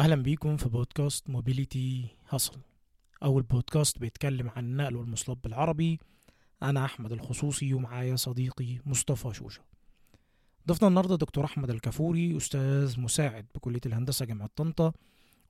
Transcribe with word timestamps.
أهلا 0.00 0.14
بيكم 0.14 0.56
في 0.56 0.68
بودكاست 0.68 1.30
موبيليتي 1.30 2.06
هاسل. 2.30 2.52
أول 3.22 3.42
بودكاست 3.42 3.98
بيتكلم 3.98 4.48
عن 4.48 4.64
النقل 4.64 4.96
والمواصلات 4.96 5.38
بالعربي. 5.44 5.98
أنا 6.62 6.84
أحمد 6.84 7.12
الخصوصي 7.12 7.74
ومعايا 7.74 8.16
صديقي 8.16 8.78
مصطفى 8.86 9.34
شوشة. 9.34 9.62
ضفنا 10.68 10.88
النهاردة 10.88 11.16
دكتور 11.16 11.44
أحمد 11.44 11.70
الكافوري 11.70 12.36
أستاذ 12.36 13.00
مساعد 13.00 13.46
بكلية 13.54 13.80
الهندسة 13.86 14.24
جامعة 14.26 14.50
طنطا 14.56 14.92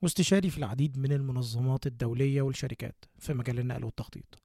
واستشاري 0.01 0.49
في 0.49 0.57
العديد 0.57 0.97
من 0.97 1.11
المنظمات 1.11 1.87
الدولية 1.87 2.41
والشركات 2.41 3.05
في 3.19 3.33
مجال 3.33 3.59
النقل 3.59 3.85
والتخطيط. 3.85 4.41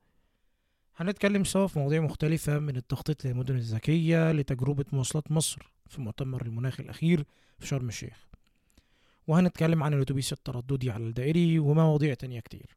هنتكلم 0.96 1.44
سوا 1.44 1.66
في 1.66 1.78
مواضيع 1.78 2.00
مختلفة 2.00 2.58
من 2.58 2.76
التخطيط 2.76 3.24
للمدن 3.24 3.56
الذكية 3.56 4.32
لتجربة 4.32 4.84
مواصلات 4.92 5.32
مصر 5.32 5.72
في 5.86 6.00
مؤتمر 6.00 6.42
المناخ 6.42 6.80
الأخير 6.80 7.24
في 7.58 7.66
شرم 7.66 7.88
الشيخ. 7.88 8.26
وهنتكلم 9.26 9.82
عن 9.82 9.94
الأتوبيس 9.94 10.32
الترددي 10.32 10.90
على 10.90 11.04
الدائري 11.04 11.58
ومواضيع 11.58 12.14
تانية 12.14 12.40
كتير. 12.40 12.76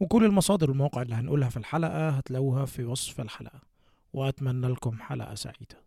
وكل 0.00 0.24
المصادر 0.24 0.70
والمواقع 0.70 1.02
اللي 1.02 1.14
هنقولها 1.14 1.48
في 1.48 1.56
الحلقة 1.56 2.08
هتلاقوها 2.08 2.64
في 2.64 2.84
وصف 2.84 3.20
الحلقة. 3.20 3.60
وأتمنى 4.12 4.68
لكم 4.68 4.98
حلقة 5.00 5.34
سعيدة. 5.34 5.84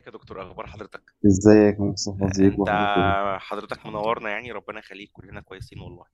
ازيك 0.00 0.06
يا 0.14 0.18
دكتور؟ 0.18 0.42
أخبار 0.42 0.66
حضرتك؟ 0.66 1.02
ازيك 1.26 1.78
يا 1.78 1.84
مصطفى؟ 1.84 2.24
ازيك؟ 2.24 2.52
أنت 2.52 2.68
وحضرتك 2.68 3.40
حضرتك 3.40 3.86
منورنا 3.86 4.30
يعني 4.30 4.52
ربنا 4.52 4.78
يخليك 4.78 5.10
كلنا 5.12 5.40
كويسين 5.40 5.80
والله. 5.80 6.04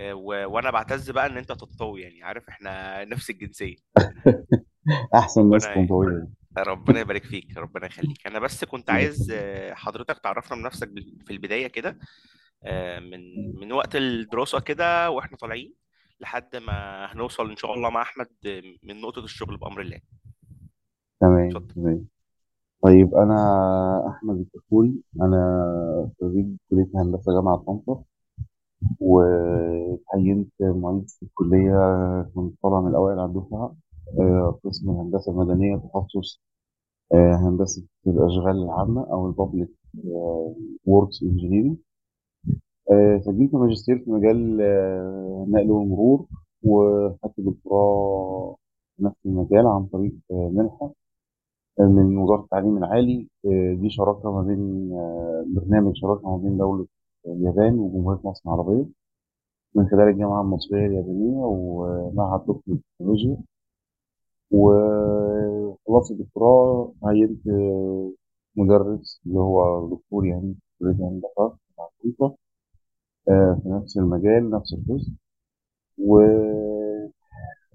آه، 0.00 0.14
و... 0.14 0.26
وأنا 0.26 0.70
بعتز 0.70 1.10
بقى 1.10 1.26
إن 1.26 1.36
أنت 1.36 1.52
تطوي 1.52 2.02
يعني 2.02 2.22
عارف 2.22 2.48
إحنا 2.48 3.04
نفس 3.12 3.30
الجنسية. 3.30 3.76
أحسن 5.14 5.50
ناس 5.50 5.66
ربنا 5.66 6.28
ربنا 6.58 7.00
يبارك 7.00 7.24
فيك 7.24 7.56
ربنا 7.56 7.86
يخليك. 7.86 8.26
أنا 8.26 8.38
بس 8.38 8.64
كنت 8.64 8.90
عايز 8.96 9.30
آه، 9.34 9.74
حضرتك 9.74 10.18
تعرفنا 10.18 10.56
من 10.56 10.62
نفسك 10.62 10.88
بال- 10.88 11.18
في 11.26 11.32
البداية 11.32 11.66
كده 11.66 11.98
آه، 12.64 12.98
من 12.98 13.20
من 13.60 13.72
وقت 13.72 13.96
الدراسة 13.96 14.60
كده 14.60 15.10
وإحنا 15.10 15.36
طالعين 15.36 15.74
لحد 16.20 16.56
ما 16.56 17.06
هنوصل 17.12 17.50
إن 17.50 17.56
شاء 17.56 17.74
الله 17.74 17.90
مع 17.90 18.02
أحمد 18.02 18.28
آه، 18.46 18.62
من 18.82 19.00
نقطة 19.00 19.24
الشغل 19.24 19.56
بأمر 19.56 19.80
الله. 19.80 20.00
تمام 21.20 21.48
اتفضل. 21.48 21.74
تمام. 21.74 22.13
طيب 22.84 23.14
أنا 23.14 23.34
أحمد 24.08 24.36
الكفوري 24.40 24.94
أنا 25.22 26.10
خريج 26.20 26.56
كلية 26.70 26.88
هندسة 26.94 27.32
جامعة 27.32 27.56
طنطا 27.56 28.04
وتعينت 29.00 30.50
معيد 30.62 31.10
في 31.10 31.22
الكلية 31.22 31.74
كنت 32.34 32.54
طالع 32.62 32.80
من 32.80 32.88
الأوائل 32.90 33.18
على 33.18 33.28
الدفعة 33.28 33.76
آه، 34.20 34.60
قسم 34.64 34.90
الهندسه 34.90 35.32
المدنيه 35.32 35.76
تخصص 35.76 36.42
آه، 37.14 37.34
هندسة 37.36 37.84
الأشغال 38.06 38.62
العامة 38.64 39.12
أو 39.12 39.26
ال 39.28 39.34
public 39.34 39.70
works 40.86 41.22
engineering 41.22 41.76
سجلت 43.26 43.54
ماجستير 43.54 43.98
في 43.98 44.10
مجال 44.10 44.60
آه، 44.62 45.44
النقل 45.46 45.70
والمرور 45.70 46.26
وخدت 46.62 47.34
دكتوراه 47.40 48.56
في 48.96 49.04
نفس 49.04 49.16
المجال 49.26 49.66
عن 49.66 49.86
طريق 49.86 50.12
منحة. 50.30 51.03
من 51.78 52.16
وزارة 52.18 52.40
التعليم 52.44 52.76
العالي 52.78 53.28
آه، 53.46 53.74
دي 53.74 53.90
شراكة 53.90 54.32
ما 54.32 54.42
بين 54.42 54.92
آه، 54.92 55.44
برنامج 55.48 55.96
شراكة 55.96 56.30
ما 56.30 56.36
بين 56.36 56.58
دولة 56.58 56.86
اليابان 57.26 57.78
وجمهورية 57.78 58.20
مصر 58.24 58.42
العربية. 58.46 58.86
من 59.74 59.88
خلال 59.88 60.08
الجامعة 60.08 60.42
المصرية 60.42 60.86
اليابانية 60.86 61.38
ومعهد 61.44 62.40
طب 62.40 62.60
التكنولوجيا. 62.68 63.36
وخلصت 64.50 66.10
الدكتوراه 66.10 66.92
عينت 67.04 67.46
آه، 67.48 68.12
مدرس 68.56 69.20
اللي 69.26 69.38
هو 69.38 69.88
دكتور 69.96 70.26
يعني 70.26 70.54
كلية 70.80 70.92
طنطا، 70.98 71.58
آه، 73.28 73.60
في 73.62 73.68
نفس 73.68 73.96
المجال 73.98 74.50
نفس 74.50 74.74
القسم. 74.74 75.14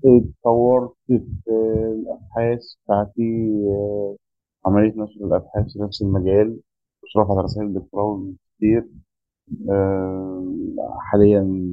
واتطورت 0.04 0.92
في 1.08 1.22
الأبحاث 1.94 2.76
بتاعتي 2.86 3.22
آه، 3.70 4.16
عملية 4.66 4.94
نشر 5.04 5.26
الأبحاث 5.26 5.74
في 5.74 5.80
نفس 5.80 6.02
المجال. 6.02 6.60
إشراف 7.06 7.32
على 7.32 7.42
رسائل 7.42 7.68
الدكتوراه 7.68 8.04
والماجستير. 8.06 8.90
آه، 9.72 10.46
حاليا 11.02 11.70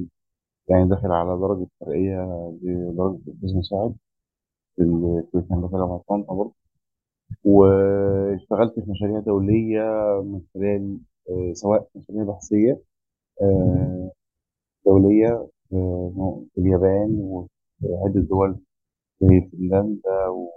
يعني 0.69 0.89
داخل 0.89 1.11
على 1.11 1.39
درجة 1.39 1.67
ترقية 1.81 2.21
لدرجة 2.63 3.19
أستاذ 3.35 3.57
مساعد 3.57 3.95
في 4.75 4.83
ال- 4.83 5.25
كلية 5.33 5.45
هندسة 5.51 5.77
جامعة 5.79 6.03
طنطا 6.09 6.35
برضه. 6.35 6.53
واشتغلت 7.45 8.79
في 8.79 8.91
مشاريع 8.91 9.19
دولية 9.19 9.81
من 10.25 10.41
خلال 10.53 10.99
آه، 11.29 11.53
سواء 11.53 11.89
مشاريع 11.95 12.23
بحثية 12.23 12.81
دولية 14.85 15.47
آه، 15.73 16.43
في 16.55 16.61
اليابان 16.61 17.47
عدة 17.83 18.21
دول 18.21 18.59
زي 19.21 19.41
فنلندا 19.51 20.27
و- 20.29 20.51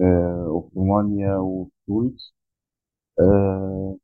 آه، 0.00 0.46
وفي 0.50 0.70
رومانيا 0.76 1.36
وفي 1.36 1.70
آه، 3.20 3.96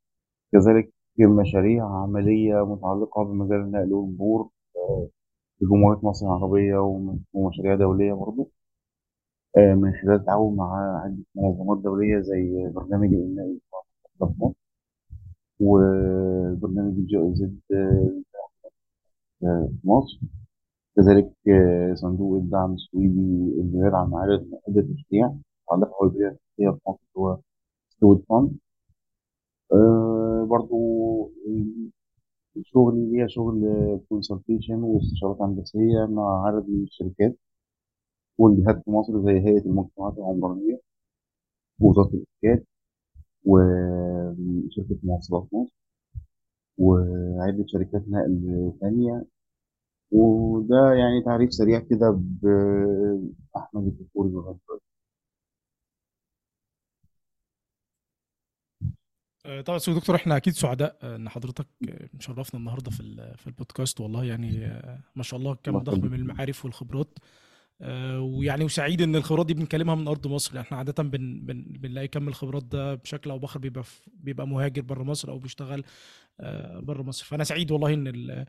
كذلك 0.53 0.93
مشاريع 1.27 1.85
عملية 2.03 2.65
متعلقة 2.65 3.25
بمجال 3.25 3.61
النقل 3.61 3.93
والمرور 3.93 4.51
آه، 4.77 5.09
في 5.59 5.65
جمهورية 5.65 5.99
مصر 6.03 6.25
العربية 6.27 6.77
وم- 6.77 7.23
ومشاريع 7.33 7.75
دولية 7.75 8.13
برضه 8.13 8.47
آه، 9.57 9.73
من 9.73 9.93
خلال 9.93 10.15
التعاون 10.15 10.55
مع 10.57 11.01
عدة 11.03 11.17
منظمات 11.35 11.77
دولية 11.83 12.19
زي 12.21 12.69
برنامج 12.75 13.13
النقل 13.13 13.59
في 14.19 14.25
مصر 14.25 14.55
وبرنامج 15.59 17.15
زد 17.33 17.59
في 17.69 18.23
مصر. 19.83 20.17
كذلك 20.97 21.33
آه، 21.49 21.93
صندوق 21.95 22.35
الدعم 22.37 22.73
السويدي 22.73 23.19
اللي 23.61 23.83
بيدعم 23.83 24.15
عدد 24.15 24.51
عدة 24.67 24.87
مشاريع 24.93 25.33
متعلقة 25.71 26.07
بالبنية 26.09 26.27
التحتية 26.29 26.69
في 26.71 26.79
مصر 26.89 27.01
هو 27.17 27.37
Swedfund 27.89 28.57
آه، 29.73 30.45
برضو 30.49 30.77
شغلي 32.69 33.03
ليا 33.11 33.27
شغل 33.27 33.61
consultation 34.09 34.75
واستشارات 34.83 35.41
هندسية 35.41 36.05
مع 36.09 36.47
عدد 36.47 36.69
من 36.69 36.83
الشركات 36.83 37.35
والجهات 38.37 38.83
في 38.85 38.91
مصر 38.91 39.21
زي 39.25 39.31
هيئة 39.39 39.65
المجتمعات 39.65 40.17
العمرانية 40.17 40.79
ووزارة 41.81 42.07
الإسكان 42.13 42.63
وشركة 43.45 44.97
مواصلات 45.03 45.47
مصر 45.53 45.73
وعدة 46.77 47.65
شركات 47.67 48.03
نقل 48.09 48.73
تانية. 48.81 49.25
وده 50.11 50.93
يعني 50.93 51.23
تعريف 51.25 51.53
سريع 51.53 51.79
كده 51.79 52.11
بأحمد 52.19 53.87
الكفوري 53.87 54.29
لغاية 54.31 54.57
دلوقتي. 54.67 54.83
آه، 59.45 59.61
طبعا 59.61 59.77
سيدي 59.79 59.99
دكتور 59.99 60.15
إحنا 60.15 60.37
أكيد 60.37 60.53
سعداء 60.53 60.97
آه، 61.03 61.15
إن 61.15 61.29
حضرتك 61.29 61.67
آه، 61.89 62.09
مشرفنا 62.13 62.59
النهارده 62.59 62.91
في 62.91 62.99
ال- 62.99 63.37
في 63.37 63.47
البودكاست 63.47 64.01
والله 64.01 64.23
يعني 64.25 64.65
آه، 64.65 64.99
ما 65.15 65.23
شاء 65.23 65.39
الله 65.39 65.51
الله 65.51 65.61
كم 65.63 65.77
ضخم 65.79 65.97
يخليك 65.97 66.11
من 66.13 66.19
المعارف 66.19 66.65
والخبرات. 66.65 67.19
آه، 67.81 68.19
ويعني 68.21 68.63
وسعيد 68.63 69.01
إن 69.01 69.15
الخبرات 69.15 69.45
دي 69.45 69.53
بنكلمها 69.53 69.95
من 69.95 70.07
أرض 70.07 70.27
مصر. 70.27 70.59
إحنا 70.59 70.77
عادة 70.77 71.03
بن 71.03 71.39
بن 71.45 71.63
بنلاقي 71.69 72.07
كم 72.07 72.27
الخبرات 72.27 72.63
ده 72.63 72.95
بشكل 72.95 73.29
أو 73.29 73.39
بآخر 73.39 73.59
بيبقى 73.59 73.83
في- 73.83 74.09
بيبقى 74.13 74.47
مهاجر 74.47 74.81
بره 74.81 75.03
مصر 75.03 75.31
أو 75.31 75.39
بيشتغل 75.39 75.83
بره 76.81 77.03
مصر. 77.03 77.25
فأنا 77.25 77.43
سعيد 77.43 77.71
والله 77.71 77.93
إن 77.93 78.07
ال- 78.07 78.45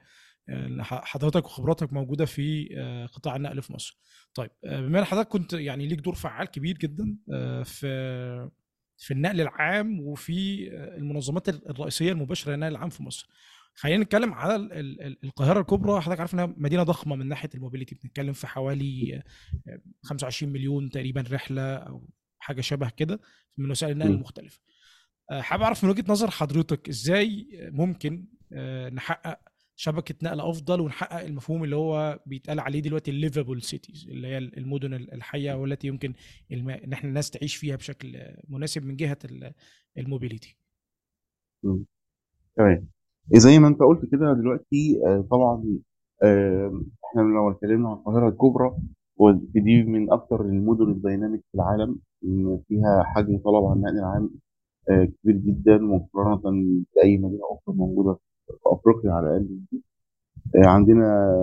حضرتك 0.83 1.45
وخبراتك 1.45 1.93
موجودة 1.93 2.25
في 2.25 2.69
آه، 2.79 3.07
قطاع 3.07 3.37
النقل 3.37 3.63
في 3.63 3.73
مصر. 3.73 3.99
طيب 4.35 4.51
آه، 4.65 4.81
بما 4.81 4.99
إن 4.99 5.05
حضرتك 5.05 5.29
كنت 5.29 5.53
يعني 5.53 5.87
ليك 5.87 5.99
دور 6.01 6.15
فعال 6.15 6.47
كبير 6.47 6.79
جدا 6.79 7.17
آه، 7.33 7.63
في 7.63 8.51
في 8.99 9.11
النقل 9.15 9.41
العام 9.41 10.01
وفي 10.01 10.69
المنظمات 10.75 11.49
الرئيسية 11.49 12.13
المباشرة 12.13 12.53
للنقل 12.53 12.71
العام 12.73 12.89
في 12.89 13.03
مصر. 13.03 13.29
خلينا 13.75 14.05
نتكلم 14.05 14.35
على 14.35 14.57
ال- 14.57 14.73
ال- 14.73 15.03
ال- 15.03 15.19
القاهرة 15.25 15.61
الكبرى 15.61 16.01
حضرتك 16.01 16.21
عارف 16.21 16.35
إنها 16.35 16.55
مدينة 16.57 16.83
ضخمة 16.83 17.17
من 17.17 17.29
ناحية 17.29 17.51
الموبيليتي 17.55 17.95
بنتكلم 17.95 18.33
في 18.33 18.47
حوالي 18.47 19.23
آه، 19.69 19.81
25 20.03 20.53
مليون 20.53 20.91
تقريبا 20.91 21.25
رحلة 21.31 21.75
أو 21.77 22.09
حاجة 22.39 22.61
شبه 22.61 22.89
كده 22.91 23.21
من 23.59 23.71
وسائل 23.71 23.93
النقل. 23.93 24.11
المختلفة. 24.11 24.61
حابب 25.33 25.63
أعرف 25.63 25.85
من 25.85 25.91
وجهة 25.91 26.05
نظر 26.09 26.31
حضرتك 26.31 26.89
إزاي 26.89 27.47
ممكن 27.73 28.25
نحقق 28.93 29.39
شبكة 29.81 30.15
نقل 30.23 30.41
أفضل 30.41 30.81
ونحقق 30.81 31.21
المفهوم 31.25 31.65
اللي 31.65 31.77
هو 31.77 32.21
بيتقال 32.27 32.61
عليه 32.61 32.81
دلوقتي 32.81 33.11
ال 33.11 33.17
livable 33.17 33.63
cities 33.63 34.09
اللي 34.11 34.29
هي 34.29 34.39
المدن 34.39 34.95
الحية 34.95 35.53
والتي 35.55 35.87
يمكن. 35.87 36.13
إن 36.53 36.93
إحنا 36.93 37.09
الناس 37.09 37.31
تعيش 37.31 37.57
فيها 37.57 37.77
بشكل 37.77 38.19
مناسب 38.49 38.85
من 38.85 38.97
ال- 39.25 39.53
ال 39.99 40.04
mobility. 40.04 40.57
تمام 42.57 42.89
زي 43.37 43.59
ما 43.59 43.69
أنت 43.69 43.79
قلت 43.81 44.11
كده 44.13 44.33
دلوقتي 44.33 45.01
آه، 45.07 45.27
طبعا 45.31 45.65
إحنا 47.05 47.23
لو 47.23 47.51
اتكلمنا 47.51 47.89
عن 47.89 47.95
القاهرة 47.97 48.29
الكبرى 48.29 48.77
ودي 49.17 49.83
من 49.83 50.13
أكثر 50.13 50.41
المدن 50.41 50.91
الديناميك 50.91 51.41
في 51.53 51.55
العالم 51.55 51.99
فيها 52.69 53.03
حجم 53.07 53.39
طلب 53.39 53.65
على 53.65 53.77
النقل 53.77 53.99
العام 53.99 54.31
آه، 54.91 55.05
كبير 55.23 55.37
جدا 55.37 55.79
مقارنة 55.79 56.41
بأي 56.97 57.19
مدينة 57.19 57.41
أخرى 57.51 57.75
موجودة 57.77 58.19
في 58.49 58.59
أفريقيا 58.67 59.13
على 59.13 59.27
الأقل. 59.37 59.61
آه، 60.57 60.67
عندنا 60.69 61.35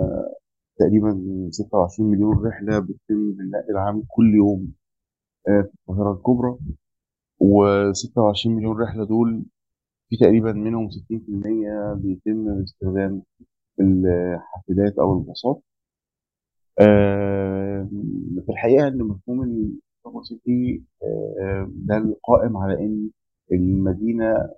تقريبا 0.78 1.20
26 1.50 2.10
مليون 2.10 2.46
رحلة 2.46 2.78
بتتم 2.78 3.32
بالنقل 3.32 3.70
العام 3.70 4.02
كل 4.08 4.34
يوم 4.34 4.72
آه، 5.48 5.62
في 5.62 5.70
القاهرة 5.88 6.12
الكبرى. 6.12 6.58
و26 7.42 8.46
مليون 8.46 8.80
رحلة 8.82 9.04
دول 9.06 9.44
في 10.10 10.16
تقريبا 10.16 10.52
منهم 10.52 10.88
60% 10.90 11.94
بيتم 11.94 12.58
باستخدام 12.60 13.22
الحافلات 13.80 14.98
أو 14.98 15.18
الباصات. 15.18 15.62
آه، 16.80 17.88
في 18.46 18.52
الحقيقة 18.52 18.88
إن 18.88 18.98
مفهوم 19.02 19.42
السوبر 19.42 20.22
سيتي 20.22 20.82
ده 21.68 21.96
القائم 21.96 22.56
على 22.56 22.74
إن 22.86 23.10
المدينة 23.52 24.50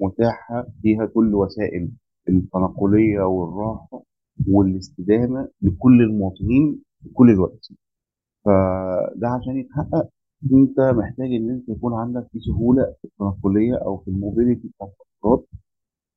متاحة 0.00 0.66
فيها 0.82 1.06
كل 1.06 1.34
وسائل 1.34 1.90
التنقلية 2.28 3.20
والراحة 3.20 4.02
والاستدامة 4.48 5.48
لكل 5.62 6.02
المواطنين 6.02 6.82
في 7.02 7.08
كل 7.14 7.30
الوقت. 7.30 7.68
فده 8.44 9.28
عشان 9.28 9.56
يتحقق 9.56 10.08
انت 10.52 10.80
محتاج 10.80 11.26
ان 11.34 11.50
انت 11.50 11.68
يكون 11.68 11.94
عندك 11.94 12.28
في 12.32 12.40
سهولة 12.40 12.94
في 13.02 13.04
التنقلية 13.08 13.74
أو 13.76 13.96
في 13.98 14.08
الموبيليتي 14.08 14.68
بتاعت 14.68 14.90
الأفراد 15.00 15.44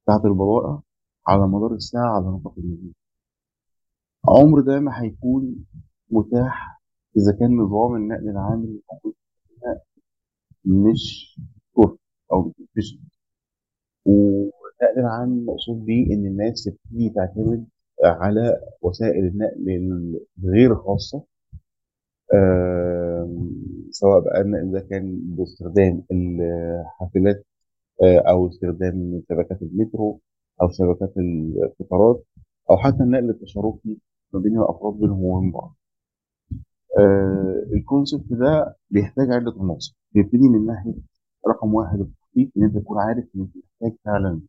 بتاعت 0.04 0.26
البضائع 0.26 0.82
على 1.28 1.48
مدار 1.48 1.74
الساعة 1.74 2.16
على 2.16 2.26
نطاق 2.26 2.54
المدينة. 2.58 2.94
عمر 4.28 4.62
ده 4.62 4.80
ما 4.80 5.02
هيكون 5.04 5.56
متاح 6.12 6.82
إذا 7.18 7.38
كان 7.40 7.58
نظام 7.58 7.96
النقل 7.96 8.30
العام 8.30 8.64
اللي 8.64 8.80
موجود 8.94 9.14
مش 10.66 11.36
كفء 11.78 11.98
أو 12.34 12.54
مش 12.78 12.98
والنقل 14.10 15.00
العام 15.00 15.46
مقصود 15.46 15.86
بيه 15.86 16.14
إن 16.14 16.26
الناس 16.26 16.64
تبتدي 16.64 17.10
تعتمد 17.10 17.66
على 18.04 18.60
وسائل 18.82 19.26
النقل 19.26 20.20
الغير 20.44 20.76
خاصة 20.76 21.24
آم، 22.34 23.50
سواء 23.92 24.20
بقى 24.20 24.42
النقل 24.42 24.72
ده 24.72 24.80
كان 24.90 25.20
باستخدام 25.38 26.04
الحافلات 26.12 27.46
آه، 28.04 28.18
أو 28.20 28.48
استخدام 28.48 29.22
شبكات 29.30 29.62
المترو 29.62 30.20
أو 30.62 30.70
شبكات 30.70 31.14
القطارات 31.18 32.24
أو 32.72 32.78
حتى 32.78 33.04
النقل 33.04 33.30
التشاركي 33.30 33.98
ما 34.34 34.40
بين 34.40 34.58
الأفراد 34.60 34.94
بينهم 34.94 35.24
وبين 35.24 35.52
بعض. 35.52 35.76
آه، 37.00 37.66
ال 37.74 37.81
concept 37.81 38.34
ده 38.34 38.76
بيحتاج 38.90 39.32
عدة 39.32 39.54
عناصر 39.60 39.98
بيبتدي 40.12 40.50
من 40.50 40.66
ناحية 40.66 40.94
رقم 41.48 41.74
واحد 41.74 42.00
التخطيط 42.38 42.58
إن 42.58 42.64
أنت 42.64 42.78
تكون 42.78 42.98
عارف 43.00 43.26
إن 43.36 43.42
أنت 43.42 43.56
محتاج 43.58 43.98
فعلا 44.06 44.42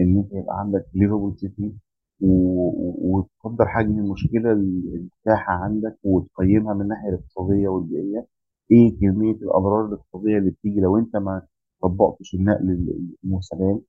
إن 0.00 0.16
أنت 0.18 0.32
يبقى 0.32 0.60
عندك 0.60 0.86
livable 0.94 1.38
city 1.38 1.74
وتقدر 2.20 3.66
حجم 3.68 3.98
المشكلة 3.98 4.52
المتاحة 4.52 5.52
عندك 5.52 5.98
وتقيمها 6.04 6.74
من 6.74 6.80
الناحية 6.82 7.08
الاقتصادية 7.08 7.68
والبيئية. 7.68 8.26
إيه 8.70 8.98
كمية 9.00 9.32
الأضرار 9.34 9.86
الاقتصادية 9.86 10.38
اللي 10.38 10.50
بتيجي 10.50 10.80
لو 10.80 10.98
أنت 10.98 11.16
ما 11.16 11.42
طبقتش 11.82 12.34
النقل 12.34 12.94
المستدام 13.24 13.80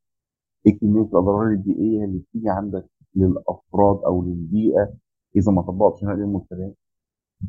إيه 0.68 0.80
كمية 0.80 1.02
الأضرار 1.06 1.48
البيئية 1.48 2.06
اللي 2.06 2.20
بتيجي 2.20 2.50
عندك 2.50 2.86
للأفراد 3.16 3.98
أو 4.06 4.24
للبيئة 4.24 4.94
إذا 5.36 5.52
ما 5.52 5.62
طبقتش 5.62 6.04
النقل 6.04 6.22
المستدام 6.22 6.74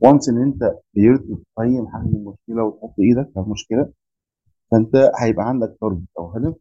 once 0.03 0.29
إن 0.29 0.43
أنت 0.43 0.63
قدرت 0.97 1.41
تقيم 1.57 1.89
حجم 1.89 2.17
المشكلة 2.17 2.65
وتحط 2.65 2.95
إيدك 3.01 3.31
على 3.37 3.47
المشكلة 3.47 3.93
فأنت 4.71 4.97
هيبقى 5.21 5.49
عندك 5.49 5.77
target 5.81 6.09
أو 6.19 6.27
هدف 6.31 6.55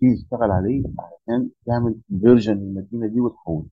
تيجي 0.00 0.16
تشتغل 0.22 0.50
عليه 0.50 0.84
عشان 0.98 1.50
تعمل 1.66 2.00
vision 2.20 2.54
للمدينة 2.58 3.06
دي 3.06 3.20
وتحول. 3.20 3.66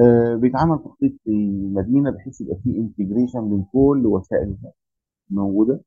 آه 0.00 0.34
بيتعمل 0.36 0.78
تخطيط 0.78 1.12
في 1.24 1.30
المدينة 1.30 2.10
بحيث 2.10 2.40
يبقى 2.40 2.56
فيه 2.64 2.78
integration 2.80 3.40
من 3.40 3.64
كل 3.72 4.06
وسائل 4.06 4.56
موجودة. 5.30 5.80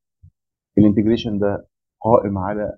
الانتجريشن 0.78 1.40
ده 1.40 1.68
قائم 2.02 2.38
على 2.38 2.78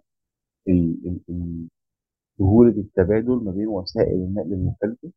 سهولة 2.37 2.71
التبادل 2.71 3.43
ما 3.43 3.51
بين 3.51 3.67
وسائل 3.67 4.13
النقل 4.15 4.53
المختلفة 4.53 5.11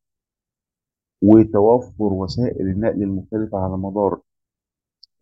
وتوفر 1.22 2.12
وسائل 2.12 2.68
النقل 2.68 3.02
المختلفة 3.02 3.58
على 3.58 3.76
مدار 3.76 4.20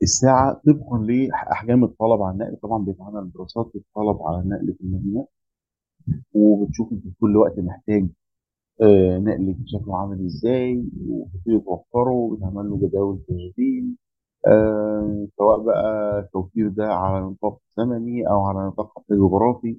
الساعة 0.02 0.60
طبقا 0.66 0.98
لأحجام 0.98 1.84
الطلب 1.84 2.22
على 2.22 2.32
النقل. 2.34 2.56
طبعا 2.62 2.84
بيتعمل 2.84 3.30
دراسات 3.32 3.70
للطلب 3.74 4.22
على 4.22 4.38
النقل 4.42 4.74
في 4.74 4.80
المدينة 4.84 5.26
وبتشوف 6.34 6.92
إنت 6.92 7.02
في 7.02 7.12
كل 7.20 7.36
وقت 7.36 7.58
محتاج 7.58 8.08
آه، 8.82 9.18
نقل 9.18 9.56
شكله 9.66 9.98
عامل 10.00 10.24
إزاي 10.24 10.84
وبتبتدي 11.08 11.58
توفره 11.60 12.10
وبتعمل 12.10 12.70
له 12.70 12.76
جداول 12.88 13.18
تشغيل 13.28 13.96
آه، 14.46 15.26
سواء 15.38 15.60
بقى 15.62 16.18
التوفير 16.20 16.68
ده 16.68 16.84
على 16.86 17.24
نطاق 17.26 17.58
زمني 17.76 18.28
أو 18.30 18.40
على 18.44 18.66
نطاق 18.66 18.98
حتى 18.98 19.14
جغرافي. 19.14 19.76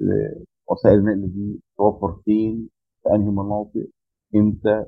ل- 0.00 0.44
وسائل 0.70 0.98
النقل 0.98 1.32
دي 1.32 1.60
توفر 1.78 2.12
فين؟ 2.24 2.68
في 3.02 3.14
أنهي 3.14 3.30
مناطق؟ 3.30 3.86
إمتى؟ 4.36 4.84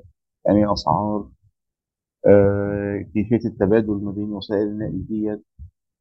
يعني 0.47 0.73
أسعار؟ 0.73 1.17
آه، 1.17 1.31
كيفية 3.15 3.49
التبادل 3.49 3.93
ما 4.05 4.11
بين 4.13 4.33
وسائل 4.33 4.63
النقل 4.63 5.07
دي 5.09 5.31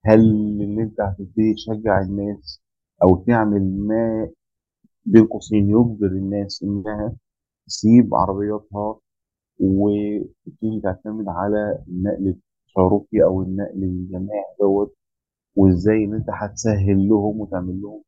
هل 0.05 0.19
اللي 0.61 0.83
أنت 0.83 1.01
هتبتدي 1.01 1.53
تشجع 1.53 2.01
الناس 2.01 2.61
أو 3.03 3.23
تعمل 3.27 3.87
ما 3.87 4.29
بين 5.05 5.25
قوسين 5.25 5.69
يجبر 5.69 6.07
الناس 6.07 6.63
إنها 6.63 7.15
تسيب 7.67 8.15
عربياتها 8.15 8.99
وتبتدي 9.59 10.81
تعتمد 10.83 11.25
على 11.27 11.83
النقل 11.87 12.27
التشاركي 12.27 13.23
أو 13.23 13.41
النقل 13.41 13.83
الجماعي 13.83 14.43
دوت 14.61 14.95
وإزاي 15.55 16.03
إن 16.05 16.13
أنت 16.13 16.27
هتسهل 16.33 17.09
لهم 17.09 17.39
وتعمل 17.41 17.81
لهم 17.81 18.03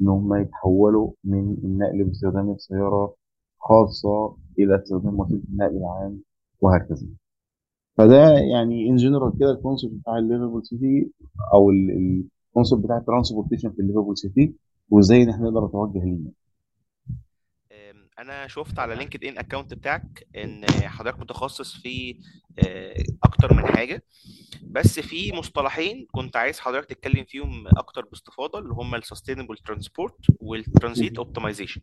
إن 0.00 0.08
هم 0.08 0.34
يتحولوا 0.34 1.10
من 1.24 1.56
النقل 1.64 2.04
باستخدام 2.04 2.50
السيارة 2.50 3.14
خاصة 3.58 4.36
إلى 4.58 4.76
استخدام 4.76 5.20
وسيلة 5.20 5.42
النقل 5.52 5.76
العام؟ 5.76 6.20
وهكذا. 6.64 7.06
فده 7.96 8.30
يعني 8.30 8.90
in 8.90 8.96
general 8.96 9.38
كده 9.40 9.50
ال 9.50 9.55
concept 9.55 9.94
بتاع 9.94 10.18
ال 10.18 10.24
livable 10.24 10.66
city 10.66 11.10
أو 11.54 11.70
ال 11.70 11.84
concept 11.84 12.84
بتاع 12.84 12.96
ال 12.98 13.03
transportation 13.03 13.70
في 13.70 13.78
ال 13.82 13.86
livable 13.86 14.18
city 14.18 14.54
وإزاي 14.90 15.22
إن 15.22 15.30
إحنا 15.30 15.44
نقدر 15.50 15.66
نتوجه 15.66 16.04
ليه. 16.04 16.44
أنا 18.18 18.46
شفت 18.46 18.78
على 18.78 18.94
LinkedIn 18.94 19.38
account 19.38 19.74
بتاعك 19.74 20.26
إن 20.36 20.64
حضرتك 20.70 21.20
متخصص 21.20 21.76
في 21.76 22.18
أكتر 23.24 23.54
من 23.54 23.66
حاجة. 23.66 24.04
بس 24.62 25.00
في 25.00 25.32
مصطلحين 25.32 26.06
كنت 26.12 26.36
عايز 26.36 26.60
حضرتك 26.60 26.88
تتكلم 26.88 27.24
فيهم 27.24 27.68
أكتر 27.68 28.04
باستفاضة 28.04 28.58
اللي 28.58 28.74
هم 28.74 28.94
ال 28.94 28.99
sustainable 28.99 29.56
transport 29.58 30.16
وال 30.40 30.57
transit 30.57 31.18
optimization 31.18 31.80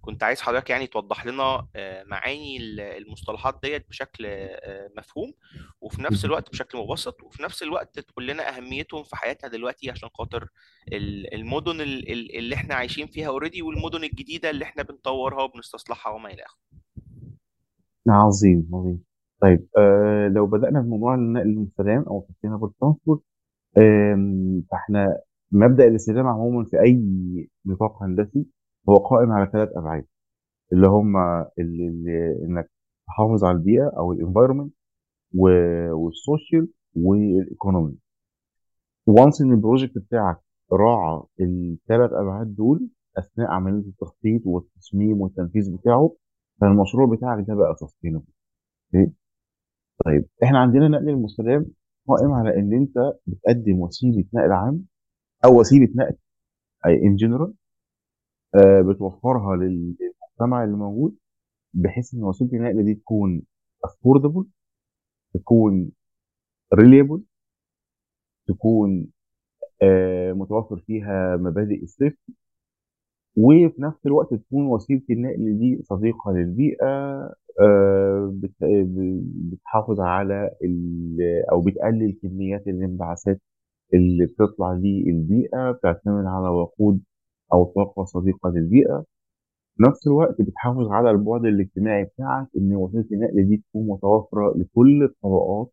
كنت 0.00 0.22
عايز 0.22 0.40
حضرتك 0.40 0.70
يعني 0.70 0.86
توضح 0.86 1.26
لنا 1.26 1.66
آه، 1.76 2.02
معاني 2.04 2.56
ال- 2.56 2.80
المصطلحات 2.80 3.58
ديت 3.62 3.88
بشكل 3.88 4.24
آه، 4.26 4.90
مفهوم 4.98 5.32
وفي 5.80 6.02
نفس 6.02 6.24
الوقت 6.24 6.50
بشكل 6.50 6.78
مبسط 6.78 7.22
وفي 7.22 7.42
نفس 7.42 7.62
الوقت 7.62 7.98
تقول 7.98 8.26
لنا 8.26 8.56
أهميتهم 8.56 9.02
في 9.04 9.16
حياتنا 9.16 9.50
دلوقتي 9.50 9.90
عشان 9.90 10.08
خاطر 10.14 10.48
ال- 10.92 11.34
المدن 11.34 11.80
ال- 11.80 12.12
ال- 12.12 12.36
اللي 12.38 12.54
إحنا 12.54 12.74
عايشين 12.74 13.06
فيها 13.06 13.28
already 13.28 13.62
والمدن 13.62 14.04
الجديدة 14.04 14.50
اللي 14.50 14.64
إحنا 14.64 14.82
بنطورها 14.82 15.42
وبنستصلحها 15.42 16.12
وما 16.12 16.30
إلى 16.32 16.42
آخره. 16.42 16.58
عظيم 18.08 18.68
عظيم. 18.74 19.02
طيب 19.42 19.68
آه 19.78 20.28
لو 20.28 20.46
بدأنا 20.46 20.80
بموضوع 20.80 21.14
النقل 21.14 21.46
المستدام 21.48 22.02
أو 22.02 22.26
sustainable 22.30 22.70
transport 22.84 23.18
آم، 23.78 24.62
فإحنا 24.70 25.18
مبدأ 25.52 25.84
الاستدامة 25.88 26.28
عموما 26.30 26.64
في 26.64 26.80
أي 26.80 27.00
نطاق 27.66 28.02
هندسي 28.02 28.46
هو 28.88 28.94
قائم 28.96 29.32
على 29.32 29.50
ثلاث 29.52 29.68
أبعاد 29.76 30.04
اللي 30.72 30.88
هم 30.88 31.16
اللي 31.58 31.88
إنك 32.44 32.70
تحافظ 33.06 33.44
على 33.44 33.56
البيئة 33.58 33.92
أو 33.98 34.12
ال 34.12 34.17
environment 34.17 34.72
وال 35.34 35.67
social 35.67 36.68
وال 36.96 37.18
economy 37.18 37.96
once 39.06 39.40
إن 39.42 39.52
ال 39.52 39.58
project 39.58 39.98
بتاعك 39.98 40.38
راعى 40.72 41.22
الثلاث 41.40 42.10
أبعاد 42.12 42.54
دول 42.54 42.88
أثناء 43.18 43.50
عملية 43.50 43.88
التخطيط 43.88 44.42
والتصميم 44.46 45.20
والتنفيذ 45.20 45.76
بتاعه 45.76 46.12
فالمشروع 46.60 47.16
بتاعك 47.16 47.44
ده 47.48 47.54
بقى 47.54 47.74
sustainable؟ 47.84 48.30
طيب 50.04 50.24
إحنا 50.42 50.58
عندنا 50.58 50.88
نقل 50.88 51.08
المستدام 51.08 51.66
قائم 52.08 52.30
على 52.32 52.56
إن 52.60 52.72
أنت 52.72 52.94
بتقدم 53.26 53.80
وسيلة 53.80 54.24
نقل 54.34 54.52
عام 54.52 54.84
أو 55.44 55.60
وسيلة 55.60 55.88
نقل 55.94 56.16
in 56.86 57.16
general 57.16 57.54
بتوفرها 58.90 59.56
للمجتمع 59.56 60.64
اللي 60.64 60.76
موجود 60.76 61.16
بحيث 61.74 62.14
إن 62.14 62.24
وسيلة 62.24 62.50
النقل 62.52 62.84
دي 62.84 62.94
تكون 62.94 63.42
affordable 63.84 64.46
تكون 65.34 65.90
reliable 66.74 67.22
تكون 68.48 69.06
آه، 69.82 70.32
متوفر 70.32 70.76
فيها 70.86 71.36
مبادئ 71.36 71.82
ال 71.82 71.89
safety 71.89 72.32
وفي 73.36 73.82
نفس 73.82 74.06
الوقت 74.06 74.34
تكون 74.34 74.66
وسيلة 74.66 75.02
النقل 75.10 75.58
دي 75.58 75.82
صديقة 75.82 76.32
للبيئة 76.32 76.86
آه، 77.60 78.34
بتحافظ 79.52 80.00
على 80.00 80.50
أو 81.52 81.60
بتقلل 81.60 82.18
كميات 82.22 82.66
الانبعاثات 82.68 83.40
اللي 83.94 84.26
بتطلع 84.26 84.72
للبيئه 84.72 85.70
بتعتمد 85.72 86.24
على 86.26 86.48
وقود 86.48 87.00
أو 87.52 87.64
طاقة 87.64 88.04
صديقة 88.04 88.50
للبيئة. 88.50 89.04
في 89.76 89.82
نفس 89.88 90.06
الوقت 90.06 90.42
بتحافظ 90.42 90.88
على 90.92 91.10
البعد 91.10 91.44
الاجتماعي 91.46 92.04
بتاعك 92.04 92.48
إن 92.58 92.76
وسيلة 92.76 93.06
النقل 93.12 93.48
دي 93.48 93.56
تكون 93.56 93.86
متوفرة 93.88 94.54
لكل 94.58 95.02
الطبقات. 95.04 95.72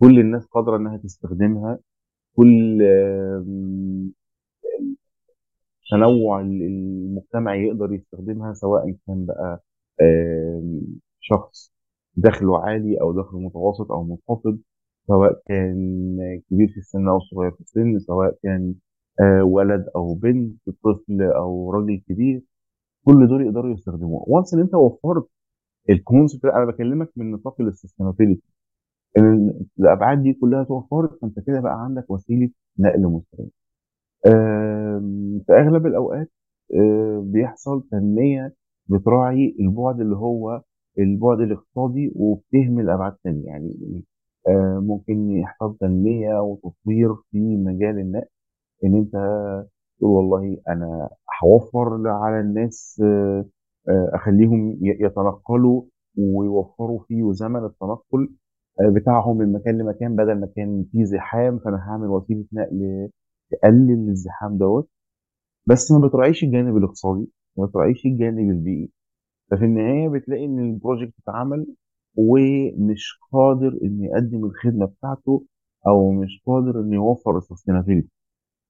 كل 0.00 0.18
الناس 0.20 0.46
قادرة 0.46 0.76
إنها 0.76 0.96
تستخدمها. 0.96 1.78
كل 2.36 2.82
تنوع 5.92 6.40
المجتمع 6.40 7.54
يقدر 7.56 7.92
يستخدمها 7.92 8.52
سواء 8.54 8.96
كان 9.06 9.26
بقى 9.26 9.62
شخص 11.20 11.72
دخله 12.16 12.58
عالي 12.64 13.00
أو 13.00 13.12
دخله 13.12 13.40
متوسط 13.40 13.92
أو 13.92 14.04
منخفض 14.04 14.58
سواء 15.08 15.42
كان 15.46 16.16
كبير 16.50 16.68
في 16.68 16.76
السن 16.78 17.08
أو 17.08 17.20
صغير 17.20 17.50
في 17.50 17.60
السن 17.60 17.98
سواء 17.98 18.36
كان 18.42 18.74
آه، 19.20 19.44
ولد 19.44 19.86
أو 19.96 20.14
بنت 20.14 20.56
طفل 20.84 21.22
أو 21.22 21.72
راجل 21.72 22.02
كبير. 22.08 22.42
كل 23.06 23.28
دول 23.28 23.42
يقدروا 23.46 23.72
يستخدموها. 23.74 24.24
once 24.28 24.54
إن 24.54 24.60
أنت 24.60 24.74
وفرت 24.74 25.28
ال 25.90 25.97
concept 25.97 26.44
أنا 26.46 26.64
بكلمك 26.66 27.10
من 27.16 27.30
نطاق 27.32 27.60
ال 27.62 27.67
sustainability 27.67 28.42
الأبعاد 29.80 30.22
دي 30.22 30.32
كلها 30.34 30.64
توفرت 30.64 31.18
فأنت 31.22 31.40
كده 31.46 31.60
بقى 31.60 31.84
عندك 31.84 32.10
وسيلة 32.10 32.50
نقل 32.78 33.02
مستدام 33.08 33.50
في 35.46 35.52
أغلب 35.52 35.86
الأوقات 35.86 36.30
آه، 36.74 37.22
بيحصل 37.26 37.82
تنمية 37.90 38.54
بتراعي 38.86 39.56
البعد 39.60 40.00
اللي 40.00 40.16
هو 40.16 40.62
البعد 40.98 41.40
الاقتصادي 41.40 42.12
وبتهمل 42.16 42.90
أبعاد 42.90 43.16
تانية. 43.24 43.46
يعني 43.46 44.02
ممكن 44.80 45.30
يحصل 45.30 45.76
تنمية 45.80 46.40
وتطوير 46.42 47.14
في 47.30 47.56
مجال 47.56 47.98
النقل 47.98 48.28
إن 48.84 48.96
أنت 48.96 49.12
تقول 49.98 50.10
والله 50.12 50.58
أنا 50.68 51.10
هوفر 51.44 52.08
على 52.08 52.40
الناس 52.40 53.02
آه، 53.04 53.46
آه، 53.88 54.10
أخليهم 54.14 54.70
ي- 54.72 54.78
يتنقلوا 55.06 55.82
ويوفروا 56.18 57.00
فيه 57.08 57.32
زمن 57.32 57.64
التنقل 57.64 58.30
آه، 58.80 58.90
بتاعهم 58.90 59.38
من 59.38 59.52
مكان 59.52 59.78
لمكان 59.78 60.16
بدل 60.16 60.40
ما 60.40 60.48
كان 60.56 60.84
فيه 60.92 61.04
زحام 61.04 61.58
فأنا 61.58 61.76
هعمل 61.90 62.08
وسيله 62.08 62.44
نقل 62.52 63.10
تقلل 63.52 64.08
الزحام 64.10 64.58
دوت 64.58 64.88
بس 65.66 65.92
ما 65.92 66.06
بتراعيش 66.08 66.44
الجانب 66.44 66.76
الاقتصادي 66.76 67.28
ما 67.58 67.66
بتراعيش 67.66 68.06
الجانب 68.06 68.50
البيئي. 68.50 68.90
ففي 69.50 69.64
النهاية 69.64 70.08
بتلاقي 70.08 70.44
إن 70.44 70.58
البروجكت 70.58 71.14
اتعمل 71.22 71.66
ومش 72.16 73.18
قادر 73.32 73.78
انه 73.82 74.04
يقدم 74.06 74.44
الخدمة 74.44 74.86
بتاعته 74.86 75.44
أو 75.86 76.12
مش 76.12 76.42
قادر 76.46 76.80
انه 76.80 76.94
يوفر 76.94 77.38
ال 77.38 77.43
sustainability 77.43 78.08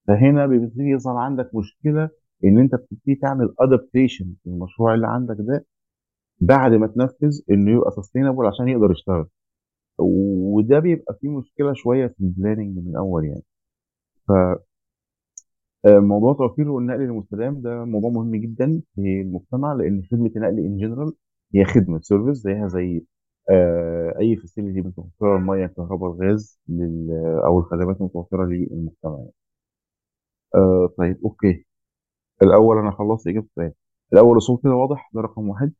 فهنا 0.08 0.46
بيبتدي 0.46 0.82
يظهر 0.84 1.16
عندك 1.16 1.50
مشكلة 1.54 2.10
إن 2.44 2.58
أنت 2.58 2.74
بتبتدي 2.74 3.14
تعمل 3.14 3.54
adaptation 3.60 4.34
للمشروع 4.46 4.94
اللي 4.94 5.06
عندك 5.08 5.36
ده 5.38 5.66
بعد 6.40 6.72
ما 6.72 6.86
تنفذ 6.86 7.40
إنه 7.50 7.70
يبقى 7.72 7.90
sustainable 7.90 8.46
عشان 8.46 8.68
يقدر 8.68 8.90
يشتغل. 8.90 9.26
وده 9.98 10.78
بيبقى 10.78 11.18
فيه 11.20 11.28
مشكلة 11.38 11.72
شوية 11.74 12.06
في 12.06 12.20
ال 12.20 12.26
planning 12.26 12.78
من 12.78 12.90
الأول 12.90 13.24
يعني. 13.24 13.42
فموضوع 15.84 16.34
توفير 16.34 16.78
النقل 16.78 17.02
المستدام 17.02 17.60
ده 17.60 17.84
موضوع 17.84 18.10
مهم 18.10 18.36
جدا 18.36 18.82
في 18.94 19.20
المجتمع 19.20 19.72
لأن 19.72 20.02
خدمة 20.10 20.30
النقل 20.36 20.58
in 20.58 20.76
general 20.76 21.12
هي 21.54 21.64
خدمة 21.64 22.00
service 22.00 22.36
زيها 22.36 22.68
زي 22.68 23.04
آه، 23.50 24.14
أي 24.20 24.36
facility 24.36 24.80
متوفرة 24.80 25.36
الميه 25.36 25.64
الكهرباء 25.64 26.10
الغاز 26.12 26.60
لل- 26.68 27.40
أو 27.46 27.58
الخدمات 27.58 27.96
المتوفرة 28.00 28.44
للمجتمع 28.46 29.18
يعني. 29.18 29.30
آه، 30.54 30.90
طيب 30.98 31.18
okay. 31.24 31.64
الأول 32.42 32.78
أنا 32.78 32.90
خلصت 32.90 33.26
إجابة 33.26 33.46
السؤال. 33.46 33.72
الأول 34.12 34.36
الصوت 34.36 34.62
كده 34.62 34.72
واضح؟ 34.74 35.10
ده 35.14 35.20
رقم 35.20 35.48
واحد. 35.48 35.72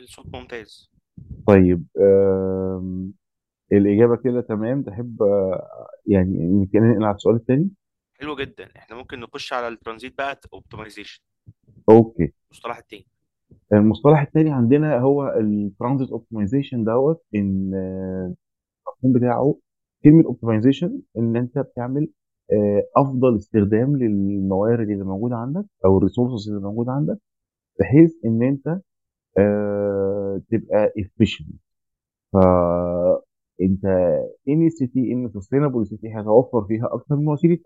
الصوت 0.00 0.26
ممتاز. 0.34 0.90
طيب 1.46 1.84
آم، 2.00 3.12
الإجابة 3.72 4.16
كده 4.16 4.40
تمام. 4.40 4.82
تحب 4.82 5.22
آه، 5.22 5.88
يعني 6.06 6.38
يمكن 6.40 6.80
ننقل 6.82 7.04
على 7.04 7.14
السؤال 7.14 7.36
الثاني 7.36 7.70
حلو 8.20 8.36
جدا. 8.36 8.68
إحنا 8.76 8.96
ممكن 8.96 9.20
نخش 9.20 9.52
على 9.52 9.68
الترانزيت 9.68 10.18
بقى 10.18 10.40
optimization. 10.52 11.22
Okay. 11.90 12.32
المصطلح 12.50 12.78
التاني. 12.78 13.06
المصطلح 13.72 14.20
الثاني 14.20 14.50
عندنا 14.50 14.98
هو 14.98 15.28
ال 15.28 15.38
transit 15.38 16.10
optimization 16.10 16.84
دوت 16.84 17.22
إن 17.34 17.74
المفهوم 18.86 19.12
بتاعه 19.12 19.56
كلمة 20.04 20.24
optimization 20.24 21.00
إن 21.18 21.36
أنت 21.36 21.58
بتعمل 21.58 22.08
آه، 22.52 22.82
أفضل 22.96 23.36
استخدام 23.36 23.96
للموارد 23.96 24.90
اللي 24.90 25.04
موجودة 25.04 25.36
عندك 25.36 25.64
أو 25.84 25.98
ال 25.98 26.03
resources 26.03 26.48
اللي 26.50 26.60
موجودة 26.62 26.92
عندك 26.92 27.18
بحيث 27.80 28.12
إن 28.24 28.42
أنت 28.42 28.80
آه، 29.38 30.40
تبقى 30.50 30.92
efficient. 31.00 31.54
فانت 32.32 33.84
any 34.48 34.70
city 34.70 35.12
in 35.12 35.28
sustainable 35.28 35.86
city 35.86 36.08
هتوفر 36.14 36.64
فيها 36.64 36.88
أكتر 36.94 37.16
من 37.16 37.28
وسيلة 37.28 37.58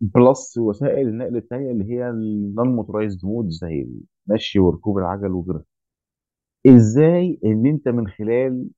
plus 0.00 0.58
وسائل 0.58 1.08
النقل 1.08 1.36
التانية 1.36 1.70
اللي 1.70 1.84
هي 1.84 2.10
ال 2.10 2.68
non-motorized 2.76 3.24
mode 3.26 3.48
زي 3.48 3.86
المشي 4.28 4.58
وركوب 4.58 4.98
العجل 4.98 5.32
وغيرها 5.32 5.64
إزاي 6.66 7.38
إن 7.44 7.66
أنت 7.66 7.88
من 7.88 8.08
خلال 8.08 8.68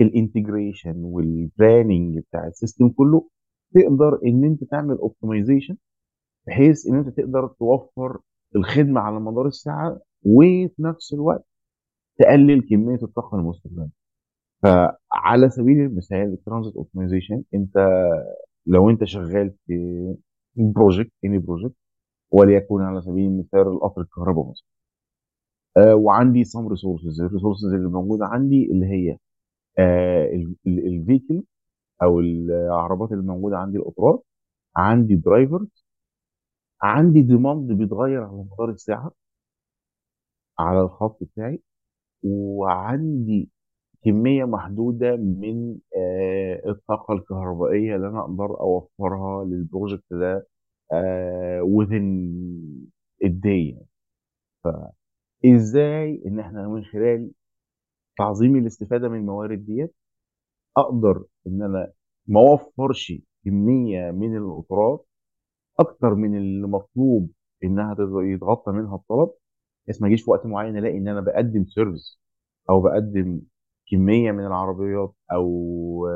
ال 0.00 0.08
integration 0.08 0.94
وال 0.96 1.20
planning 1.20 2.18
بتاع 2.18 2.46
ال 2.46 2.52
system 2.52 2.88
كله 2.88 3.28
تقدر 3.74 4.20
إن 4.26 4.44
أنت 4.44 4.64
تعمل 4.64 4.94
optimization 4.98 5.76
بحيث 6.46 6.86
إن 6.86 6.94
أنت 6.94 7.08
تقدر 7.08 7.46
توفر 7.48 8.20
الخدمة 8.56 9.00
على 9.00 9.20
مدار 9.20 9.46
الساعة 9.46 10.00
وفي 10.22 10.74
نفس 10.78 11.14
الوقت 11.14 11.44
تقلل 12.18 12.62
كمية 12.68 12.98
الطاقة 13.02 13.38
المستخدمة. 13.38 13.90
فعلى 14.62 15.50
سبيل 15.50 15.80
المثال 15.80 16.32
ال 16.32 16.38
transit 16.38 16.76
optimization 16.76 17.42
أنت 17.54 17.74
لو 18.66 18.90
انت 18.90 19.04
شغال 19.04 19.54
في 19.66 19.74
project 20.56 21.12
any 21.24 21.38
project 21.38 21.74
وليكن 22.32 22.80
على 22.82 23.02
سبيل 23.02 23.24
المثال 23.26 23.60
القطر 23.68 24.00
الكهرباء 24.02 24.50
مثلا. 24.50 24.66
آه 25.76 25.94
وعندي 25.94 26.44
some 26.44 26.68
resources 26.68 27.20
ال 27.20 27.25
resources 27.25 27.74
اللي 27.74 27.88
موجودة 27.88 28.26
عندي 28.26 28.72
اللي 28.72 28.86
هي 28.86 29.18
ال 30.66 30.75
vehicle 30.75 31.42
أو 32.02 32.20
العربات 32.20 33.12
اللي 33.12 33.22
موجودة 33.24 33.58
عندي 33.58 33.78
القطارات 33.78 34.24
عندي 34.76 35.16
driver 35.16 35.66
عندي 36.82 37.22
demand 37.22 37.72
بيتغير 37.72 38.22
على 38.24 38.32
مدار 38.52 38.70
الساعة 38.70 39.12
على 40.58 40.80
الخط 40.80 41.18
بتاعي. 41.22 41.62
وعندي 42.24 43.50
كمية 44.04 44.44
محدودة 44.44 45.16
من 45.16 45.78
آه، 45.96 46.62
الطاقة 46.70 47.14
الكهربائية 47.14 47.96
اللي 47.96 48.08
أنا 48.08 48.20
أقدر 48.20 48.60
أوفرها 48.60 49.44
لل 49.44 49.57
project 49.57 50.04
ده 50.12 50.46
آه، 50.92 51.62
within 51.62 52.04
ال 53.24 53.38
day 53.38 53.78
فإزاي 55.44 56.22
إن 56.26 56.40
إحنا 56.40 56.68
من 56.68 56.84
خلال 56.84 57.30
تعظيم 58.18 58.56
الاستفادة 58.56 59.08
من 59.08 59.18
الموارد 59.20 59.66
ديت 59.66 59.94
أقدر 60.76 61.24
إن 61.46 61.62
أنا 61.62 61.92
ما 62.26 62.40
أوفرش 62.40 63.12
كمية 63.44 64.10
من 64.10 64.36
القطارات 64.36 65.06
أكتر 65.80 66.14
من 66.14 66.38
اللي 66.38 66.66
مطلوب 66.68 67.30
إنها 67.64 67.94
تت- 67.94 68.00
يتغطى 68.34 68.72
منها 68.72 68.96
الطلب 68.96 69.30
بس 69.88 70.02
ما 70.02 70.08
أجيش 70.08 70.22
في 70.24 70.30
وقت 70.30 70.46
معين 70.46 70.78
ألاقي 70.78 70.98
إن 70.98 71.08
أنا 71.08 71.20
بقدم 71.20 71.66
service 71.66 72.20
أو 72.70 72.80
بقدم 72.82 73.40
كمية 73.90 74.32
من 74.32 74.46
العربيات 74.46 75.14
أو 75.32 76.06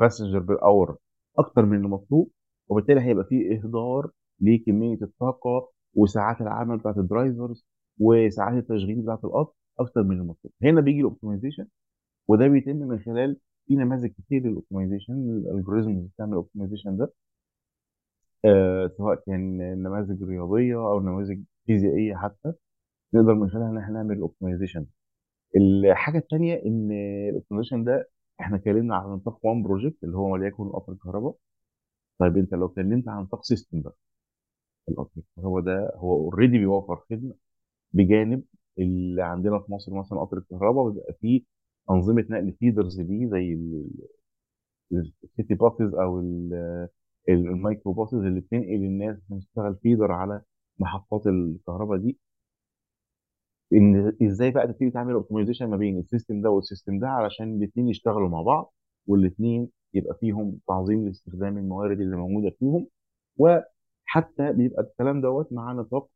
passenger 0.00 0.38
per 0.38 0.62
hour 0.62 0.96
أكتر 1.38 1.64
من 1.64 1.76
المطلوب 1.76 2.30
وبالتالي 2.68 3.00
هيبقى 3.00 3.24
فيه 3.24 3.52
إهدار 3.58 4.10
لكمية 4.40 4.98
الطاقة 5.02 5.70
وساعات 5.94 6.40
العمل 6.40 6.78
بتاعت 6.78 6.98
ال 6.98 7.06
drivers 7.06 7.66
وساعات 8.00 8.54
التشغيل 8.62 9.02
بتاعت 9.02 9.24
القطر 9.24 9.54
أكتر 9.78 10.02
من 10.02 10.16
المطلوب. 10.16 10.52
هنا 10.62 10.80
بيجي 10.80 10.98
ال 11.00 11.05
optimization 11.05 11.66
وده 12.28 12.48
بيتم 12.48 12.76
من 12.76 12.98
خلال 13.00 13.36
في 13.66 13.76
نماذج 13.76 14.10
كتير 14.10 14.42
لل 14.42 14.52
optimization 14.52 15.12
ال 15.14 15.22
algorithm 15.22 15.90
اللي 15.90 16.08
بتعمل 16.14 16.30
ال 16.32 16.37
optimization 16.37 16.96
ده. 16.96 17.12
آه، 18.44 18.90
سواء 18.98 19.22
كان 19.26 19.58
نماذج 19.82 20.22
رياضية 20.22 20.74
أو 20.92 21.00
نماذج 21.00 21.42
فيزيائية 21.66 22.14
حتى 22.16 22.52
نقدر 23.14 23.34
من 23.34 23.50
خلالها 23.50 23.70
إن 23.70 23.78
إحنا 23.78 23.94
نعمل 23.94 24.20
optimization 24.20 24.86
الحاجة 25.56 26.18
الثانية 26.18 26.62
إن 26.66 26.90
ال 27.28 27.32
optimization 27.32 27.84
ده 27.84 28.10
إحنا 28.40 28.56
اتكلمنا 28.56 28.96
على 28.96 29.08
نطاق 29.14 29.46
one 29.46 29.62
project 29.62 30.04
اللي 30.04 30.16
هو 30.16 30.32
وليكن 30.32 30.68
قطر 30.68 30.92
الكهرباء 30.92 31.36
طيب 32.18 32.36
أنت 32.38 32.54
لو 32.54 32.66
اتكلمت 32.66 33.08
عن 33.08 33.22
نطاق 33.22 33.44
system 33.44 33.80
بقى 33.82 33.96
القطر 34.88 35.10
الكهرباء 35.38 35.62
ده 35.64 35.92
هو 35.96 36.14
already 36.16 36.58
بيوفر 36.58 36.96
خدمة 37.10 37.34
بجانب 37.92 38.44
اللي 38.78 39.22
عندنا 39.24 39.58
في 39.60 39.72
مصر 39.72 39.94
مثلا 39.94 40.20
قطر 40.20 40.38
الكهرباء 40.38 40.90
بيبقى 40.90 41.14
فيه 41.20 41.42
أنظمة 41.90 42.26
نقل 42.30 42.52
feeders 42.60 43.00
ليه 43.00 43.28
زي 43.30 43.54
ال 44.92 45.04
city 45.04 45.54
buses 45.54 45.94
أو 45.94 46.20
ال- 46.20 46.88
المايكرو 47.28 47.92
buses 47.92 48.14
اللي 48.14 48.40
بتنقل 48.40 48.74
الناس 48.74 49.16
تشتغل 49.30 49.76
feeder 49.82 50.12
على 50.12 50.42
محطات 50.78 51.26
الكهرباء 51.26 51.98
دي. 51.98 52.18
إن 53.72 54.12
إزاي 54.22 54.50
بقى 54.50 54.66
تبتدي 54.66 54.90
تعمل 54.90 55.12
optimization 55.14 55.66
ما 55.70 55.76
بين 55.76 55.98
ال 55.98 56.04
system 56.04 56.40
ده 56.42 56.50
وال 56.50 56.62
system 56.62 56.98
ده 56.98 57.08
علشان 57.08 57.56
الاثنين 57.56 57.88
يشتغلوا 57.88 58.28
مع 58.28 58.42
بعض 58.42 58.74
والاثنين 59.06 59.68
يبقى 59.94 60.16
فيهم 60.20 60.58
تعظيم 60.68 61.06
لاستخدام 61.06 61.58
الموارد 61.58 62.00
اللي 62.00 62.16
موجودة 62.16 62.50
فيهم. 62.58 62.86
وحتى 63.38 64.52
بيبقى 64.52 64.82
الكلام 64.82 65.20
دوت 65.20 65.52
مع 65.52 65.72
نطاق 65.72 66.08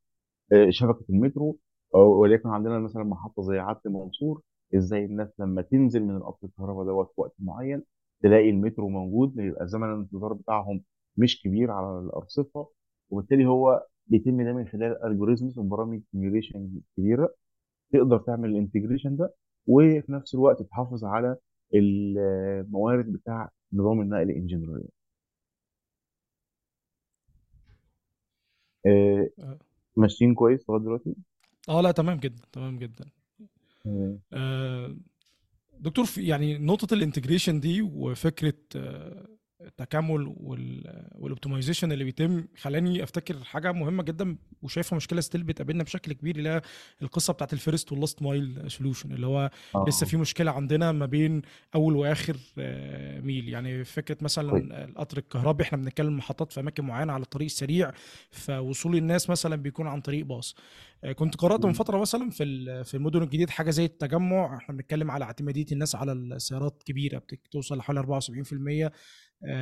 آه، 0.53 0.71
شبكة 0.71 1.05
المترو 1.11 1.59
أو- 1.95 1.99
وليكن 1.99 2.49
عندنا 2.49 2.79
مثلا 2.79 3.05
محطة 3.05 3.43
زي 3.43 3.59
عدلي 3.59 3.81
منصور 3.95 4.43
إزاي 4.77 5.05
الناس 5.05 5.29
لما 5.41 5.63
تنزل 5.63 6.03
من 6.05 6.17
القطر 6.17 6.47
الكهرباء 6.47 6.85
دوت 6.87 7.07
في 7.15 7.21
وقت 7.21 7.35
معين 7.39 7.83
تلاقي 8.23 8.51
المترو 8.51 8.89
موجود 8.89 9.39
يبقى 9.39 9.69
زمن 9.69 9.93
الانتظار 9.95 10.33
بتاعهم 10.33 10.83
مش 11.17 11.43
كبير 11.43 11.71
على 11.71 11.99
الأرصفة 12.01 12.69
وبالتالي 13.11 13.47
هو 13.47 13.87
بيتم 14.09 14.43
ده 14.45 14.53
من 14.53 14.69
خلال 14.69 15.05
algorithms 15.05 15.59
وبرامج 15.59 16.01
simulation 16.13 16.71
كبيرة 16.97 17.35
تقدر 17.93 18.19
تعمل 18.19 18.51
ال 18.51 18.56
integration 18.56 19.17
ده 19.17 19.35
وفي 19.67 20.13
نفس 20.13 20.35
الوقت 20.35 20.63
تحافظ 20.63 21.05
على 21.05 21.37
الموارد 21.75 23.13
بتاع 23.13 23.51
نظام 23.73 24.01
النقل 24.01 24.31
in 24.31 24.47
general 24.47 24.89
آه، 28.87 29.29
آه. 29.39 29.59
ماشيين 29.97 30.35
كويس 30.35 30.71
لغاية 30.71 30.83
دلوقتي؟ 30.83 31.15
آه 31.69 31.81
لا 31.81 31.91
تمام 31.91 32.19
جدا 32.19 32.43
تمام 32.53 32.79
جدا. 32.79 33.05
آه، 33.87 34.19
آه، 34.33 34.97
دكتور 35.81 36.05
في 36.05 36.27
يعني 36.27 36.59
نقطة 36.59 36.95
ال 36.95 37.00
integration 37.00 37.61
دي 37.61 37.83
وفكرة 37.83 38.55
آه، 38.77 39.38
التكامل 39.61 40.35
وال 40.41 40.62
optimization 40.62 41.93
اللي 41.93 42.05
بيتم 42.05 42.45
خلاني 42.57 43.03
افتكر 43.03 43.45
حاجة 43.45 43.73
مهمة 43.73 44.03
جدا 44.03 44.37
وشايفها 44.63 44.97
مشكلة 44.97 45.21
still 45.21 45.43
بتقابلنا 45.43 45.85
بشكل 45.85 46.13
كبير 46.13 46.37
اللي 46.37 46.49
هي 46.49 46.63
القصة 47.03 47.33
بتاعت 47.33 47.53
ال 47.53 47.59
first 47.59 47.93
وال 47.93 48.03
last 48.03 48.23
mile 48.23 48.71
solution 48.71 49.13
اللي 49.13 49.27
هو 49.27 49.51
لسه 49.89 50.05
آه 50.05 50.09
في 50.09 50.17
مشكلة 50.17 50.51
عندنا 50.51 50.93
ما 50.93 51.07
بين 51.07 51.43
أول 51.75 51.97
وآخر 51.97 52.37
آه، 52.59 53.21
ميل. 53.21 53.49
يعني 53.49 53.85
كويس 53.85 54.23
مثلا 54.23 54.85
القطر 54.85 55.19
الكهربي 55.19 55.63
إحنا 55.65 55.79
بنتكلم 55.79 56.17
محطات 56.17 56.53
في 56.53 56.61
أماكن 56.61 56.85
معينة 56.85 57.13
على 57.13 57.23
الطريق 57.23 57.45
السريع 57.47 57.93
فوصول 58.31 58.97
الناس 58.97 59.31
مثلا 59.31 59.57
بيكون 59.57 59.87
عن 59.87 60.01
طريق 60.01 60.27
باص. 60.27 60.55
آه، 61.05 61.13
كنت 61.13 61.37
قرأت 61.37 61.61
من 61.61 61.67
مم. 61.67 61.73
فترة 61.73 61.99
مثلا 61.99 62.31
في 62.31 62.85
في 62.85 62.95
المدن 62.97 63.23
الجديدة 63.23 63.53
حاجة 63.53 63.71
زي 63.71 63.85
التجمع. 63.85 64.57
إحنا 64.57 64.75
بنتكلم 64.75 65.11
على 65.11 65.25
اعتمادية 65.25 65.67
الناس 65.73 65.95
على 65.95 66.13
السيارات 66.13 66.83
كبيرة 66.83 67.19
بتوصل 67.19 67.79
لحوالي 67.79 68.01
74% 68.01 68.87
آه، 68.87 68.93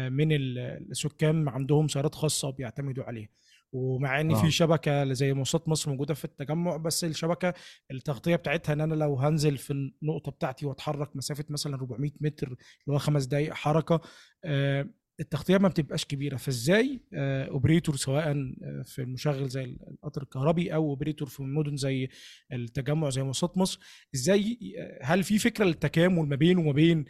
من 0.09 0.33
ال- 0.33 0.59
السكان 0.91 1.49
عندهم 1.49 1.89
سيارات 1.89 2.15
خاصة 2.15 2.51
بيعتمدوا 2.51 3.05
عليها. 3.05 3.29
ومع 3.73 4.21
إن 4.21 4.35
في 4.35 4.47
آه. 4.47 4.51
شبكة 4.51 5.13
زي 5.13 5.33
مواصلات 5.33 5.69
مصر 5.69 5.91
موجودة 5.91 6.15
في 6.15 6.25
التجمع 6.25 6.77
بس 6.77 7.05
الشبكة 7.05 7.55
التغطية 7.91 8.37
بتاعتها 8.37 8.73
إن 8.73 8.81
أنا 8.81 8.95
لو 8.95 9.17
هنزل 9.19 9.59
في 9.59 9.73
النقطة 10.03 10.31
بتاعتي 10.33 10.67
وأتحرك 10.67 11.17
مسافة 11.17 11.45
مثلا 11.51 11.75
400 11.75 12.11
متر 12.21 12.47
اللي 12.47 12.57
هو 12.91 12.99
خمس 12.99 13.25
دقائق 13.25 13.53
حركة 13.55 14.01
آه، 14.45 14.89
التغطية 15.21 15.59
ما 15.59 15.69
بتبقاش 15.69 16.05
كبيرة 16.05 16.37
فإزاي 16.37 17.01
operator 17.15 17.97
سواء 17.97 18.29
آه، 18.29 18.83
في 18.85 19.03
المشغل 19.03 19.49
زي 19.49 19.65
القطر 19.65 20.23
الكهربي 20.23 20.75
أو 20.75 20.91
operator 20.91 21.29
في 21.29 21.43
مدن 21.43 21.77
زي 21.77 22.09
التجمع 22.53 23.11
زي 23.11 23.23
مواصلات 23.23 23.59
مصر 23.59 23.81
إزاي 24.15 24.59
آه، 24.79 24.99
هل 25.03 25.25
في 25.25 25.39
فكرة 25.39 25.65
للتكامل 25.65 26.29
ما 26.29 26.37
بينه 26.37 26.61
وما 26.61 26.73
بين 26.73 27.05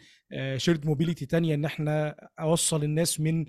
shared 0.57 0.85
mobility 0.85 1.25
تانية 1.25 1.55
إن 1.55 1.65
إحنا 1.65 2.15
أوصل 2.39 2.83
الناس 2.83 3.19
من 3.19 3.45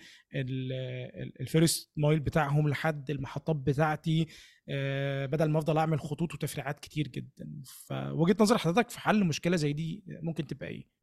ال 1.40 1.48
first 1.48 1.90
mile 1.96 2.20
بتاعهم 2.20 2.68
لحد 2.68 3.10
المحطات 3.10 3.56
بتاعتي 3.56 4.26
آه، 4.68 5.26
بدل 5.26 5.50
ما 5.50 5.58
أفضل 5.58 5.78
أعمل 5.78 6.00
خطوط 6.00 6.34
وتفريعات 6.34 6.80
كتير 6.80 7.08
جدا؟ 7.08 7.62
فوجهة 7.64 8.36
نظر 8.40 8.58
حضرتك 8.58 8.90
في 8.90 9.00
حل 9.00 9.24
مشكلة 9.24 9.56
زي 9.56 9.72
دي 9.72 10.02
ممكن 10.06 10.46
تبقى 10.46 10.68
إيه؟ 10.68 10.97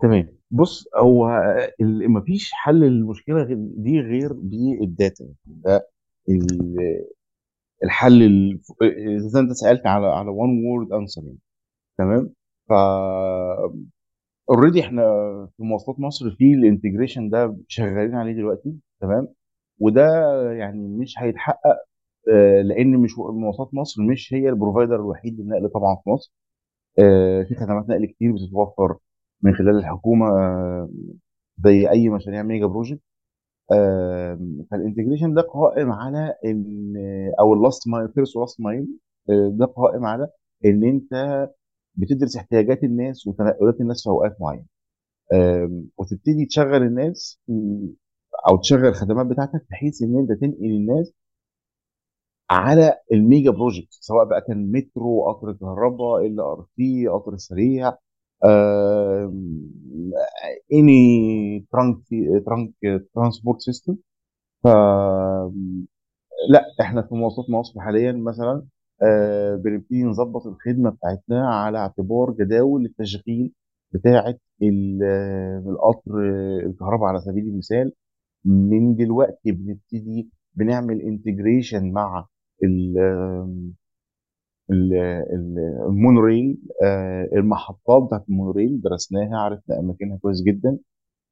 تمام. 0.00 0.28
بص 0.50 0.88
هو 0.96 1.28
ال- 1.80 2.10
مفيش 2.10 2.50
حل 2.52 2.80
للمشكلة 2.80 3.44
دي 3.76 4.00
غير 4.00 4.32
بال 4.32 4.63
data 4.63 5.24
ده 5.46 5.88
ال- 6.28 7.04
الحل 7.84 8.22
ال- 8.22 8.60
إذا 9.26 9.40
أنت 9.40 9.52
سألت 9.52 9.86
على 9.86 10.06
على 10.06 10.30
one 10.30 10.64
word 10.66 10.92
answer 10.92 11.22
تمام؟ 11.98 12.30
ف 12.68 12.72
already 14.50 14.80
إحنا 14.80 15.02
في 15.56 15.62
مواصلات 15.62 16.00
مصر 16.00 16.30
في 16.30 16.54
ال 16.54 16.60
integration 16.60 17.30
ده 17.30 17.56
شغالين 17.68 18.14
عليه 18.14 18.32
دلوقتي. 18.32 18.74
تمام؟ 19.00 19.28
وده 19.78 20.02
يعني 20.52 20.88
مش 20.88 21.14
هيتحقق 21.18 21.76
آه، 22.30 22.62
لأن 22.62 22.96
مش 22.98 23.10
مواصلات 23.18 23.74
مصر 23.74 24.02
مش 24.02 24.34
هي 24.34 24.48
ال 24.48 24.53
provider 24.53 24.96
الوحيد 24.96 25.40
للنقل 25.40 25.68
طبعا 25.70 25.96
في 26.04 26.10
مصر. 26.10 26.32
آه، 26.98 27.42
في 27.44 27.54
خدمات 27.54 27.90
نقل 27.90 28.06
كتير 28.06 28.32
بتتوفر 28.32 28.98
من 29.42 29.54
خلال 29.54 29.78
الحكومة 29.78 30.26
زي 31.64 31.90
أي 31.90 32.08
مشاريع 32.08 32.42
mega 32.42 32.66
project 32.66 33.00
فال 34.70 34.80
integration 34.80 35.34
ده 35.34 35.42
قائم 35.42 35.92
على 35.92 36.34
إن 36.44 36.94
أو 37.40 37.54
ال 37.54 37.61
last 37.61 37.88
mile 37.88 38.08
first 38.08 38.36
و 38.36 38.41
last 38.41 38.60
mile 38.60 38.86
ده 39.28 39.66
قائم 39.66 40.04
على 40.06 40.28
إن 40.64 40.84
أنت 40.84 41.10
بتدرس 41.94 42.36
احتياجات 42.36 42.84
الناس 42.84 43.26
وتنقلات 43.26 43.80
الناس 43.80 44.02
في 44.04 44.10
أوقات 44.10 44.36
معينة. 44.40 44.66
وتبتدي 45.98 46.46
تشغل 46.46 46.82
الناس 46.82 47.40
أو 48.48 48.56
تشغل 48.56 48.86
الخدمات 48.86 49.26
بتاعتك 49.26 49.66
بحيث 49.70 50.02
إن 50.02 50.18
أنت 50.18 50.32
تنقل 50.40 50.64
الناس 50.66 51.12
على 52.50 52.94
ال 53.12 53.20
mega 53.20 53.50
project 53.50 53.88
سواء 53.90 54.24
بقى 54.24 54.40
كان 54.48 54.72
مترو 54.72 55.30
قطر 55.32 55.52
كهرباء 55.52 56.26
LRT 56.26 57.06
قطر 57.08 57.36
سريع 57.36 57.92
any 60.72 61.66
trunk 61.72 61.98
trunk 62.46 62.72
transport 63.14 63.60
system 63.60 63.96
ف 64.64 64.68
لا 66.50 66.64
إحنا 66.80 67.02
في 67.02 67.14
مواصلات 67.14 67.50
مصر 67.50 67.80
حاليا 67.80 68.12
مثلا 68.12 68.64
آه، 69.02 69.54
بنبتدي 69.56 70.02
نظبط 70.04 70.46
الخدمة 70.46 70.90
بتاعتنا 70.90 71.48
على 71.50 71.78
اعتبار 71.78 72.30
جداول 72.40 72.84
التشغيل 72.84 73.52
بتاعه 73.94 74.34
آه، 75.04 75.64
القطر 75.66 76.12
آه، 76.20 76.66
الكهرباء 76.66 77.08
على 77.08 77.20
سبيل 77.20 77.44
المثال. 77.44 77.92
من 78.44 78.96
دلوقتي 78.96 79.52
بنبتدي 79.52 80.30
بنعمل 80.54 81.00
integration 81.02 81.92
مع 81.92 82.26
المونوريل 84.70 86.58
آه، 86.84 87.28
المحطات 87.32 88.02
بتاعت 88.02 88.28
المونوريل 88.28 88.80
درسناها 88.80 89.36
عرفنا 89.38 89.78
أماكنها 89.80 90.16
كويس 90.18 90.42
جدا. 90.42 90.78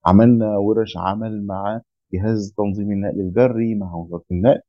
عملنا 0.06 0.56
ورش 0.56 0.96
عمل 0.96 1.46
مع 1.46 1.80
جهاز 2.14 2.54
تنظيم 2.58 2.92
النقل 2.92 3.20
البري 3.20 3.74
مع 3.74 3.94
وزارة 3.94 4.24
النقل 4.32 4.60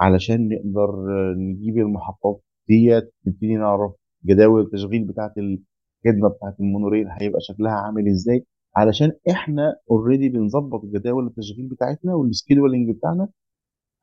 علشان 0.00 0.48
نقدر 0.48 0.90
آه، 0.90 1.34
نجيب 1.38 1.78
المحطات 1.78 2.40
ديت 2.68 3.12
نبتدي 3.26 3.56
نعرف 3.56 3.92
جداول 4.24 4.60
التشغيل 4.62 5.04
بتاعت 5.04 5.32
الخدمة 5.38 6.28
بتاعت 6.28 6.60
المونوريل 6.60 7.06
هيبقى 7.20 7.40
شكلها 7.40 7.72
عامل 7.72 8.08
إزاي. 8.08 8.46
علشان 8.76 9.12
إحنا 9.30 9.76
already 9.90 10.28
بنظبط 10.28 10.84
جداول 10.84 11.26
التشغيل 11.26 11.68
بتاعتنا 11.68 12.14
وال 12.14 12.27
scheduling 12.27 12.90
بتاعنا 12.96 13.28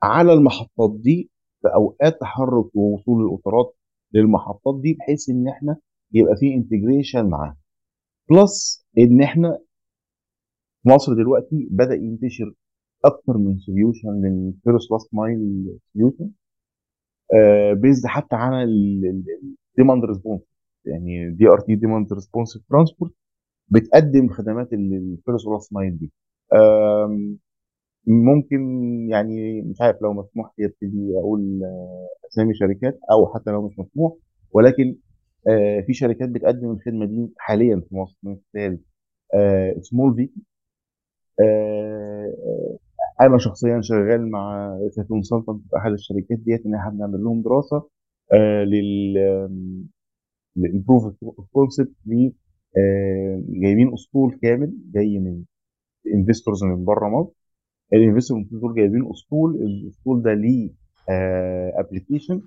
على 0.03 0.33
المحطات 0.33 0.95
دي 0.99 1.29
في 1.61 1.67
أوقات 1.75 2.21
تحرك 2.21 2.75
ووصول 2.75 3.21
القطارات 3.25 3.75
للمحطات 4.13 4.81
دي 4.81 4.93
بحيث 4.93 5.29
إن 5.29 5.47
إحنا 5.47 5.77
يبقى 6.13 6.35
في 6.35 6.53
integration 6.53 7.29
معاها. 7.29 7.57
plus 8.29 8.85
إن 8.97 9.21
إحنا 9.21 9.59
في 10.83 10.89
مصر 10.89 11.13
دلوقتي 11.13 11.67
بدأ 11.71 11.93
ينتشر 11.95 12.53
أكتر 13.05 13.37
من 13.37 13.57
solution 13.57 14.09
لل 14.09 14.33
first 14.33 14.91
last 14.91 15.13
mile 15.13 15.65
solution 15.93 16.29
based 17.81 18.05
حتى 18.07 18.35
على 18.35 18.63
ال 18.63 18.83
demand 18.83 20.05
response 20.05 20.41
يعني 20.85 21.31
DRT 21.31 21.75
demand 21.75 22.13
response 22.13 22.59
transport 22.69 23.11
بتقدم 23.67 24.27
خدمات 24.29 24.73
ال 24.73 24.85
first 24.85 25.47
last 25.47 25.73
mile 25.73 25.97
دي. 25.97 26.11
ممكن 28.07 28.59
يعني 29.09 29.61
مش 29.61 29.81
عارف 29.81 30.01
لو 30.01 30.13
مسموح 30.13 30.51
لي 30.59 30.65
ابتدي 30.65 31.17
أقول 31.19 31.63
آه، 31.63 32.07
أسامي 32.31 32.53
شركات 32.55 32.99
أو 33.11 33.33
حتى 33.33 33.51
لو 33.51 33.67
مش 33.67 33.79
مسموح 33.79 34.13
ولكن 34.51 34.95
آه، 35.49 35.81
في 35.81 35.93
شركات 35.93 36.29
بتقدم 36.29 36.71
الخدمة 36.71 37.05
دي 37.05 37.33
حاليا 37.37 37.81
في 37.89 37.95
مصر 37.95 38.17
من 38.23 38.37
خلال 38.53 38.79
سمول 39.81 40.15
في 40.15 40.29
أنا 43.21 43.37
شخصيا 43.37 43.81
شغال 43.81 44.31
مع 44.31 44.77
consultant 45.07 45.61
في 45.69 45.77
أحد 45.77 45.91
الشركات 45.91 46.39
ديت 46.39 46.65
إن 46.65 46.75
إحنا 46.75 46.89
بنعمل 46.91 47.23
لهم 47.23 47.41
دراسة 47.41 47.87
آه، 48.33 48.63
لل 48.63 49.17
ال 50.57 50.65
proof 50.65 51.03
of 51.23 51.47
concept 51.53 51.91
جايبين 53.49 53.93
أسطول 53.93 54.39
كامل 54.41 54.73
جاي 54.93 55.19
من 55.19 55.43
investors 56.15 56.65
من 56.65 56.85
بره 56.85 57.09
مصر. 57.09 57.33
ال 57.93 57.98
investors 57.98 58.45
دول 58.51 58.75
جايبين 58.75 59.09
اسطول 59.11 59.55
الاسطول 59.55 60.21
ده 60.21 60.33
ليه 60.33 60.69
application 61.79 62.41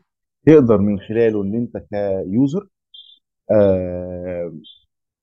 تقدر 0.47 0.79
من 0.79 0.99
خلاله 0.99 1.43
إن 1.43 1.55
أنت 1.55 1.77
ك 1.77 1.95
user 1.95 2.69
آه، 3.51 4.53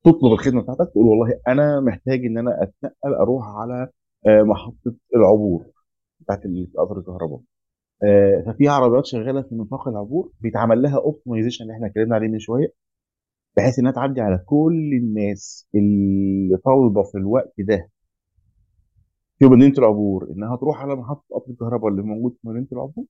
تطلب 0.03 0.33
الخدمة 0.33 0.61
بتاعتك 0.61 0.91
تقول 0.91 1.05
والله 1.05 1.39
أنا 1.47 1.79
محتاج 1.79 2.25
إن 2.25 2.37
أنا 2.37 2.63
أتنقل 2.63 3.13
أروح 3.21 3.43
على 3.47 3.89
آه، 4.27 4.43
محطة 4.43 4.95
العبور 5.15 5.65
بتاعت 6.19 6.41
قطر 6.77 6.97
الكهرباء 6.99 7.39
آه، 8.03 8.43
ففي 8.47 8.67
عربيات 8.67 9.05
شغالة 9.05 9.41
في 9.41 9.55
نطاق 9.55 9.87
العبور 9.87 10.31
بيتعمل 10.41 10.81
لها 10.81 10.97
optimization 10.97 11.63
اللي 11.63 11.73
إحنا 11.75 11.87
اتكلمنا 11.87 12.15
عليه 12.15 12.27
من 12.27 12.39
شوية 12.39 12.67
بحيث 13.57 13.79
إنها 13.79 13.91
تعدي 13.91 14.21
على 14.21 14.37
كل 14.45 14.91
الناس 14.93 15.67
اللي 15.75 16.57
طالبة 16.65 17.03
في 17.03 17.17
الوقت 17.17 17.53
ده. 17.59 17.89
في 19.39 19.45
مدينه 19.45 19.73
العبور 19.77 20.31
انها 20.31 20.55
تروح 20.55 20.81
على 20.81 20.95
محطة 20.95 21.23
قطر 21.35 21.51
الكهرباء 21.51 21.91
اللي 21.91 22.01
موجود 22.01 22.31
في 22.41 22.47
مدينة 22.47 22.67
العبور. 22.71 23.05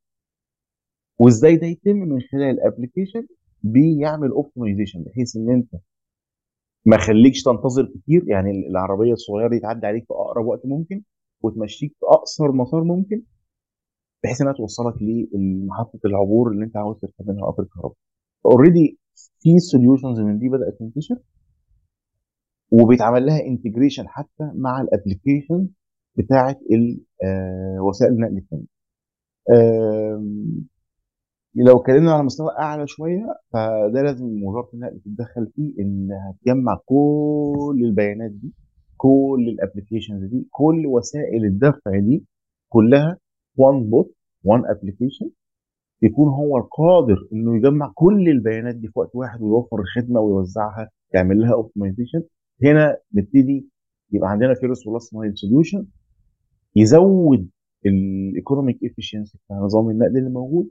وازاي 1.19 1.55
ده 1.55 1.67
يتم؟ 1.67 1.95
من 1.95 2.21
خلال 2.21 2.61
application 2.67 3.27
بيعمل 3.63 4.29
optimization 4.31 5.03
بحيث 5.03 5.35
ان 5.37 5.49
انت 5.49 5.69
ما 6.85 6.97
خليكش 6.97 7.43
تنتظر 7.43 7.85
كتير 7.85 8.23
يعني 8.27 8.51
العربية 8.51 9.13
الصغيرة 9.13 9.49
دي 9.49 9.59
تعدي 9.59 9.87
عليك 9.87 10.03
في 10.07 10.13
أقرب 10.13 10.45
وقت 10.45 10.65
ممكن 10.65 11.01
وتمشيك 11.41 11.91
في 11.99 12.05
أقصر 12.05 12.51
مسار 12.51 12.83
ممكن 12.83 13.21
بحيث 14.23 14.41
إنها 14.41 14.53
توصلك 14.53 14.95
لمحطة 15.33 15.99
العبور 16.05 16.51
اللي 16.51 16.65
انت 16.65 16.77
عاوز 16.77 16.99
تركب 16.99 17.29
منها 17.29 17.45
قطر 17.45 17.63
الكهرباء. 17.63 17.95
already 18.45 18.99
في 19.39 19.59
solutions 19.59 20.19
من 20.19 20.39
دي 20.39 20.49
بدأت 20.49 20.79
تنتشر 20.79 21.17
وبيتعمل 22.71 23.25
لها 23.25 23.45
integration 23.47 24.07
حتى 24.07 24.51
مع 24.55 24.81
ال 24.81 24.89
application 24.89 25.67
بتاعه 26.17 26.55
آه، 27.23 27.77
وسائل 27.81 28.11
النقل 28.13 28.37
التانية 28.37 28.65
آم، 29.51 30.65
لو 31.55 31.77
اتكلمنا 31.79 32.11
على 32.13 32.23
مستوى 32.23 32.49
أعلى 32.59 32.87
شوية 32.87 33.25
فده 33.53 34.01
لازم 34.01 34.43
وزارة 34.43 34.69
النقل 34.73 34.99
تتدخل 34.99 35.47
فيه 35.55 35.73
إنها 35.79 36.35
تجمع 36.41 36.79
كل 36.85 37.81
البيانات 37.85 38.31
دي 38.31 38.53
كل 38.97 39.45
ال 39.53 39.59
applications 39.59 40.23
دي 40.23 40.47
كل 40.51 40.87
وسائل 40.87 41.45
الدفع 41.45 41.99
دي 41.99 42.25
كلها 42.69 43.17
one 43.57 43.89
pot 43.89 44.15
one 44.43 44.63
application 44.65 45.29
يكون 46.01 46.27
هو 46.29 46.57
القادر 46.57 47.27
إنه 47.33 47.55
يجمع 47.57 47.91
كل 47.95 48.29
البيانات 48.29 48.75
دي 48.75 48.87
في 48.87 48.99
وقت 48.99 49.15
واحد 49.15 49.41
ويوفر 49.41 49.79
الخدمة 49.79 50.19
ويوزعها 50.19 50.89
يعمل 51.13 51.39
لها 51.41 51.53
optimization 51.53 52.23
هنا 52.63 52.97
نبتدي 53.13 53.67
يبقى 54.11 54.29
عندنا 54.29 54.53
first 54.53 54.87
و 54.87 54.93
last 54.93 55.15
mile 55.15 55.37
solution 55.37 55.85
يزود 56.75 57.49
ال 57.85 57.96
economic 57.96 58.79
efficiency 58.83 59.37
بتاع 59.45 59.57
نظام 59.57 59.89
النقل 59.89 60.17
اللي 60.17 60.29
موجود 60.29 60.69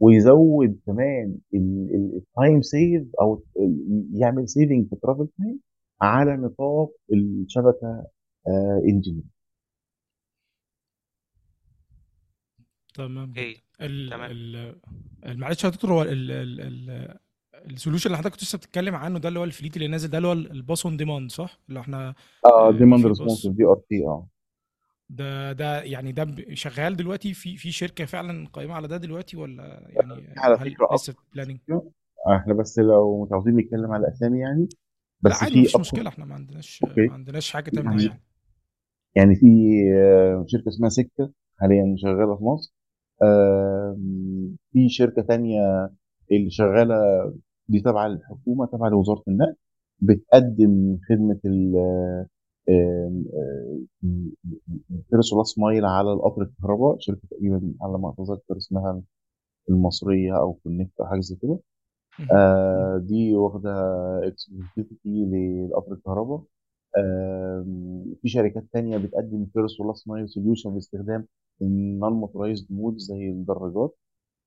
ويزود 0.00 0.80
كمان 0.86 1.38
ال 1.54 1.76
time 1.76 2.62
save 2.62 3.06
أو 3.20 3.42
ال- 3.56 4.08
يعمل 4.14 4.48
saving 4.48 4.88
في 4.88 4.96
travel 4.96 5.28
time 5.38 5.60
على 6.02 6.36
نطاق 6.36 6.90
الشبكة 7.12 8.06
engineer 8.88 9.22
تمام 12.94 13.32
ال 13.80 14.10
تمام. 14.10 14.30
ال- 14.30 15.38
معلش 15.38 15.64
يا 15.64 15.68
دكتور 15.68 15.92
هو 15.92 16.02
ال 16.02 16.30
ال 16.30 16.60
ال 16.60 17.18
ال 17.70 17.74
solution 17.74 18.06
اللي 18.06 18.18
حضرتك 18.18 18.32
كنت 18.34 18.42
لسه 18.42 18.58
بتتكلم 18.58 18.94
عنه 18.94 19.18
ده 19.18 19.28
اللي 19.28 19.38
هو 19.40 19.44
ال 19.44 19.49
fleet 19.49 19.76
اللي 19.76 19.88
نازل 19.88 20.08
ده 20.10 20.18
اللي 20.18 20.28
هو 20.28 20.32
الباص 20.32 20.86
on 20.86 20.96
demand 20.96 21.30
صح؟ 21.30 21.58
اللي 21.68 21.80
إحنا 21.80 22.14
آه 22.44 22.68
آه، 22.68 22.70
demand 22.78 23.06
responsive 23.06 23.46
باص 23.50 23.56
DRT 23.56 24.04
آه. 24.06 24.26
ده 25.10 25.52
ده 25.52 25.82
يعني 25.82 26.12
ده 26.12 26.34
شغال 26.54 26.96
دلوقتي 26.96 27.34
في 27.34 27.56
في 27.56 27.72
شركة 27.72 28.04
فعلا 28.04 28.48
قائمة 28.52 28.74
على 28.74 28.88
ده 28.88 28.96
دلوقتي 28.96 29.36
ولا 29.36 29.86
يعني 29.88 30.34
هل 30.36 30.54
على 30.54 30.70
فكرة 30.74 30.88
لسه 30.94 31.14
planning؟ 31.34 31.58
إحنا 32.36 32.54
بس 32.54 32.78
لو 32.78 33.24
متعودين 33.24 33.56
نتكلم 33.56 33.92
على 33.92 34.06
الأسامي 34.06 34.38
يعني 34.40 34.68
لا 35.22 35.30
بس 35.30 35.42
عادي 35.42 35.52
في 35.54 35.60
مفيش 35.60 35.76
أكتر 35.76 35.80
مشكلة 35.80 36.08
إحنا 36.08 36.24
ما 36.24 36.34
عندناش 36.34 36.84
أوكي. 36.84 37.06
ما 37.06 37.14
عندناش 37.14 37.52
حاجة 37.52 37.70
تمنع 37.70 37.90
يعني 37.90 38.04
يعني. 38.04 38.22
يعني 39.16 39.34
في 39.34 39.46
آه، 39.94 40.44
شركة 40.48 40.68
اسمها 40.68 40.88
سكه 40.88 41.32
حاليا 41.60 41.94
شغالة 41.98 42.36
في 42.36 42.44
مصر. 42.44 42.74
في 44.72 44.88
شركة 44.88 45.22
تانية 45.22 45.90
اللي 46.32 46.50
شغالة 46.50 46.94
دي 47.68 47.80
تبع 47.80 48.06
الحكومة 48.06 48.66
تبع 48.66 48.88
لوزارة 48.88 49.22
النقل 49.28 49.56
بتقدم 50.00 50.98
خدمة 51.08 51.40
فيرس 55.10 55.34
راس 55.34 55.58
مايل 55.58 55.84
على 55.84 56.12
القطر 56.12 56.42
الكهرباء 56.42 56.96
شركة 56.98 57.20
تقريبا 57.30 57.74
على 57.82 57.98
ما 57.98 58.10
اتذكر 58.18 58.56
اسمها 58.56 59.02
المصرية 59.70 60.38
أو 60.40 60.52
كونكت 60.54 61.00
أو 61.00 61.06
حاجة 61.06 61.20
زي 61.20 61.36
كده. 61.36 61.58
آه 62.34 62.98
دي 62.98 63.36
واخدة 63.36 63.70
exclusivity 64.28 64.98
للقطر 65.26 65.92
الكهرباء. 65.92 66.42
في 68.22 68.28
شركات 68.28 68.64
تانية 68.72 68.98
بتقدم 68.98 69.46
first 69.52 69.80
و 69.80 69.86
last 69.86 70.08
mile 70.08 70.28
solution 70.28 70.74
باستخدام 70.74 71.26
ال 71.62 72.12
non-motorized 72.12 72.66
mode 72.72 72.98
زي 72.98 73.30
الدراجات. 73.30 73.96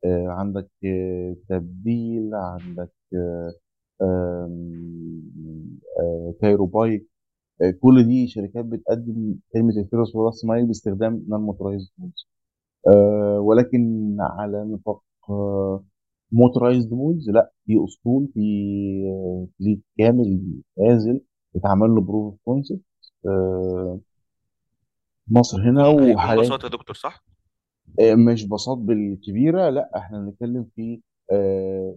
آه، 0.06 0.28
عندك 0.30 0.69
آه، 0.86 1.36
تبديل 1.49 2.36
عندك 2.36 2.91
كايرو 6.41 6.65
بايك 6.65 7.08
كل 7.71 8.04
دي 8.08 8.28
شركات 8.28 8.65
بتقدم 8.65 9.36
خدمة 9.54 9.82
ال 9.82 9.87
first 9.87 10.15
و 10.15 10.21
last 10.21 10.45
mile 10.45 10.65
باستخدام 10.67 11.26
non-motorized 11.29 11.89
modes 11.97 12.27
ولكن 13.39 14.15
على 14.19 14.63
نطاق 14.65 15.02
motorized 16.32 16.93
modes 16.93 17.29
لا 17.30 17.52
في 17.65 17.73
أسطول 17.86 18.28
في 18.34 18.39
آه، 19.08 19.47
fleet 19.60 19.82
كامل 19.97 20.41
نازل 20.78 21.21
اتعمل 21.56 21.89
له 21.89 22.02
proof 22.01 22.36
concept 22.45 22.82
مصر 25.28 25.69
هنا 25.69 25.86
هيكون 25.86 26.13
وحاليا 26.15 26.41
باصات 26.41 26.65
يا 26.65 26.69
دكتور 26.69 26.95
صح؟ 26.95 27.23
آه، 27.99 28.15
مش 28.15 28.47
باصات 28.47 28.78
بالكبيرة 28.78 29.69
لا 29.69 29.91
إحنا 29.97 30.19
بنتكلم 30.19 30.67
في 30.76 31.02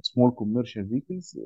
small 0.02 0.30
commercial 0.30 0.88
vehicles 0.88 1.38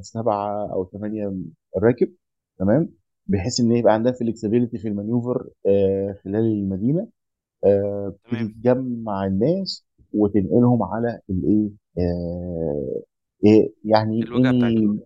سبعة 0.00 0.72
أو 0.72 0.84
ثمانيه 0.92 1.34
راكب 1.82 2.12
تمام؟ 2.58 2.88
بحيث 3.26 3.60
إن 3.60 3.72
يبقى 3.72 3.94
عندها 3.94 4.12
flexibility 4.12 4.78
في 4.78 4.88
ال 4.88 4.95
maneuver 4.95 5.48
آه، 5.66 6.16
خلال 6.24 6.36
المدينة 6.44 7.08
آه، 7.64 8.14
تجمع 8.32 9.26
الناس 9.26 9.86
وتنقلهم 10.14 10.82
على 10.82 11.20
الايه 11.30 11.70
آه، 11.98 13.02
إيه 13.44 13.74
يعني 13.84 14.22
الوجهة 14.22 14.52
بتاعتهم. 14.52 15.00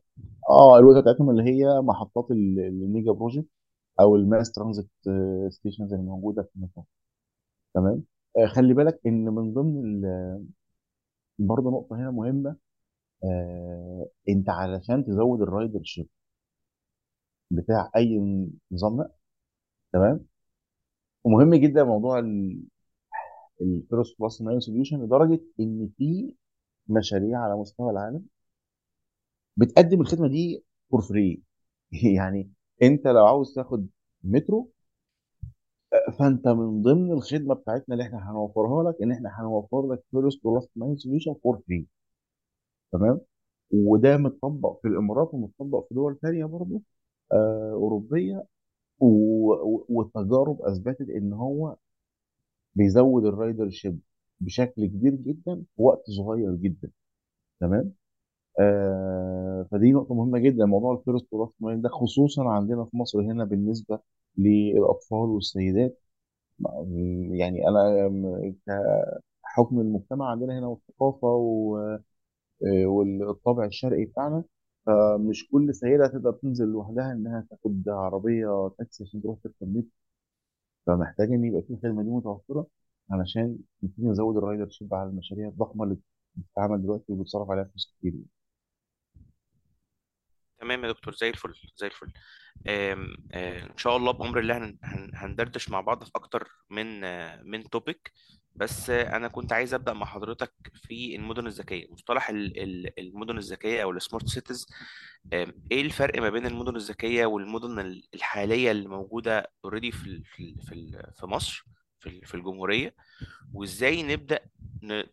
آه 0.50 0.78
الوجهة 0.78 1.00
بتاعتهم 1.02 1.30
اللي 1.30 1.42
هي 1.44 1.80
محطات 1.82 2.30
ال- 2.30 2.60
ال 2.60 2.71
mega 2.71 3.12
project 3.12 3.46
أو 4.00 4.16
ال 4.16 4.24
mass 4.24 4.52
transit 4.52 4.88
stations 5.50 5.92
اللي 5.94 6.06
موجودة 6.06 6.42
في 6.42 6.50
المكان 6.56 6.84
تمام؟ 7.74 8.04
آه، 8.38 8.46
خلي 8.46 8.74
بالك 8.74 9.00
إن 9.06 9.24
من 9.24 9.54
ضمن 9.54 9.84
ال- 10.06 10.46
برضه 11.38 11.70
نقطة 11.70 11.96
هنا 11.96 12.10
مهمة 12.10 12.56
آه، 13.24 14.08
أنت 14.28 14.50
علشان 14.50 15.04
تزود 15.06 15.42
ال 15.42 15.80
ridership 15.84 16.08
بتاع 17.50 17.90
أي 17.96 18.18
نظام 18.72 19.08
تمام؟ 19.92 20.26
ومهم 21.24 21.54
جدا 21.54 21.84
موضوع 21.84 22.18
الفيروس 23.62 24.14
بلس 24.20 24.42
ناين 24.42 24.60
سوليوشن 24.60 25.02
لدرجة 25.04 25.40
إن 25.60 25.88
في 25.98 26.34
مشاريع 26.88 27.38
على 27.40 27.56
مستوى 27.56 27.90
العالم 27.90 28.24
بتقدم 29.56 30.00
الخدمة 30.00 30.28
دي 30.28 30.64
for 30.90 31.00
free 31.02 31.42
يعني 32.16 32.50
أنت 32.82 33.06
لو 33.06 33.26
عاوز 33.26 33.54
تاخد 33.54 33.88
مترو 34.24 34.70
فأنت 36.18 36.48
من 36.48 36.82
ضمن 36.82 37.12
الخدمة 37.12 37.54
بتاعتنا 37.54 37.94
اللي 37.94 38.04
إحنا 38.04 38.30
هنوفرها 38.30 38.90
لك 38.90 39.02
إن 39.02 39.12
إحنا 39.12 39.30
هنوفر 39.40 39.92
لك 39.92 40.02
فيروس 40.10 40.40
بلس 40.44 40.68
ناين 40.76 40.96
سوليوشن 40.96 41.34
فور 41.42 41.58
فري 41.66 41.86
تمام؟ 42.92 43.20
وده 43.70 44.16
متطبق 44.16 44.80
في 44.82 44.88
الإمارات 44.88 45.34
ومتطبق 45.34 45.88
في 45.88 45.94
دول 45.94 46.16
تانية 46.22 46.44
برضه. 46.44 46.82
آه 47.32 47.72
أوروبية 47.72 48.44
والتجارب 49.88 50.62
أثبتت 50.62 51.10
إن 51.10 51.32
هو 51.32 51.76
بيزود 52.74 53.24
ال 53.26 53.70
ridership 53.70 54.00
بشكل 54.40 54.86
كبير 54.86 55.14
جدا 55.14 55.54
في 55.76 55.82
وقت 55.82 56.10
صغير 56.10 56.54
جدا. 56.54 56.90
تمام؟ 57.60 57.92
آه 58.60 59.68
فدي 59.72 59.92
نقطة 59.92 60.14
مهمة 60.14 60.38
جدا 60.38 60.66
موضوع 60.66 60.94
ال 60.94 61.00
first 61.00 61.28
mile 61.60 61.82
ده 61.82 61.88
خصوصا 61.88 62.50
عندنا 62.50 62.84
في 62.84 62.96
مصر 62.96 63.20
هنا 63.22 63.44
بالنسبة 63.44 64.00
للأطفال 64.38 65.18
والسيدات. 65.30 66.00
يعني 67.32 67.68
أنا 67.68 68.08
م- 68.08 68.54
كحكم 69.44 69.80
المجتمع 69.80 70.30
عندنا 70.30 70.58
هنا 70.58 70.66
والثقافة 70.66 71.28
و- 71.28 71.78
آه، 72.66 72.86
والطابع 72.86 73.64
الشرقي 73.66 74.04
بتاعنا 74.04 74.44
فمش 74.88 75.48
كل 75.52 75.74
سيدة 75.74 76.06
تقدر 76.08 76.32
تنزل 76.32 76.66
لوحدها 76.68 77.12
إنها 77.12 77.46
تاخد 77.50 77.84
عربية 77.88 78.70
تاكسي 78.78 79.04
عشان 79.04 79.22
تروح 79.22 79.38
تركب 79.44 79.68
مترو. 79.76 79.90
فمحتاج 80.86 81.28
إن 81.32 81.44
يبقى 81.44 81.62
في 81.62 81.70
الخدمة 81.72 82.02
دي 82.02 82.10
متوفرة 82.10 82.66
علشان 83.10 83.58
نبتدي 83.82 84.06
نزود 84.08 84.36
ال 84.36 84.68
ridership 84.70 84.94
على 84.94 85.10
المشاريع 85.10 85.48
الضخمة 85.48 85.84
اللي 85.84 85.96
بتتعمل 86.36 86.82
دلوقتي 86.82 87.12
وبتصرف 87.12 87.50
عليها 87.50 87.64
فلوس 87.64 87.94
كتير 87.98 88.14
تمام 90.60 90.84
يا 90.84 90.92
دكتور 90.92 91.14
زي 91.14 91.28
الفل 91.28 91.54
زي 91.76 91.86
الفل. 91.86 92.12
آه، 92.66 92.94
إن 93.70 93.76
شاء 93.78 93.96
الله 93.96 94.12
بأمر 94.12 94.38
الله 94.38 94.58
هن- 94.58 94.78
هن- 94.84 95.10
هندردش 95.14 95.68
مع 95.70 95.80
بعض 95.80 96.04
في 96.04 96.10
أكتر 96.16 96.48
من 96.70 97.04
آه، 97.04 97.42
من 97.42 97.62
topic 97.70 98.12
بس 98.58 98.90
أنا 98.90 99.28
كنت 99.28 99.52
عايز 99.52 99.74
أبدأ 99.74 99.92
مع 99.92 100.06
حضرتك 100.06 100.52
في 100.74 101.16
المدن 101.16 101.46
الذكية. 101.46 101.86
مصطلح 101.92 102.30
ال- 102.30 102.62
ال- 102.62 102.98
المدن 103.00 103.38
الذكية 103.38 103.82
أو 103.82 103.90
ال 103.90 103.97
smart 103.97 104.28
cities 104.28 104.66
إيه 105.72 105.82
الفرق 105.82 106.20
ما 106.20 106.30
بين 106.30 106.46
المدن 106.46 106.76
الذكية 106.76 107.26
والمدن 107.26 107.78
ال- 107.78 108.08
الحالية 108.14 108.70
اللي 108.70 108.88
موجودة 108.88 109.50
already 109.64 109.92
في 109.92 110.22
في 110.24 110.54
في 111.16 111.26
مصر 111.26 111.64
في 112.00 112.08
ال- 112.08 112.26
في 112.26 112.34
الجمهورية؟ 112.34 112.94
وإزاي 113.54 114.02
نبدأ 114.02 114.40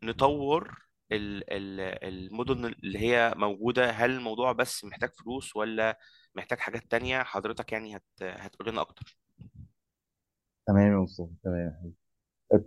نطور 0.04 0.86
ال- 1.12 1.44
ال- 1.54 2.04
المدن 2.14 2.66
اللي 2.66 3.00
هي 3.00 3.34
موجودة؟ 3.38 3.90
هل 3.92 4.12
الموضوع 4.12 4.52
بس 4.52 4.86
محتاج 4.86 5.10
فلوس 5.14 5.56
ولا 5.56 6.00
محتاج 6.36 6.60
حاجات 6.60 6.92
تانية؟ 6.92 7.24
حضرتك 7.24 7.72
يعني 7.72 7.96
هت... 7.98 8.04
هتقول 8.22 8.70
لنا 8.70 8.82
أكتر. 8.82 9.18
تمام 10.68 10.92
يا 10.94 10.98
مصطفى 10.98 11.30
تمام. 11.44 11.94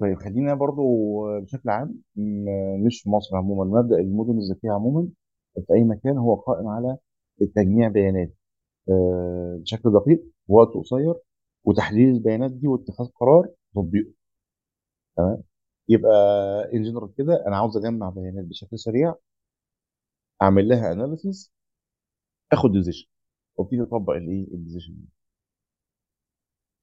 طيب 0.01 0.19
خلينا 0.19 0.55
برضو 0.55 0.83
بشكل 1.41 1.71
عام 1.71 2.03
مش 2.87 3.03
في 3.03 3.11
مصر 3.11 3.37
عموما 3.37 3.81
مبدأ 3.81 3.97
المدن 3.97 4.39
الذكية 4.39 4.71
عموما. 4.71 5.09
في 5.67 5.75
أي 5.75 5.85
مكان 5.85 6.19
هو 6.19 6.35
قائم 6.35 6.69
على 6.69 6.99
تجميع 7.57 7.89
بيانات 7.89 8.35
آه، 8.91 9.59
بشكل 9.63 9.93
دقيق 9.93 10.21
في 10.47 10.53
وقت 10.53 10.69
قصير 10.75 11.15
وتحليل 11.65 12.11
البيانات 12.15 12.53
دي 12.53 12.69
واتخاذ 12.69 13.07
قرار 13.21 13.49
تطبيقه. 13.75 14.13
تمام؟ 15.17 15.43
يبقى 15.89 16.13
in 16.75 16.83
general 16.83 17.15
كده 17.15 17.45
أنا 17.47 17.57
عاوز 17.57 17.77
أجمع 17.77 18.11
بيانات 18.11 18.45
بشكل 18.45 18.79
سريع 18.79 19.15
أعمل 20.43 20.69
لها 20.69 20.93
analysis 20.93 21.53
آخد 22.53 22.73
decision 22.73 23.09
وأبتدي 23.57 23.83
أطبق 23.83 24.13
الايه 24.13 24.55
ال 24.55 24.59
decision 24.59 24.95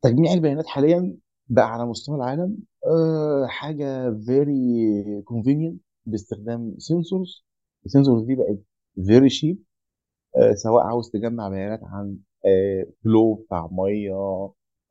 تجميع 0.01 0.34
البيانات 0.34 0.67
حاليا 0.67 1.17
بقى 1.47 1.65
على 1.73 1.86
مستوى 1.86 2.15
العالم 2.15 2.58
آه، 2.88 3.45
حاجة 3.47 4.12
very 4.25 5.21
convenient 5.25 5.81
باستخدام 6.05 6.75
sensors 6.77 7.45
ال 7.85 7.90
sensors 7.90 8.23
دي 8.25 8.36
بقت 8.36 8.60
very 9.07 9.29
cheap 9.29 9.63
سواء 10.55 10.84
عاوز 10.84 11.12
تجمع 11.12 11.49
بيانات 11.49 11.79
عن 11.84 12.17
flow 13.03 13.33
بتاع 13.36 13.69
مية 13.71 14.13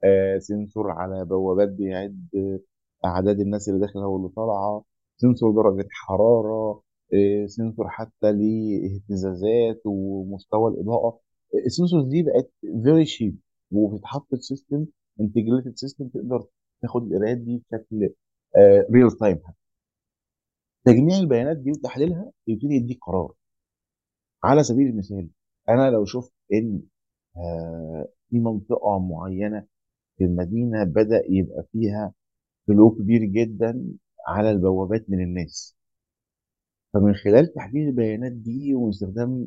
آه، 0.05 0.38
sensor 0.38 0.90
على 0.90 1.25
بوابات 1.25 1.69
بيعد 1.69 2.29
أعداد 3.05 3.40
الناس 3.40 3.69
اللي 3.69 3.81
داخله 3.81 4.07
واللي 4.07 4.29
طالعة 4.29 4.85
sensor 5.16 5.53
درجة 5.62 5.88
حرارة 5.90 6.83
آه، 7.14 7.47
sensor 7.47 7.88
حتى 7.88 8.33
لاهتزازات 8.33 9.83
ومستوى 9.85 10.71
الإضاءة. 10.71 11.21
ال 11.66 11.71
sensors 11.71 12.05
دي 12.07 12.23
بقت 12.23 12.51
very 12.85 13.07
cheap 13.07 13.38
وبتتحط 13.73 14.27
في 14.35 14.43
system 14.42 14.87
integrated 15.20 15.77
system 15.77 16.09
تقدر 16.09 16.44
تاخد 16.83 17.03
القراءات 17.12 17.37
دي 17.38 17.62
بشكل 17.72 18.11
real 18.94 19.11
time 19.20 19.38
تجميع 20.85 21.18
البيانات 21.18 21.57
دي 21.57 21.70
وتحليلها 21.70 22.33
يبتدي 22.46 22.74
يديك 22.74 22.98
قرار. 23.03 23.33
على 24.44 24.62
سبيل 24.62 24.87
المثال 24.87 25.29
أنا 25.68 25.90
لو 25.90 26.05
شفت 26.05 26.33
إن 26.53 26.83
آه، 27.37 28.09
في 28.31 28.38
منطقة 28.40 28.98
معينة 28.98 29.66
في 30.18 30.24
المدينة 30.24 30.85
بدأ 30.85 31.22
يبقى 31.29 31.64
فيها 31.72 32.12
flow 32.68 32.90
كبير 32.90 33.24
جدا 33.24 33.85
على 34.29 34.50
البوابات 34.50 35.11
من 35.11 35.22
الناس. 35.22 35.77
فمن 36.94 37.14
خلال 37.14 37.53
تحليل 37.55 37.88
البيانات 37.88 38.33
دي 38.33 38.74
واستخدام 38.74 39.46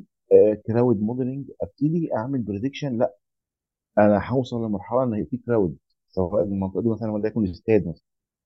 crowd 0.67 1.01
modeling 1.01 1.45
أبتدي 1.61 2.09
أعمل 2.15 2.41
prediction 2.41 2.97
لأ 2.97 3.15
أنا 3.97 4.29
هوصل 4.29 4.65
لمرحلة 4.65 5.03
إن 5.03 5.25
في 5.25 5.37
crowd 5.37 5.77
سواء 6.09 6.43
المنطقة 6.43 6.81
دي 6.81 6.89
مثلا 6.89 7.11
وليكن 7.11 7.49
استاد 7.49 7.87
مثلا. 7.87 8.03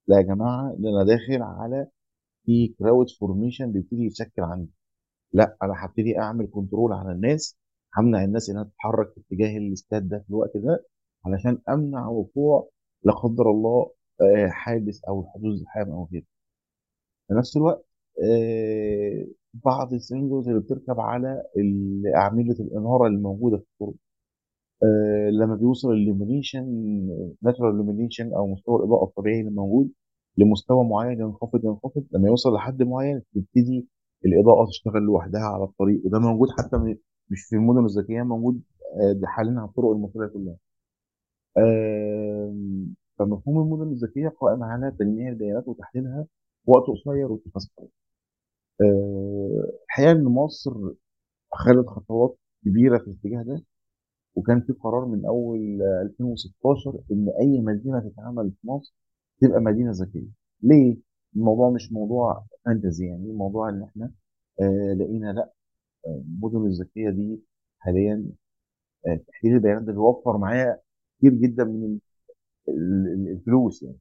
لا 0.07 0.17
يا 0.17 0.21
جماعة 0.21 0.75
ده 0.79 0.89
أنا 0.89 1.03
داخل 1.03 1.41
على 1.43 1.87
في 2.45 2.67
crowd 2.79 3.07
formation 3.19 3.71
بيبتدي 3.71 4.05
يتشكل 4.05 4.41
عندي. 4.43 4.71
لا 5.33 5.57
أنا 5.63 5.73
هبتدي 5.85 6.19
أعمل 6.19 6.47
control 6.51 6.93
على 6.93 7.11
الناس 7.11 7.57
همنع 7.97 8.23
الناس 8.23 8.49
إنها 8.49 8.63
تتحرك 8.63 9.13
في 9.13 9.21
اتجاه 9.21 9.57
الاستاد 9.57 10.09
ده 10.09 10.19
في 10.19 10.29
الوقت 10.29 10.57
ده 10.57 10.85
علشان 11.25 11.59
أمنع 11.69 12.07
وقوع 12.09 12.69
لا 13.03 13.13
قدر 13.13 13.51
الله 13.51 13.91
آه، 14.21 14.47
حادث 14.49 15.05
أو 15.09 15.25
حدوث 15.35 15.55
زحام 15.59 15.91
أو 15.91 16.09
غيره 16.13 16.25
في 17.27 17.33
نفس 17.33 17.57
الوقت 17.57 17.85
آه، 18.23 19.25
بعض 19.53 19.93
ال 19.93 20.00
sensors 20.00 20.47
اللي 20.49 20.59
بتركب 20.61 20.99
على 20.99 21.43
أعمدة 22.15 22.53
الاناره 22.59 23.07
اللي 23.07 23.19
موجودة 23.19 23.57
في 23.57 23.63
الطرق. 23.63 23.95
آه، 24.83 25.29
لما 25.29 25.55
بيوصل 25.55 25.91
ال 25.91 25.97
illumination 25.97 26.65
natural 27.41 27.75
illumination 27.77 28.33
أو 28.33 28.47
مستوى 28.47 28.75
الإضاءة 28.79 29.03
الطبيعي 29.03 29.39
اللي 29.39 29.51
موجود 29.51 29.91
لمستوى 30.37 30.85
معين 30.85 31.19
ينخفض 31.19 31.65
ينخفض. 31.65 32.03
لما 32.11 32.27
يوصل 32.27 32.53
لحد 32.55 32.83
معين 32.83 33.21
تبتدي 33.35 33.87
الإضاءة 34.25 34.65
تشتغل 34.65 35.01
لوحدها 35.01 35.41
على 35.41 35.63
الطريق. 35.63 36.01
وده 36.05 36.19
موجود 36.19 36.47
حتى 36.57 36.77
مش 37.31 37.41
في 37.49 37.55
المدن 37.55 37.85
الذكية 37.85 38.23
موجود 38.23 38.61
آه، 39.01 39.21
حاليا 39.25 39.59
على 39.59 39.69
الطرق 39.69 39.89
المصرية 39.91 40.27
كلها. 40.27 40.57
فمفهوم 43.19 43.57
المدن 43.61 43.91
الذكية 43.91 44.27
قائم 44.29 44.63
على 44.63 44.91
تجميع 44.99 45.29
البيانات 45.29 45.67
وتحليلها 45.67 46.27
وقت 46.67 46.83
قصير 46.87 47.27
قرار 47.27 47.89
آه، 48.81 49.71
الحقيقة 49.85 50.11
إن 50.11 50.23
مصر 50.23 50.73
خدت 51.53 51.87
خطوات 51.87 52.37
كبيرة 52.65 52.97
في 52.97 53.07
الاتجاه 53.07 53.43
ده. 53.43 53.63
وكان 54.35 54.61
في 54.61 54.73
قرار 54.73 55.05
من 55.05 55.25
أول 55.25 55.81
آه، 55.81 56.01
2016 56.03 56.99
إن 57.11 57.29
أي 57.41 57.61
مدينة 57.61 57.99
تتعمل 58.09 58.51
في 58.61 58.67
مصر 58.67 58.93
تبقى 59.41 59.59
مدينة 59.61 59.91
ذكية. 59.91 60.27
ليه؟ 60.63 60.97
الموضوع 61.35 61.69
مش 61.69 61.91
موضوع 61.93 62.45
فانتزي 62.65 63.07
يعني 63.07 63.25
الموضوع 63.31 63.69
إن 63.69 63.83
إحنا 63.83 64.11
آه 64.61 64.93
لقينا 64.99 65.33
لأ 65.33 65.53
آه، 66.07 66.23
المدن 66.27 66.65
الذكية 66.67 67.09
دي 67.11 67.41
حاليا 67.79 68.25
آه 69.07 69.19
تحليل 69.27 69.53
البيانات 69.55 69.83
ده 69.83 69.93
بيوفر 69.93 70.37
معايا 70.37 70.79
كتير 71.19 71.33
جدا 71.33 71.63
من 71.63 71.99
ال- 72.69 73.07
ال- 73.13 73.29
الفلوس 73.31 73.83
يعني. 73.83 73.99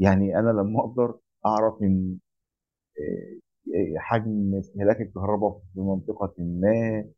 يعني 0.00 0.38
أنا 0.40 0.50
لما 0.50 0.80
أقدر 0.80 1.18
أعرف 1.46 1.82
إن 1.82 2.18
آه، 3.74 3.98
حجم 3.98 4.54
استهلاك 4.54 5.00
الكهرباء 5.00 5.60
في 5.74 5.80
منطقة 5.80 6.34
ما 6.38 6.68
آه، 7.00 7.08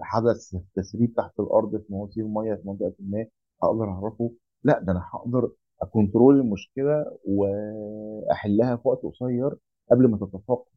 حدث 0.00 0.56
تسريب 0.74 1.14
تحت 1.14 1.40
الأرض 1.40 1.76
في 1.76 1.92
مواسير 1.92 2.26
مياه 2.26 2.54
في 2.54 2.68
منطقة 2.68 2.94
ما 3.00 3.26
أقدر 3.62 3.84
أعرفه 3.88 4.30
لا 4.64 4.80
ده 4.80 4.92
أنا 4.92 5.04
هقدر 5.12 5.50
أكنترول 5.82 6.40
المشكلة 6.40 7.18
وأحلها 7.24 8.76
في 8.76 8.88
وقت 8.88 9.02
قصير 9.02 9.56
قبل 9.90 10.08
ما 10.10 10.16
تتفاقم 10.16 10.70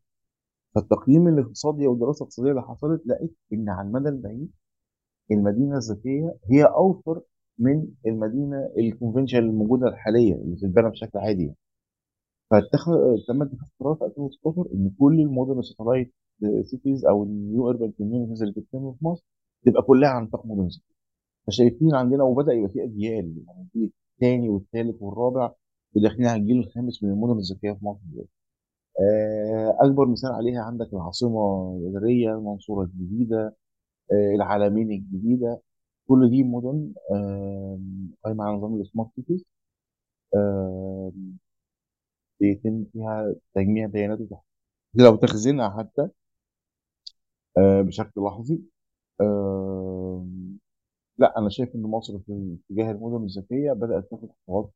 فالتقييم 0.75 1.27
الاقتصادي 1.27 1.87
والدراسة 1.87 2.17
الاقتصادية 2.23 2.49
اللي 2.51 2.61
حصلت 2.61 3.07
لقيت 3.07 3.35
إن 3.53 3.69
على 3.69 3.87
المدى 3.87 4.09
البعيد 4.09 4.51
المدينة 5.31 5.77
الذكية 5.77 6.37
هي 6.51 6.63
أوفر 6.63 7.21
من 7.59 7.87
المدينة 8.07 8.69
ال 8.77 8.82
conventional 8.82 9.39
الموجودة 9.39 9.87
الحالية 9.87 10.33
اللي 10.35 10.55
بتتبنى 10.55 10.89
بشكل 10.89 11.19
عادي 11.19 11.43
يعني. 11.43 11.57
فاتخذ 12.51 12.93
تم 13.27 13.41
اتخاذ 13.41 13.67
قرار 13.79 13.95
في 13.95 14.05
2016 14.05 14.65
إن 14.73 14.91
كل 14.99 15.19
المدن 15.19 15.59
ال 15.59 15.65
satellite 15.65 16.13
cities 16.63 17.05
أو 17.05 17.23
ال 17.23 17.35
new 17.35 17.69
urban 17.69 17.91
communities 17.91 18.41
اللي 18.41 18.53
بتتم 18.53 18.93
في 18.93 19.05
مصر 19.05 19.25
تبقى 19.65 19.81
كلها 19.83 20.09
عن 20.09 20.23
نطاق 20.23 20.45
مدن 20.45 20.67
ذكيه 20.67 20.95
فشايفين 21.47 21.95
عندنا 21.95 22.23
وبدأ 22.23 22.53
يبقى 22.53 22.69
في 22.69 22.83
أجيال 22.83 23.43
يعني 23.47 23.67
في 23.73 23.91
الثاني 24.15 24.49
والثالث 24.49 25.01
والرابع 25.01 25.51
وداخلين 25.95 26.27
على 26.27 26.41
الجيل 26.41 26.57
الخامس 26.59 27.03
من 27.03 27.09
المدن 27.11 27.39
الذكية 27.39 27.71
في 27.73 27.85
مصر 27.85 27.99
دلوقتي. 28.11 28.29
آه، 28.99 29.77
أكبر 29.81 30.07
مثال 30.07 30.31
عليها 30.31 30.61
عندك 30.61 30.93
العاصمة 30.93 31.71
الاداريه 31.77 32.31
المنصورة 32.35 32.83
الجديدة 32.85 33.55
آه، 34.13 34.35
العالمين 34.35 34.91
الجديدة. 34.91 35.61
كل 36.07 36.29
دي 36.29 36.43
مدن 36.43 36.93
آه، 37.11 37.79
قايمة 38.25 38.43
على 38.45 38.57
نظام 38.57 38.81
السمارت 38.81 39.09
سيتيز. 39.15 39.45
بيتم 42.39 42.85
فيها 42.93 43.35
تجميع 43.55 43.87
بيانات 43.87 44.19
وتحليل 44.21 44.41
لو 44.95 45.15
تخزينها 45.15 45.69
حتى 45.79 46.09
آه، 47.57 47.81
بشكل 47.81 48.21
لحظي. 48.21 48.61
آه، 49.21 50.27
لا 51.17 51.39
أنا 51.39 51.49
شايف 51.49 51.75
إن 51.75 51.81
مصر 51.83 52.19
في 52.19 52.57
اتجاه 52.71 52.91
المدن 52.91 53.25
الذكية 53.25 53.73
بدأت 53.73 54.11
تاخد 54.11 54.29
خطوات 54.47 54.71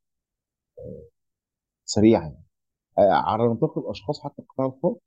سريعة 1.86 2.22
يعني. 2.22 2.44
آه، 3.00 3.12
على 3.13 3.44
نطاق 3.48 3.78
الأشخاص 3.80 4.22
حتى 4.24 4.44
القطاع 4.44 4.65
الخاص 4.67 4.98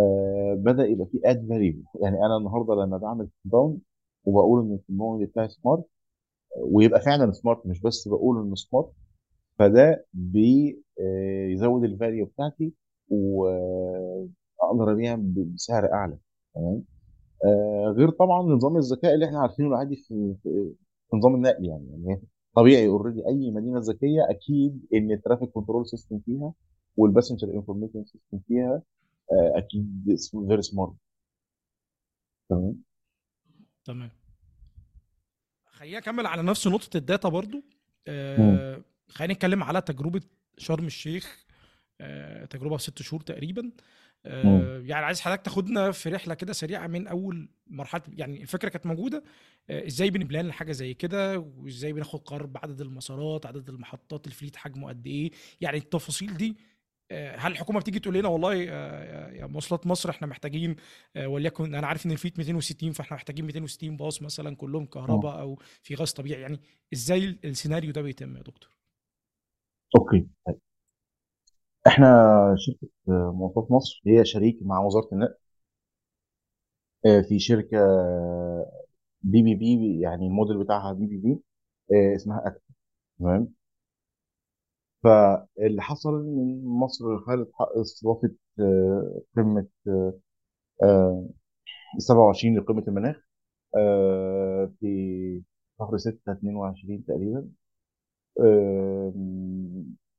آه، 0.00 0.54
بدأ 0.58 0.86
يبقى 0.86 1.06
في 1.06 1.20
added 1.24 1.48
value 1.50 1.84
يعني 2.02 2.16
أنا 2.26 2.36
النهارده 2.38 2.74
لما 2.74 2.98
بعمل 2.98 3.28
compound 3.44 3.80
وبقول 4.24 4.60
إن 4.66 4.74
ال 4.74 4.80
compound 4.80 5.28
بتاعي 5.28 5.48
smart 5.50 5.84
ويبقى 6.58 7.00
فعلا 7.02 7.32
smart 7.32 7.66
مش 7.66 7.80
بس 7.82 8.08
بقول 8.08 8.46
إنه 8.46 8.54
smart 8.54 8.92
فده 9.58 10.06
بيزود 10.14 11.84
ال 11.84 11.91
value 11.91 12.26
بتاعتي 12.26 12.74
واقدر 13.10 14.92
أبيع 14.92 15.16
بسعر 15.54 15.92
أعلى 15.92 16.18
تمام؟ 16.54 16.84
آه، 17.44 17.94
غير 17.96 18.10
طبعا 18.10 18.42
نظام 18.42 18.76
الذكاء 18.76 19.14
اللي 19.14 19.26
إحنا 19.26 19.40
عارفينه 19.40 19.68
العادي 19.68 19.96
في 19.96 20.34
في 20.42 20.74
في 21.10 21.16
نظام 21.16 21.34
النقل 21.34 21.64
يعني 21.64 21.88
يعني 22.06 22.22
طبيعي 22.56 22.86
already 22.86 23.26
أي 23.28 23.50
مدينة 23.50 23.78
ذكية 23.78 24.30
أكيد 24.30 24.86
إن 24.94 25.12
ال 25.12 25.17
traffic 25.17 25.50
control 25.50 25.86
system 25.86 26.18
فيها 26.26 26.52
وال 26.96 27.05
passenger 27.05 27.48
information 27.54 28.04
system 28.04 28.38
فيها 28.48 28.82
آه، 29.32 29.58
أكيد 29.58 30.04
very 30.48 30.62
smart 30.62 30.92
تمام؟ 32.48 32.82
تمام. 33.84 34.10
خلينا 35.66 35.98
نكمل 35.98 36.26
على 36.26 36.42
نفس 36.42 36.66
نقطة 36.66 36.96
ال 36.96 37.02
data 37.02 37.28
برضو. 37.28 37.62
آه 38.08 38.82
خلينا 39.08 39.34
نتكلم 39.34 39.62
على 39.62 39.80
تجربة 39.80 40.20
شرم 40.58 40.86
الشيخ 40.86 41.46
آه 42.00 42.44
تجربة 42.44 42.76
ست 42.76 43.02
شهور 43.02 43.22
تقريبا. 43.22 43.70
آه 44.26 44.78
يعني 44.84 45.04
عايز 45.06 45.20
حضرتك 45.20 45.42
تاخدنا 45.42 45.90
في 45.90 46.08
رحلة 46.08 46.34
كده 46.34 46.52
سريعة 46.52 46.86
من 46.86 47.06
أول 47.06 47.48
مرحلة 47.66 48.02
يعني 48.08 48.42
الفكرة 48.42 48.68
كانت 48.68 48.86
موجودة 48.86 49.24
آه 49.70 49.86
إزاي 49.86 50.10
بنبلان 50.10 50.46
لحاجة 50.48 50.72
زي 50.72 50.94
كده 50.94 51.38
وإزاي 51.38 51.92
بناخد 51.92 52.20
قرار 52.20 52.46
بعدد 52.46 52.80
المسارات 52.80 53.46
عدد 53.46 53.68
المحطات 53.68 54.26
الفليت 54.26 54.56
حجمه 54.56 54.88
قد 54.88 55.06
إيه 55.06 55.30
يعني 55.60 55.78
التفاصيل 55.78 56.36
دي 56.36 56.56
آه، 57.10 57.36
هل 57.36 57.52
الحكومة 57.52 57.80
بتيجي 57.80 57.98
تقول 57.98 58.14
لنا 58.14 58.28
والله 58.28 58.54
يا 58.54 59.46
مواصلات 59.46 59.86
مصر 59.86 60.10
إحنا 60.10 60.26
محتاجين 60.26 60.76
وليكن 61.24 61.74
أنا 61.74 61.86
عارف 61.86 62.06
إن 62.06 62.10
الفيت 62.10 62.38
260 62.38 62.92
فإحنا 62.92 63.16
محتاجين 63.16 63.44
260 63.44 63.96
باص 63.96 64.22
مثلا 64.22 64.56
كلهم. 64.56 64.86
كهرباء 64.86 65.40
أو 65.40 65.58
في 65.82 65.94
غاز 65.94 66.12
طبيعي 66.12 66.40
يعني 66.42 66.60
إزاي 66.92 67.18
ال- 67.24 67.38
السيناريو 67.44 67.92
ده 67.92 68.02
بيتم 68.02 68.36
يا 68.36 68.42
دكتور؟ 68.42 68.70
okay 69.96 70.26
طيب. 70.46 70.58
إحنا 71.86 72.06
شركة 72.58 72.88
آه، 73.08 73.32
مواصلات 73.36 73.70
مصر 73.70 74.02
هي 74.06 74.24
شريك 74.24 74.58
مع 74.62 74.80
وزارة 74.80 75.08
النقل 75.12 75.34
آه، 77.06 77.20
في 77.28 77.38
شركة 77.38 77.78
PPP 79.22 80.00
يعني 80.00 80.26
الموديل 80.26 80.58
بتاعها 80.64 80.92
PPP 80.92 81.42
آه، 81.92 82.16
اسمها 82.16 82.42
اكت 82.48 82.62
تمام؟ 83.18 83.54
فاللي 85.04 85.82
حصل 85.82 86.14
إن 86.20 86.62
مصر 86.64 87.18
خدت 87.18 87.50
حق 87.54 87.68
استضافة 87.78 88.30
آه، 88.60 89.20
قمة 89.36 89.66
آه، 90.82 91.28
27 91.98 92.58
لقمة 92.58 92.84
المناخ 92.88 93.16
آه، 93.78 94.72
في 94.80 95.42
شهر 95.80 95.98
6 95.98 96.32
22 96.32 97.04
تقريبا 97.06 97.48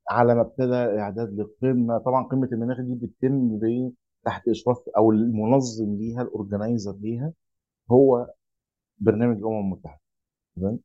على 0.09 0.35
ما 0.35 0.41
ابتدى 0.41 0.75
إعداد 0.75 1.33
للقمة. 1.33 1.97
طبعا 1.97 2.23
قمة 2.23 2.49
المناخ 2.51 2.81
دي 2.81 2.95
بتتم 2.95 3.57
ب- 3.59 3.93
تحت 4.25 4.47
إشراف 4.47 4.77
أو 4.97 5.11
المنظم 5.11 5.95
ليها 5.95 6.21
الاورجنايزر 6.21 6.95
ليها 7.01 7.33
هو 7.91 8.27
برنامج 8.99 9.37
الأمم 9.37 9.59
المتحدة. 9.59 10.01
تمام؟ 10.55 10.79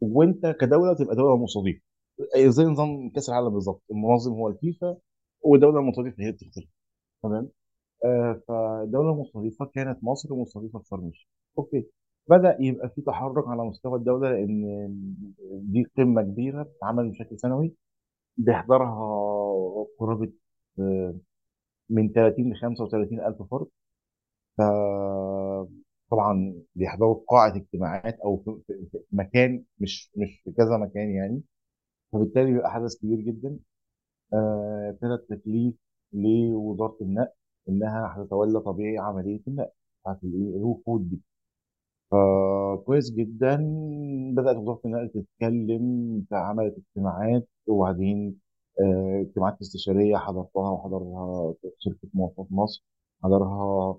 وأنت 0.00 0.46
كدولة 0.60 0.94
تبقى 0.94 1.16
دولة 1.16 1.36
مستضيفة. 1.36 1.80
زي 2.48 2.64
نظام 2.64 3.10
كأس 3.10 3.28
العالم 3.28 3.48
بالظبط. 3.50 3.82
المنظم 3.90 4.32
هو 4.32 4.48
الفيفا 4.48 4.96
والدولة 5.42 5.78
المستضيفه 5.80 6.22
هي 6.24 6.32
بتختلف. 6.32 6.68
تمام؟ 7.22 7.48
آه 8.04 8.42
فالدوله 8.48 9.12
المستضيفه 9.12 9.66
كانت 9.66 10.04
مصر 10.04 10.34
مستضيفة 10.34 10.78
الشيخ 10.92 11.28
أوكي. 11.58 11.86
بدأ 12.28 12.56
يبقى 12.60 12.88
في 12.90 13.02
تحرك 13.02 13.48
على 13.48 13.64
مستوى 13.64 13.98
الدولة 13.98 14.30
لأن 14.32 14.62
دي 15.52 15.84
قمة 15.98 16.22
كبيرة 16.22 16.62
بتتعمل 16.62 17.10
بشكل 17.10 17.38
سنوي. 17.38 17.74
بيحضرها 18.36 19.86
قرابة 19.98 20.32
آه، 20.78 21.14
من 21.90 22.12
30 22.12 22.52
ل 22.54 22.56
35 22.56 23.20
ألف 23.20 23.42
فرد. 23.42 23.68
ف 24.58 24.62
طبعا 26.10 26.54
بيحضروا 26.74 27.14
في 27.14 27.20
قاعة 27.28 27.56
اجتماعات 27.56 28.20
أو 28.20 28.36
في 28.36 28.74
مكان 29.12 29.64
مش 29.78 30.10
مش 30.16 30.40
في 30.44 30.52
كذا 30.52 30.76
مكان 30.78 31.10
يعني. 31.10 31.42
فبالتالي 32.12 32.52
بيبقى 32.52 32.72
حدث 32.72 32.96
كبير 33.00 33.20
جدا. 33.20 33.58
آه، 34.34 34.90
ابتدى 34.90 35.14
التكليف 35.14 35.74
لوزارة 36.12 36.98
النقل 37.02 37.32
إنها 37.68 38.14
هتتولى 38.18 38.60
طبيعي 38.60 38.98
عملية 38.98 39.40
النقل. 39.48 39.70
بتاعت 40.02 40.24
الوقود 40.24 41.10
دي 41.10 41.20
فكويس 42.14 43.10
جدا. 43.10 43.56
بدأت 44.36 44.56
وزاره 44.56 44.80
النقل 44.84 45.08
تتكلم 45.08 46.24
عملت 46.32 46.74
اجتماعات 46.78 47.48
وبعدين 47.66 48.38
آه، 48.80 49.20
اجتماعات 49.28 49.60
استشارية 49.60 50.16
حضرتها 50.16 50.70
وحضرها 50.70 51.54
شركة 51.78 52.08
مواصلات 52.14 52.48
مصر 52.52 52.84
حضرها 53.24 53.98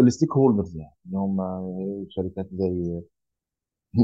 الستيك 0.00 0.32
هولدرز 0.32 0.76
يعني 0.76 0.94
اللي 1.06 1.18
هم 1.18 1.38
شركات 2.10 2.48
زي 2.52 3.02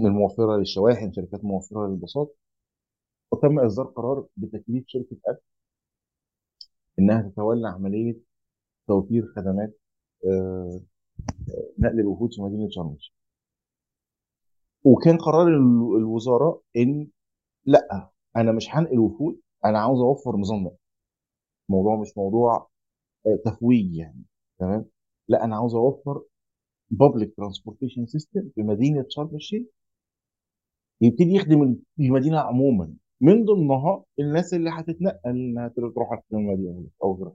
الموفرة 0.06 0.56
للشواحن 0.56 1.12
شركات 1.12 1.44
موفرة 1.44 1.86
للباصات. 1.88 2.36
وتم 3.32 3.58
إصدار 3.58 3.86
قرار 3.86 4.26
بتكليف 4.36 4.84
شركة 4.88 5.16
أكل 5.28 5.42
إنها 6.98 7.22
تتولى 7.22 7.68
عملية 7.68 8.16
توفير 8.88 9.26
خدمات 9.36 9.78
آه، 10.26 10.80
نقل 11.78 12.00
الوفود 12.00 12.34
في 12.34 12.42
مدينة 12.42 12.68
شرم 12.70 12.96
وكان 14.84 15.16
قرار 15.18 15.48
ال- 15.48 15.96
الوزارة 15.98 16.62
إن 16.76 17.08
لأ 17.64 18.10
أنا 18.36 18.52
مش 18.52 18.66
هنقل 18.70 18.98
وفود 18.98 19.40
أنا 19.64 19.78
عاوز 19.78 20.00
أوفر 20.00 20.36
نظام 20.36 20.62
نقل 20.64 20.76
الموضوع 21.70 22.00
مش 22.00 22.16
موضوع 22.18 22.68
آه، 23.26 23.38
تفويج 23.44 23.94
يعني 23.94 24.22
تمام؟ 24.58 24.84
لأ 25.28 25.44
أنا 25.44 25.56
عاوز 25.56 25.74
أوفر 25.74 26.22
public 26.90 27.34
transportation 27.36 28.06
system 28.06 28.48
في 28.54 28.62
مدينة 28.62 29.04
شرم 29.08 29.34
الشيخ. 29.34 29.66
يبتدي 31.00 31.32
يخدم 31.34 31.76
المدينة 32.00 32.38
عموما 32.38 32.94
من 33.20 33.44
ضمنها 33.44 34.04
الناس 34.20 34.54
اللي 34.54 34.70
هتتنقل 34.70 35.20
إنها 35.30 35.68
تروح 35.68 36.22
المدينة 36.32 36.86
أو 37.02 37.14
غيرها 37.14 37.34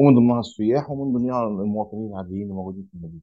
ومن 0.00 0.14
ضمنها 0.14 0.40
السياح 0.40 0.90
ومن 0.90 1.12
ضمنها 1.18 1.44
المواطنين 1.48 2.10
العاديين 2.12 2.42
اللي 2.42 2.54
موجودين 2.54 2.88
في 2.92 2.94
المدينة. 2.98 3.20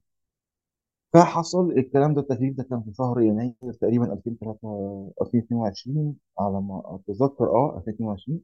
فحصل 1.12 1.70
الكلام 1.72 2.14
ده 2.14 2.20
التكليف 2.20 2.56
ده 2.56 2.64
كان 2.64 2.82
في 2.82 2.92
شهر 2.94 3.20
يناير 3.20 3.54
تقريبا 3.80 4.12
2003 4.12 5.12
2022 5.22 6.16
على 6.38 6.60
ما 6.60 6.82
أتذكر 7.08 7.44
آه 7.48 7.76
2022 7.78 8.40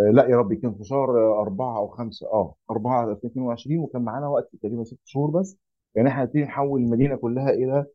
آه 0.00 0.10
لا 0.12 0.26
يا 0.30 0.36
ربي 0.36 0.56
كان 0.56 0.74
في 0.74 0.84
شهر 0.84 1.10
آه، 1.18 1.40
أربعة 1.42 1.78
أو 1.78 1.88
خمسة 1.88 2.26
آه 2.32 2.54
أربعة 2.70 3.12
2022 3.12 3.78
وكان 3.78 4.02
معانا 4.02 4.28
وقت 4.28 4.56
تقريبا 4.62 4.84
ست 4.84 4.98
شهور 5.04 5.30
بس. 5.30 5.58
يعني 5.94 6.08
إحنا 6.08 6.22
هنبتدي 6.22 6.42
نحول 6.44 6.80
المدينة 6.82 7.16
كلها 7.16 7.50
إلى 7.50 7.86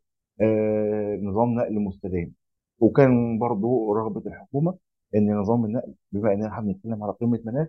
آه 0.41 1.15
نظام 1.23 1.49
نقل 1.55 1.79
مستدام. 1.79 2.33
وكان 2.79 3.39
برضو 3.39 3.93
رغبة 3.93 4.21
الحكومة 4.27 4.77
إن 5.15 5.35
نظام 5.37 5.65
النقل 5.65 5.93
بما 6.11 6.33
إننا 6.33 6.47
إحنا 6.47 6.61
بنتكلم 6.65 7.03
على 7.03 7.13
قمة 7.13 7.39
مناخ 7.45 7.67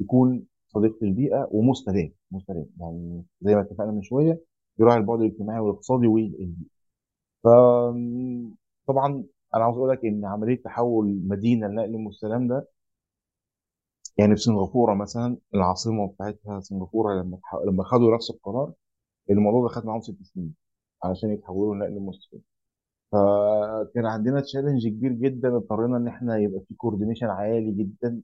يكون 0.00 0.46
صديق 0.74 0.98
للبيئة 1.04 1.48
ومستدام 1.52 2.12
مستدام. 2.30 2.66
يعني 2.80 3.24
زي 3.40 3.54
ما 3.54 3.60
اتفقنا 3.60 3.90
من 3.92 4.02
شوية 4.02 4.40
يراعي 4.78 4.98
البعد 4.98 5.20
الاجتماعي 5.20 5.60
والاقتصادي 5.60 6.06
والبيئي. 6.06 6.54
فطبعا 7.44 9.24
أنا 9.54 9.64
عاوز 9.64 9.76
أقول 9.76 9.90
لك 9.90 10.04
إن 10.04 10.24
عملية 10.24 10.62
تحول 10.62 11.20
مدينة 11.28 11.66
لنقل 11.68 11.98
مستدام 11.98 12.48
ده 12.48 12.68
يعني 14.18 14.36
في 14.36 14.42
سنغافورة 14.42 14.94
مثلا 14.94 15.36
العاصمة 15.54 16.08
بتاعتها 16.08 16.60
سنغافورة 16.60 17.14
لما 17.22 17.38
لما 17.66 17.84
خدوا 17.84 18.14
نفس 18.14 18.30
القرار 18.30 18.72
الموضوع 19.30 19.62
ده 19.62 19.68
خد 19.68 19.86
معاهم 19.86 20.00
ست 20.00 20.22
سنين 20.22 20.54
علشان 21.04 21.30
يتحولوا 21.30 21.74
لنقل 21.74 22.00
مستدام 22.00 22.42
فكان 23.12 24.06
عندنا 24.06 24.40
challenge 24.40 24.88
كبير 24.88 25.12
جدا 25.12 25.56
اضطرينا 25.56 25.96
إن 25.96 26.08
إحنا 26.08 26.38
يبقى 26.38 26.60
في 26.68 26.74
coordination 26.74 27.26
عالي 27.26 27.72
جدا 27.72 28.20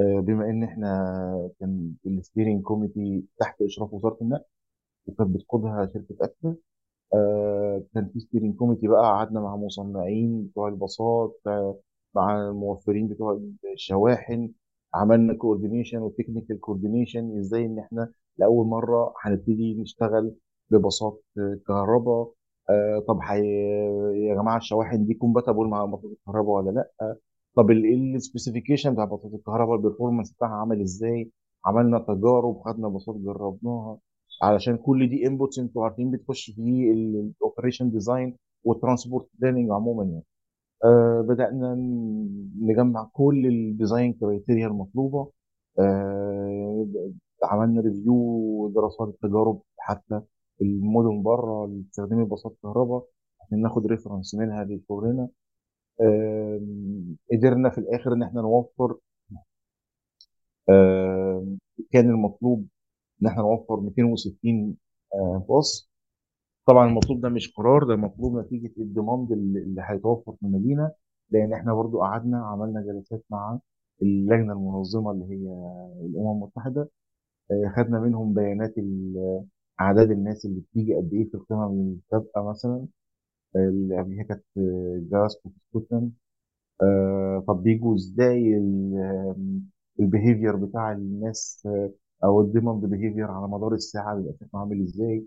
آه، 0.00 0.20
بما 0.20 0.50
إن 0.50 0.64
إحنا 0.64 1.50
كان 1.60 1.94
ال 2.06 2.12
steering 2.12 2.62
committee 2.62 3.24
تحت 3.40 3.62
إشراف 3.62 3.94
وزارة 3.94 4.18
النقل 4.22 4.44
وكانت 5.08 5.30
بتقودها 5.36 5.90
شركة 5.94 6.16
اكتا 6.22 6.56
آه، 7.14 7.82
كان 7.94 8.10
في 8.14 8.20
steering 8.20 8.56
committee 8.56 8.88
بقى 8.88 9.02
قعدنا 9.02 9.40
مع 9.40 9.56
مصنعين 9.56 10.44
بتوع 10.46 10.68
الباصات 10.68 11.40
آه، 11.46 11.78
مع 12.16 12.48
الموفرين 12.50 13.08
بتوع 13.08 13.40
الشواحن 13.74 14.50
عملنا 14.94 15.34
coordination 15.34 15.98
و 15.98 16.04
technical 16.04 16.60
coordination 16.60 17.38
إزاي 17.38 17.66
إن 17.66 17.78
إحنا 17.78 18.12
لأول 18.38 18.66
مرة 18.66 19.14
هنبتدي 19.22 19.74
نشتغل 19.82 20.34
بباصات 20.70 21.24
كهرباء. 21.68 22.32
طب 23.08 23.20
حي... 23.20 23.40
يا 24.14 24.34
جماعة 24.34 24.56
الشواحن 24.56 25.06
دي 25.06 25.14
compatible 25.14 25.66
مع 25.66 25.84
باصات 25.84 26.04
الكهرباء 26.04 26.50
ولا 26.56 26.70
لأ؟ 26.70 27.16
طب 27.56 27.70
ال 27.70 27.79
specification 27.79 28.92
بتاع 28.92 29.04
باصات 29.04 29.34
الكهرباء 29.34 29.76
ال 29.76 29.81
performance 29.81 30.32
بتاعها 30.32 30.50
عامل 30.54 30.80
إزاي؟ 30.80 31.30
عملنا 31.66 31.98
تجارب 31.98 32.60
خدنا 32.64 32.88
باصات 32.88 33.14
جربناها 33.16 33.98
علشان 34.42 34.76
كل 34.76 35.08
دي 35.08 35.26
inputs 35.26 35.58
أنتوا 35.58 35.84
عارفين 35.84 36.10
بتخش 36.10 36.50
في 36.50 36.90
ال 36.92 37.02
operation 37.02 37.90
design 37.90 38.36
وال 38.64 38.76
transport 38.76 39.28
planning 39.38 39.70
عموما 39.70 40.04
يعني. 40.04 40.24
آه 40.84 41.20
بدأنا 41.28 41.74
نجمع 42.60 43.10
كل 43.12 43.46
ال 43.46 43.55
design 43.55 44.12
criteria 44.12 44.66
المطلوبة. 44.66 45.30
آه 45.78 46.86
عملنا 47.44 47.80
review 47.80 48.72
دراسات 48.74 49.08
التجارب 49.08 49.60
حتى 49.78 50.20
المدن 50.62 51.22
بره 51.22 51.64
اللي 51.64 51.82
بتستخدم 51.82 52.24
باصات 52.28 52.56
كهرباء 52.62 53.04
عشان 53.40 53.62
ناخد 53.62 53.86
reference 53.86 54.34
منها 54.34 54.64
لشغلنا 54.64 55.28
قدرنا 57.32 57.70
في 57.70 57.78
الآخر 57.78 58.12
إن 58.12 58.22
إحنا 58.22 58.40
نوفر 58.42 58.96
كان 61.92 62.10
المطلوب 62.10 62.66
إن 63.22 63.26
إحنا 63.28 63.42
نوفر 63.42 63.80
260 63.80 64.76
آه 65.14 65.46
باص. 65.48 65.90
طبعا 66.66 66.88
المطلوب 66.88 67.20
ده 67.20 67.28
مش 67.28 67.52
قرار 67.54 67.84
ده 67.84 67.96
مطلوب 67.96 68.38
نتيجة 68.38 68.72
ال 68.78 68.86
demand 68.86 69.32
اللي 69.32 69.82
هيتوفر 69.88 70.32
في 70.32 70.42
المدينة 70.46 70.92
لأن 71.30 71.52
إحنا 71.52 71.74
برضو 71.74 72.00
قعدنا 72.00 72.46
عملنا 72.46 72.82
جلسات 72.82 73.24
مع 73.30 73.58
اللجنة 74.02 74.52
المنظمة 74.52 75.10
اللي 75.12 75.24
هي 75.26 75.48
الأمم 76.06 76.32
المتحدة 76.42 76.90
آه، 77.52 77.72
خدنا 77.76 78.00
منهم 78.00 78.34
بيانات 78.34 78.74
أعداد 79.80 80.10
الناس 80.10 80.46
اللي 80.46 80.60
بتيجي 80.60 80.94
قد 80.96 81.10
إيه 81.14 81.28
في 81.30 81.34
القمم 81.34 81.64
السابقة 81.72 82.50
مثلا. 82.50 82.86
اللي 83.56 83.98
قبليها 83.98 84.24
كانت 84.24 84.44
آه، 84.58 85.00
جلاسكو 85.10 85.48
في 85.50 85.56
اسكتلند 85.78 86.12
طب 87.46 87.62
بيجوا 87.62 87.94
إزاي 87.94 88.54
ال 90.00 90.06
behavior 90.06 90.56
بتاع 90.56 90.92
الناس؟ 90.92 91.62
آه، 91.66 91.90
أو 92.24 92.40
ال 92.40 92.46
demand 92.46 92.84
behavior 92.86 93.30
على 93.30 93.48
مدار 93.48 93.74
الساعة 93.74 94.16
بيبقى 94.16 94.34
شكله 94.40 94.60
عامل 94.60 94.82
إزاي؟ 94.82 95.26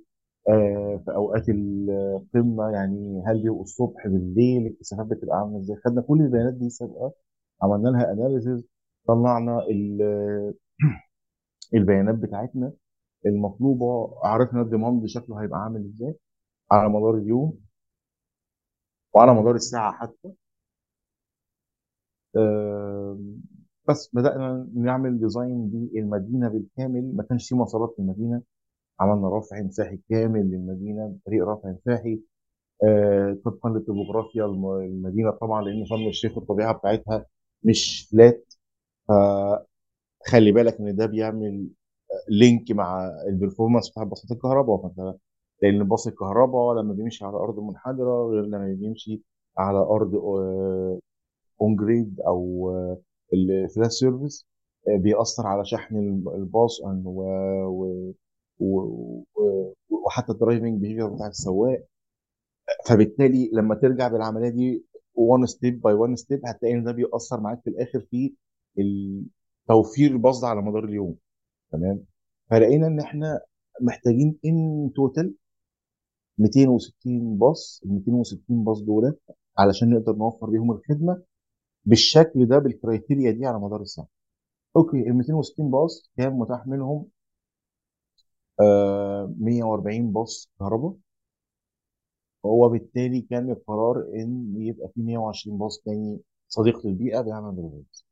آه، 0.49 1.01
في 1.05 1.11
أوقات 1.15 1.49
القمة 1.49 2.69
يعني 2.69 3.23
هل 3.27 3.43
بيبقوا 3.43 3.61
الصبح 3.63 4.07
بالليل؟ 4.07 4.67
الكثافات 4.67 5.05
بتبقى 5.07 5.37
عاملة 5.37 5.59
إزاي؟ 5.59 5.77
خدنا 5.85 6.01
كل 6.01 6.21
البيانات 6.21 6.53
دي 6.53 6.69
سابقة 6.69 7.13
عملنا 7.63 7.89
لها 7.89 8.11
analysis 8.13 8.65
طلعنا 9.07 9.59
ال- 9.71 10.53
البيانات 11.73 12.15
بتاعتنا 12.15 12.73
المطلوبة 13.25 14.15
عرفنا 14.23 14.61
ال 14.61 14.68
demand 14.68 15.05
شكله 15.05 15.41
هيبقى 15.43 15.59
عامل 15.59 15.85
إزاي 15.85 16.15
على 16.71 16.89
مدار 16.89 17.17
اليوم. 17.17 17.59
وعلى 19.17 19.33
مدار 19.33 19.55
الساعة 19.55 19.93
حتى 19.93 20.29
آه، 22.37 23.17
بس 23.89 24.09
بدأنا 24.13 24.69
نعمل 24.75 25.19
design 25.19 25.71
للمدينة 25.93 26.49
بالكامل. 26.49 27.15
ما 27.15 27.23
كانش 27.23 27.49
في 27.49 27.55
مسارات 27.55 27.93
في 27.95 27.99
المدينة. 27.99 28.41
عملنا 28.99 29.29
رفع 29.39 29.61
مساحي 29.61 29.99
كامل 30.11 30.41
للمدينة 30.51 31.17
فريق 31.25 31.45
رفع 31.49 31.69
مساحي. 31.71 32.21
آه، 32.85 33.37
طبقا 33.45 33.69
للطبوغرافيا 33.71 34.45
الم- 34.45 34.71
المدينة 34.81 35.31
طبعا 35.31 35.63
لأن 35.63 35.85
شرم 35.85 36.07
الشيخ 36.09 36.37
الطبيعة 36.39 36.73
بتاعتها 36.73 37.25
مش 37.63 38.09
flat 38.11 38.53
فخلي 39.09 40.51
بالك 40.51 40.79
إن 40.79 40.95
ده 40.95 41.05
بيعمل 41.05 41.67
link 42.29 42.71
مع 42.71 43.09
ال 43.29 43.34
performance 43.34 43.89
بتاع 43.91 44.03
باصات 44.03 44.31
الكهرباء. 44.31 44.77
فأنت 44.81 45.17
لأن 45.61 45.83
باص 45.83 46.07
الكهرباء 46.07 46.73
لما 46.73 46.93
بيمشي 46.93 47.25
على 47.25 47.35
أرض 47.37 47.59
منحدرة 47.59 48.27
غير 48.27 48.41
لما 48.45 48.73
بيمشي 48.79 49.21
على 49.57 49.77
أرض 49.79 50.15
on 51.61 51.75
grade 51.75 52.19
أو 52.27 52.71
ال 53.33 53.45
flat 53.45 53.91
surface 53.91 54.47
بيأثر 54.87 55.47
على 55.47 55.65
شحن 55.65 55.97
الب- 55.97 56.29
الباص 56.29 56.81
و... 57.05 57.21
و... 57.67 57.85
و... 58.59 59.73
وحتى 59.89 60.31
ال 60.31 60.38
driving 60.38 60.81
behavior 60.81 61.07
بتاع 61.09 61.27
السواق. 61.27 61.83
فبالتالي 62.85 63.49
لما 63.53 63.75
ترجع 63.75 64.07
بالعملية 64.07 64.49
دي 64.49 64.85
one 65.15 65.45
step 65.45 65.81
by 65.81 65.93
one 65.93 66.15
step 66.15 66.41
هتلاقي 66.45 66.73
إن 66.75 66.83
ده 66.83 66.91
بيأثر 66.91 67.39
معاك 67.39 67.61
في 67.63 67.69
الآخر 67.69 67.99
في 67.99 68.33
توفير 69.67 70.11
الباص 70.11 70.43
على 70.43 70.61
مدار 70.61 70.83
اليوم. 70.85 71.15
تمام؟ 71.71 72.03
فلقينا 72.49 72.87
إن 72.87 72.99
إحنا 72.99 73.41
محتاجين 73.81 74.37
in 74.45 74.91
total 74.95 75.33
260 76.39 77.37
باص 77.37 77.81
ال 77.85 77.91
260 77.93 78.63
باص 78.63 78.81
دول 78.81 79.15
علشان 79.57 79.89
نقدر 79.89 80.15
نوفر 80.15 80.49
بيهم 80.49 80.71
الخدمة 80.71 81.23
بالشكل 81.85 82.45
ده 82.47 82.59
بال 82.59 82.74
criteria 82.74 83.31
دي 83.31 83.45
على 83.45 83.59
مدار 83.59 83.81
السنة. 83.81 84.07
okay 84.75 84.97
ال 85.09 85.13
260 85.17 85.71
باص 85.71 86.11
كان 86.17 86.33
متاح 86.33 86.67
منهم؟ 86.67 87.07
آه 88.61 89.33
140 89.39 90.11
باص 90.13 90.51
كهرباء. 90.59 90.93
وبالتالي 92.43 93.21
كان 93.21 93.51
القرار 93.51 93.97
إن 94.15 94.53
يبقى 94.57 94.89
في 94.95 95.01
120 95.01 95.57
باص 95.57 95.81
تاني 95.85 96.19
صديق 96.47 96.87
للبيئة 96.87 97.21
بيعمل 97.21 97.51
بالغاز 97.55 98.05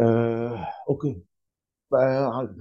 آه 0.00 0.68
okay. 0.88 1.22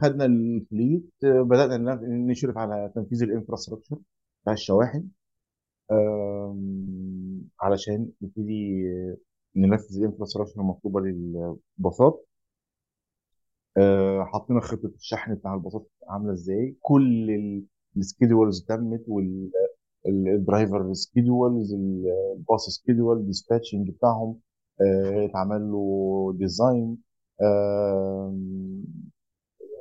خدنا 0.01 0.25
ال 0.25 0.39
fleet 0.39 1.09
بدأنا 1.23 1.95
نشرف 2.03 2.57
على 2.57 2.91
تنفيذ 2.95 3.23
ال 3.23 3.28
infrastructure 3.28 3.97
بتاع 4.43 4.53
الشواحن 4.53 5.07
علشان 7.61 8.09
نبتدي 8.21 8.83
ننفذ 9.55 9.97
ال 9.97 10.02
infrastructure 10.02 10.61
المطلوبة 10.61 11.01
للباصات. 11.01 12.25
آه، 13.77 14.23
حطينا 14.23 14.59
خطة 14.61 14.91
الشحن 14.95 15.35
بتاع 15.35 15.53
الباصات 15.53 15.87
عاملة 16.07 16.33
إزاي. 16.33 16.75
كل 16.81 17.29
ال 17.97 18.04
schedules 18.04 18.65
تمت 18.65 19.05
وال 20.05 20.27
driver 20.27 20.93
schedules 20.93 21.73
الباص 21.73 22.69
schedule 22.69 23.25
dispatching 23.25 23.89
بتاعهم 23.89 24.39
آه، 24.81 25.25
اتعمل 25.25 25.71
له 25.71 26.33
design 26.37 26.97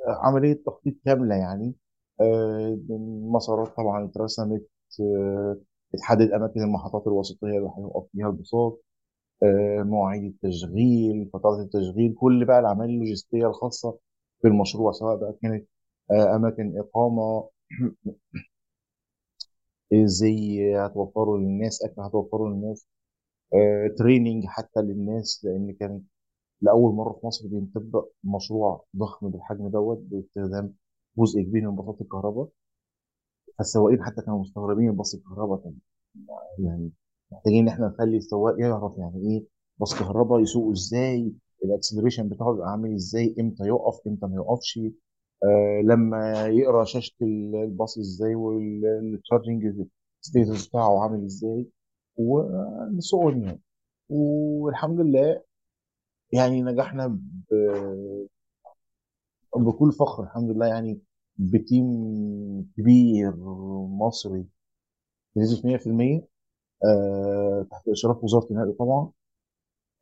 عملية 0.09 0.63
تخطيط 0.65 0.93
كاملة 1.05 1.35
يعني 1.35 1.75
آه، 2.21 2.79
المسارات 2.89 3.67
طبعا 3.77 4.05
اترسمت 4.05 4.67
آه، 5.01 5.57
اتحدد 5.95 6.31
أماكن 6.31 6.61
المحطات 6.61 7.07
الوسطية 7.07 7.47
اللي 7.57 7.69
هيقف 7.77 8.05
فيها 8.13 8.27
الباصات 8.27 8.81
آه، 9.43 9.83
مواعيد 9.83 10.23
التشغيل 10.25 11.29
فترات 11.33 11.59
التشغيل 11.65 12.15
كل 12.19 12.45
بقى 12.45 12.59
العملية 12.59 12.93
اللوجستية 12.95 13.47
الخاصة 13.47 13.99
بالمشروع 14.43 14.91
سواء 14.91 15.17
بقى 15.17 15.35
كانت 15.43 15.67
آه، 16.11 16.35
أماكن 16.35 16.79
إقامة 16.79 17.49
إزاي 19.93 20.59
هتوفروا 20.77 21.37
للناس 21.37 21.83
أكل 21.83 22.01
هتوفروا 22.01 22.49
للناس 22.49 22.87
آه، 23.55 23.87
تريننج 23.99 24.45
حتى 24.47 24.81
للناس 24.81 25.41
لأن 25.45 25.73
كان 25.81 26.03
لأول 26.61 26.93
مرة 26.95 27.13
في 27.21 27.27
مصر 27.27 27.47
بينطبق 27.47 28.07
مشروع 28.23 28.85
ضخم 28.97 29.29
بالحجم 29.29 29.67
دوت 29.67 29.97
باستخدام 29.97 30.73
جزء 31.17 31.41
كبير 31.41 31.69
من 31.69 31.75
باصات 31.75 32.01
الكهرباء 32.01 32.47
فالسواقين 33.57 34.03
حتى 34.03 34.21
كانوا 34.21 34.39
مستغربين 34.39 34.91
باص 34.91 35.15
الكهرباء 35.15 35.57
طب 35.57 35.73
يعني 36.59 36.91
محتاجين 37.31 37.59
إن 37.61 37.67
إحنا 37.67 37.87
نخلي 37.87 38.17
السواق 38.17 38.59
يعرف 38.59 38.97
يعني 38.97 39.17
إيه 39.31 39.45
باص 39.79 39.99
كهرباء 39.99 40.39
يسوقه 40.39 40.71
إزاي 40.71 41.33
ال 41.65 41.70
acceleration 41.70 42.29
بتاعه 42.29 42.53
يبقى 42.53 42.71
عامل 42.71 42.93
إزاي 42.95 43.35
إمتى 43.39 43.63
يقف 43.63 44.07
إمتى 44.07 44.25
ما 44.25 44.35
يقفش 44.35 44.79
آه 45.43 45.81
لما 45.83 46.47
يقرأ 46.47 46.83
شاشة 46.83 47.15
الباص 47.63 47.97
إزاي 47.97 48.35
وال 48.35 48.65
charging 48.65 49.87
status 50.21 50.67
بتاعه 50.67 51.03
عامل 51.03 51.25
إزاي 51.25 51.67
وسو 52.17 53.29
يعني. 53.29 53.61
والحمد 54.09 54.99
لله 54.99 55.41
يعني 56.33 56.61
نجحنا 56.61 57.07
ب- 57.07 58.27
بكل 59.55 59.91
فخر 59.91 60.23
الحمد 60.23 60.49
لله 60.49 60.65
يعني 60.65 61.01
بتيم 61.37 61.85
كبير 62.77 63.35
مصري 63.99 64.45
بنسبة 65.35 65.69
100% 65.69 66.27
آه، 66.85 67.67
تحت 67.71 67.89
إشراف 67.89 68.23
وزارة 68.23 68.47
النقل 68.51 68.73
طبعا 68.79 69.11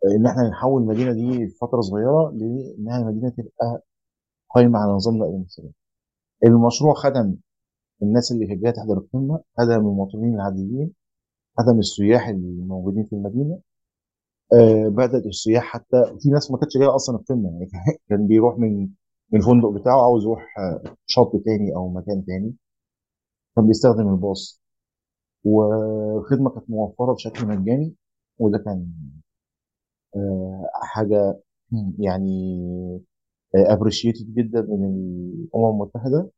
آه، 0.05 0.15
إن 0.17 0.25
إحنا 0.27 0.49
نحول 0.49 0.81
المدينة 0.81 1.13
دي 1.13 1.47
في 1.49 1.57
فترة 1.57 1.81
صغيرة 1.81 2.31
لإنها 2.31 3.03
مدينة 3.03 3.29
تبقى 3.29 3.83
قايمة 4.55 4.79
على 4.79 4.91
نظام 4.93 5.17
نقل 5.17 5.41
مصري. 5.45 5.71
المشروع 6.45 6.93
خدم 6.93 7.35
الناس 8.03 8.31
اللي 8.31 8.47
جاية 8.55 8.71
تحضر 8.73 8.97
القمة، 8.97 9.41
خدم 9.57 9.71
المواطنين 9.73 10.35
العاديين، 10.35 10.93
خدم 11.59 11.79
السياح 11.79 12.27
الموجودين 12.27 13.05
في 13.05 13.13
المدينة، 13.13 13.53
آه 13.55 13.66
بدأت 14.89 15.25
السياح 15.25 15.63
حتى 15.63 16.03
في 16.19 16.29
ناس 16.29 16.51
ما 16.51 16.57
كانتش 16.57 16.77
جاية 16.77 16.95
أصلا 16.95 17.15
القمه 17.17 17.49
يعني 17.51 17.69
كان 18.09 18.27
بيروح 18.27 18.59
من 18.59 18.79
من 19.31 19.39
الفندق 19.39 19.69
بتاعه 19.69 20.01
عاوز 20.03 20.23
يروح 20.23 20.55
آه، 20.59 20.95
شط 21.05 21.31
تاني 21.45 21.75
أو 21.75 21.89
مكان 21.89 22.25
تاني 22.25 22.53
كان 23.55 23.67
بيستخدم 23.67 24.09
الباص. 24.09 24.61
والخدمه 25.45 26.49
كانت 26.49 26.71
موفرة 26.71 27.13
بشكل 27.13 27.47
مجاني 27.47 27.95
وده 28.39 28.57
كان 28.59 28.87
آه 30.15 30.69
حاجة 30.83 31.39
يعني 31.99 32.57
appreciated 33.55 34.33
جدا 34.33 34.61
من 34.61 34.85
الأمم 35.45 35.81
المتحدة. 35.81 36.29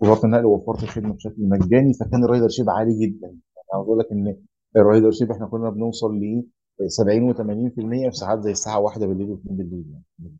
وزاره 0.00 0.26
النقل 0.26 0.46
وفرت 0.46 0.82
الخدمة 0.82 1.14
بشكل 1.14 1.36
مجاني 1.48 1.94
فكان 1.94 2.24
ال 2.24 2.48
ridership 2.48 2.70
عالي 2.70 3.06
جدا. 3.06 3.26
يعني 3.28 3.40
عاوز 3.74 3.86
أقول 3.88 3.98
لك 3.98 4.12
إن 4.12 4.36
ال 4.76 5.10
ridership 5.10 5.30
إحنا 5.32 5.46
كنا 5.46 5.70
بنوصل 5.70 6.16
ل 6.20 6.44
70 6.86 7.34
و80% 7.34 8.10
في 8.10 8.16
ساعات 8.16 8.40
زي 8.40 8.50
الساعة 8.50 8.80
1 8.80 9.00
بالليل 9.00 9.36
و2 9.36 9.40
بالليل 9.52 9.84
يعني. 10.20 10.36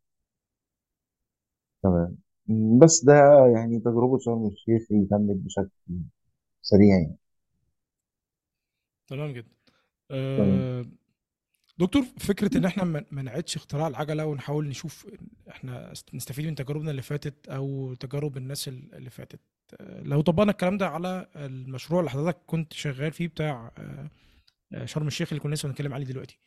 تمام. 1.83 2.17
بس 2.81 3.05
ده 3.05 3.13
يعني 3.57 3.81
تجربة 3.81 4.19
شرم 4.19 4.47
الشيخ 4.47 4.83
اللي 4.93 5.07
تمت 5.11 5.37
بشكل 5.37 5.71
سريع 6.63 6.97
يعني. 6.99 7.17
تمام 9.07 9.33
جدا. 9.33 9.49
تمام. 10.37 10.69
أه 10.81 10.87
دكتور 11.79 12.03
فكرة 12.21 12.59
إن 12.59 12.65
إحنا 12.65 12.85
ما 12.85 13.05
ما 13.11 13.23
نعيدش 13.23 13.57
اختراع 13.57 13.89
العجلة 13.89 14.27
ونحاول 14.27 14.69
نشوف 14.69 15.09
إحنا 15.51 15.93
نستفيد 16.15 16.47
من 16.47 16.55
تجاربنا 16.55 16.91
اللي 16.91 17.03
فاتت 17.03 17.49
أو 17.49 17.95
تجارب 17.95 18.37
الناس 18.37 18.69
ال- 18.69 18.95
اللي 18.95 19.11
فاتت. 19.11 19.41
أه، 19.81 20.03
لو 20.03 20.21
طبقنا 20.21 20.51
الكلام 20.53 20.79
ده 20.79 20.89
على 20.89 21.29
المشروع 21.37 22.01
اللي 22.01 22.11
حضرتك 22.11 22.39
كنت 22.47 22.73
شغال 22.73 23.13
فيه 23.13 23.29
بتاع 23.29 23.73
أه، 23.79 24.11
شرم 24.85 25.07
الشيخ 25.07 25.29
اللي 25.33 25.41
كنا 25.41 25.55
لسه 25.55 25.69
بنتكلم 25.69 25.95
عليه 25.95 26.05
دلوقتي. 26.07 26.39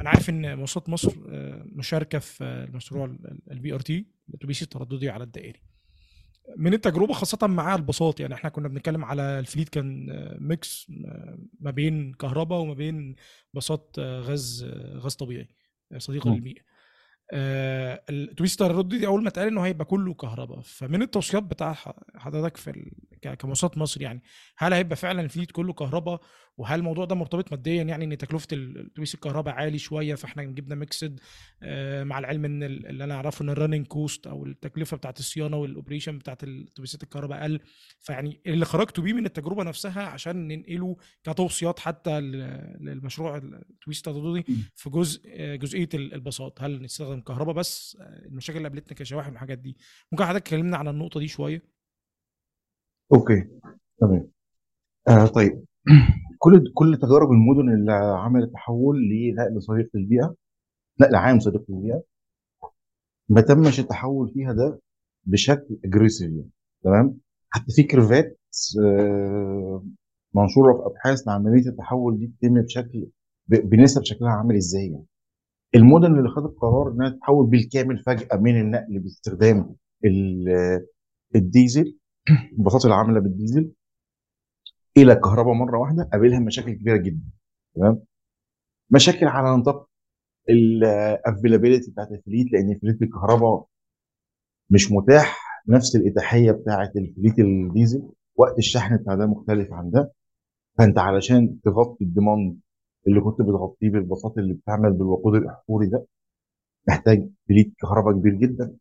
أنا 0.00 0.08
عارف 0.10 0.30
إن 0.30 0.56
مواصلات 0.58 0.88
مصر 0.88 1.12
أه، 1.28 1.62
مشاركة 1.66 2.18
في 2.18 2.44
المشروع 2.44 3.16
ال 3.50 3.74
BRT 3.74 4.06
الأتوبيس 4.28 4.62
الترددي 4.62 5.10
على 5.10 5.24
الدائري. 5.24 5.60
من 6.56 6.74
التجربة 6.74 7.12
خاصة 7.14 7.46
مع 7.46 7.74
الباصات 7.74 8.20
يعني 8.20 8.34
إحنا 8.34 8.50
كنا 8.50 8.68
بنتكلم 8.68 9.04
على 9.04 9.22
ال 9.22 9.30
fleet 9.30 9.68
كان 9.68 10.10
آه، 10.10 10.36
mix 10.40 10.86
آه، 11.06 11.38
ما 11.60 11.70
بين 11.70 12.12
كهرباء 12.12 12.58
وما 12.60 12.74
بين 12.74 13.14
باصات 13.54 13.96
آه، 13.98 14.20
غاز 14.20 14.64
آه، 14.68 14.98
غاز 14.98 15.14
طبيعي 15.14 15.48
آه، 15.92 15.98
صديق. 15.98 16.28
للبيئه 16.28 16.60
آه، 17.32 18.02
الاتوبيس 18.10 18.52
الترددي 18.52 18.98
دي 18.98 19.06
أول 19.06 19.22
ما 19.22 19.28
اتقال 19.28 19.48
انه 19.48 19.60
هيبقى 19.60 19.84
كله 19.84 20.14
كهرباء. 20.14 20.60
فمن 20.60 21.02
التوصيات 21.02 21.42
بتاع 21.42 21.72
حضرتك 22.14 22.56
في 22.56 22.90
كمواصلات 23.34 23.78
مصر 23.78 24.02
يعني. 24.02 24.22
هل 24.58 24.72
هيبقى 24.72 24.96
فعلا 24.96 25.20
ال 25.22 25.27
fleet 25.27 25.50
كله 25.50 25.72
كهرباء 25.72 26.20
وهل 26.56 26.78
الموضوع 26.78 27.04
ده 27.04 27.14
مرتبط 27.14 27.52
ماديا 27.52 27.82
يعني 27.82 28.04
إن 28.04 28.18
تكلفة 28.18 28.46
ال- 28.52 28.78
الأتوبيس 28.78 29.14
الكهرباء 29.14 29.54
عالي 29.54 29.78
شوية 29.78 30.14
فإحنا 30.14 30.42
جبنا 30.42 30.74
mixed 30.74 31.20
آه، 31.62 32.04
مع 32.04 32.18
العلم 32.18 32.44
إن 32.44 32.62
ال- 32.62 32.86
اللي 32.86 33.04
أنا 33.04 33.14
أعرفه 33.14 33.42
إن 33.42 33.50
ال 33.50 33.55
running 33.55 33.86
cost 33.86 34.26
أو 34.26 34.46
التكلفة 34.46 34.96
بتاعت 34.96 35.18
الصيانة 35.18 35.56
وال 35.56 35.67
operation 35.67 36.18
بتاعت 36.18 36.44
الأتوبيسات 36.44 37.02
الكهرباء 37.02 37.40
أقل. 37.40 37.60
فيعني 38.00 38.40
اللي 38.46 38.64
خرجتوا 38.64 39.04
بيه 39.04 39.12
من 39.12 39.26
التجربة 39.26 39.62
نفسها 39.64 40.02
عشان 40.02 40.48
ننقله 40.48 40.96
كتوصيات 41.24 41.78
حتى 41.80 42.20
للمشروع 42.80 43.36
الأتوبيس 43.36 43.98
الترددي 43.98 44.44
في 44.74 44.90
جزء 44.90 45.20
آه، 45.26 45.56
جزئية 45.56 45.88
ال- 45.94 46.14
الباصات. 46.14 46.58
هل 46.62 46.82
نستخدم 46.82 47.20
كهرباء؟ 47.20 47.54
بس 47.54 47.96
آه، 48.00 48.26
المشاكل 48.26 48.56
اللي 48.58 48.68
قابلتنا 48.68 48.98
كشواحن 48.98 49.30
والحاجات 49.30 49.58
دي. 49.58 49.76
ممكن 50.12 50.24
حضرتك 50.24 50.46
تكلمنا 50.46 50.76
عن 50.76 50.88
النقطة 50.88 51.20
دي 51.20 51.28
شوية؟ 51.28 51.75
okay 53.12 53.48
تمام. 54.00 54.28
آه 55.08 55.26
طيب. 55.26 55.64
كل 56.38 56.72
كل 56.74 56.98
تجارب 57.02 57.32
المدن 57.32 57.70
اللي 57.74 57.92
عملت 57.92 58.52
تحول 58.52 58.96
لنقل 59.10 59.62
صديق 59.62 59.90
للبيئة 59.94 60.34
نقل 61.00 61.14
عام 61.16 61.38
صديق 61.40 61.64
للبيئة 61.70 62.02
ما 63.28 63.40
تمش 63.40 63.80
التحول 63.80 64.30
فيها 64.34 64.52
ده 64.52 64.80
بشكل 65.24 65.78
aggressive 65.84 66.30
يعني 66.30 66.50
تمام؟ 66.84 67.18
حتى 67.50 67.72
في 67.72 67.82
curveات 67.82 68.38
آه، 68.84 69.84
منشورة 70.34 70.72
في 70.74 70.86
أبحاث 70.86 71.28
عمليه 71.28 71.68
التحول 71.68 72.18
دي 72.18 72.32
تتم 72.40 72.62
بشكل 72.62 73.06
بنسب 73.48 74.02
شكلها 74.04 74.30
عامل 74.30 74.56
إزاي 74.56 74.86
يعني؟ 74.86 75.06
المدن 75.74 76.18
اللي 76.18 76.28
خدت 76.28 76.56
قرار 76.60 76.92
إنها 76.92 77.10
تتحول 77.10 77.46
بالكامل 77.46 77.98
فجأة 78.06 78.36
من 78.36 78.60
النقل 78.60 78.98
باستخدام 78.98 79.76
ال- 80.04 80.86
الديزل 81.36 81.96
الباصات 82.58 82.84
العامله 82.84 83.20
بالديزل 83.20 83.72
إلى 84.96 85.12
الكهرباء 85.12 85.54
مرة 85.54 85.78
واحدة 85.78 86.08
قابلها 86.12 86.40
مشاكل 86.40 86.72
كبيرة 86.72 86.96
جدا 86.96 87.30
تمام؟ 87.74 88.02
مشاكل 88.90 89.26
على 89.26 89.56
نطاق 89.56 89.88
ال 90.50 90.61
availability 90.61 91.90
بتاعت 91.90 92.12
ال 92.12 92.19
fleet 92.19 92.52
لأن 92.52 92.78
fleet 92.82 93.02
الكهرباء 93.02 93.66
مش 94.70 94.92
متاح 94.92 95.38
نفس 95.68 95.96
الإتاحية 95.96 96.52
بتاعه 96.52 96.92
ال 96.96 97.03
fleet 97.03 97.38
الديزل 97.38 98.08
وقت 98.36 98.58
الشحن 98.58 98.96
بتاع 98.96 99.14
ده 99.14 99.26
مختلف 99.26 99.72
عن 99.72 99.90
ده. 99.90 100.12
فأنت 100.78 100.98
علشان 100.98 101.60
تغطي 101.64 102.04
ال 102.04 102.12
demand 102.12 102.60
اللي 103.08 103.20
كنت 103.20 103.42
بتغطيه 103.42 103.90
بالباصات 103.90 104.38
اللي 104.38 104.54
بتعمل 104.54 104.92
بالوقود 104.92 105.34
الأحفوري 105.34 105.86
ده 105.86 106.06
محتاج 106.88 107.28
fleet 107.48 107.74
كهرباء 107.80 108.12
كبير 108.14 108.34
جدا. 108.34 108.76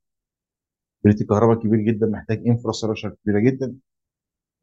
fleet 1.06 1.22
الكهرباء 1.22 1.60
كبير 1.64 1.80
جدا 1.80 2.08
محتاج 2.08 2.48
infrastructure 2.48 3.10
كبيرة 3.10 3.40
جدا. 3.40 3.76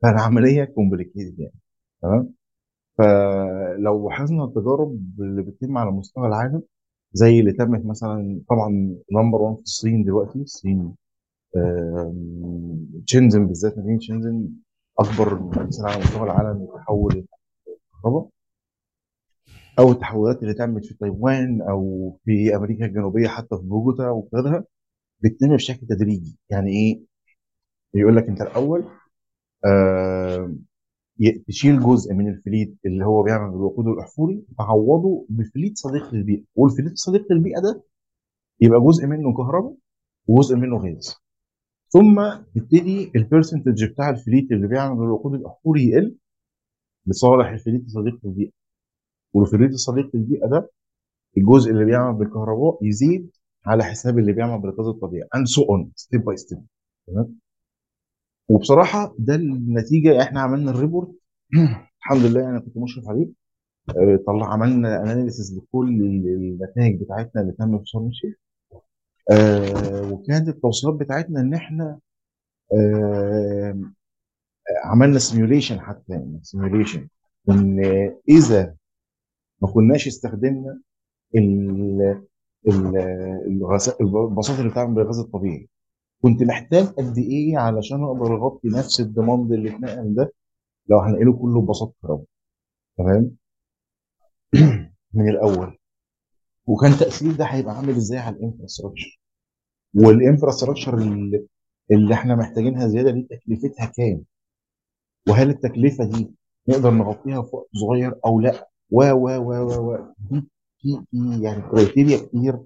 فالعملية 0.03 0.65
complicated 0.65 1.39
يعني. 1.41 1.55
تمام؟ 2.03 2.35
فلو 2.99 4.09
لاحظنا 4.09 4.45
التجارب 4.45 5.01
اللي 5.21 5.43
بتتم 5.43 5.79
على 5.79 5.91
مستوى 5.91 6.27
العالم 6.29 6.63
زي 7.13 7.41
اللي 7.41 7.53
تمت 7.53 7.87
مثلا 7.87 8.41
طبعا 8.49 8.97
number 9.13 9.43
1 9.43 9.57
في 9.57 9.63
الصين 9.63 10.05
دلوقتي. 10.05 10.39
الصين 10.39 10.95
شنزن 13.05 13.47
بالذات 13.47 13.79
مدينة 13.79 13.99
شنزن 14.01 14.49
أكبر 14.99 15.43
مدينه 15.43 15.89
على 15.89 15.99
مستوى 16.01 16.23
العالم 16.23 16.65
لتحول 16.65 17.27
الكهرباء. 17.69 18.29
أو 19.79 19.93
التحولات 19.93 20.43
اللي 20.43 20.55
تمت 20.55 20.85
في 20.85 20.95
تايوان 20.95 21.63
أو 21.63 22.13
في 22.25 22.57
أمريكا 22.57 22.87
الجنوبية 22.87 23.29
حتى 23.29 23.57
في 23.57 23.63
بوجوتا 23.63 24.09
وغيرها. 24.11 24.65
بتتم 25.25 25.55
بشكل 25.57 25.87
تدريجي. 25.87 26.39
يعني 26.51 26.71
إيه؟ 26.71 27.01
يقول 27.95 28.17
لك 28.17 28.29
أنت 28.29 28.41
الأول 28.41 28.85
ي- 31.21 31.39
تشيل 31.49 31.81
جزء 31.81 32.15
من 32.15 32.29
ال 32.29 32.37
fleet 32.37 32.77
اللي 32.87 33.05
هو 33.05 33.23
بيعمل 33.23 33.51
بالوقود 33.53 33.87
الأحفوري 33.87 34.45
تعوضه 34.59 35.27
ب 35.29 35.37
fleet 35.37 35.79
صديق 35.79 36.15
للبيئة. 36.15 36.45
وال 36.55 36.66
fleet 36.66 36.93
الصديق 36.93 37.33
للبيئة 37.33 37.61
ده 37.61 37.83
يبقى 38.61 38.81
جزء 38.81 39.07
منه 39.07 39.35
كهرباء 39.37 39.75
وجزء 40.27 40.57
منه 40.57 40.77
غاز. 40.77 41.17
ثم 41.89 42.21
يبتدي 42.57 43.13
ال 43.17 43.23
percentage 43.23 43.85
بتاع 43.85 44.11
ال 44.11 44.18
fleet 44.18 44.53
اللي 44.53 44.67
بيعمل 44.69 44.97
بالوقود 44.99 45.35
الأحفوري 45.35 45.89
يقل 45.89 46.17
لصالح 47.07 47.49
ال 47.49 47.55
fleet 47.55 47.85
الصديق 47.85 48.19
للبيئة. 48.25 48.51
وال 49.33 49.44
fleet 49.44 49.71
الصديق 49.71 50.17
للبيئة 50.17 50.47
ده 50.47 50.71
الجزء 51.39 51.71
اللي 51.71 51.85
بيعمل 51.85 52.19
بالكهرباء 52.19 52.79
يزيد 52.85 53.31
على 53.67 53.85
حساب 53.85 54.19
اللي 54.19 54.33
بيعمل 54.33 54.63
بالغاز 54.63 54.87
الطبيعي. 54.87 55.29
And 55.37 55.49
so 55.49 55.63
on 55.63 55.91
step 56.03 56.21
by 56.21 56.37
step. 56.45 56.61
تمام؟ 57.07 57.39
وبصراحة 58.49 59.15
ده 59.19 59.35
النتيجة 59.35 60.23
إحنا 60.23 60.41
عملنا 60.41 60.71
ال 60.71 60.76
report 60.76 61.09
الحمد 62.01 62.23
لله 62.25 62.49
أنا 62.51 62.61
كنت 62.61 62.77
مشرف 62.79 63.09
عليه. 63.09 63.29
آه، 63.91 64.19
طلع 64.27 64.53
عملنا 64.53 65.03
analysis 65.03 65.53
لكل 65.59 65.89
النتائج 66.03 67.03
بتاعتنا 67.03 67.43
اللي 67.43 67.53
تم 67.53 67.79
في 67.79 67.85
شرم 67.87 68.09
الشيخ 68.09 68.35
آه، 69.33 70.13
وكانت 70.13 70.49
التوصيات 70.49 70.95
بتاعتنا 70.95 71.41
إن 71.41 71.55
إحنا 71.55 72.01
آه، 72.75 73.79
عملنا 74.85 75.19
simulation 75.19 75.81
حتى 75.81 76.13
يعني 76.13 76.41
simulation 76.43 77.09
إن 77.51 77.81
إذا 78.29 78.77
ما 79.63 79.69
كناش 79.73 80.07
استخدمنا 80.07 80.81
ال- 81.37 82.27
ال- 82.69 82.97
الغاز- 83.47 83.97
الباصات 84.01 84.59
اللي 84.59 84.71
بتعمل 84.71 84.95
بالغاز 84.95 85.19
الطبيعي. 85.19 85.69
كنت 86.23 86.43
محتاج 86.43 86.85
قد 86.87 87.19
إيه 87.19 87.59
علشان 87.59 88.03
أقدر 88.05 88.37
أغطي 88.37 88.69
نفس 88.69 89.01
ال 89.01 89.08
demand 89.08 89.53
اللي 89.53 89.77
اتنقل 89.77 90.15
ده؟ 90.15 90.33
لو 90.89 90.99
هنقله 90.99 91.33
كله 91.33 91.61
بباصات 91.63 91.93
كهرباء. 92.03 92.25
تمام؟ 92.99 93.37
من 95.15 95.29
الأول. 95.29 95.79
وكان 96.67 96.93
تأثير 96.93 97.33
ده 97.33 97.45
هيبقى 97.45 97.77
عامل 97.77 97.91
إزاي 97.97 98.19
على 98.19 98.37
ال 98.37 98.42
infrastructure 98.42 99.21
وال 99.95 100.08
infrastructure 100.08 100.99
اللي, 100.99 101.47
اللي 101.91 102.15
إحنا 102.15 102.35
محتاجينها 102.35 102.89
زيادة 102.89 103.11
دي 103.11 103.23
تكلفتها 103.23 103.87
كام؟ 103.87 104.25
وهل 105.29 105.51
التكلفة 105.51 106.05
دي 106.05 106.35
نقدر 106.69 106.91
نغطيها 106.91 107.43
في 107.43 107.57
وقت 107.57 107.69
صغير 107.75 108.15
أو 108.27 108.41
لأ؟ 108.41 108.69
و 108.91 109.03
و 109.03 109.29
و 109.29 109.91
و 109.91 109.99
دي 110.19 110.49
في 110.83 111.05
في 111.11 111.43
يعني 111.43 111.63
criteria 111.63 112.19
كتير 112.19 112.59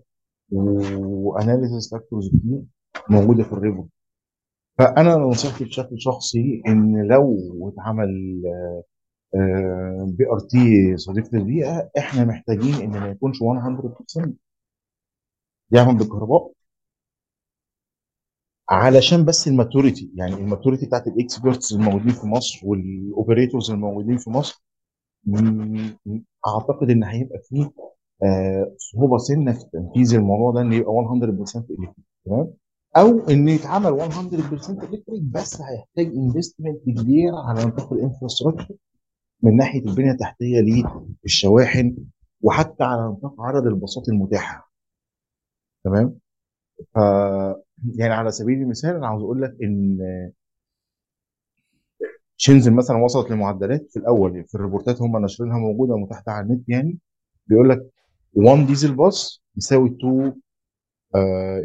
و 0.52 0.68
analysis 0.68 1.90
factors 1.90 2.28
كتير 2.28 2.62
موجودة 3.10 3.42
في 3.44 3.52
ال 3.52 3.57
report 3.57 3.88
فأنا 4.78 5.16
نصيحتي 5.16 5.64
بشكل 5.64 6.00
شخصي 6.00 6.62
إن 6.66 7.06
لو 7.08 7.36
اتعمل 7.68 8.42
BRT 10.18 10.96
صديق 10.96 11.34
للبيئة 11.34 11.90
إحنا 11.98 12.24
محتاجين 12.24 12.74
إن 12.74 12.90
ما 13.00 13.08
يكونش 13.10 13.36
100% 13.42 14.30
يعمل 15.70 15.96
بالكهرباء 15.98 16.52
علشان 18.70 19.24
بس 19.24 19.48
ال 19.48 19.55
maturity. 19.55 20.10
يعني 20.14 20.34
ال 20.34 20.40
maturity 20.40 20.86
بتاعت 20.86 21.06
ال 21.06 21.14
experts 21.15 21.72
الموجودين 21.72 22.12
في 22.12 22.26
مصر 22.26 22.60
وال 22.66 22.85
operators 22.85 23.70
الموجودين 23.70 24.16
في 24.18 24.30
مصر 24.30 24.64
أعتقد 26.46 26.90
إن 26.90 27.04
هيبقى 27.04 27.38
فيه 27.48 27.70
صعوبه 28.76 29.18
سنة 29.18 29.52
في 29.52 29.64
تنفيذ 29.72 30.14
الموضوع 30.14 30.52
ده 30.52 30.60
إن 30.60 30.72
يبقى 30.72 30.92
100% 30.92 31.22
electric 31.24 31.90
تمام؟ 32.26 32.52
أو 32.96 33.28
إن 33.30 33.48
يتعمل 33.48 33.92
100% 34.00 34.34
electric 34.34 35.22
بس 35.22 35.60
هيحتاج 35.62 36.06
investment 36.16 36.78
كبير 36.86 37.34
على 37.34 37.64
نطاق 37.64 37.92
ال 37.92 37.98
infrastructure 37.98 38.74
من 39.42 39.56
ناحية 39.56 39.80
البنية 39.80 40.10
التحتية 40.12 40.60
للشواحن 41.24 41.96
وحتى 42.42 42.84
على 42.84 43.02
نطاق 43.08 43.40
عدد 43.40 43.66
الباصات 43.66 44.08
المتاحة 44.08 44.72
تمام؟ 45.84 46.14
ف 46.94 46.98
يعني 47.96 48.14
على 48.14 48.30
سبيل 48.30 48.58
المثال 48.62 48.96
أنا 48.96 49.06
عاوز 49.06 49.22
أقول 49.22 49.42
لك 49.42 49.56
إن 49.62 49.98
شنزن 52.36 52.72
مثلا 52.74 52.96
وصلت 52.96 53.30
لمعدلات 53.30 53.86
في 53.90 53.98
الأول 53.98 54.44
في 54.44 54.54
ال 54.54 54.60
report 54.60 54.96
ات 54.96 55.02
هم 55.02 55.16
ناشرينها 55.16 55.58
موجودة 55.58 55.96
متاحه 55.96 56.22
على 56.28 56.46
النت 56.46 56.68
يعني 56.68 56.98
بيقول 57.46 57.68
لك 57.68 57.86
1 58.36 58.66
diesel 58.66 58.94
bus 58.94 59.42
يساوي 59.56 59.88
2 59.90 60.34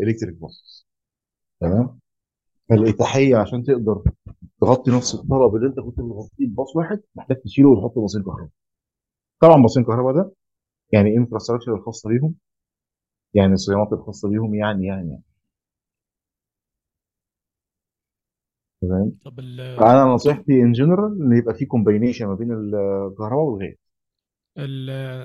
electric 0.03 0.35
bus 0.35 0.87
تمام؟ 1.61 1.99
فالإتاحية 2.69 3.37
عشان 3.37 3.63
تقدر 3.63 4.03
تغطي 4.61 4.91
نفس 4.91 5.15
الطلب 5.15 5.55
اللي 5.55 5.67
انت 5.67 5.79
كنت 5.79 5.99
مغطيه 5.99 6.47
بباص 6.47 6.75
واحد 6.75 7.01
محتاج 7.15 7.37
تشيله 7.41 7.69
وتحط 7.69 7.99
باصين 7.99 8.23
كهرباء. 8.23 8.49
طبعا 9.41 9.61
باصين 9.61 9.83
كهرباء 9.83 10.13
ده 10.15 10.31
يعني 10.93 11.17
infrastructure 11.17 11.75
الخاصة 11.75 12.09
بيهم 12.09 12.35
يعني 13.33 13.53
الصيانات 13.53 13.93
الخاصة 13.93 14.29
بيهم 14.29 14.55
يعني 14.55 14.85
يعني 14.87 15.09
يعني. 15.09 15.23
تمام؟ 18.81 19.11
طب 19.25 19.39
ال 19.39 19.77
فأنا 19.77 20.03
نصيحتي 20.05 20.61
in 20.61 20.71
general 20.71 21.21
إن 21.21 21.37
يبقى 21.37 21.53
في 21.55 21.65
combination 21.65 22.25
ما 22.27 22.35
بين 22.35 22.51
الكهرباء 22.51 23.39
والغاز. 23.45 23.69
ال 23.71 23.77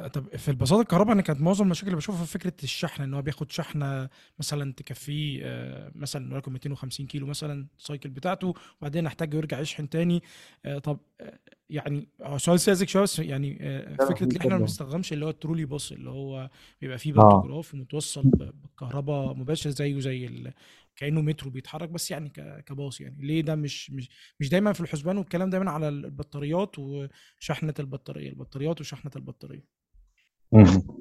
طب 0.09 0.37
في 0.37 0.49
الباصات 0.49 0.81
الكهرباء 0.81 1.13
أنا 1.13 1.23
كانت 1.23 1.41
معظم 1.41 1.65
المشاكل 1.65 1.87
اللي 1.87 1.97
بشوفها 1.97 2.25
فكرة 2.25 2.53
الشحن 2.63 3.03
إن 3.03 3.15
هو 3.15 3.23
بياخد 3.23 3.51
شحنة 3.51 4.09
مثلا 4.39 4.73
تكفيه 4.73 5.41
آه، 5.45 5.93
مثلا 5.95 6.33
وليكن 6.33 6.53
250 6.53 7.07
كيلو 7.07 7.27
مثلا 7.27 7.67
ال 7.79 7.84
cycle 7.84 8.09
بتاعته 8.11 8.55
وبعدين 8.81 9.05
يحتاج 9.07 9.35
يرجع 9.35 9.61
يشحن 9.61 9.89
تاني 9.89 10.23
آه، 10.65 10.79
طب 10.79 10.99
آه، 11.21 11.39
يعني 11.71 12.09
هو 12.23 12.39
سؤال 12.39 12.61
ساذج 12.61 12.89
شوية 12.89 13.03
بس 13.03 13.19
يعني 13.19 13.59
آه، 13.61 13.97
لا، 13.97 14.07
فكرة 14.09 14.25
إن 14.27 14.37
إحنا 14.37 14.51
ما 14.51 14.55
اتفضل. 14.57 14.59
بنستخدمش 14.59 15.13
اللي 15.13 15.25
هو 15.25 15.31
ال 15.31 15.35
trolley 15.35 15.65
bus 15.65 15.93
اللي 15.93 16.11
هو 16.11 16.51
بيبقى 16.81 16.99
فيه 16.99 17.13
آه 17.19 17.63
ومتوصل 17.75 18.23
ب- 18.23 18.53
بالكهرباء 18.63 19.35
مباشر 19.35 19.71
زيه 19.71 20.01
زي 20.01 20.27
ال... 20.27 20.53
كأنه 20.97 21.21
مترو 21.21 21.51
بيتحرك 21.51 21.89
بس 21.89 22.11
يعني. 22.11 22.31
كباص 22.67 23.01
يعني 23.01 23.17
ليه 23.21 23.41
ده 23.41 23.55
مش 23.55 23.91
مش 23.91 24.11
مش 24.41 24.49
دايما 24.49 24.73
في 24.73 24.81
الحسبان 24.81 25.19
والكلام 25.19 25.51
دايما 25.51 25.71
على 25.71 25.89
البطاريات 25.89 26.79
وشحنة 26.79 27.75
البطارية 27.79 28.29
البطاريات 28.29 28.81
وشحنة 28.81 29.11
البطارية. 29.17 29.65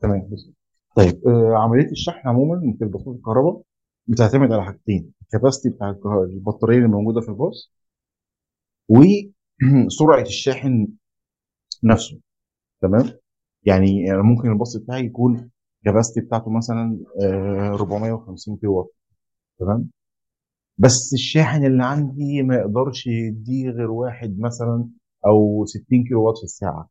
تمام. 0.02 0.30
طيب 0.96 1.28
آه 1.28 1.54
عملية 1.58 1.92
الشحن 1.92 2.28
عموما 2.30 2.76
في 2.78 2.84
الباصات 2.84 3.16
الكهرباء 3.16 3.62
بتعتمد 4.08 4.52
على 4.52 4.66
حاجتين 4.66 5.12
الكباستي 5.22 5.70
بتاع 5.70 5.90
البطارية 6.06 6.78
اللي 6.78 6.88
موجودة 6.88 7.22
في 7.22 7.30
الباص 7.30 7.72
وسرعه 8.90 10.22
الشاحن 10.28 10.88
نفسه 11.84 12.20
تمام 12.82 13.10
يعني 13.64 14.06
ممكن 14.12 14.52
الباص 14.52 14.78
بتاعي 14.78 15.06
يكون 15.06 15.50
كباستي 15.86 16.22
بتاعته 16.22 16.52
مثلا 16.52 17.00
آه 17.24 17.70
450 17.74 18.58
كيلو 18.58 18.74
وات 18.78 18.94
تمام؟ 19.60 19.90
بس 20.78 21.14
الشاحن 21.14 21.66
اللي 21.66 21.84
عندي 21.84 22.44
ما 22.44 22.56
يقدرش 22.56 23.08
يديه 23.08 23.70
غير 23.70 23.92
واحد 23.92 24.40
مثلا 24.40 24.90
أو 25.28 25.66
60 25.66 25.86
كيلو 26.04 26.28
وات 26.28 26.38
في 26.38 26.44
الساعة. 26.44 26.90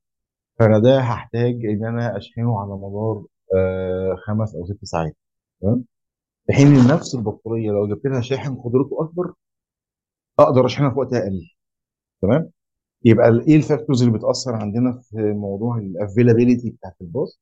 فأنا 0.59 0.79
ده 0.79 1.01
هحتاج 1.01 1.67
إن 1.67 1.85
أنا 1.87 2.17
أشحنه 2.17 2.61
على 2.61 2.71
مدار 2.73 3.27
آه 3.57 4.17
خمس 4.27 4.55
أو 4.55 4.67
ست 4.67 4.85
ساعات. 4.85 5.17
تمام؟ 5.63 5.85
في 6.47 6.53
حين 6.53 6.67
ان 6.67 6.89
نفس 6.95 7.15
البطارية 7.15 7.71
لو 7.71 7.89
جبت 7.89 8.07
لها 8.07 8.21
شاحن 8.21 8.55
قدرته 8.57 9.05
أكبر 9.05 9.35
أقدر 10.39 10.67
أشحنها 10.67 10.91
في 10.91 10.99
وقت 10.99 11.15
أقل. 11.15 11.41
تمام؟ 12.23 12.51
يبقى 13.05 13.29
إيه 13.49 13.57
ال 13.57 13.63
factors 13.63 14.03
اللي 14.03 14.19
بتأثر 14.19 14.55
عندنا 14.55 15.01
في 15.03 15.17
موضوع 15.33 15.79
ال 15.79 15.86
availability 15.86 16.71
بتاعت 16.71 16.95
الباص 17.01 17.41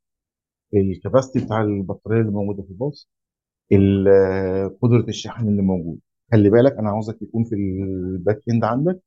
ال 0.75 0.82
capacity 0.82 1.45
بتاع 1.45 1.62
البطارية 1.62 2.20
اللي 2.20 2.33
موجودة 2.33 2.62
في 2.62 2.70
الباص 2.70 3.09
ال- 3.09 3.22
قدرة 4.83 5.05
الشحن 5.09 5.49
اللي 5.49 5.62
موجود. 5.62 5.99
خلي 6.33 6.51
بالك 6.51 6.73
أنا 6.73 6.91
عاوزك 6.91 7.23
يكون 7.23 7.45
في 7.45 7.55
ال 7.55 7.72
back 7.72 8.41
end 8.51 8.64
عندك 8.64 9.01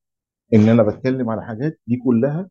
إن 0.56 0.70
أنا 0.70 0.84
بتكلم 0.84 1.30
على 1.32 1.46
حاجات 1.46 1.82
دي 1.88 1.98
كلها 1.98 2.50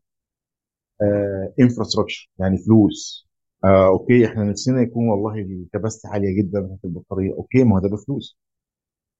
infrastructure 1.59 2.29
يعني 2.39 2.57
فلوس. 2.57 3.27
آه 3.63 3.87
okay 3.87 4.25
إحنا 4.25 4.43
نفسنا 4.43 4.81
يكون 4.81 5.09
والله 5.09 5.35
ال 5.41 5.48
capacity 5.48 6.07
عالية 6.07 6.37
جدا 6.41 6.77
في 6.81 6.85
البطارية 6.87 7.33
okay 7.33 7.63
ما 7.63 7.75
هو 7.75 7.79
ده 7.79 7.89
بفلوس. 7.89 8.37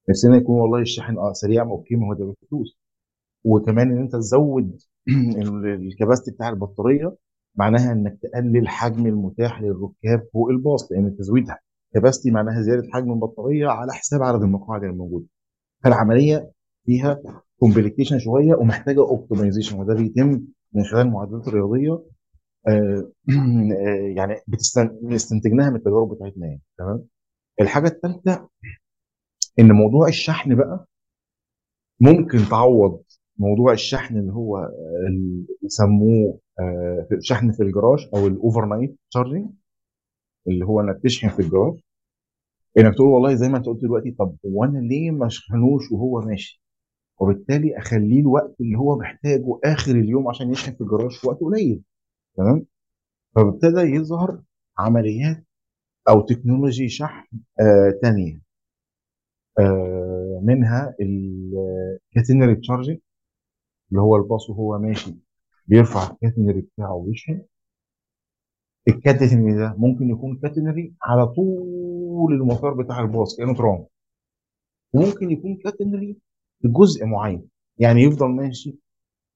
نفسنا 0.09 0.37
يكون 0.37 0.61
والله 0.61 0.79
الشحن 0.81 1.17
آه 1.19 1.33
سريع 1.33 1.63
okay 1.63 1.95
ما 1.95 2.07
هو 2.07 2.13
ده 2.13 2.25
بفلوس. 2.43 2.79
وكمان 3.45 3.91
إن 3.91 3.99
أنت 3.99 4.13
تزود 4.17 4.79
ال 5.65 5.72
capacity 5.72 6.31
بتاع 6.31 6.49
البطارية 6.49 7.15
معناها 7.55 7.93
إنك 7.93 8.19
تقلل 8.23 8.67
حجم 8.69 9.07
المتاح 9.07 9.61
للركاب 9.61 10.27
فوق 10.33 10.49
الباص 10.49 10.91
لأن 10.91 11.17
تزويد 11.17 11.47
capacity 11.93 12.31
معناها 12.31 12.61
زيادة 12.61 12.83
حجم 12.93 13.11
البطارية 13.13 13.67
على 13.67 13.93
حساب 13.93 14.23
عدد 14.23 14.41
المقاعد 14.41 14.83
الموجوده 14.83 15.25
فالعملية 15.83 16.51
فيها 16.85 17.21
complication 17.59 18.19
شوية 18.19 18.55
ومحتاجة 18.55 18.99
optimization 18.99 19.79
وده 19.79 19.93
بيتم 19.93 20.41
من 20.73 20.83
خلال 20.83 21.01
المعادلات 21.01 21.47
الرياضيه 21.47 22.03
آه، 22.67 23.11
آه، 23.87 24.13
يعني 24.17 24.35
بنستنتجها 25.01 25.69
من 25.69 25.75
التجارب 25.75 26.15
بتاعتنا 26.15 26.47
يعني 26.47 26.61
تمام؟ 26.77 27.05
الحاجة 27.61 27.87
الثالثه 27.87 28.49
إن 29.59 29.71
موضوع 29.71 30.07
الشحن 30.07 30.55
بقى 30.55 30.87
ممكن 31.99 32.37
تعوض 32.49 33.03
موضوع 33.37 33.73
الشحن 33.73 34.17
اللي 34.17 34.33
هو 34.33 34.57
اللي 35.07 35.45
آه، 36.59 37.07
شحن 37.19 37.51
في 37.51 37.63
الجراج 37.63 38.09
أو 38.15 38.27
ال 38.27 38.65
overnight 38.65 38.99
charging 39.11 39.49
اللي 40.47 40.65
هو 40.65 40.81
إنك 40.81 40.99
تشحن 41.03 41.29
في 41.29 41.39
الجراج 41.39 41.79
إنك 42.77 42.95
تقول 42.95 43.07
والله 43.07 43.35
زي 43.35 43.49
ما 43.49 43.57
أنت 43.57 43.65
قلت 43.65 43.81
دلوقتي 43.81 44.11
طب 44.11 44.35
وأنا 44.43 44.79
ليه 44.79 45.11
ما 45.11 45.27
أشحنوش 45.27 45.91
وهو 45.91 46.21
ماشي؟ 46.21 46.61
وبالتالي 47.19 47.77
أخليه 47.77 48.21
الوقت 48.21 48.55
اللي 48.61 48.77
هو 48.77 48.97
محتاجه 48.99 49.59
آخر 49.65 49.91
اليوم 49.91 50.27
عشان 50.27 50.51
يشحن 50.51 50.71
في 50.75 50.81
الجراج 50.81 51.11
في 51.11 51.27
وقت 51.27 51.39
قليل 51.41 51.81
تمام؟ 52.37 52.65
فابتدى 53.35 53.81
يظهر 53.81 54.41
عمليات 54.79 55.45
أو 56.09 56.21
technology 56.21 56.89
شحن 56.89 57.27
آه 57.61 57.99
آه 59.59 60.41
منها 60.43 60.95
ال 61.01 61.18
catenary 61.18 62.55
charging 62.55 62.97
اللي 63.91 64.01
هو 64.01 64.15
الباص 64.15 64.49
وهو 64.49 64.79
ماشي 64.79 65.15
بيرفع 65.67 66.11
ال 66.11 66.17
catenary 66.17 66.61
بتاعه 66.61 66.93
ويشحن. 66.95 67.41
ال 68.87 68.95
catenary 68.95 69.57
ده 69.57 69.75
ممكن 69.77 70.09
يكون 70.09 70.37
catenary 70.37 70.93
على 71.03 71.27
طول 71.27 72.33
المسار 72.33 72.73
بتاع 72.73 73.01
الباص 73.01 73.37
كأنه 73.37 73.53
ترام. 73.55 73.85
وممكن 74.93 75.31
يكون 75.31 75.55
catenary 75.55 76.17
في 76.61 76.67
جزء 76.67 77.05
معين 77.05 77.47
يعني 77.79 78.01
يفضل 78.01 78.27
ماشي 78.27 78.75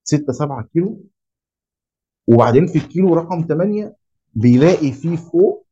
6 0.04 0.34
7 0.34 0.64
كيلو 0.74 1.04
وبعدين 2.28 2.66
في 2.68 2.76
الكيلو 2.76 3.14
رقم 3.14 3.46
8 3.48 3.96
بيلاقي 4.34 4.92
فيه 4.92 5.16
فوق 5.16 5.66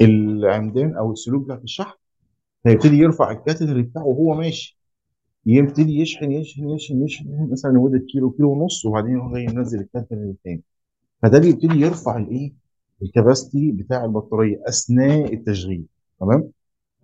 العمدان 0.00 0.96
أو 0.96 1.12
السلوك 1.12 1.44
بتاعت 1.44 1.62
الشحن 1.64 1.94
فيبتدي 2.62 2.96
يرفع 2.96 3.30
ال 3.30 3.36
catenary 3.36 3.80
بتاعه 3.82 4.04
وهو 4.06 4.34
ماشي. 4.34 4.78
يبتدي 5.46 5.92
يشحن 6.00 6.32
يشحن 6.32 6.68
يشحن 6.68 7.02
يشحن 7.04 7.48
مثلا 7.52 7.70
لمده 7.70 7.98
كيلو 8.12 8.30
كيلو 8.30 8.52
ونص 8.52 8.86
وبعدين 8.86 9.10
يروح 9.12 9.32
جاي 9.32 9.44
ينزل 9.44 9.80
ال 9.80 9.84
catenary 9.84 10.16
الثاني 10.16 10.62
فده 11.22 11.38
بيبتدي 11.38 11.80
يرفع 11.80 12.16
الإيه؟ 12.16 12.65
ال 13.02 13.10
capacity 13.10 13.72
بتاع 13.72 14.04
البطارية 14.04 14.60
أثناء 14.68 15.34
التشغيل 15.34 15.84
تمام؟ 16.20 16.50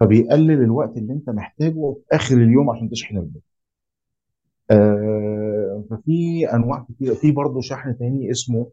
فبيقلل 0.01 0.63
الوقت 0.63 0.97
اللي 0.97 1.13
أنت 1.13 1.31
محتاجه 1.31 1.93
في 1.95 2.03
آخر 2.17 2.37
اليوم 2.37 2.71
عشان 2.71 2.91
تشحن 2.91 3.17
البطاريه 3.17 3.53
آه 4.71 5.85
ففي 5.91 6.47
أنواع 6.55 6.87
كتير 6.89 7.15
في 7.15 7.33
برضه 7.33 7.61
شحن 7.61 7.99
تاني 7.99 8.31
اسمه 8.31 8.67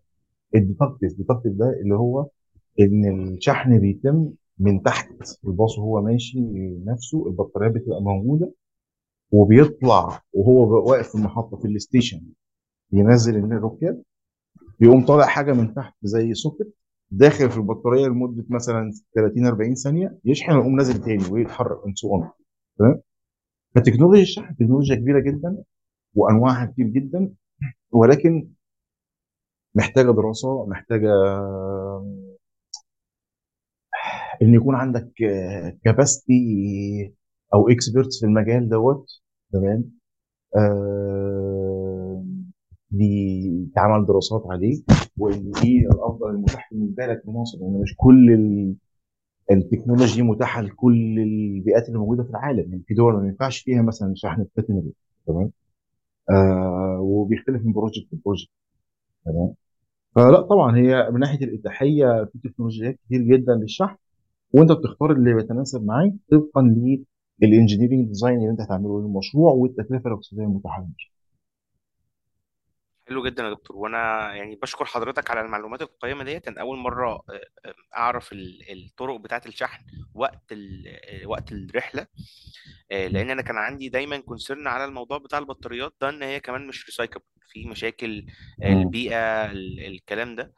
ال 0.55 0.60
inductive. 0.60 1.11
ال 1.11 1.16
inductive 1.16 1.53
ده 1.53 1.69
اللي 1.83 1.95
هو 1.95 2.27
إن 2.79 3.27
الشحن 3.33 3.79
بيتم 3.79 4.29
من 4.59 4.83
تحت 4.83 5.09
الباص 5.45 5.77
وهو 5.79 6.01
ماشي 6.01 6.39
نفسه 6.85 7.27
البطاريات 7.27 7.71
بتبقى 7.73 8.01
موجودة 8.01 8.51
وبيطلع 9.31 10.21
وهو 10.33 10.89
واقف 10.89 11.07
في 11.09 11.15
المحطة 11.15 11.57
في 11.57 11.67
ال 11.67 11.74
station 11.74 12.21
ينزل 12.91 13.35
الركاب 13.35 14.01
بيقوم 14.79 15.05
طالع 15.05 15.25
حاجة 15.25 15.53
من 15.53 15.73
تحت 15.73 15.93
زي 16.03 16.33
socket 16.33 16.73
داخل 17.11 17.51
في 17.51 17.57
البطارية 17.57 18.07
لمدة 18.07 18.45
مثلا 18.49 18.91
30 19.15 19.45
40 19.47 19.75
ثانية 19.75 20.17
يشحن 20.25 20.51
ويقوم 20.51 20.75
نازل 20.75 21.01
تاني 21.01 21.23
ويتحرك 21.31 21.77
ان 21.87 21.93
اون 22.03 22.29
تمام؟ 22.79 23.01
فتكنولوجيا 23.75 24.21
الشحن 24.23 24.55
تكنولوجيا 24.55 24.95
كبيرة 24.95 25.19
جدا 25.19 25.63
وأنواعها 26.15 26.65
كتير 26.65 26.87
جدا 26.87 27.33
ولكن 27.91 28.49
محتاجة 29.75 30.11
دراسة 30.11 30.65
محتاجة 30.65 31.09
إن 34.41 34.53
يكون 34.53 34.75
عندك 34.75 35.11
capacity 35.85 37.13
أو 37.53 37.69
experts 37.69 38.19
في 38.19 38.25
المجال 38.25 38.69
دوت. 38.69 39.05
تمام؟ 39.53 39.91
آه، 40.55 41.28
بيتعمل 42.91 44.05
دراسات 44.05 44.43
عليه 44.47 44.81
وإن 45.17 45.51
إيه 45.65 45.79
الأفضل 45.87 46.29
المتاح 46.29 46.69
بالنسبة 46.73 47.05
لك 47.05 47.21
في 47.25 47.31
مصر. 47.31 47.57
يعني 47.61 47.77
مش 47.77 47.95
كل 47.97 48.31
ال- 48.31 48.75
ال 49.51 49.58
technology 49.58 50.21
متاحة 50.23 50.61
لكل 50.61 51.19
البيئات 51.19 51.87
اللي 51.87 51.99
موجودة 51.99 52.23
في 52.23 52.29
العالم. 52.29 52.71
يعني 52.71 52.83
في 52.87 52.93
دول 52.93 53.13
ما 53.13 53.27
ينفعش 53.27 53.59
فيها 53.59 53.81
مثلا 53.81 54.13
شحن 54.15 54.45
بلاتينيوم 54.57 54.91
تمام؟ 55.27 55.51
آه 56.31 56.99
وبيختلف 57.01 57.65
من 57.65 57.73
project 57.73 58.13
ل 58.13 58.18
project 58.18 58.49
تمام؟ 59.25 59.53
فلا 60.15 60.41
طبعا 60.41 60.77
هي 60.77 61.09
من 61.11 61.19
ناحية 61.19 61.45
الإتاحية 61.45 62.25
في 62.25 62.39
تكنولوجيات 62.49 62.95
كتير 63.05 63.21
جدا 63.21 63.55
للشحن 63.55 63.95
وأنت 64.53 64.71
بتختار 64.71 65.11
اللي 65.11 65.33
بيتناسب 65.35 65.85
معاك 65.85 66.13
طبقا 66.31 66.61
لل 67.41 67.51
engineering 67.51 68.07
design 68.07 68.37
اللي 68.39 68.49
أنت 68.51 68.61
هتعمله 68.61 69.01
للمشروع 69.01 69.53
والتكلفة 69.53 70.07
الاقتصادية 70.09 70.43
المتاحه 70.43 70.81
للمشروع. 70.81 71.18
حلو 73.09 73.23
جدا 73.25 73.43
يا 73.43 73.49
دكتور. 73.49 73.77
وأنا 73.77 74.33
يعني 74.35 74.55
بشكر 74.55 74.85
حضرتك 74.85 75.31
على 75.31 75.41
المعلومات 75.41 75.81
القيمة 75.81 76.23
ديت. 76.23 76.47
أنا 76.47 76.61
أول 76.61 76.77
مرة 76.77 77.09
آه، 77.13 77.23
آه، 77.65 77.73
أعرف 77.97 78.31
ال- 78.33 78.71
الطرق 78.85 79.15
بتاعة 79.19 79.41
الشحن 79.45 79.83
وقت 80.13 80.53
آه، 80.53 81.25
وقت 81.27 81.51
الرحلة 81.51 82.07
لأن 82.91 83.29
أنا 83.29 83.41
كان 83.41 83.57
عندي 83.57 83.89
دايما 83.89 84.17
concern 84.17 84.67
على 84.67 84.85
الموضوع 84.85 85.17
بتاع 85.17 85.39
البطاريات 85.39 85.93
ده 86.01 86.09
إن 86.09 86.23
هي 86.23 86.39
كمان 86.39 86.67
مش 86.67 86.85
recycle 86.85 87.19
في 87.51 87.65
مشاكل. 87.65 88.25
البيئة 88.63 89.51
ال- 89.51 89.79
الكلام 89.85 90.35
ده. 90.35 90.53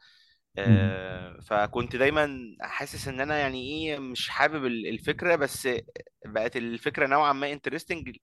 فكنت 1.42 1.96
دايما 1.96 2.56
حاسس 2.60 3.08
إن 3.08 3.20
أنا 3.20 3.38
يعني 3.38 3.62
إيه 3.68 3.98
مش 3.98 4.28
حابب 4.28 4.66
ال- 4.66 4.86
الفكرة 4.86 5.36
بس 5.36 5.68
بقت 6.26 6.56
الفكرة 6.56 7.06
نوعا 7.06 7.32
ما 7.32 7.52
interesting 7.52 8.16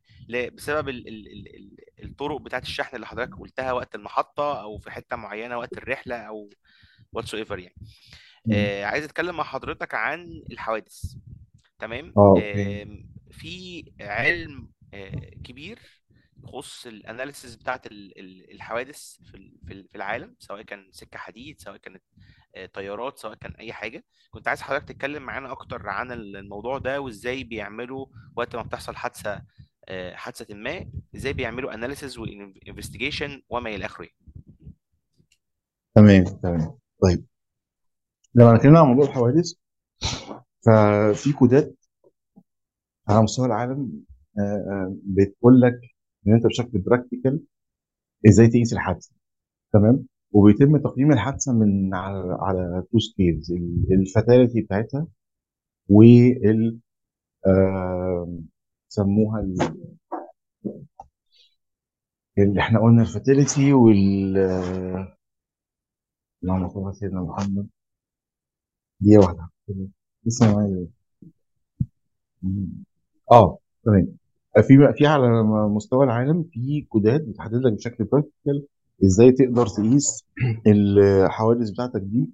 بسبب 0.54 0.90
ال 0.90 1.08
ال 1.08 1.28
ال 1.28 1.56
ال- 1.56 2.06
الطرق 2.06 2.42
بتاعت 2.42 2.64
الشحن 2.64 2.96
اللي 2.96 3.08
حضرتك 3.08 3.36
قلتها 3.40 3.72
وقت 3.72 3.96
المحطة 3.96 4.62
أو 4.62 4.78
في 4.78 4.92
حتة 4.92 5.16
معينة 5.16 5.58
وقت 5.58 5.78
الرحلة 5.78 6.16
أو 6.16 6.50
whatever 7.14 7.60
يعني. 7.60 7.76
آه، 8.54 8.86
عايز 8.86 9.04
أتكلم 9.06 9.38
مع 9.38 9.44
حضرتك 9.44 9.96
عن 9.96 10.44
الحوادث 10.52 11.16
تمام؟ 11.80 12.14
آه 12.18 12.30
okay. 12.36 12.84
آم، 12.84 13.10
في 13.32 13.84
علم 14.02 14.70
آه، 14.94 15.30
كبير 15.44 15.80
يخص 16.44 16.88
ال 16.88 16.95
analysis 16.95 17.56
بتاعت 17.56 17.86
ال- 17.88 18.20
ال- 18.20 18.52
الحوادث 18.52 19.16
في 19.32 19.38
ال- 19.38 19.58
في 19.66 19.74
ال- 19.74 19.88
في 19.90 19.96
العالم 19.96 20.36
سواء 20.40 20.62
كان 20.62 20.88
سكة 20.92 21.18
حديد 21.20 21.60
سواء 21.62 21.78
كانت 21.78 22.04
آه، 22.56 22.66
طيارات 22.66 23.18
سواء 23.18 23.34
كان 23.36 23.52
أي 23.52 23.74
حاجة. 23.74 24.04
كنت 24.32 24.48
عايز 24.48 24.62
حضرتك 24.62 24.88
تتكلم 24.88 25.24
معانا 25.24 25.52
أكتر 25.52 25.90
عن 25.90 26.12
ال- 26.12 26.36
الموضوع 26.38 26.78
ده 26.78 27.02
وإزاي 27.02 27.44
بيعملوا 27.44 28.06
وقت 28.36 28.56
ما 28.56 28.62
بتحصل 28.62 28.96
حادثة 28.96 29.42
آه، 29.88 30.16
حادثة 30.16 30.56
ما 30.56 30.92
إزاي 31.16 31.34
بيعملوا 31.34 31.74
analysis 31.74 32.18
و 32.18 32.27
investigation 32.27 33.42
وما 33.50 33.70
إلى 33.70 33.86
آخره. 33.86 34.08
تمام 35.96 36.24
تمام. 36.24 36.78
طيب. 37.04 37.26
لما 38.36 38.56
اتكلمنا 38.56 38.80
عن 38.80 38.86
موضوع 38.86 39.06
الحوادث 39.10 39.54
ففي 40.66 41.34
كودات 41.40 41.76
على 43.10 43.22
مستوى 43.22 43.46
العالم 43.46 44.04
آه، 44.40 44.96
بتقول 45.04 45.62
لك 45.62 45.80
إن 46.28 46.34
أنت 46.34 46.46
بشكل 46.46 46.78
practical 46.80 47.44
إزاي 48.30 48.48
تقيس 48.48 48.74
الحادثة 48.74 49.12
تمام؟ 49.74 50.06
وبيتم 50.32 50.78
تقييم 50.78 51.12
الحادثة 51.12 51.54
من 51.54 51.94
على 51.96 52.38
على 52.42 52.84
two 52.92 53.00
scales 53.00 53.52
ال 53.92 54.00
fatality 54.00 54.62
بتاعتها 54.62 55.08
وال 55.90 56.80
سموها 58.90 59.40
ال- 59.40 59.86
اللي 62.38 62.62
إحنا 62.62 62.80
قلنا 62.80 63.02
ال 63.02 63.10
fatality 63.10 63.74
وال 63.74 64.38
اللهم 66.44 66.70
صل 66.70 66.80
على 66.84 66.94
سيدنا 66.94 67.22
محمد. 67.22 67.68
دي 69.00 69.18
واحدة. 69.18 69.50
اسمها 70.28 70.54
معايا 70.54 70.88
آه 73.32 73.58
تمام. 73.84 74.19
في 74.58 74.94
في 74.98 75.08
على 75.08 75.44
مستوى 75.70 76.06
العالم 76.06 76.44
في 76.44 76.82
كودات 76.90 77.22
بتحدد 77.22 77.56
لك 77.56 77.74
بشكل 77.74 78.04
practical 78.04 78.66
إزاي 79.06 79.32
تقدر 79.32 79.68
تقيس 79.68 80.26
الحوادث 80.68 81.70
بتاعتك 81.70 82.02
دي 82.02 82.30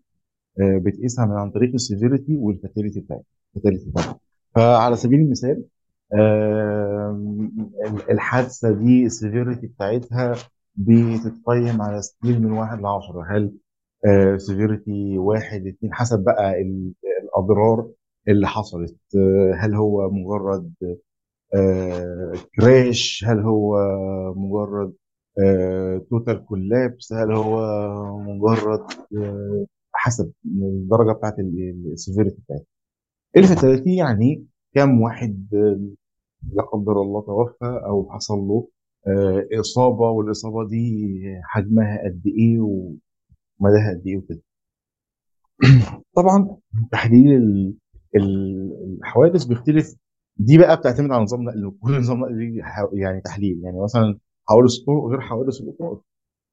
آه، 0.62 0.78
بتقيسها 0.86 1.26
من 1.26 1.32
عن 1.32 1.52
طريق 1.52 1.74
ال 1.74 1.81
severity 1.81 2.38
وال 2.38 2.50
fatality 2.50 3.00
بتاعتها 3.00 3.26
ال 3.56 3.59
fatality 3.59 3.90
بتاعتها 3.90 4.20
فعلى 4.56 4.96
سبيل 4.96 5.20
المثال 5.20 5.64
الحادثة 8.10 8.72
دي 8.72 9.06
ال 9.06 9.13
severity 9.13 9.68
بتاعتها 9.68 10.34
بتتقيم 10.76 11.82
على 11.82 12.02
scale 12.02 12.42
من 12.42 12.52
واحد 12.52 12.82
لعشرة 12.82 13.24
هل 13.30 13.52
severity 14.40 15.18
واحد 15.18 15.68
اتنين 15.68 15.94
حسب 15.94 16.24
بقى 16.24 16.62
ال- 16.62 16.94
الأضرار 17.24 17.88
اللي 18.28 18.48
حصلت 18.48 18.96
آه، 19.18 19.54
هل 19.60 19.76
هو 19.76 20.10
مجرد 20.12 20.74
آه، 21.54 22.34
crash 22.56 23.26
هل 23.28 23.40
هو 23.40 23.78
مجرد 24.36 24.94
total 26.10 26.46
collapse؟ 26.46 27.14
هل 27.14 27.32
هو 27.34 27.58
مجرد 28.20 28.80
آه، 29.18 29.66
حسب 29.94 30.32
الدرجة 30.46 31.12
بتاعت 31.18 31.36
ال 31.40 31.51
severity 31.51 32.38
بتاعتها. 32.46 32.66
ال 33.38 33.44
fatality 33.44 33.96
يعني 33.96 34.46
كم 34.76 35.02
واحد 35.02 35.48
آه، 35.54 35.80
لا 36.54 36.64
قدر 36.64 37.02
الله 37.02 37.22
توفى 37.22 37.82
أو 37.88 38.10
حصل 38.12 38.38
له 38.40 38.68
آه، 39.08 39.48
إصابة 39.60 40.10
والإصابة 40.12 40.68
دي 40.68 41.18
حجمها 41.44 42.04
قد 42.06 42.22
إيه 42.28 42.60
ومداها 42.60 43.92
قد 43.96 44.04
إيه 44.08 44.18
وكده. 44.18 44.42
طبعا 46.16 46.58
تحليل 46.92 47.32
ال- 47.34 47.74
ال- 48.16 48.98
الحوادث 49.00 49.44
بيختلف 49.46 49.96
دي 50.38 50.58
بقى 50.58 50.78
بتعتمد 50.78 51.12
على 51.12 51.24
نظام 51.24 51.44
نقل 51.44 51.78
كل 51.82 52.00
نظام 52.00 52.20
نقل 52.20 52.38
ليه 52.38 52.64
يعني 52.94 53.22
تحليل. 53.22 53.62
يعني 53.64 53.82
مثلا 53.84 54.20
حوادث 54.50 54.74
الطرق 54.80 55.04
غير 55.06 55.22
حوادث 55.22 55.62
القطار 55.62 56.02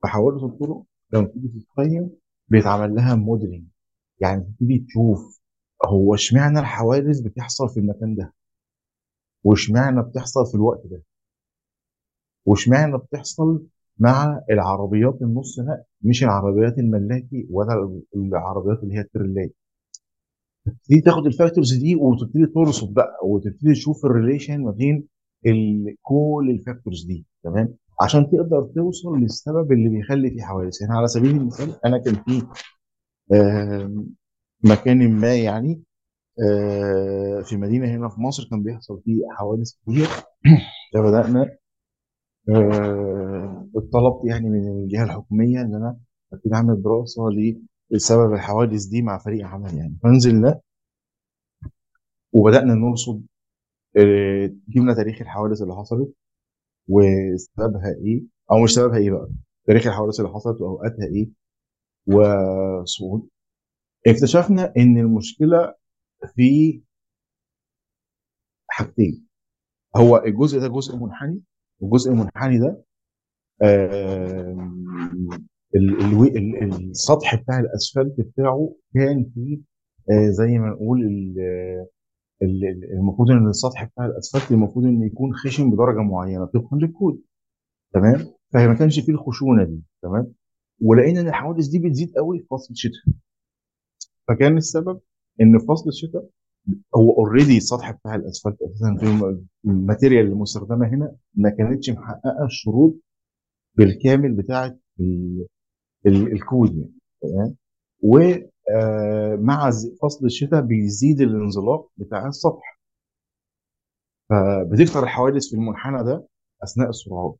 فحوادث 0.03 0.43
الطرق 0.45 0.83
لما 1.13 1.27
تيجي 1.27 1.49
تتقيم 1.49 2.11
بيتعمل 2.49 2.95
لها 2.95 3.15
موديلنج 3.15 3.65
يعني 4.21 4.43
تبتدي 4.45 4.79
تشوف 4.89 5.41
هو 5.87 6.15
اشمعنى 6.15 6.59
الحوادث 6.59 7.21
بتحصل 7.21 7.69
في 7.69 7.81
المكان 7.81 8.15
ده؟ 8.15 8.35
واشمعنى 9.45 10.03
بتحصل 10.03 10.47
في 10.47 10.55
الوقت 10.55 10.87
ده؟ 10.87 11.03
واشمعنى 12.47 12.99
بتحصل 12.99 13.67
مع 13.99 14.41
العربيات 14.51 15.23
النص 15.23 15.61
نقل؟ 15.61 15.83
مش 16.03 16.25
العربيات 16.25 16.79
الملاكي 16.79 17.47
ولا 17.51 18.01
العربيات 18.17 18.83
اللي 18.83 18.95
هي 18.95 19.01
التريلات 19.01 19.55
تبتدي 20.67 21.01
تاخد 21.01 21.27
ال 21.27 21.33
factors 21.33 21.75
دي 21.75 21.97
وتبتدي 21.97 22.47
ترصد 22.47 22.95
بقى 22.95 23.19
وتبتدي 23.25 23.73
تشوف 23.73 24.07
ال 24.07 24.13
relation 24.13 24.63
ما 24.63 24.71
بين 24.71 25.07
كل 26.03 26.49
ال 26.51 26.57
factors 26.57 27.05
دي 27.07 27.27
تمام؟ 27.45 27.75
عشان 28.03 28.31
تقدر 28.31 28.63
توصل 28.75 29.19
للسبب 29.19 29.73
اللي 29.73 29.89
بيخلي 29.89 30.31
فيه 30.31 30.43
حوادث. 30.43 30.81
يعني 30.81 30.95
على 30.95 31.07
سبيل 31.09 31.31
المثال 31.31 31.75
أنا 31.87 31.99
كان 31.99 32.15
في 32.15 32.43
مكان 34.65 35.13
ما 35.13 35.35
يعني 35.35 35.83
آه، 36.41 37.41
في 37.43 37.57
مدينة 37.57 37.87
هنا 37.97 38.09
في 38.09 38.21
مصر 38.21 38.49
كان 38.51 38.63
بيحصل 38.63 39.03
فيه 39.05 39.23
حوادث 39.39 39.73
كتير. 39.73 40.07
فبدأنا 40.95 41.57
آه، 42.49 43.69
طلبت 43.93 44.25
يعني 44.25 44.49
من 44.51 44.69
الجهة 44.69 45.05
الحكومية 45.05 45.61
إن 45.61 45.75
أنا 45.75 45.99
أبتدي 46.33 46.55
أعمل 46.55 46.83
دراسة 46.83 47.23
لسبب 47.93 48.33
الحوادث 48.33 48.85
دي 48.85 49.03
مع 49.03 49.19
فريق 49.19 49.47
عمل 49.47 49.75
يعني. 49.75 49.99
فنزلنا 50.03 50.61
وبدأنا 52.33 52.75
نرصد 52.75 53.27
آه، 53.97 54.51
جبنا 54.69 54.95
تاريخ 54.95 55.21
الحوادث 55.21 55.63
اللي 55.63 55.75
حصلت 55.75 56.15
وسببها 56.89 57.95
إيه 58.05 58.23
أو 58.51 58.65
مش 58.65 58.75
سببها 58.75 58.99
إيه 58.99 59.11
بقى 59.11 59.29
تاريخ 59.67 59.87
الحوادث 59.87 60.21
اللي 60.21 60.31
حصلت 60.33 60.61
وأوقاتها 60.61 61.05
إيه 61.07 61.31
وصعود. 62.07 63.29
اكتشفنا 64.07 64.73
إن 64.77 64.99
المشكلة 64.99 65.75
في 66.35 66.83
حاجتين. 68.69 69.27
هو 69.97 70.17
الجزء 70.17 70.61
ده 70.61 70.69
جزء 70.69 70.97
منحني 70.97 71.41
والجزء 71.81 72.11
المنحني 72.13 72.59
ده 72.59 72.85
السطح 76.91 77.35
بتاع 77.35 77.59
الأسفلت 77.61 78.21
بتاعه 78.21 78.75
كان 78.95 79.31
فيه 79.35 79.59
آه، 80.11 80.29
زي 80.31 80.59
ما 80.59 80.69
نقول 80.71 81.01
ال- 81.03 81.39
ال- 82.43 82.65
ال- 82.65 82.93
المفروض 82.93 83.31
إن 83.31 83.49
السطح 83.49 83.85
بتاع 83.85 84.07
الأسفلت 84.07 84.53
المفروض 84.53 84.85
انه 84.85 85.07
يكون 85.07 85.35
خشن 85.35 85.71
بدرجة 85.71 85.99
معينة 86.03 86.45
طبقا 86.45 86.77
للكود. 86.77 87.23
تمام؟ 87.95 88.27
فهي 88.53 88.69
ما 88.69 88.75
كانش 88.75 89.01
فيه 89.01 89.13
الخشونة 89.13 89.65
دي. 89.65 89.83
تمام؟ 90.03 90.33
ولقينا 90.81 91.21
إن 91.21 91.29
الحوادث 91.29 91.67
دي 91.67 91.79
بتزيد 91.79 92.13
قوي 92.17 92.39
في 92.39 92.47
فصل 92.51 92.73
الشتاء. 92.73 93.03
فكان 94.29 94.57
السبب 94.57 95.01
إن 95.41 95.59
في 95.59 95.67
فصل 95.67 95.89
الشتاء 95.89 96.29
هو 96.97 97.13
already 97.13 97.57
السطح 97.57 97.91
بتاع 97.91 98.15
الأسفلت 98.15 98.63
أساسا 98.63 98.97
ال 99.65 99.72
material 99.72 100.27
المستخدمه 100.27 100.89
هنا 100.89 101.17
ما 101.35 101.51
كانتش 101.51 101.91
محققة 101.91 102.45
الشروط 102.45 102.95
بالكامل 103.75 104.33
بتاعة 104.33 104.77
ال- 106.07 106.17
ال- 106.17 106.33
الكود 106.33 106.77
يعني 106.77 106.93
تمام؟ 107.23 107.57
ومع 108.03 109.71
فصل 110.03 110.27
الشتاء 110.27 110.61
بيزيد 110.61 111.21
الانزلاق 111.21 111.89
بتاع 111.97 112.27
السطح 112.27 112.81
فبتكثر 114.31 115.03
الحوادث 115.03 115.49
في 115.49 115.57
المنحنى 115.57 116.05
ده 116.05 116.27
أثناء 116.65 116.89
السرعات 116.89 117.37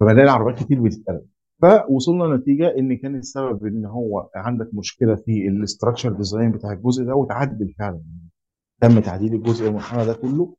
فبنلاقي 0.00 0.24
العربيات 0.24 0.58
كتير 0.64 0.82
بتتقلب. 0.82 1.26
فوصلنا 1.62 2.24
لنتيجة 2.24 2.74
إن 2.78 2.96
كان 2.96 3.16
السبب 3.16 3.66
إن 3.66 3.86
هو 3.86 4.30
عندك 4.34 4.68
مشكلة 4.74 5.14
في 5.16 5.48
ال 5.48 5.54
structure 5.54 6.12
design 6.12 6.52
بتاع 6.52 6.72
الجزء 6.72 7.04
ده 7.04 7.14
وتعدل 7.14 7.74
فعلا. 7.78 8.02
تم 8.80 9.00
تعديل 9.00 9.34
الجزء 9.34 9.68
المنحنى 9.68 10.06
ده 10.06 10.14
كله 10.14 10.56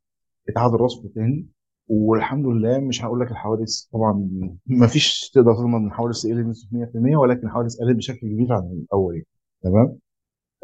اتعاد 0.48 0.74
رصفه 0.74 1.08
تاني. 1.14 1.48
والحمد 1.88 2.46
لله 2.46 2.78
مش 2.80 3.04
هقول 3.04 3.20
لك 3.20 3.30
الحوادث 3.30 3.80
طبعا 3.92 4.28
ما 4.66 4.86
فيش 4.86 5.30
تقدر 5.34 5.54
تضمن 5.54 5.74
إن 5.74 5.86
الحوادث 5.86 6.26
بنسبه 6.26 6.86
100% 6.86 7.16
ولكن 7.16 7.46
الحوادث 7.46 7.76
قلت 7.80 7.96
بشكل 7.96 8.18
كبير 8.18 8.52
عن 8.52 8.62
الأول 8.62 9.14
يعني. 9.14 9.26
تمام 9.62 9.98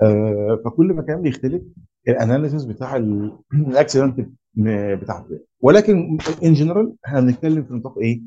آه 0.02 0.62
فكل 0.64 0.92
ما 0.92 1.02
كان 1.02 1.22
بيختلف 1.22 1.62
ال 2.08 2.14
analysis 2.14 2.64
بتاع 2.64 2.96
ال 2.96 3.11
accident 3.11 4.28
بتاعته 5.02 5.40
ولكن 5.60 6.18
ان 6.44 6.52
جنرال 6.52 6.96
إحنا 7.06 7.20
بنتكلم 7.20 7.64
في 7.64 7.74
نطاق 7.74 7.98
إيه؟ 7.98 8.22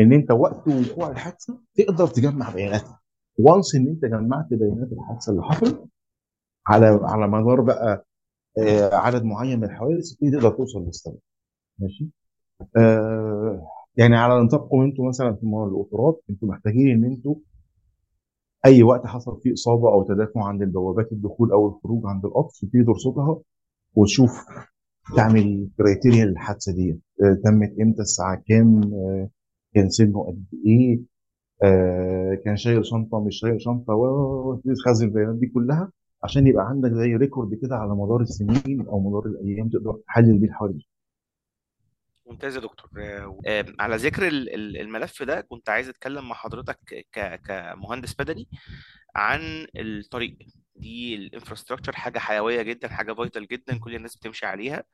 إن 0.00 0.12
أنت 0.12 0.30
وقت 0.30 0.68
وقوع 0.68 1.10
الحادثة 1.10 1.60
تقدر 1.74 2.06
تجمع 2.06 2.50
بياناتها 2.54 3.00
وانس 3.38 3.74
إن 3.74 3.88
أنت 3.88 4.04
جمعت 4.04 4.46
بيانات 4.50 4.92
الحادثة 4.92 5.32
اللي 5.32 5.42
حصلت 5.42 5.84
على 6.66 7.00
على 7.02 7.28
مدار 7.28 7.60
بقى 7.60 8.06
آه 8.58 8.94
عدد 8.94 9.24
معين 9.24 9.58
من 9.58 9.64
الحوادث 9.64 10.12
تقدر 10.14 10.50
توصل 10.50 10.84
للسبب 10.86 11.18
ماشي 11.78 12.10
آه 12.76 13.66
يعني 13.96 14.16
على 14.16 14.42
نطاقكم 14.44 14.80
أنتوا 14.80 15.08
مثلا 15.08 15.34
في 15.34 15.42
القطارات 15.42 16.22
أنتوا 16.30 16.48
محتاجين 16.48 16.88
إن 16.88 17.04
أنتوا 17.04 17.34
أي 18.66 18.82
وقت 18.82 19.06
حصل 19.06 19.40
فيه 19.42 19.52
إصابة 19.52 19.88
أو 19.92 20.02
تدافع 20.02 20.44
عند 20.44 20.62
البوابات 20.62 21.12
الدخول 21.12 21.52
أو 21.52 21.68
الخروج 21.68 22.02
عند 22.06 22.24
القطر 22.24 22.50
تبتدي 22.62 22.84
ترصدها 22.84 23.38
وتشوف 23.94 24.44
تعمل 25.16 25.68
criteria 25.78 26.24
للحادثة 26.24 26.72
دي 26.72 27.00
آه 27.22 27.34
تمت 27.44 27.74
إمتى؟ 27.80 28.00
الساعة 28.02 28.42
كام؟ 28.48 28.80
آه 28.94 29.28
كان 29.74 29.90
سنه 29.90 30.24
قد 30.26 30.44
إيه؟ 30.66 31.00
كان 32.44 32.56
شايل 32.56 32.86
شنطة؟ 32.86 33.20
مش 33.20 33.38
شايل 33.40 33.60
شنطة؟ 33.60 33.94
وتبتدي 33.94 34.74
تخزن 34.74 35.06
البيانات 35.06 35.34
دي 35.36 35.46
كلها 35.46 35.92
عشان 36.22 36.46
يبقى 36.46 36.68
عندك 36.68 36.90
زي 36.92 37.16
record 37.16 37.54
كده 37.62 37.76
على 37.76 37.90
مدار 37.94 38.20
السنين 38.20 38.86
أو 38.88 39.00
مدار 39.00 39.26
الأيام 39.26 39.68
تقدر 39.68 39.92
تحلل 40.06 40.38
بيه 40.38 40.48
الحوادث. 40.48 40.82
ممتاز 42.28 42.56
يا 42.56 42.60
دكتور. 42.60 42.90
آه، 43.46 43.64
على 43.80 43.96
ذكر 43.96 44.28
ال- 44.28 44.54
ال- 44.54 44.76
الملف 44.80 45.22
ده 45.22 45.40
كنت 45.40 45.68
عايز 45.68 45.88
أتكلم 45.88 46.28
مع 46.28 46.34
حضرتك 46.34 47.06
كمهندس 47.46 48.20
مدني 48.20 48.48
عن 49.16 49.66
الطريق. 49.76 50.38
دي 50.76 51.14
ال 51.14 51.19
infrastructure 51.19 51.92
حاجة 51.96 52.18
حيوية 52.18 52.62
جدا 52.62 52.88
حاجة 52.88 53.12
vital 53.12 53.46
جدا 53.46 53.78
كل 53.78 53.94
الناس 53.94 54.16
بتمشي 54.16 54.46
عليها. 54.46 54.84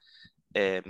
آه، 0.56 0.82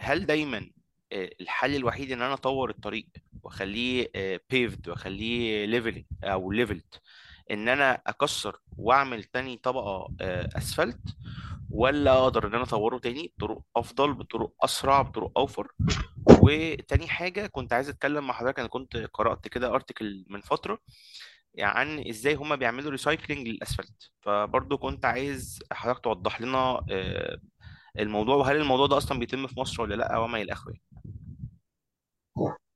هل 0.00 0.26
دايما 0.26 0.70
آه، 1.12 1.30
الحل 1.40 1.74
الوحيد 1.76 2.12
إن 2.12 2.22
أنا 2.22 2.34
أطور 2.34 2.70
الطريق 2.70 3.06
وأخليه 3.42 4.10
paved 4.50 4.88
وأخليه 4.88 5.64
level 5.66 6.04
أو 6.24 6.52
leveled 6.52 6.94
إن 7.50 7.68
أنا 7.68 8.02
أكسر 8.06 8.60
وأعمل 8.76 9.24
تاني 9.24 9.56
طبقة 9.56 10.08
اسفلت 10.56 11.00
ولا 11.70 12.18
أقدر 12.18 12.46
ان 12.46 12.54
أنا 12.54 12.62
اطوره 12.62 12.98
تاني 12.98 13.32
بطرق 13.36 13.62
افضل 13.76 14.14
بطرق 14.14 14.52
اسرع 14.64 15.02
بطرق 15.02 15.38
اوفر. 15.38 15.72
وتاني 16.42 17.08
حاجة 17.08 17.46
كنت 17.46 17.72
عايز 17.72 17.88
اتكلم 17.88 18.26
مع 18.26 18.34
حضرتك 18.34 18.58
أنا 18.58 18.68
كنت 18.68 18.96
قرأت 18.96 19.48
كده 19.48 19.74
article 19.74 20.24
من 20.28 20.40
فترة 20.40 20.78
يعني 21.54 22.10
إزاي 22.10 22.34
هما 22.34 22.56
بيعملوا 22.56 22.90
ريسايكلينج 22.90 23.48
للأسفلت. 23.48 24.10
فبرضه 24.20 24.76
كنت 24.76 25.04
عايز 25.04 25.58
حضرتك 25.72 26.04
توضح 26.04 26.40
لنا 26.40 26.84
آه، 26.90 27.38
الموضوع 27.98 28.36
وهل 28.36 28.56
الموضوع 28.56 28.86
ده 28.86 28.96
أصلا 28.96 29.18
بيتم 29.18 29.46
في 29.46 29.60
مصر 29.60 29.82
ولا 29.82 29.94
لأ 29.94 30.18
وما 30.18 30.42
إلى 30.42 30.52
آخره؟ 30.52 30.74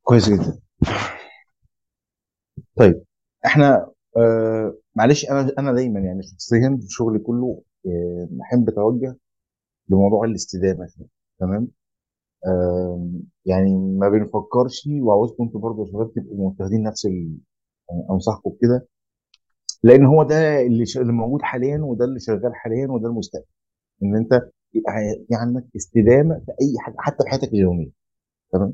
كويس 0.02 0.28
جدا. 0.28 0.60
طيب 2.76 3.04
إحنا 3.46 3.90
آه 4.16 4.74
معلش 4.94 5.24
أنا 5.30 5.52
أنا 5.58 5.72
دايما 5.72 6.00
يعني 6.00 6.22
شخصيا 6.22 6.78
شغلي 6.88 7.18
كله 7.18 7.62
آه 7.86 8.28
بحب 8.30 8.68
أتوجه 8.68 9.16
لموضوع 9.88 10.24
الاستدامه 10.24 10.88
تمام؟ 11.40 11.68
يعني 13.46 13.76
ما 13.76 14.08
بنفكرش 14.08 14.88
وعاوزكم 15.02 15.44
أنتوا 15.44 15.60
برضه 15.60 15.80
يا 15.80 15.86
شباب 15.92 16.12
تبقوا 16.14 16.50
متخذين 16.50 16.82
نفس 16.82 17.04
يعني 17.04 17.38
أنصحكم 18.10 18.50
بكده 18.50 18.88
لأن 19.82 20.04
هو 20.06 20.22
ده 20.22 20.60
اللي, 20.62 20.86
ش... 20.86 20.98
اللي 20.98 21.12
موجود 21.12 21.42
حاليا 21.42 21.78
وده 21.82 22.04
اللي 22.04 22.20
شغال 22.20 22.54
حاليا 22.54 22.86
وده 22.90 23.08
المستقبل. 23.08 23.44
إن 24.02 24.16
أنت 24.16 24.32
يبقى 24.74 24.92
في 25.28 25.34
عندك 25.34 25.64
استدامة 25.76 26.34
في 26.46 26.52
أي 26.52 26.74
حاجة 26.80 26.94
حتى 26.98 27.16
في 27.24 27.30
حياتك 27.30 27.48
اليومية 27.48 27.90
تمام؟ 28.52 28.72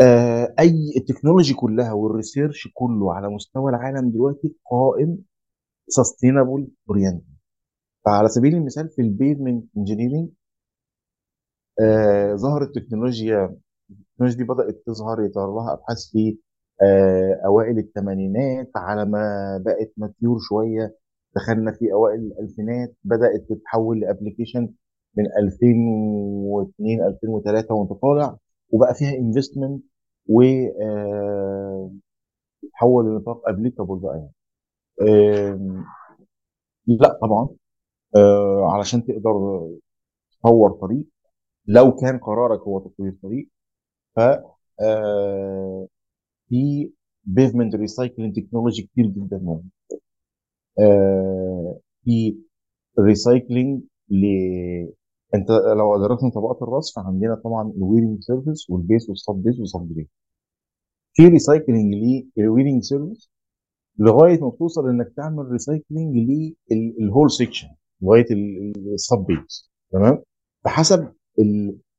آه 0.00 0.54
أي 0.58 0.92
ال 0.96 1.01
technology 1.01 1.54
كلها 1.54 1.92
وال 1.92 2.07
research 2.07 2.68
كله 2.74 3.14
على 3.14 3.28
مستوى 3.28 3.70
العالم 3.70 4.10
دلوقتي 4.10 4.54
قائم 4.70 5.18
sustainable 5.88 6.68
oriented 6.90 7.24
فعلى 8.04 8.28
سبيل 8.28 8.54
المثال 8.54 8.88
في 8.88 9.02
ال 9.02 9.09
pavement 9.09 9.64
engineering 9.76 10.28
آه 11.80 12.34
ظهرت 12.34 12.74
تكنولوجيا 12.74 13.56
التكنولوجيا 13.90 14.38
دي 14.38 14.44
بدأت 14.44 14.82
تظهر 14.86 15.20
يظهر 15.24 15.54
لها 15.54 15.72
أبحاث 15.72 15.98
في 16.12 16.38
آه 16.82 17.40
أوائل 17.46 17.78
الثمانينات 17.78 18.70
على 18.76 19.04
ما 19.04 19.22
بقت 19.66 19.92
mature 19.96 20.38
شوية. 20.48 20.96
دخلنا 21.36 21.72
في 21.72 21.92
أوائل 21.92 22.20
الألفينات 22.20 22.96
بدأت 23.04 23.46
تتحول 23.50 24.00
ل 24.00 24.05
application 24.05 24.60
من 25.16 25.24
2002 25.38 27.02
2003 27.06 27.74
وانت 27.74 27.92
طالع 28.02 28.38
وبقى 28.70 28.94
فيها 28.94 29.14
investment 29.18 29.82
و 30.28 30.42
آه، 30.82 31.92
تحول 32.72 33.06
لنطاق 33.06 33.48
applicable 33.48 33.98
بقى 33.98 34.16
يعني. 34.18 34.32
لا 36.86 37.18
طبعا. 37.22 37.48
آه، 38.16 38.70
علشان 38.74 39.06
تقدر 39.06 39.32
تطور 40.42 40.72
طريق 40.72 41.06
لو 41.66 41.92
كان 41.96 42.18
قرارك 42.18 42.60
هو 42.62 42.80
تطوير 42.80 43.16
طريق 43.24 43.48
ف 44.16 44.20
آه، 44.82 45.88
في 46.50 46.92
pavement 47.24 47.76
recycling 47.76 48.36
technology 48.36 48.82
كتير 48.82 49.06
جدا 49.06 49.38
موجود 49.38 49.70
آه، 50.80 51.80
في 52.04 52.36
ريسايكلينج 53.00 53.82
ل 54.10 54.24
انت 55.34 55.50
لو 55.50 56.06
درسنا 56.06 56.30
طبقات 56.30 56.62
الرصف 56.62 56.98
عندنا 56.98 57.34
طبعا 57.44 57.72
ال 57.76 57.82
wearing 57.82 58.20
surface 58.22 58.70
وال 58.70 58.83
base 58.83 59.08
وال 59.08 59.13
sub-base 59.13 59.34
وال 59.34 59.58
sub-base 59.60 60.06
في 61.14 61.28
recycling 61.28 61.94
لل 62.36 62.46
wearing 62.46 62.82
surface 62.82 63.30
لغاية 63.98 64.40
ما 64.40 64.50
توصل 64.58 64.88
إنك 64.88 65.12
تعمل 65.16 65.48
recycling 65.50 66.16
لل 66.70 66.87
whole 66.87 67.30
section 67.30 67.68
لغاية 68.02 68.26
ال 68.94 69.18
sub-base 69.28 69.70
تمام؟ 69.92 70.22
فحسب 70.64 71.12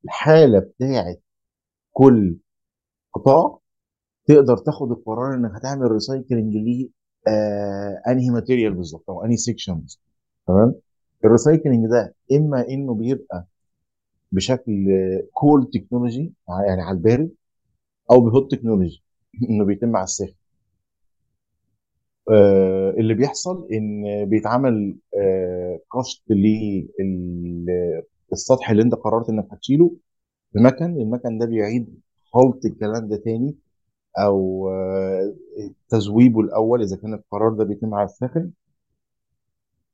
الحالة 0.06 0.60
بتاعة 0.60 1.16
كل 1.92 2.38
قطاع 3.14 3.60
تقدر 4.26 4.58
تاخد 4.58 4.92
القرار 4.92 5.34
إنك 5.36 5.52
هتعمل 5.56 5.92
ريسايكلينج 5.92 6.56
ل 6.56 6.90
آه 7.28 8.02
أنهي 8.08 8.30
material 8.30 8.74
بالظبط 8.74 9.10
أو 9.10 9.26
أنهي 9.26 9.38
section 9.38 9.84
تمام؟ 10.48 10.76
ال 11.26 11.32
recycling 11.32 11.88
ده 11.90 12.16
إما 12.32 12.68
إنه 12.70 12.94
بيبقى 12.94 13.48
بشكل 14.32 14.88
cold 15.34 15.70
technology 15.74 16.34
يعني 16.68 16.82
على 16.82 16.98
البارد 16.98 17.32
أو 18.12 18.22
ب 18.22 18.29
hot 18.29 18.52
technology 18.52 19.04
إنه 19.50 19.66
بيتم 19.66 19.96
على 19.96 20.04
الساخن. 20.04 20.34
اللي 23.00 23.14
بيحصل 23.14 23.68
إن 23.72 24.04
بيتعمل 24.30 24.96
آه 25.18 25.80
كشط 25.94 26.24
للسطح 28.32 28.70
اللي 28.70 28.84
أنت 28.84 28.96
قررت 28.96 29.30
إنك 29.30 29.48
هتشيله 29.52 29.92
بمكن 30.56 30.86
المكن 30.86 31.40
ده 31.40 31.46
بيعيد 31.46 32.02
خلط 32.34 32.66
الكلام 32.66 33.10
ده 33.10 33.18
تاني 33.18 33.58
أو 34.20 34.70
آه، 34.70 35.36
تذويبه 35.90 36.42
الأول 36.42 36.84
إذا 36.84 36.98
كان 36.98 37.16
القرار 37.16 37.54
ده 37.54 37.66
بيتم 37.66 37.96
على 37.96 38.06
الساخن 38.06 38.52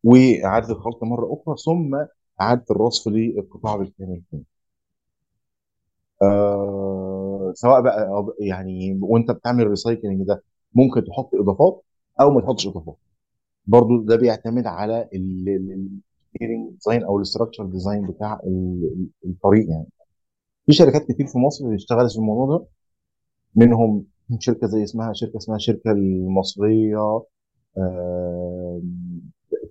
وإعادة 0.03 0.69
الخلط 0.71 1.03
مرة 1.03 1.33
أخرى 1.33 1.55
ثم 1.65 2.05
إعادة 2.41 2.65
الرصف 2.71 3.07
للقطاع 3.07 3.75
بالكامل 3.75 4.21
تاني. 4.31 4.45
آه 6.21 7.51
سواء 7.55 7.81
بقى 7.81 8.25
يعني 8.39 8.99
وأنت 9.01 9.31
بتعمل 9.31 9.61
الريسايكلينج 9.63 10.27
ده 10.27 10.43
ممكن 10.73 11.03
تحط 11.05 11.35
إضافات 11.35 11.83
أو 12.21 12.31
ما 12.31 12.41
تحطش 12.41 12.67
اضافات 12.67 12.97
برضو 13.67 14.03
ده 14.03 14.15
بيعتمد 14.15 14.67
على 14.67 15.09
ال 16.41 16.50
design 16.50 17.03
أو 17.03 17.17
ال 17.17 17.22
structure 17.22 17.65
design 17.65 18.07
بتاع 18.07 18.39
ال- 18.43 19.09
ال- 19.25 19.29
الطريق 19.31 19.69
يعني. 19.69 19.87
في 20.67 20.73
شركات 20.73 21.03
كتير 21.11 21.27
في 21.27 21.37
مصر 21.39 21.75
اشتغلت 21.75 22.11
في 22.13 22.19
الموضوع 22.19 22.57
ده. 22.57 22.65
منهم 23.55 24.05
شركة 24.39 24.67
زي 24.67 24.83
اسمها 24.83 25.13
شركة 25.13 25.37
اسمها 25.37 25.57
الشركة 25.57 25.91
المصرية 25.91 26.97
آه 27.77 28.81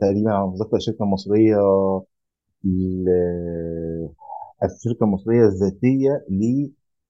تقريبا 0.00 0.32
على 0.32 0.46
ما 0.46 0.54
أتذكر 0.54 0.76
الشركة 0.76 1.02
المصريه 1.04 1.56
الشركة 4.64 5.04
المصريه 5.04 5.44
الذاتيه 5.46 6.24
ل 6.30 6.68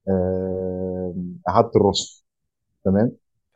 آه، 0.09 1.14
إعادة 1.49 1.70
الرصف 1.76 2.24
تمام؟ 2.85 3.12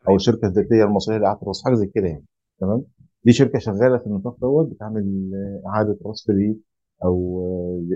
أو 0.09 0.17
الشركة 0.17 0.47
الذاتية 0.49 0.85
المصرية 0.85 1.19
لاعاده 1.19 1.43
الرصف 1.43 1.65
حاجة 1.65 1.75
زي 1.75 1.87
كده 1.87 2.07
يعني 2.07 2.25
تمام؟ 2.61 2.85
دي 3.25 3.33
شركة 3.33 3.59
شغالة 3.59 3.99
في 3.99 4.07
النطاق 4.07 4.37
دوت 4.41 4.67
بتعمل 4.73 5.31
إعادة 5.67 5.99
ليه 6.29 6.57
أو 7.05 7.43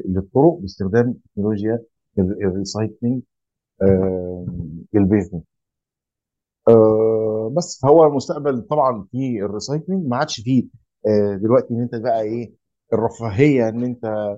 للطرق 0.08 0.58
باستخدام 0.60 1.14
تكنولوجيا 1.34 1.82
ال- 2.18 2.44
ال 2.44 2.52
recycling 2.52 3.22
آه، 3.82 4.46
لل 4.94 5.04
pavement 5.04 5.44
آه، 6.68 7.52
بس 7.56 7.84
هو 7.84 8.04
المستقبل 8.06 8.62
طبعا 8.62 9.06
في 9.12 9.42
ال 9.44 9.51
recycling 9.51 10.06
ما 10.06 10.16
عادش 10.16 10.40
فيه 10.40 10.68
آه، 11.06 11.36
دلوقتي 11.36 11.74
إن 11.74 11.80
أنت 11.82 11.94
بقى 11.96 12.22
إيه 12.22 12.54
الرفاهية 12.92 13.68
إن 13.68 13.84
أنت 13.84 14.36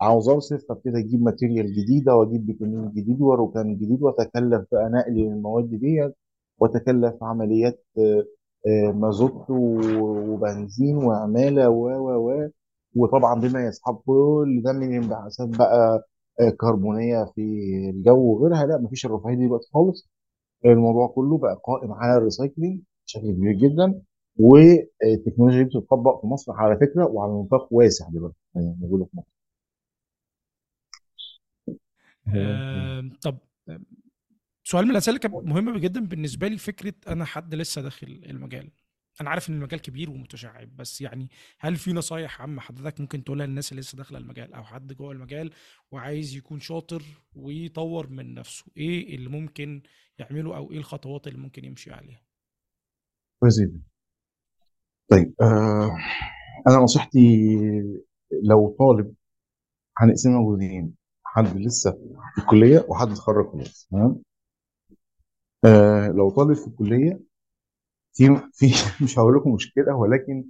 عاوز 0.00 0.28
ارصف 0.28 0.64
فابتدي 0.68 0.98
أجيب 0.98 1.22
material 1.22 1.72
جديدة 1.74 2.16
وأجيب 2.16 2.46
بيتومين 2.46 2.90
جديد 2.92 3.20
وركام 3.22 3.76
جديد 3.76 4.02
وأتكلف 4.02 4.66
بقى 4.72 4.90
نقل 4.90 5.18
المواد 5.20 5.70
ديت. 5.70 6.14
واتكلف 6.58 7.14
عمليات 7.24 7.84
آه، 7.98 8.24
آه، 8.66 8.92
مازوت 8.92 9.50
وبنزين 9.50 10.96
وعمالة 10.96 11.68
و 11.70 11.86
و 11.88 12.30
و 12.30 12.48
وطبعا 12.96 13.40
بما 13.40 13.66
يصحب 13.66 13.94
كل 14.06 14.62
ده 14.64 14.72
من 14.72 14.94
انبعاثات 14.94 15.48
بقى 15.58 16.08
آه، 16.40 16.50
كربونية 16.50 17.24
في 17.34 17.42
الجو 17.90 18.18
وغيرها 18.34 18.66
لا 18.66 18.78
مفيش 18.78 19.06
الرفاهية 19.06 19.34
دي 19.36 19.46
دلوقتي 19.46 19.68
خالص. 19.74 20.08
الموضوع 20.64 21.06
كله 21.08 21.38
بقى 21.38 21.60
قائم 21.64 21.92
على 21.92 22.18
ال 22.18 22.24
recycling 22.24 22.80
بشكل 23.06 23.32
كبير 23.32 23.52
جدا 23.52 24.02
والتكنولوجيا 24.40 25.62
دي 25.62 25.78
بتطبق 25.78 26.20
في 26.20 26.26
مصر 26.26 26.52
على 26.52 26.76
فكرة 26.76 27.06
وعلى 27.06 27.32
نطاق 27.32 27.68
واسع 27.72 28.08
دلوقتي 28.08 28.36
يعني 28.54 28.76
موجوده 28.80 29.04
في 29.04 29.16
مصر. 29.16 29.28
طب 33.22 33.38
سؤال 34.68 34.84
من 34.84 34.90
الأسئلة 34.90 35.16
اللي 35.16 35.28
كانت 35.28 35.48
مهمة 35.48 35.78
جدا 35.78 36.00
بالنسبة 36.00 36.48
لي 36.48 36.58
فكرة 36.58 36.94
أنا 37.08 37.24
حد 37.24 37.54
لسه 37.54 37.82
داخل 37.82 38.20
المجال. 38.26 38.70
أنا 39.20 39.30
عارف 39.30 39.48
إن 39.50 39.54
المجال 39.54 39.80
كبير 39.80 40.10
ومتشعب 40.10 40.76
بس 40.76 41.00
يعني 41.00 41.28
هل 41.58 41.76
في 41.76 41.92
نصايح 41.92 42.40
عامة 42.40 42.60
حضرتك 42.60 43.00
ممكن 43.00 43.24
تقولها 43.24 43.46
للناس 43.46 43.72
اللي 43.72 43.80
لسه 43.80 43.96
داخلة 43.96 44.18
المجال 44.18 44.54
أو 44.54 44.64
حد 44.64 44.92
جوه 44.92 45.12
المجال 45.12 45.50
وعايز 45.90 46.36
يكون 46.36 46.60
شاطر 46.60 47.02
ويطور 47.34 48.08
من 48.08 48.34
نفسه؟ 48.34 48.64
إيه 48.76 49.14
اللي 49.16 49.28
ممكن 49.28 49.82
يعمله 50.18 50.56
أو 50.56 50.72
إيه 50.72 50.78
الخطوات 50.78 51.26
اللي 51.26 51.38
ممكن 51.38 51.64
يمشي 51.64 51.92
عليها؟ 51.92 52.20
طيب 55.10 55.34
آه 55.40 55.96
أنا 56.68 56.76
نصيحتي 56.76 57.46
لو 58.42 58.76
طالب 58.78 59.14
هنقسمها 59.98 60.54
جزئين 60.56 60.94
حد 61.24 61.56
لسه 61.56 61.90
في 62.34 62.40
الكلية 62.40 62.86
وحد 62.88 63.08
اتخرج 63.08 63.52
خلاص 63.52 63.88
تمام؟ 63.90 64.22
آه 65.64 66.08
لو 66.08 66.30
طالب 66.30 66.52
في 66.56 66.66
الكلية 66.66 67.20
في 68.14 68.36
في 68.54 68.66
مش 69.04 69.18
هقول 69.18 69.36
لكم 69.36 69.54
مشكلة 69.54 69.96
ولكن 69.96 70.44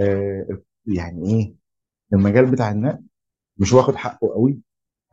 آه 0.00 0.48
يعني 0.86 1.26
إيه 1.30 1.54
المجال 2.14 2.52
بتاع 2.52 2.70
النقل 2.72 3.04
مش 3.58 3.74
واخد 3.74 3.96
حقه 3.96 4.28
قوي 4.34 4.60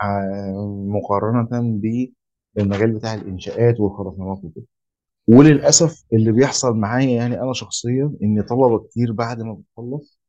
آه 0.02 0.86
مقارنة 0.90 1.50
بالمجال 2.56 2.94
بتاع 2.96 3.14
الإنشاءات 3.16 3.80
والخرسانات 3.80 4.40
وكده. 4.46 4.66
وللأسف 5.30 6.06
اللي 6.14 6.34
بيحصل 6.34 6.78
معايا 6.78 7.12
يعني 7.18 7.42
أنا 7.44 7.54
شخصيا 7.54 8.16
إن 8.24 8.44
طلبة 8.44 8.80
كتير 8.88 9.14
بعد 9.14 9.42
ما 9.44 9.54
بتخلص 9.54 10.20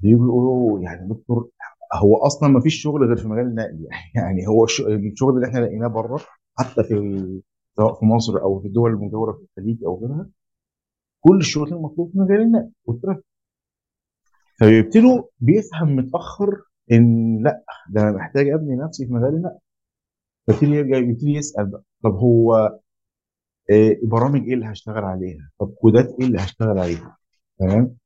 بيجوا 0.00 0.26
يقولوا 0.26 0.80
يعني 0.80 1.08
دكتور 1.08 1.48
هو 1.94 2.16
أصلا 2.16 2.48
ما 2.48 2.60
فيش 2.60 2.82
شغل 2.82 3.04
غير 3.06 3.16
في 3.16 3.28
مجال 3.28 3.46
النقل 3.46 3.86
يعني 3.90 4.10
يعني 4.14 4.48
هو 4.48 4.64
الش- 4.64 4.80
الشغل 4.80 5.34
اللي 5.36 5.46
إحنا 5.48 5.58
لقيناه 5.60 5.88
بره 5.88 6.20
حتى 6.58 6.84
في 6.84 6.94
سواء 7.76 7.94
في 8.00 8.04
مصر 8.04 8.42
أو 8.42 8.60
في 8.60 8.66
الدول 8.68 8.90
المجاوره 8.90 9.32
في 9.32 9.42
الخليج 9.58 9.84
أو 9.84 10.00
غيرها 10.00 10.28
كل 11.20 11.36
الشغل 11.38 11.72
المطلوب 11.72 12.10
في 12.12 12.18
مجال 12.18 12.40
النقل 12.40 12.70
والترافيك 12.84 13.24
فبيبتدوا 14.60 15.22
بيفهم 15.40 15.96
متأخر 15.96 16.62
إن 16.92 17.38
لأ 17.42 17.64
ده 17.90 18.00
أنا 18.02 18.12
محتاج 18.12 18.48
أبني 18.48 18.76
نفسي 18.76 19.06
في 19.06 19.12
مجال 19.12 19.34
النقل 19.34 19.58
فبيبتدي 20.46 20.70
يرجع 20.70 20.96
يبتدي 20.96 21.32
يسأل 21.34 21.66
بقى 21.66 21.82
طب 22.04 22.14
هو 22.14 22.54
آه، 23.70 23.96
برامج 24.02 24.40
إيه 24.48 24.54
اللي 24.54 24.66
هشتغل 24.66 25.04
عليها؟ 25.04 25.50
طب 25.60 25.70
كودات 25.80 26.16
إيه 26.20 26.26
اللي 26.26 26.38
هشتغل 26.38 26.78
عليها؟ 26.78 27.16
تمام؟ 27.58 27.96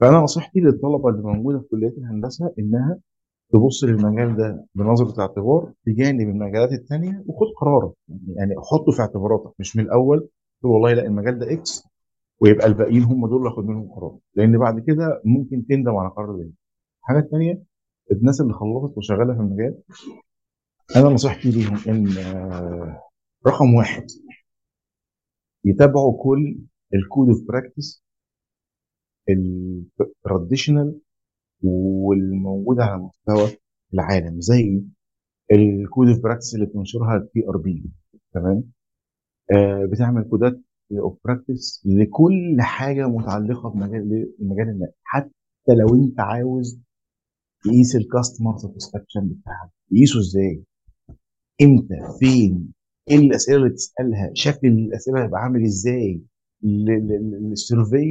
فأنا 0.00 0.18
نصيحتي 0.18 0.60
للطلبة 0.60 1.08
اللي 1.08 1.22
موجودة 1.22 1.58
في 1.58 1.68
كليات 1.68 1.92
الهندسة 1.98 2.54
إنها 2.58 2.98
تبص 3.52 3.84
للمجال 3.84 4.36
ده 4.36 4.66
بنظرة 4.74 5.20
اعتبار 5.22 5.72
بجانب 5.86 6.28
المجالات 6.28 6.72
التانية 6.72 7.24
وخد 7.26 7.46
قرارك 7.60 7.92
يعني 8.36 8.54
حطه 8.70 8.92
في 8.92 9.02
اعتباراتك 9.02 9.52
مش 9.58 9.76
من 9.76 9.84
الأول 9.84 10.28
تقول 10.60 10.72
والله 10.72 10.92
لا 10.92 11.06
المجال 11.06 11.38
ده 11.38 11.52
إكس 11.52 11.84
ويبقى 12.40 12.66
الباقيين 12.66 13.02
هم 13.02 13.26
دول 13.28 13.38
اللي 13.38 13.48
اخد 13.48 13.64
منهم 13.64 13.88
قرار 13.92 14.18
لأن 14.34 14.58
بعد 14.58 14.80
كده 14.80 15.22
ممكن 15.24 15.66
تندم 15.66 15.96
على 15.96 16.08
قرار 16.08 16.36
ده. 16.36 16.50
الحاجة 17.00 17.18
الثانية 17.18 17.62
الناس 18.12 18.40
اللي 18.40 18.52
خلصت 18.52 18.98
وشغالة 18.98 19.34
في 19.34 19.40
المجال 19.40 19.78
أنا 20.96 21.08
نصيحتي 21.08 21.50
ليهم 21.50 21.78
إن 21.88 22.08
آه، 22.18 23.02
رقم 23.46 23.74
واحد 23.74 24.06
يتابعوا 25.64 26.22
كل 26.22 26.58
ال 26.94 27.01
code 27.01 27.28
of 27.28 27.38
practice 27.48 28.04
ال 29.30 29.44
traditional 29.44 31.00
والموجودة 31.62 32.84
على 32.84 33.02
مستوى 33.02 33.58
العالم 33.94 34.40
زي 34.40 34.82
ال 35.52 35.63
code 35.63 36.08
of 36.08 36.22
practice 36.22 36.54
اللي 36.54 36.66
بتنشرها 36.66 37.14
ال 37.16 37.48
TRB 37.48 37.84
تمام؟ 38.34 38.64
آه 39.52 39.88
بتعمل 39.92 40.24
كودات 40.24 40.60
of 40.92 41.18
practice 41.24 41.82
لكل 41.86 42.56
حاجة 42.60 43.08
متعلقة 43.08 43.70
بمجال 43.70 44.32
بمجال 44.38 44.68
النقل. 44.68 44.92
حتى 45.02 45.74
لو 45.80 45.94
أنت 45.94 46.20
عاوز 46.20 46.80
تقيس 47.64 47.96
ال 47.96 48.03
customer 48.03 48.56
satisfaction 48.58 49.20
بتاعك 49.28 49.70
تقيسه 49.90 50.20
إزاي؟ 50.20 50.64
إمتى؟ 51.62 52.18
فين؟ 52.18 52.72
إيه 53.10 53.16
الأسئلة 53.16 53.56
اللي 53.58 53.70
تسالها 53.70 54.30
شكل 54.34 54.68
الأسئلة 54.68 55.24
هيبقى 55.24 55.40
عامل 55.40 55.64
إزاي؟ 55.64 56.20
ال 57.52 57.59
survey 57.59 58.04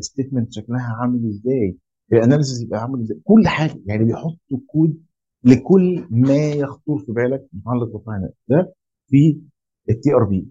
statement 0.00 0.52
شكلها 0.52 0.96
عامل 1.00 1.26
إزاي؟ 1.28 1.76
ال 2.18 2.23
analysis 2.23 2.62
يبقى 2.62 2.80
عامل 2.80 3.00
إزاي 3.00 3.20
كل 3.24 3.48
حاجة 3.48 3.80
يعني 3.86 4.04
بيحطوا 4.04 4.58
كود 4.66 5.02
لكل 5.44 6.06
ما 6.10 6.36
يخطر 6.50 6.98
في 6.98 7.12
بالك 7.12 7.48
متعلق 7.52 7.92
بال 7.92 8.01
finance 8.01 8.32
ده 8.48 8.74
في 9.06 9.40
ال 9.90 10.14
TRB 10.14 10.48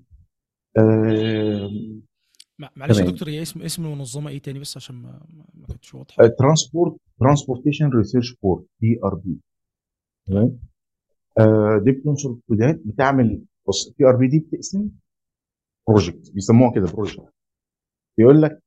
مع- 2.60 2.70
معلش 2.76 3.00
يا. 3.00 3.06
دكتور 3.06 3.30
هي 3.30 3.42
اسم 3.42 3.62
اسم 3.62 3.86
المنظمه 3.86 4.30
إيه 4.30 4.40
تاني 4.42 4.60
بس 4.60 4.78
عشان 4.78 4.96
ما 4.96 5.26
ما 5.54 5.68
كانتش 5.68 5.94
واضحة؟ 5.96 6.28
transport 6.28 6.96
transportation 7.20 7.90
research 7.90 8.36
board 8.44 8.66
TRB 8.80 9.40
تمام؟ 10.28 10.60
آه، 11.40 11.82
دي 11.86 11.92
بتنشر 11.92 12.38
كودات 12.48 12.82
بتعمل 12.86 13.46
بص 13.68 13.88
ال 13.88 14.04
TRB 14.06 14.28
دي 14.28 14.40
بتقسم 14.40 14.90
project 15.88 16.32
بيسموها 16.34 16.72
كده 16.76 16.86
project 16.86 17.34
بيقول 18.18 18.42
لك 18.42 18.64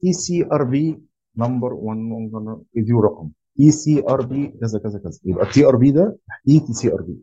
TCRP 0.00 1.02
number 1.36 1.72
1 1.72 2.64
يديله 2.74 3.00
رقم. 3.02 3.30
TCRP 3.56 4.48
كذا 4.60 4.78
كذا 4.78 4.98
كذا. 4.98 5.20
يبقى 5.24 5.46
ال 5.46 5.66
TRB 5.66 5.90
ده 5.90 6.18
تحتيه 6.28 6.66
TCRP. 6.66 7.22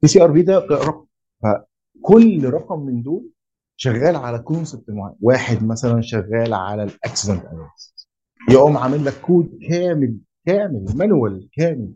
TCRP 0.00 0.42
ده 0.42 0.58
رقم. 0.58 1.06
فكل 1.42 2.50
رقم 2.50 2.80
من 2.80 3.02
دول 3.02 3.30
شغال 3.76 4.16
على 4.16 4.38
concept 4.38 4.90
معين. 4.90 5.16
واحد 5.20 5.64
مثلا 5.64 6.00
شغال 6.00 6.54
على 6.54 6.82
ال 6.82 6.89
accident 6.89 7.44
analysis 7.44 8.08
يقوم 8.50 8.76
عامل 8.76 9.04
لك 9.04 9.20
كود 9.20 9.58
كامل 9.68 10.18
كامل 10.46 10.86
manual 10.94 11.48
كامل. 11.52 11.94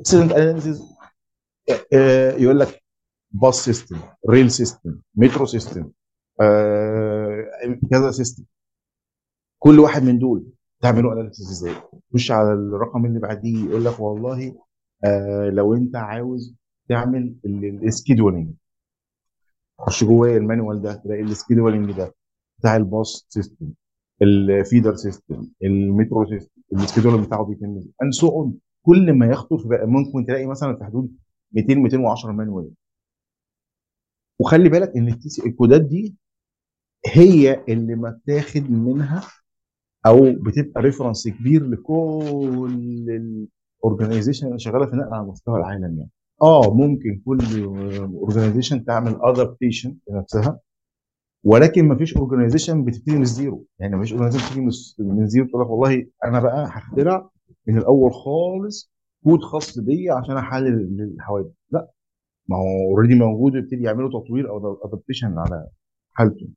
accident 0.00 0.32
analysis 0.32 0.82
يقول 2.42 2.60
لك 2.60 2.82
bus 3.30 3.64
system 3.64 3.96
rail 4.30 4.50
system 4.50 4.98
metro 5.14 5.46
system 5.46 5.90
آه 6.40 7.78
كذا 7.90 8.10
system 8.10 8.44
كل 9.62 9.78
واحد 9.80 10.02
من 10.02 10.18
دول 10.18 10.46
تعملوا 10.80 11.12
analysis 11.12 11.50
إزاي؟ 11.50 11.74
خش 12.14 12.30
على 12.30 12.52
الرقم 12.52 13.06
اللي 13.06 13.20
بعديه 13.20 13.64
يقول 13.64 13.84
لك 13.84 14.00
والله 14.00 14.54
آه 15.04 15.50
لو 15.50 15.74
انت 15.74 15.96
عاوز 15.96 16.54
تعمل 16.88 17.34
ال 17.84 17.90
scheduling 17.90 18.54
خش 19.78 20.04
جوه 20.04 20.36
ال 20.36 20.43
manual 20.43 20.82
ده 20.82 20.94
تلاقي 20.94 21.22
ال 21.22 21.28
scheduling 21.28 21.92
ده 21.92 22.14
بتاع 22.58 22.76
الباص 22.76 23.26
سيستم 23.28 23.72
الفيدر 24.22 24.94
سيستم 24.96 25.48
المترو 25.62 26.26
سيستم 26.26 26.50
السكيدول 26.72 27.22
بتاعه 27.26 27.44
بيتم 27.44 27.76
إزاي؟ 27.76 27.92
so 28.10 28.28
on 28.28 28.58
كل 28.82 29.12
ما 29.12 29.26
يخطر 29.26 29.58
في 29.58 29.68
بالك 29.68 29.86
ممكن 29.86 30.26
تلاقي 30.26 30.46
مثلا 30.46 30.76
في 30.76 30.84
حدود 30.84 31.16
200 31.52 31.74
210 31.74 32.32
manual 32.32 32.70
وخلي 34.38 34.68
بالك 34.68 34.96
إن 34.96 35.18
الكودات 35.46 35.80
دي 35.80 36.16
هي 37.06 37.64
اللي 37.68 37.94
متاخد 37.94 38.70
منها 38.70 39.22
أو 40.06 40.32
بتبقى 40.32 40.82
reference 40.82 41.28
كبير 41.28 41.66
لكل 41.68 43.46
ال 43.84 43.89
organization 43.89 44.46
اللي 44.46 44.58
شغالة 44.58 44.86
في 44.86 44.92
النقل 44.92 45.14
على 45.14 45.26
مستوى 45.26 45.58
العالم 45.58 45.98
يعني. 45.98 46.10
آه 46.42 46.74
ممكن 46.74 47.22
كل 47.26 47.38
organization 48.14 48.84
تعمل 48.84 49.16
adaptation 49.22 49.96
لنفسها 50.10 50.60
ولكن 51.44 51.88
ما 51.88 51.96
فيش 51.96 52.16
organization 52.16 52.84
بتبتدي 52.84 53.16
من 53.16 53.22
ال 53.22 53.30
zero 53.30 53.64
يعني 53.78 53.96
ما 53.96 54.02
فيش 54.02 54.12
organization 54.12 54.46
بتيجي 54.46 54.60
من 54.98 55.22
ال 55.22 55.27
zero 55.27 55.46
تقول 55.46 55.62
لك 55.62 55.70
والله 55.70 56.06
أنا 56.24 56.40
بقى 56.40 56.66
هخترع 56.70 57.30
من 57.66 57.78
الأول 57.78 58.12
خالص 58.12 58.92
كود 59.24 59.40
خاص 59.40 59.78
بيا 59.78 60.14
عشان 60.14 60.36
أحلل 60.36 61.00
الحوادث. 61.14 61.52
لا 61.70 61.90
ما 62.48 62.56
هو 62.56 62.90
already 62.90 63.14
موجود 63.14 63.54
يبتدي 63.54 63.82
يعملوا 63.82 64.20
تطوير 64.20 64.50
أو 64.50 64.78
adaptation 64.84 65.38
على 65.38 65.66
حالته. 66.12 66.48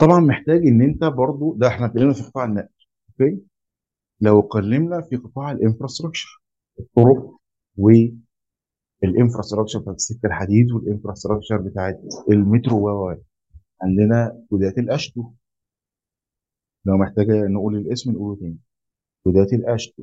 طبعا 0.00 0.20
محتاج 0.20 0.66
إن 0.66 0.82
أنت 0.82 1.04
برضو 1.04 1.54
ده 1.54 1.68
إحنا 1.68 1.86
اتكلمنا 1.86 2.12
في 2.14 2.22
قطاع 2.22 2.44
النقل 2.44 2.68
okay؟ 3.20 3.40
لو 4.20 4.40
اتكلمنا 4.40 5.00
في 5.00 5.16
قطاع 5.16 5.50
ال 5.52 5.58
infrastructure 5.58 6.42
الطرق 6.80 7.36
وال 7.76 8.01
infrastructure 8.01 9.78
بتاعت 9.80 9.96
السكة 9.96 10.26
الحديد 10.26 10.72
وال 10.72 10.82
infrastructure 10.82 11.56
بتاعت 11.56 12.00
المترو 12.30 12.88
و 13.08 13.14
عندنا 13.82 14.42
كودات 14.50 14.78
ال 14.78 14.85
AASHTO 14.85 15.30
لو 16.84 16.96
محتاجه 16.96 17.46
نقول 17.46 17.76
الاسم 17.76 18.12
نقوله 18.12 18.36
تاني. 18.40 18.58
كودات 19.24 19.52
ال 19.52 19.59
AASHTO 19.59 20.02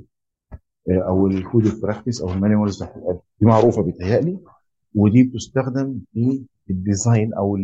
أو 0.90 1.28
ال 1.28 1.35
code 1.35 1.66
practice 1.66 2.22
أو 2.22 2.32
ال 2.34 2.40
manuals 2.40 2.84
بتاعت 2.84 3.24
دي 3.40 3.46
معروفة 3.46 3.82
بيتهيألي. 3.84 4.40
ودي 4.96 5.24
بتستخدم 5.24 6.00
في 6.14 6.44
ال 6.70 6.79
design 6.79 7.34
أو 7.34 7.56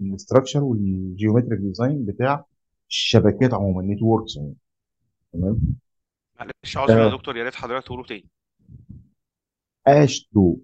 ال 0.00 0.06
structure 0.06 0.64
وال 0.64 0.82
geometric 0.82 1.60
design 1.60 2.06
بتاع 2.06 2.44
الشبكات 2.90 3.54
عموما 3.54 3.94
networks 3.94 4.38
عموما. 4.38 4.54
تمام؟ 5.32 5.60
معلش 6.38 6.76
عذرا 6.76 6.98
يا 6.98 7.12
آه. 7.12 7.16
دكتور 7.16 7.36
يا 7.36 7.44
ريت 7.44 7.54
حضرتك 7.54 7.86
تقوله 7.86 8.04
تاني. 8.04 8.26
AASHTO 9.86 10.56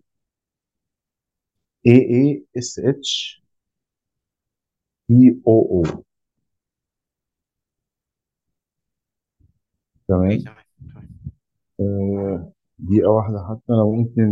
A 1.87 1.93
A 1.93 2.45
S 2.59 2.79
H 2.79 3.11
T 3.11 3.43
O 5.09 5.43
أو 5.47 6.03
تمام؟ 10.09 10.45
آه، 11.81 12.53
دقيقة 12.79 13.11
واحدة 13.11 13.47
حتى 13.51 13.73
لو 13.73 13.93
ممكن 13.93 14.31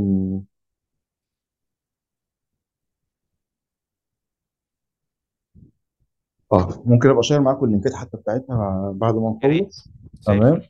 آه. 6.52 6.82
ممكن 6.86 7.08
أبقى 7.10 7.22
share 7.22 7.40
معاكم 7.40 7.64
ال 7.64 7.69
link 7.69 7.89
ات 7.89 7.94
حتى 7.94 8.16
بتاعتها 8.16 8.92
بعد 8.96 9.14
ما 9.14 9.38
يا 9.44 9.48
ريت. 9.48 9.62
نخلص 9.62 9.88
زي 10.14 10.24
تمام. 10.38 10.54
ال 10.54 10.57
full 10.57 10.68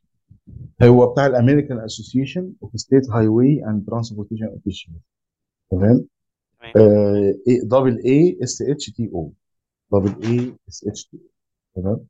هو 0.83 1.13
بتاع 1.13 1.27
ال 1.27 1.79
American 1.79 2.53
Association 2.63 2.71
of 2.77 3.11
State 3.11 3.27
Highway 3.29 3.65
and 3.67 3.87
Transportation 3.87 4.45
Official 4.47 4.93
تمام. 5.71 6.05
تمام 6.75 7.35
double 7.65 7.99
A 8.05 8.39
S 8.43 8.63
H 8.63 8.91
T 8.91 9.11
O 9.15 9.33
double 9.93 10.23
A 10.25 10.53
S 10.69 10.85
H 10.89 11.05
T 11.07 11.17
O 11.77 11.83
تمام. 11.83 12.07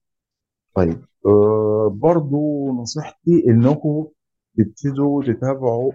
طيب. 0.74 1.02
آه 1.26 1.88
برضو 1.94 2.72
نصيحتي 2.72 3.44
إنكم 3.48 4.06
تبتدوا 4.58 5.24
تتابعوا. 5.24 5.92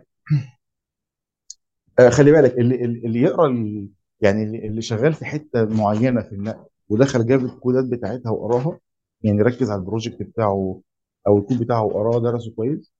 آه 1.99 2.09
خلي 2.09 2.31
بالك 2.31 2.57
اللي 2.57 2.75
اللي 2.85 2.99
اللي 3.05 3.21
يقرأ 3.21 3.47
ال- 3.47 3.89
يعني 4.21 4.43
اللي 4.43 4.67
اللي 4.67 4.81
شغال 4.81 5.13
في 5.13 5.25
حتة 5.25 5.65
معينة 5.65 6.21
في 6.21 6.35
النقل 6.35 6.65
ودخل 6.89 7.25
جاب 7.25 7.45
الكودات 7.45 7.85
بتاعتها 7.85 8.29
وقراها 8.31 8.79
يعني 9.23 9.41
ركز 9.41 9.71
على 9.71 9.79
ال 9.79 9.84
project 9.84 10.21
بتاعه 10.23 10.81
أو 11.27 11.37
الكود 11.37 11.59
بتاعه 11.63 11.83
وقراه 11.83 12.19
درسه 12.19 12.51
كويس. 12.55 12.93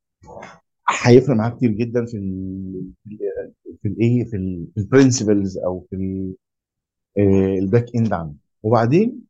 هيفرق 1.04 1.36
معاه 1.36 1.50
كتير 1.50 1.72
جدا 1.72 2.06
في 2.06 2.18
ال 2.18 2.92
في 3.82 3.88
الايه 3.88 4.26
في 4.26 4.38
ال 4.78 4.85
principles 4.85 5.58
أو 5.58 5.86
في 5.90 5.96
ال- 5.96 6.36
آه، 7.18 7.60
ال 7.60 7.67
back 7.67 7.96
end 7.96 8.14
عنده. 8.14 8.36
وبعدين 8.64 9.22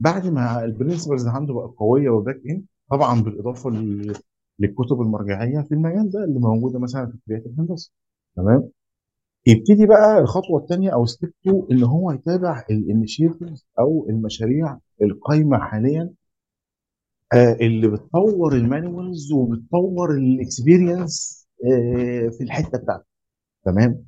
بعد 0.00 0.26
ما 0.26 0.64
ال 0.64 0.70
principles 0.70 1.26
عنده 1.28 1.54
بقى 1.54 1.74
قوية 1.78 2.10
وال 2.10 2.20
back 2.20 2.40
end 2.50 2.64
طبعا 2.90 3.20
بالإضافة 3.22 3.70
لل- 3.70 4.16
للكتب 4.58 5.00
المرجعيه 5.00 5.60
في 5.60 5.72
المجال 5.74 6.10
ده 6.10 6.24
اللي 6.24 6.40
موجودة 6.40 6.78
مثلا 6.78 7.06
في 7.06 7.18
كلية 7.26 7.46
الهندسة. 7.46 7.92
تمام؟ 8.36 8.70
يبتدي 9.46 9.86
بقى 9.86 10.18
الخطوة 10.18 10.60
الثانية 10.60 10.90
أو 10.94 11.06
step 11.06 11.32
2 11.42 11.66
إن 11.70 11.82
هو 11.84 12.12
يتابع 12.12 12.64
ال 12.70 12.78
initiatives 12.78 13.66
أو 13.78 14.06
المشاريع 14.08 14.78
القايمة 15.02 15.58
حاليا 15.58 16.10
آه، 17.34 17.52
اللي 17.60 17.88
بتطور 17.88 18.52
ال 18.56 18.65
manuals 18.65 19.32
وبتطور 19.32 20.14
ال 20.16 20.28
experience 20.28 21.42
في 22.38 22.38
الحتة 22.44 22.78
بتاعته. 22.78 23.04
تمام؟ 23.64 24.04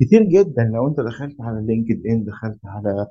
كتير 0.00 0.22
جدا 0.22 0.64
لو 0.74 0.88
أنت 0.88 1.00
دخلت 1.00 1.40
على 1.40 1.66
LinkedIn 1.66 2.24
دخلت 2.24 2.58
على 2.64 3.06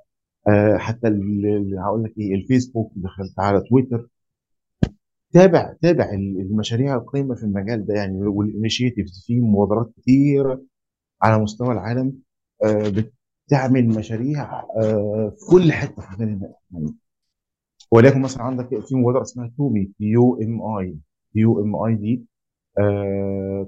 آه، 0.47 0.77
حتى 0.77 1.07
ال- 1.07 1.79
هقول 1.79 2.03
لك 2.03 2.13
إيه 2.17 2.35
الفيسبوك 2.35 2.91
دخلت 2.95 3.39
على 3.39 3.61
تويتر. 3.69 4.07
تابع 5.33 5.73
تابع 5.81 6.09
ال- 6.13 6.41
المشاريع 6.41 6.95
القايمة 6.95 7.35
في 7.35 7.43
المجال 7.43 7.85
ده 7.85 7.93
يعني 7.93 8.27
وال 8.27 8.42
initiatives 8.42 9.23
في 9.27 9.39
مبادرات 9.41 9.91
كتير. 9.97 10.57
على 11.21 11.43
مستوى 11.43 11.71
العالم 11.73 12.13
آه، 12.63 12.93
بتعمل 13.47 13.87
مشاريع 13.87 14.61
آه، 14.61 15.33
في 15.39 15.45
كل 15.51 15.71
حتة 15.71 16.01
في 16.01 16.07
مجال 16.13 16.29
النقل 16.73 16.95
ولكن 17.91 18.21
مثلا 18.21 18.43
عندك 18.43 18.79
في 18.79 18.95
مبادرة 18.95 19.21
اسمها 19.21 19.51
TUMI 19.57 19.91
U 19.99 20.35
M 20.41 20.61
I 20.61 20.97
U 21.35 21.61
M 21.63 21.75
I 21.75 21.95
دي 21.95 22.25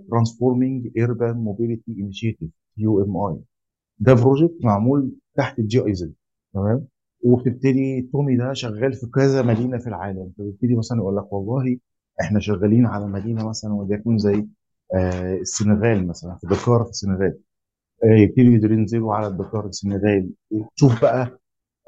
Transforming 0.10 0.88
Urban 0.98 1.36
Mobility 1.38 1.92
Initiative 2.00 2.50
U 2.78 3.04
M 3.04 3.18
I 3.18 3.40
ده 4.00 4.14
project 4.14 4.58
معمول 4.66 5.14
تحت 5.38 5.60
ال 5.60 5.82
GIZ 5.86 6.14
تمام؟ 6.54 6.88
وبتبتدي 7.26 8.02
TUMI 8.14 8.38
ده 8.38 8.54
شغال 8.54 8.94
في 8.94 9.08
كذا 9.08 9.42
مدينة 9.44 9.78
في 9.78 9.88
العالم. 9.88 10.34
فبيبتدي 10.40 10.76
مثلا 10.76 10.98
يقول 10.98 11.18
لك 11.18 11.34
والله 11.34 11.78
إحنا 12.22 12.40
شغالين 12.40 12.86
على 12.86 13.08
مدينة 13.08 13.50
مثلا 13.50 13.74
وليكن 13.74 14.18
زي 14.18 14.48
السنغال 15.42 16.08
مثلا 16.08 16.36
في 16.42 16.48
دكار 16.48 16.84
في 16.84 16.90
السنغال. 16.90 17.38
آه 18.04 18.08
يبتدوا 18.08 18.72
ينزلوا 18.78 19.16
على 19.16 19.28
الدكار 19.28 19.66
السنغال. 19.68 20.30
تشوف 20.76 21.02
بقى 21.02 21.40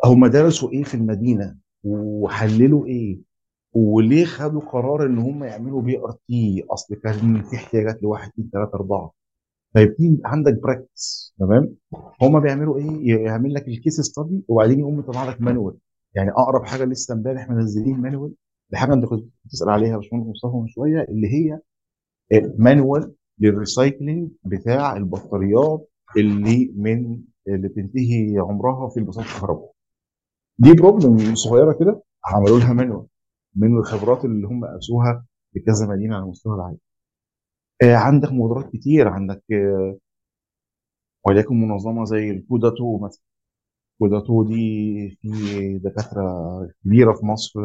هم 0.05 0.27
درسوا 0.27 0.71
إيه 0.71 0.83
في 0.83 0.93
المدينة؟ 0.93 1.55
وحللوا 1.83 2.85
إيه؟ 2.85 3.19
وليه 3.73 4.25
خدوا 4.25 4.61
قرار 4.61 5.05
إن 5.05 5.17
هم 5.17 5.43
يعملوا 5.43 5.81
BRT 5.81 6.65
أصل 6.69 6.95
كان 6.95 7.41
في 7.43 7.55
احتياجات 7.55 8.03
لواحد 8.03 8.29
اثنين 8.29 8.49
ثلاثة 8.53 8.73
أربعة. 8.73 9.11
فيبتدي 9.73 10.21
عندك 10.25 10.53
practice 10.63 11.33
تمام؟ 11.39 11.75
هم 12.21 12.39
بيعملوا 12.39 12.77
إيه؟ 12.77 13.25
يعمل 13.25 13.53
لك 13.53 13.67
ال 13.67 13.74
case 13.74 14.01
study 14.01 14.43
وبعدين 14.47 14.79
يقوم 14.79 14.99
يطلع 14.99 15.29
لك 15.29 15.41
manual 15.41 15.75
يعني 16.15 16.31
أقرب 16.31 16.65
حاجة 16.65 16.85
لسه 16.85 17.13
إمبارح 17.13 17.49
منزلين 17.49 17.97
manual 18.01 18.31
لحاجة 18.71 18.93
أنت 18.93 19.05
كنت 19.05 19.25
بتسأل 19.45 19.69
عليها 19.69 19.89
يا 19.91 19.97
باشمهندس 19.97 20.27
مصطفى 20.29 20.57
من 20.57 20.67
شوية 20.67 21.01
اللي 21.09 21.27
هي 21.27 21.59
manual 22.57 23.13
لل 23.39 23.56
recycling 23.56 24.31
بتاع 24.43 24.97
البطاريات 24.97 25.89
اللي 26.17 26.73
من 26.75 27.21
اللي 27.47 27.67
بتنتهي 27.67 28.37
عمرها 28.39 28.89
في 28.89 28.99
الباصات 28.99 29.25
الكهرباء. 29.25 29.71
دي 30.59 30.73
problem 30.73 31.35
صغيرة 31.35 31.73
كده 31.79 32.03
عملوا 32.25 32.59
لها 32.59 32.73
manual 32.73 33.05
من 33.55 33.77
الخبرات 33.77 34.25
اللي 34.25 34.47
هم 34.47 34.65
قاسوها 34.65 35.25
في 35.53 35.59
كذا 35.59 35.87
مدينة 35.87 36.15
على 36.15 36.25
مستوى 36.25 36.55
العالم. 36.55 36.77
آه، 37.83 37.95
عندك 37.95 38.31
مبادرات 38.31 38.71
كتير 38.73 39.07
عندك 39.07 39.43
آه، 39.53 39.97
وليكن 41.27 41.55
منظمة 41.61 42.05
زي 42.05 42.31
ال 42.31 42.41
CODATU 42.41 42.97
مثلا. 42.97 43.23
CODATU 43.99 44.43
دي 44.43 45.09
في 45.21 45.29
دكاترة 45.77 46.23
كبيرة 46.83 47.13
في 47.13 47.25
مصر 47.25 47.59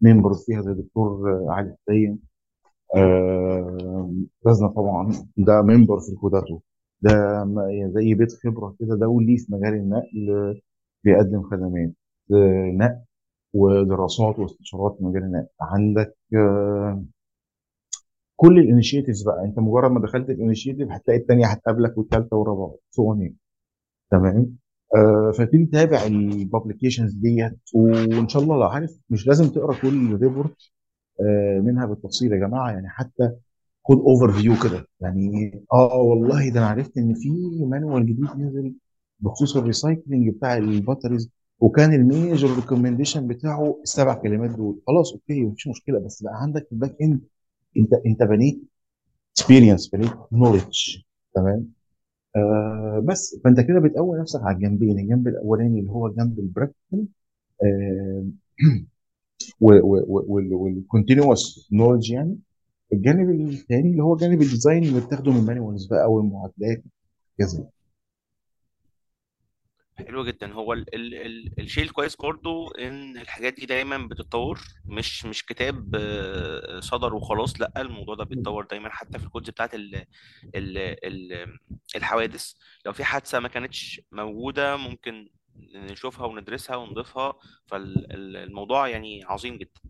member 0.00 0.34
فيها 0.46 0.62
زي 0.62 0.70
الدكتور 0.70 1.30
آه، 1.32 1.46
علي 1.52 1.76
حزين. 1.88 2.18
آه، 2.94 4.10
طبعا. 4.76 5.12
ده 5.36 5.62
member 5.62 6.00
في 6.00 6.08
ال 6.12 6.18
CODATU. 6.18 6.60
ده 7.00 7.10
زي 7.94 8.14
بيت 8.14 8.32
خبرة 8.32 8.76
كده 8.80 8.96
دولي 8.96 9.38
في 9.38 9.52
مجال 9.54 9.74
النقل 9.74 10.60
بيقدم 11.04 11.42
خدمات 11.42 11.92
آه، 12.32 12.70
نقل 12.78 13.00
ودراسات 13.54 14.38
واستشارات 14.38 14.96
في 14.98 15.04
مجال 15.04 15.22
النقل. 15.22 15.46
عندك 15.60 16.16
آه، 16.34 17.04
كل 18.36 18.58
ال 18.58 18.63
initiatives 18.63 19.22
بقى. 19.24 19.44
أنت 19.44 19.58
مجرد 19.58 19.90
ما 19.90 20.00
دخلت 20.00 20.30
ال 20.30 20.35
initiative 20.35 20.88
هتلاقي 20.90 21.20
الثانية 21.20 21.46
هتقابلك 21.46 21.98
والثالثه 21.98 22.36
والرابعه 22.36 22.76
so 22.90 23.14
on 23.14 23.30
تمام؟ 24.10 24.56
آه 24.96 25.30
فتيجي 25.38 25.66
تتابع 25.66 26.06
ال 26.06 26.14
publications 26.14 27.14
ديت. 27.14 27.58
وإن 27.74 28.28
شاء 28.28 28.42
الله 28.42 28.56
لو 28.56 28.62
عارف 28.68 29.00
مش 29.10 29.26
لازم 29.26 29.48
تقرأ 29.48 29.74
كل 29.82 30.16
report 30.22 30.56
منها 31.60 31.86
بالتفصيل 31.86 32.32
يا 32.32 32.38
جماعة 32.38 32.70
يعني 32.70 32.88
حتى 32.88 33.30
خد 33.88 33.96
overview 33.98 34.54
كده. 34.64 34.86
يعني 35.00 35.52
آه 35.72 35.96
والله 35.96 36.50
ده 36.50 36.60
أنا 36.60 36.66
عرفت 36.68 36.98
إن 36.98 37.14
في 37.14 37.30
manual 37.66 38.06
جديد 38.06 38.30
نزل 38.38 38.74
بخصوص 39.20 39.56
ال 39.56 39.63
recycling 39.63 40.30
بتاع 40.36 40.56
ال 40.56 40.63
batteries 40.63 41.30
وكان 41.60 41.94
ال 41.94 42.04
major 42.04 42.56
recommendation 42.56 43.26
بتاعه 43.28 43.78
السبع 43.82 44.14
كلمات 44.14 44.50
دول. 44.50 44.80
خلاص 44.86 45.12
okay 45.12 45.44
مفيش 45.44 45.68
مشكلة 45.68 45.98
بس 46.00 46.22
بقى 46.22 46.34
عندك 46.42 46.68
ال 46.72 46.96
background 47.02 47.20
أنت 47.76 47.92
أنت 48.06 48.22
بنيت 48.22 48.62
experience 49.38 49.88
بنيت 49.90 50.12
knowledge 50.32 50.98
تمام؟ 51.34 51.68
آه 52.36 53.02
بس. 53.08 53.40
فأنت 53.44 53.60
كده 53.60 53.80
بتقوي 53.80 54.20
نفسك 54.20 54.40
على 54.42 54.56
الجنبين 54.56 54.98
الجنب 54.98 55.28
الأولاني 55.28 55.80
اللي 55.80 55.90
هو 55.90 56.06
الجنب 56.06 56.38
ال 56.38 56.45
practical 56.45 57.06
آه 57.64 58.26
وال 59.60 59.95
continuous 59.95 61.68
knowledge 61.72 62.10
يعني. 62.10 62.38
الجانب 62.92 63.30
الثاني 63.40 63.90
اللي 63.90 64.02
هو 64.02 64.16
جانب 64.16 64.42
ال 64.42 64.48
design 64.48 64.84
اللي 64.84 65.00
بتاخده 65.00 65.32
من 65.32 65.38
ال 65.38 65.44
manuals 65.44 65.86
بقى 65.86 66.12
والمعادلات 66.12 66.82
كذا. 67.38 67.68
حلو 69.98 70.24
جدا. 70.24 70.52
هو 70.52 70.72
ال 70.72 70.94
ال 70.94 71.14
ال 71.14 71.60
الشيء 71.60 71.84
الكويس 71.84 72.16
برضو 72.16 72.70
إن 72.70 73.18
الحاجات 73.18 73.54
دي 73.54 73.66
دايما 73.66 74.06
بتتطور. 74.06 74.60
مش 74.84 75.26
مش 75.26 75.46
كتاب 75.46 75.90
آه، 75.94 76.80
صدر 76.80 77.14
وخلاص. 77.14 77.60
لأ 77.60 77.72
الموضوع 77.80 78.14
ده 78.14 78.24
بيتطور 78.24 78.64
دايما 78.64 78.88
حتى 78.88 79.18
في 79.18 79.24
ال 79.24 79.28
codes 79.28 79.50
بتاعت 79.50 79.74
ال 79.74 79.94
ال 80.54 80.78
ال 81.04 81.46
الحوادث. 81.96 82.52
لو 82.86 82.92
في 82.92 83.04
حادثة 83.04 83.40
ما 83.40 83.48
كانتش 83.48 84.00
موجودة 84.12 84.76
ممكن 84.76 85.28
نشوفها 85.74 86.26
وندرسها 86.26 86.76
ونضيفها 86.76 87.34
فالموضوع 87.66 88.88
يعني 88.88 89.24
عظيم 89.24 89.56
جدا. 89.56 89.80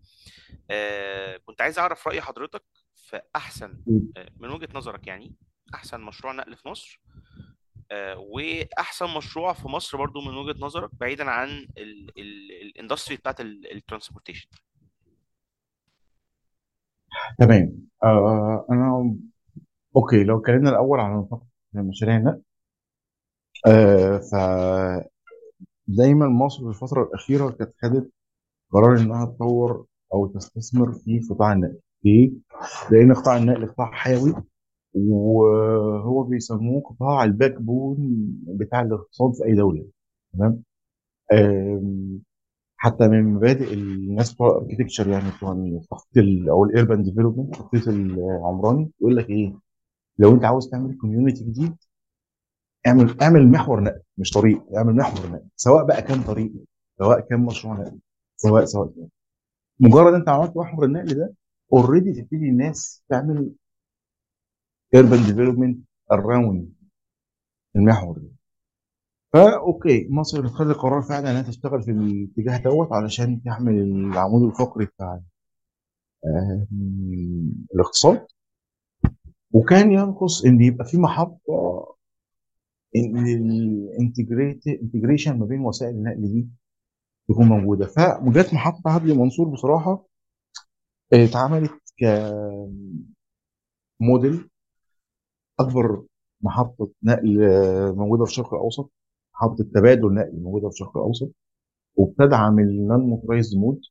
آه، 0.71 1.37
كنت 1.37 1.61
عايز 1.61 1.79
أعرف 1.79 2.07
رأي 2.07 2.21
حضرتك 2.21 2.63
في 2.95 3.21
أحسن 3.35 3.81
آه، 4.17 4.29
من 4.37 4.49
وجهة 4.49 4.69
نظرك 4.73 5.07
يعني 5.07 5.35
أحسن 5.73 6.01
مشروع 6.01 6.33
نقل 6.33 6.55
في 6.55 6.67
مصر 6.69 7.01
آه، 7.91 8.17
وأحسن 8.17 9.05
مشروع 9.17 9.53
في 9.53 9.67
مصر 9.67 9.97
برضو 9.97 10.21
من 10.21 10.37
وجهة 10.37 10.59
نظرك 10.59 10.89
بعيدا 10.95 11.29
عن 11.29 11.67
ال 11.77 11.92
industry 11.92 13.15
بتاعت 13.17 13.41
ال 13.41 13.48
transportation 13.48 14.49
تمام. 17.39 17.87
آه 18.03 18.65
أنا 18.71 19.15
okay 19.95 20.23
لو 20.23 20.39
اتكلمنا 20.39 20.69
الأول 20.69 20.99
على 20.99 21.13
نطاق 21.13 21.43
مشاريع 21.73 22.15
النقل 22.15 22.41
آه 23.67 24.17
ف 24.17 24.35
دايما 25.87 26.27
مصر 26.27 26.63
في 26.63 26.69
الفترة 26.69 27.03
الأخيرة 27.03 27.49
كانت 27.49 27.73
خدت 27.81 28.11
قرار 28.71 28.97
إنها 28.97 29.25
تطور 29.25 29.85
أو 30.13 30.27
تستثمر 30.27 30.91
في 30.91 31.19
قطاع 31.29 31.53
النقل. 31.53 31.79
ليه؟ 32.05 32.31
لأن 32.91 33.13
قطاع 33.13 33.37
النقل 33.37 33.67
قطاع 33.67 33.91
حيوي 33.91 34.33
وهو 34.95 36.23
بيسموه 36.23 36.81
قطاع 36.81 37.23
ال 37.23 37.61
backbone 37.61 37.97
بتاع 38.47 38.81
الاقتصاد 38.81 39.33
في 39.33 39.45
أي 39.45 39.55
دولة. 39.55 39.85
تمام؟ 40.33 40.63
حتى 42.77 43.07
من 43.07 43.23
مبادئ 43.33 43.73
الناس 43.73 44.33
بتوع 44.33 44.47
ال 44.57 44.61
architecture 44.61 45.07
يعني 45.09 45.25
بتوع 45.37 45.51
التخطيط 45.51 46.17
ال- 46.23 46.49
أو 46.49 46.63
ال 46.65 46.71
urban 46.71 47.03
development 47.03 47.47
التخطيط 47.55 47.87
العمراني 47.87 48.91
يقول 49.01 49.15
لك 49.17 49.29
إيه؟ 49.29 49.53
لو 50.17 50.31
أنت 50.35 50.45
عاوز 50.45 50.69
تعمل 50.69 50.97
community 51.01 51.43
جديد 51.43 51.75
اعمل 52.87 53.21
اعمل 53.21 53.47
محور 53.51 53.81
نقل 53.83 54.01
مش 54.17 54.31
طريق 54.31 54.63
اعمل 54.77 54.95
محور 54.95 55.29
نقل 55.29 55.47
سواء 55.55 55.85
بقى 55.85 56.01
كان 56.01 56.23
طريق 56.23 56.51
سواء 56.99 57.19
كان 57.19 57.39
مشروع 57.39 57.73
نقل 57.79 57.99
سواء 58.37 58.65
سواء 58.65 58.87
كان. 58.95 59.07
مجرد 59.79 60.13
انت 60.13 60.29
عملت 60.29 60.57
محور 60.57 60.85
النقل 60.85 61.13
ده 61.15 61.33
already 61.73 62.13
تبتدي 62.21 62.49
الناس 62.49 63.03
تعمل 63.09 63.51
urban 64.95 65.29
development 65.31 65.75
around 66.13 66.65
المحور 67.75 68.17
ده 68.17 68.29
فا 69.33 69.57
okay 69.57 70.07
مصر 70.09 70.47
خدت 70.47 70.75
قرار 70.77 71.01
فعلا 71.01 71.31
إنها 71.31 71.41
تشتغل 71.41 71.83
في 71.83 71.91
الاتجاه 71.91 72.57
دوت 72.57 72.91
علشان 72.93 73.43
تعمل 73.43 73.79
العمود 73.81 74.43
الفقري 74.43 74.85
بتاع 74.85 75.19
آه، 76.25 76.67
الاقتصاد 77.75 78.27
وكان 79.51 79.91
ينقص 79.91 80.45
إن 80.45 80.61
يبقى 80.61 80.85
في 80.85 80.97
محطة 80.97 81.96
ال 82.95 83.15
integration 83.15 85.39
ما 85.39 85.45
بين 85.45 85.59
وسائل 85.59 85.95
النقل 85.95 86.21
دي 86.21 86.47
تكون 87.29 87.47
موجودة. 87.47 87.85
فجت 87.87 88.53
محطة 88.53 88.81
عدلي 88.91 89.13
منصور 89.13 89.47
بصراحة 89.49 90.05
آه، 91.13 91.25
اتعملت 91.25 91.71
كموديل 93.99 94.49
أكبر 95.59 96.03
محطة 96.41 96.91
نقل 97.03 97.43
آه، 97.43 97.91
موجودة 97.91 98.25
في 98.25 98.31
الشرق 98.31 98.53
الأوسط 98.53 98.91
محطة 99.33 99.63
تبادل 99.63 100.13
نقل 100.13 100.39
موجودة 100.41 100.67
في 100.69 100.73
الشرق 100.73 100.97
الأوسط 100.97 101.31
وبتدعم 101.95 102.59
ال 102.59 102.99
non-motorized 102.99 103.57
mode 103.57 103.81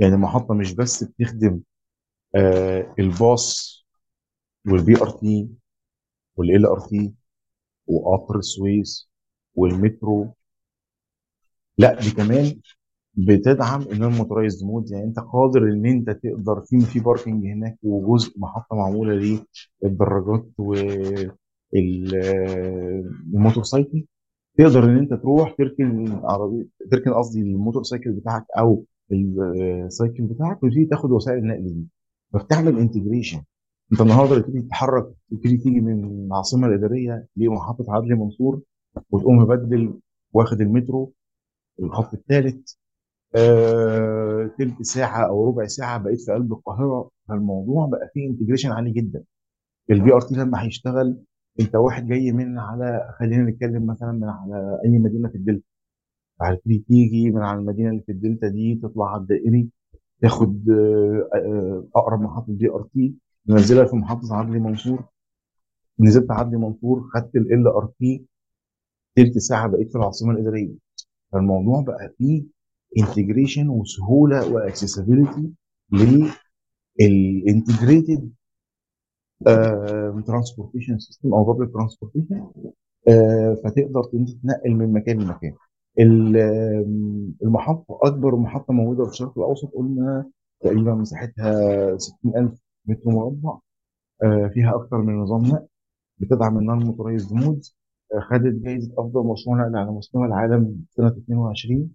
يعني 0.00 0.14
المحطة 0.14 0.54
مش 0.54 0.74
بس 0.74 1.04
بتخدم 1.04 1.60
آه، 2.36 2.94
الباص 2.98 3.72
وال 4.66 4.96
BRT 5.02 5.48
وال 6.36 6.66
LRT 6.66 7.14
وقطر 7.86 8.38
السويس 8.38 9.10
والمترو. 9.54 10.28
لا 11.78 12.00
دي 12.00 12.10
كمان 12.10 12.60
بتدعم 13.14 13.82
ال 13.82 14.12
non-motorized 14.12 14.66
mode. 14.66 14.90
يعني 14.90 15.04
أنت 15.04 15.20
قادر 15.20 15.62
إن 15.62 15.86
أنت 15.86 16.10
تقدر 16.10 16.60
في 16.60 16.80
في 16.80 17.00
parking 17.00 17.46
هناك 17.46 17.78
وجزء 17.82 18.38
محطة 18.40 18.76
معمولة 18.76 19.40
للدراجات 19.82 20.46
والموتوسيكل 21.74 24.04
تقدر 24.58 24.84
إن 24.84 24.98
أنت 24.98 25.14
تروح 25.14 25.54
تركن 25.58 26.12
عربية 26.24 26.66
تركن 26.90 27.12
قصدي 27.12 27.40
ال 27.40 27.82
motorcycle 27.82 28.12
بتاعك 28.12 28.44
أو 28.58 28.84
ال 29.12 29.30
cycle 29.30 30.22
بتاعك 30.24 30.62
وتبتدي 30.62 30.84
تاخد 30.84 31.10
وسائل 31.10 31.38
النقل 31.38 31.64
دي. 31.64 31.86
فبتعمل 32.32 32.78
انتجريشن 32.78 33.42
انت 33.92 34.00
النهارده 34.00 34.40
تبتدي 34.40 34.62
تتحرك 34.62 35.12
تبتدي 35.30 35.56
تيجي 35.56 35.80
من 35.80 36.04
العاصمة 36.26 36.66
الإدارية 36.68 37.26
لمحطه 37.36 37.84
عدلي 37.88 38.14
منصور 38.14 38.60
وتقوم 39.10 39.36
مبدل 39.36 39.94
واخد 40.32 40.60
المترو 40.60 41.12
الخط 41.82 42.14
الثالث. 42.14 42.72
آه، 43.36 44.50
تلت 44.58 44.82
ساعة 44.82 45.26
أو 45.28 45.48
ربع 45.48 45.66
ساعة 45.66 45.98
بقيت 45.98 46.20
في 46.20 46.32
قلب 46.32 46.52
القاهرة. 46.52 47.10
فالموضوع 47.28 47.86
بقى 47.86 48.10
فيه 48.14 48.30
integration 48.30 48.70
عالي 48.72 48.90
جدا. 48.92 49.24
ال 49.90 50.12
BRT 50.12 50.34
لما 50.34 50.62
هيشتغل 50.64 51.16
أنت 51.60 51.74
واحد 51.74 52.06
جاي 52.08 52.32
من 52.32 52.58
على 52.58 53.14
خلينا 53.18 53.50
نتكلم 53.50 53.86
مثلا 53.86 54.12
من 54.12 54.28
على 54.28 54.80
أي 54.84 54.98
مدينة 54.98 55.28
في 55.28 55.34
الدلتا. 55.34 55.64
هتبتدي 56.40 56.84
تيجي 56.88 57.30
من 57.30 57.42
على 57.42 57.58
المدينة 57.58 57.90
اللي 57.90 58.02
في 58.02 58.12
الدلتا 58.12 58.48
دي 58.48 58.80
تطلع 58.82 59.12
على 59.12 59.20
الدائري 59.22 59.68
تاخد 60.22 60.70
آه، 60.70 61.28
آه، 61.34 61.84
أقرب 61.96 62.20
محطة 62.20 62.52
BRT 62.52 63.14
تنزلها 63.48 63.84
في 63.84 63.96
محطه 63.96 64.34
عدلي 64.34 64.58
منصور. 64.58 65.04
نزلت 66.00 66.30
عدلي 66.30 66.56
منصور 66.56 67.08
خدت 67.14 67.36
LRT. 67.36 68.24
تلت 69.16 69.38
ساعة 69.38 69.68
بقيت 69.68 69.92
في 69.92 69.98
العاصمة 69.98 70.32
الإدارية. 70.32 70.74
فالموضوع 71.32 71.80
بقى 71.82 72.14
فيه 72.18 72.44
integration 72.98 73.68
وسهولة 73.68 74.52
و 74.52 74.59
accessibility 74.59 75.52
لل 77.00 77.22
integrated 77.22 78.32
transportation 80.26 80.98
system 80.98 81.34
أو 81.34 81.44
public 81.44 81.72
transportation 81.72 82.46
فتقدر 83.64 84.04
تنقل 84.04 84.74
من 84.74 84.92
مكان 84.92 85.20
لمكان. 85.20 85.54
المحطة 87.42 87.98
أكبر 88.02 88.36
محطة 88.36 88.72
موجودة 88.74 89.04
في 89.04 89.10
الشرق 89.10 89.38
الأوسط 89.38 89.68
قلنا 89.74 90.30
تقريبا 90.60 90.94
مساحتها 90.94 91.96
60000 91.98 92.58
متر 92.86 93.10
مربع 93.10 93.58
آه، 94.24 94.50
فيها 94.54 94.76
أكثر 94.76 94.98
من 95.02 95.14
نظام 95.20 95.42
نقل 95.46 95.66
بتدعم 96.18 96.58
ال 96.58 96.84
non-motorized 96.86 97.32
mode 97.34 97.62
آه، 98.14 98.20
خدت 98.20 98.54
جائزه 98.64 98.92
أفضل 98.98 99.26
مشروع 99.32 99.56
نقل 99.56 99.76
على 99.76 99.90
مستوى 99.92 100.26
العالم 100.26 100.84
سنة 100.90 101.08
22 101.08 101.90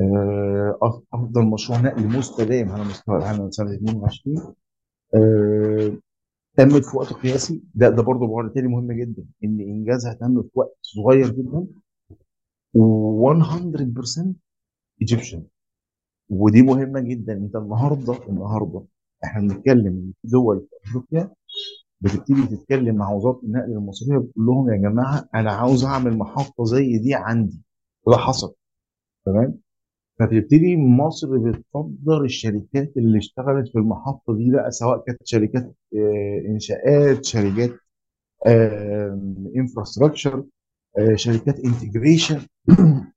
آه، 0.00 0.78
أف- 0.84 1.02
أفضل 1.14 1.46
مشروع 1.46 1.80
نقل 1.80 2.18
مستدام 2.18 2.68
على 2.72 2.84
مستوى 2.84 3.16
العالم 3.18 3.50
سنة 3.50 3.74
22 3.74 4.54
آه، 5.14 5.98
تمت 6.56 6.84
في 6.86 6.96
وقت 6.96 7.12
قياسي. 7.12 7.62
ده 7.74 7.88
ده 7.90 8.02
برضه 8.02 8.26
بعد 8.36 8.52
تاني 8.52 8.68
مهم 8.68 8.92
جدا 8.92 9.24
إن 9.44 9.60
إنجازها 9.60 10.14
تم 10.14 10.42
في 10.42 10.50
وقت 10.54 10.78
صغير 10.82 11.30
جدا 11.30 11.66
و100% 12.76 14.26
Egyptian 15.00 15.44
ودي 16.30 16.62
مهمة 16.62 17.00
جدا 17.00 17.32
أنت 17.32 17.56
النهارده 17.56 18.28
النهارده 18.28 18.84
إحنا 19.24 19.40
بنتكلم 19.42 20.12
في 20.22 20.28
دول 20.28 20.66
في 20.70 20.76
أفريقيا 20.90 21.30
بتبتدي 22.00 22.56
تتكلم 22.56 22.96
مع 22.96 23.12
وزارة 23.12 23.40
النقل 23.44 23.72
المصرية 23.72 24.18
بتقول 24.18 24.46
لهم 24.46 24.70
يا 24.70 24.76
جماعة 24.76 25.28
أنا 25.34 25.52
عاوز 25.52 25.84
أعمل 25.84 26.18
محطة 26.18 26.64
زي 26.64 26.98
دي 26.98 27.14
عندي. 27.14 27.62
وده 28.06 28.16
حصل. 28.18 28.54
تمام؟ 29.26 29.58
فتبتدي 30.20 30.76
مصر 30.76 31.38
بتصدر 31.38 32.24
الشركات 32.24 32.92
اللي 32.96 33.18
اشتغلت 33.18 33.68
في 33.68 33.78
المحطة 33.78 34.36
دي 34.36 34.52
بقى 34.52 34.70
سواء 34.70 35.04
كانت 35.06 35.20
شركات 35.26 35.74
آه، 35.96 36.42
إنشاءات 36.48 37.24
شركات 37.26 37.70
infrastructure 39.56 40.44
شركات 41.14 41.60
integration 41.60 42.40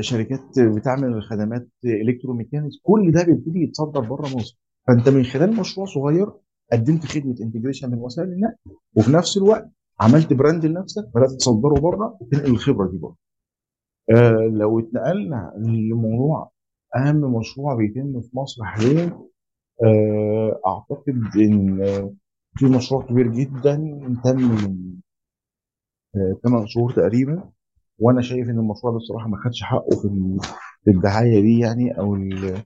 شركات 0.00 0.40
بتعمل 0.76 1.22
خدمات 1.22 1.68
electromechanics. 1.84 2.74
كل 2.82 3.12
ده 3.12 3.24
بيبتدي 3.24 3.62
يتصدر 3.62 4.00
بره 4.00 4.26
مصر. 4.36 4.58
فأنت 4.88 5.08
من 5.08 5.22
خلال 5.24 5.56
مشروع 5.56 5.86
صغير 5.86 6.32
قدمت 6.72 7.06
خدمة 7.06 7.34
integration 7.40 7.90
من 7.90 7.98
وسائل 7.98 8.28
النقل 8.28 8.56
وفي 8.96 9.12
نفس 9.12 9.36
الوقت 9.36 9.70
عملت 10.00 10.32
brand 10.32 10.66
لنفسك 10.66 11.04
بدأت 11.14 11.30
تصدره 11.30 11.80
بره 11.80 12.18
وتنقل 12.20 12.50
الخبرة 12.50 12.90
دي 12.90 12.98
بره. 12.98 13.16
آه 14.10 14.50
لو 14.52 14.80
اتنقلنا 14.80 15.52
لموضوع 15.56 16.50
أهم 16.96 17.36
مشروع 17.38 17.74
بيتم 17.76 18.20
في 18.20 18.28
مصر 18.36 18.64
حاليا 18.64 19.18
آه 19.84 20.60
أعتقد 20.66 21.22
إن 21.36 21.82
آه، 21.82 22.12
في 22.56 22.66
مشروع 22.66 23.06
كبير 23.06 23.28
جدا 23.32 23.74
تم 24.24 24.36
من 24.36 24.98
8 26.42 26.66
شهور 26.66 26.92
تقريبا. 26.92 27.50
وأنا 27.98 28.22
شايف 28.22 28.48
إن 28.50 28.58
المشروع 28.58 28.92
ده 28.92 28.98
بصراحه 28.98 29.28
ما 29.28 29.36
خدش 29.44 29.62
حقه 29.62 29.90
في 30.02 30.08
في 30.84 30.90
الدعاية 30.90 31.40
دي 31.42 31.58
يعني 31.58 31.98
أو 31.98 32.14
ال- 32.14 32.62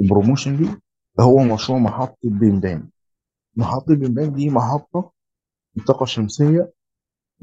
ال 0.00 0.06
promotion 0.06 0.56
دي 0.56 0.68
هو 1.20 1.38
مشروع 1.38 1.78
محطة 1.78 2.18
بنبان 2.24 2.88
محطة 3.56 3.94
بنبان 3.94 4.32
دي 4.32 4.50
محطة 4.50 5.12
طاقه 5.86 6.06
شمسية 6.06 6.72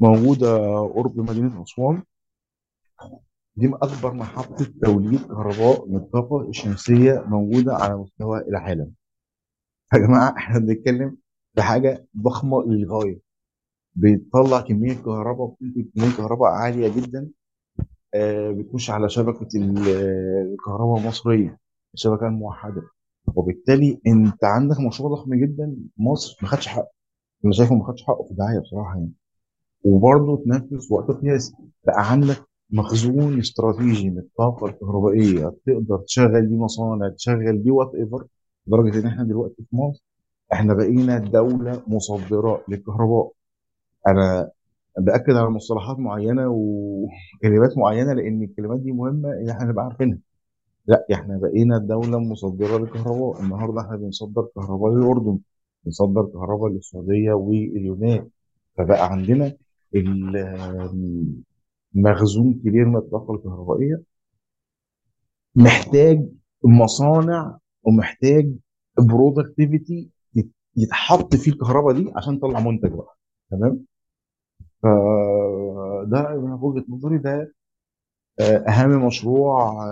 موجودة 0.00 0.48
قرب 0.80 1.18
مدينة 1.20 1.62
أسوان. 1.62 2.02
دي 3.56 3.68
أكبر 3.74 4.14
محطة 4.14 4.66
توليد 4.82 5.20
كهرباء 5.26 5.88
من 5.88 5.96
الطاقة 5.96 6.48
الشمسية 6.48 7.24
موجودة 7.26 7.74
على 7.74 7.96
مستوى 7.96 8.38
العالم. 8.40 8.92
يا 9.94 9.98
جماعة 9.98 10.36
إحنا 10.36 10.58
بنتكلم 10.58 11.16
في 11.54 11.62
حاجة 11.62 12.06
ضخمة 12.18 12.62
للغاية. 12.66 13.20
بتطلع 13.94 14.60
كمية 14.60 14.94
كهرباء 14.94 15.46
بتنتج 15.60 15.84
كمية 15.96 16.16
كهرباء 16.16 16.48
عالية 16.50 16.88
جدا 16.96 17.30
آه، 18.14 18.50
بتخش 18.50 18.90
على 18.90 19.08
شبكة 19.08 19.48
ال- 19.58 19.88
الكهرباء 20.52 21.00
المصرية 21.02 21.58
الشبكة 21.94 22.26
الموحدة. 22.26 22.82
وبالتالي 23.34 24.00
أنت 24.06 24.44
عندك 24.44 24.80
مشروع 24.80 25.10
ضخم 25.10 25.34
جدا 25.34 25.76
مصر 25.96 26.36
ما 26.42 26.48
خدش 26.48 26.68
حقه. 26.68 26.90
أنا 27.44 27.52
شايفه 27.52 27.74
ما 27.74 27.84
خدش 27.84 28.02
حقه 28.02 28.24
في 28.24 28.30
الدعايه 28.30 28.58
بصراحة 28.58 28.94
يعني. 28.94 29.12
وبرضه 29.84 30.42
تنفذ 30.44 30.86
وقت 30.92 31.10
قياسي. 31.10 31.54
بقى 31.86 32.10
عندك 32.10 32.44
مخزون 32.70 33.38
استراتيجي 33.38 34.10
من 34.10 34.18
الطاقه 34.18 34.66
الكهربائية. 34.66 35.54
تقدر 35.66 35.98
تشغل 35.98 36.46
بيه 36.46 36.56
مصانع 36.56 37.08
تشغل 37.08 37.58
بيه 37.58 37.70
وات 37.70 37.94
ايفر 37.94 38.26
لدرجة 38.66 39.00
إن 39.00 39.06
إحنا 39.06 39.24
دلوقتي 39.24 39.64
في 39.70 39.76
مصر 39.76 40.02
إحنا 40.52 40.74
بقينا 40.74 41.18
دولة 41.18 41.82
مصدرة 41.86 42.64
للكهرباء. 42.68 43.32
أنا 44.08 44.50
بأكد 44.98 45.30
على 45.36 45.50
مصطلحات 45.50 45.98
معينة 45.98 46.48
وكلمات 46.48 47.78
معينة 47.82 48.12
لأن 48.12 48.42
الكلمات 48.42 48.80
دي 48.80 48.92
مهمة 48.92 49.32
إن 49.32 49.50
إحنا 49.50 49.64
نبقى 49.64 49.84
عارفينها. 49.84 50.18
لأ 50.86 51.06
إحنا 51.14 51.38
بقينا 51.38 51.78
دولة 51.78 52.18
مصدرة 52.20 52.78
للكهرباء. 52.78 53.42
النهارده 53.42 53.80
إحنا 53.80 53.96
بنصدر 53.96 54.48
كهرباء 54.56 54.92
للأردن 54.94 55.38
بنصدر 55.84 56.22
كهرباء 56.26 56.70
للسعودية 56.70 57.32
واليونان. 57.32 58.28
فبقى 58.78 59.12
عندنا 59.12 59.56
مخزون 61.94 62.54
كبير 62.54 62.84
من 62.84 62.96
الطاقة 62.96 63.34
الكهربائية. 63.34 64.02
محتاج 65.56 66.28
مصانع 66.64 67.58
ومحتاج 67.82 68.52
برودكتيفيتي 68.98 70.10
يتحط 70.76 71.36
فيه 71.36 71.52
الكهرباء 71.52 71.94
دي 71.94 72.12
عشان 72.16 72.38
تطلع 72.40 72.60
منتج 72.60 72.90
بقى. 72.92 73.16
تمام؟ 73.50 73.86
فده 74.82 76.40
من 76.40 76.52
وجهة 76.52 76.84
نظري 76.88 77.18
ده 77.18 77.54
آه، 78.40 78.56
أهم 78.68 79.06
مشروع 79.06 79.84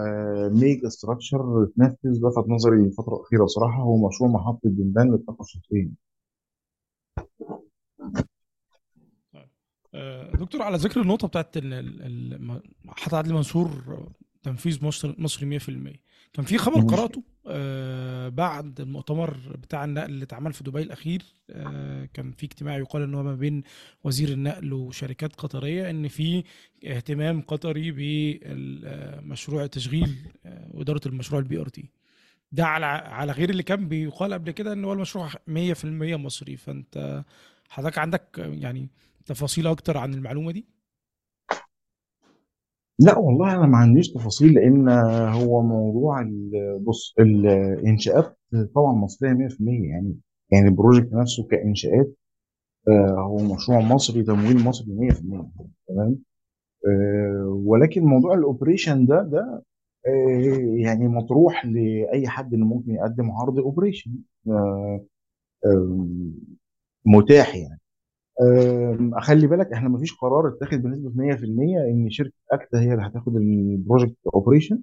mega 0.48 0.88
structure 0.88 1.62
اتنفذ. 1.64 2.26
لفت 2.26 2.48
نظري 2.48 2.76
الفترة 2.76 3.16
الاخيره 3.16 3.44
بصراحه 3.44 3.82
هو 3.82 4.08
مشروع 4.08 4.30
محطة 4.30 4.60
بنبان 4.64 5.10
للطاقة 5.10 5.42
الشمسية. 5.42 5.90
آه، 9.94 10.30
دكتور 10.36 10.62
على 10.62 10.76
ذكر 10.76 11.00
النقطة 11.00 11.28
بتاعت 11.28 11.56
ال- 11.56 12.62
حتى 12.88 13.16
عدلي 13.16 13.34
منصور 13.34 13.70
تنفيذ 14.42 14.84
مصر 14.84 15.14
مصري 15.18 15.46
100% 15.58 16.00
كان 16.32 16.44
في 16.44 16.59
خبر 16.59 16.81
مم. 16.81 16.86
قرأته 16.86 17.23
آه، 17.47 18.28
بعد 18.28 18.81
المؤتمر 18.81 19.36
بتاع 19.62 19.85
النقل 19.85 20.11
اللي 20.11 20.24
اتعمل 20.24 20.52
في 20.52 20.65
دبي 20.65 20.82
الأخير 20.82 21.23
آه، 21.51 22.09
كان 22.15 22.32
في 22.32 22.47
اجتماع 22.47 22.77
يقال 22.77 23.02
إن 23.02 23.15
هو 23.15 23.23
ما 23.23 23.35
بين 23.35 23.62
وزير 24.05 24.28
النقل 24.28 24.73
وشركات 24.73 25.36
قطرية 25.36 25.90
إن 25.90 26.09
في 26.09 26.44
اهتمام 26.86 27.40
قطري 27.40 27.93
بمشروع 27.93 29.66
تشغيل 29.66 30.16
آه، 30.47 30.70
وإدارة 30.70 31.01
المشروع 31.07 31.40
ال 31.40 31.60
BRT 31.60 31.90
ده 32.52 32.66
على 32.66 32.86
على 32.86 33.32
غير 33.32 33.51
اللي 33.51 33.62
كان 33.62 33.89
بيقال 33.89 34.32
قبل 34.32 34.51
كده 34.51 34.73
إن 34.73 34.85
هو 34.85 34.93
المشروع 34.93 35.28
100% 35.28 35.36
مصري. 36.16 36.57
فأنت 36.57 37.24
حضرتك 37.69 37.98
عندك 37.98 38.39
يعني 38.39 38.89
تفاصيل 39.27 39.66
أكتر 39.66 39.98
عن 39.98 40.15
المعلومة 40.15 40.52
دي؟ 40.52 40.65
لا 43.01 43.18
والله 43.18 43.56
أنا 43.56 43.66
ما 43.66 43.77
عنديش 43.78 44.12
تفاصيل 44.12 44.55
لأن 44.55 44.89
هو 45.35 45.62
موضوع 45.62 46.20
ال- 46.20 46.78
بص 46.86 47.14
الانشاءات 47.18 48.39
طبعا 48.74 48.93
مصرية 48.93 49.32
100% 49.32 49.89
يعني 49.90 50.16
يعني 50.52 50.68
ال 50.68 50.74
project 50.74 51.12
نفسه 51.12 51.47
كإنشاءات 51.51 52.14
آه، 52.89 53.20
هو 53.20 53.55
مشروع 53.55 53.81
مصري 53.81 54.24
تمويل 54.24 54.64
مصري 54.64 54.93
100% 54.94 55.51
تمام؟ 55.89 56.18
آه، 56.89 57.62
ولكن 57.66 58.05
موضوع 58.05 58.35
ال 58.34 58.42
operation 58.42 59.06
ده 59.06 59.22
ده 59.22 59.64
آه، 60.09 60.77
يعني 60.85 61.09
مطروح 61.09 61.66
لأي 61.66 62.28
حد 62.28 62.55
اللي 62.55 62.64
ممكن 62.66 62.93
يقدم 62.93 63.31
عرض 63.32 63.59
operation 63.59 64.12
متاح 67.05 67.56
يعني. 67.56 67.81
خلي 69.20 69.46
بالك 69.46 69.72
إحنا 69.72 69.88
مفيش 69.88 70.14
قرار 70.14 70.48
اتاخد 70.48 70.78
بنسبة 70.82 71.10
100% 71.16 71.90
إن 71.90 72.10
شركة 72.10 72.32
أكتا 72.52 72.80
هي 72.80 72.92
اللي 72.92 73.02
هتاخد 73.06 73.36
ال 73.36 73.47
project 73.47 74.16
operation 74.34 74.82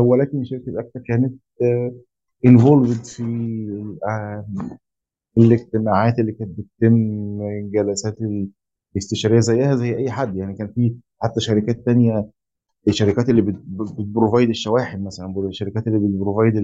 ولكن 0.00 0.44
شركة 0.44 0.80
أكتا 0.80 1.00
كانت 1.08 1.34
involved 2.46 3.04
في 3.04 3.22
آم، 4.08 4.78
الاجتماعات 5.38 6.18
اللي 6.18 6.32
كانت 6.32 6.50
بتتم 6.58 7.38
جلسات 7.70 8.16
الاستشارية 8.96 9.40
زيها 9.40 9.76
زي 9.76 9.96
أي 9.96 10.10
حد. 10.10 10.36
يعني 10.36 10.54
كان 10.56 10.68
في 10.74 10.96
حتى 11.22 11.40
شركات 11.40 11.86
تانية 11.86 12.30
الشركات 12.88 13.30
اللي 13.30 13.42
بت- 13.42 13.62
بت- 13.66 13.92
بت 14.00 14.11
provide 14.11 14.48
الشواحن 14.48 15.04
مثلا 15.04 15.34
الشركات 15.48 15.86
اللي 15.86 15.98
بت 15.98 16.11
provide 16.11 16.56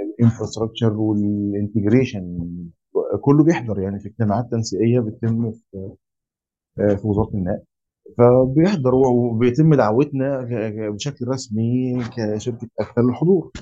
ال 0.00 0.06
infrastructure 0.06 0.92
وال 0.92 1.14
integration 1.14 2.38
كله 3.20 3.44
بيحضر 3.44 3.80
يعني 3.80 3.98
في 4.00 4.08
اجتماعات 4.08 4.50
تنسيقية 4.50 5.00
بتتم 5.00 5.52
في 5.52 5.90
في 6.76 7.08
وزارة 7.08 7.30
النقل 7.34 7.62
فبيحضر 8.18 8.94
وبيتم 8.94 9.74
دعوتنا 9.74 10.48
بشكل 10.90 11.28
رسمي 11.28 12.00
كشركة 12.16 12.68
أكتر 12.80 13.02
للحضور 13.02 13.52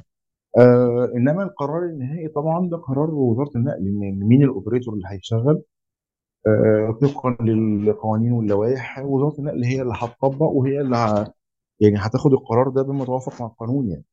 آه 0.59 1.13
إنما 1.17 1.43
القرار 1.43 1.85
النهائي 1.85 2.29
طبعا 2.29 2.69
ده 2.71 2.77
قرار 2.77 3.11
وزارة 3.15 3.51
النقل 3.57 3.83
مين 4.29 4.43
الأوبريتور 4.45 4.95
اللي 4.95 5.05
هيشتغل 5.09 5.63
آه 6.47 6.99
طبقا 7.03 7.37
للقوانين 7.45 8.33
واللوائح. 8.33 8.99
وزارة 8.99 9.41
النقل 9.41 9.65
هي 9.65 9.83
اللي 9.83 9.95
هتطبق 9.99 10.47
وهي 10.51 10.81
اللي 10.81 10.97
ه... 10.97 11.35
يعني 11.81 11.97
هتاخد 11.99 12.33
القرار 12.33 12.69
ده 12.71 12.83
بما 12.83 13.03
يتوافق 13.03 13.43
مع 13.43 13.47
القانون 13.49 13.89
يعني. 13.91 14.05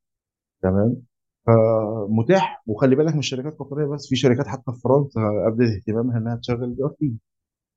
تمام؟ 0.62 1.05
فمتاح 1.46 2.62
وخلي 2.66 2.96
بالك 2.96 3.16
مش 3.16 3.28
شركات 3.28 3.52
قطريه 3.58 3.86
بس 3.86 4.08
في 4.08 4.16
شركات 4.16 4.46
حتى 4.46 4.72
في 4.72 4.80
فرنسا 4.84 5.20
ابدت 5.48 5.70
اهتمامها 5.76 6.18
إنها 6.18 6.36
تشغل 6.36 6.70
BRT 6.74 7.14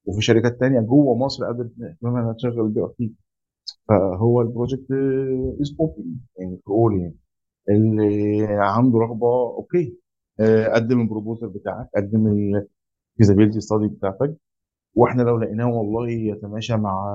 وفي 0.05 0.21
شركات 0.21 0.59
تانية 0.59 0.79
جوه 0.81 1.15
مصر 1.17 1.49
ابدت 1.49 1.73
اهتمامها 1.83 2.21
إنها 2.21 2.33
تشغل 2.33 2.69
BRT. 2.69 3.13
فهو 3.89 4.41
ال 4.41 4.48
project 4.48 4.91
is 5.61 5.75
open 5.79 6.15
يعني 6.39 6.61
all 6.69 7.01
يعني. 7.01 7.17
اللي 7.69 8.47
عنده 8.49 8.99
رغبة 8.99 9.27
okay. 9.27 9.97
آه، 10.39 10.67
قدم 10.75 11.01
ال 11.01 11.07
proposal 11.07 11.49
بتاعك 11.49 11.89
قدم 11.95 12.27
ال 13.17 13.21
feasibility 13.21 13.59
study 13.61 13.87
بتاعتك. 13.87 14.37
وإحنا 14.95 15.23
لو 15.23 15.37
لقيناه 15.39 15.67
والله 15.67 16.11
يتماشى 16.11 16.77
مع 16.77 17.07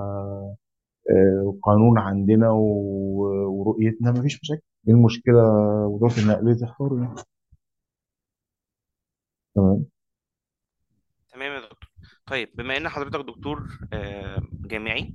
آه، 1.11 1.57
قانون 1.63 1.99
عندنا 1.99 2.51
ورؤيتنا 2.51 4.11
مفيش 4.13 4.41
مشاكل. 4.43 4.63
إيه 4.89 4.95
المشكلة 4.95 5.43
وزاره 5.87 6.21
النقل 6.23 6.57
تختار 6.61 6.99
يعني. 7.03 7.15
تمام. 9.55 9.85
تمام 11.33 11.53
يا 11.53 11.61
دكتور. 11.61 11.91
طيب 12.27 12.51
بما 12.55 12.77
إن 12.77 12.89
حضرتك 12.89 13.21
دكتور 13.27 13.79
آه، 13.93 14.43
جامعي 14.53 15.15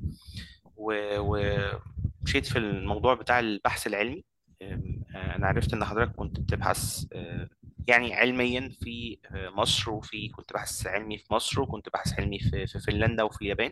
ومشيت 0.76 2.46
في 2.46 2.58
الموضوع 2.60 3.14
بتاع 3.14 3.40
البحث 3.40 3.88
العلمي 3.88 4.26
آم، 4.62 5.04
آه، 5.16 5.36
أنا 5.36 5.48
عرفت 5.48 5.74
إن 5.74 5.86
حضرتك 5.86 6.16
كنت 6.16 6.40
بتبحث 6.40 7.06
آه، 7.14 7.50
يعني 7.88 8.14
علميا 8.14 8.70
في 8.80 9.18
آه، 9.26 9.50
مصر 9.50 9.92
وفي 9.92 10.30
كنت 10.30 10.54
بحث 10.54 10.88
علمي 10.88 11.18
في 11.18 11.34
مصر 11.34 11.62
وكنت 11.62 11.90
بحث 11.94 12.20
علمي 12.20 12.40
في 12.40 12.68
فنلندا 12.68 13.24
وفي 13.24 13.42
اليابان. 13.42 13.72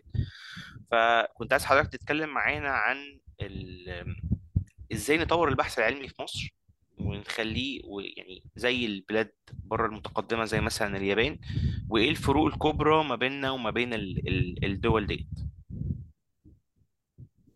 فكنت 0.90 1.52
عايز 1.52 1.64
حضرتك 1.64 1.92
تتكلم 1.92 2.28
معانا 2.34 2.68
عن 2.70 2.96
إزاي 4.92 5.18
نطور 5.18 5.48
البحث 5.48 5.78
العلمي 5.78 6.08
في 6.08 6.22
مصر 6.22 6.54
ونخليه 7.00 7.80
يعني 8.16 8.42
زي 8.56 8.86
البلاد 8.86 9.30
بره 9.64 9.86
المتقدمة 9.86 10.44
زي 10.44 10.60
مثلا 10.60 10.96
اليابان؟ 10.96 11.38
وإيه 11.90 12.10
الفروق 12.10 12.46
الكبرى 12.46 13.04
ما 13.04 13.16
بيننا 13.16 13.50
وما 13.50 13.70
بين 13.70 13.94
ال- 13.94 14.28
ال- 14.28 14.64
الدول 14.64 15.06
ديت؟ 15.06 15.26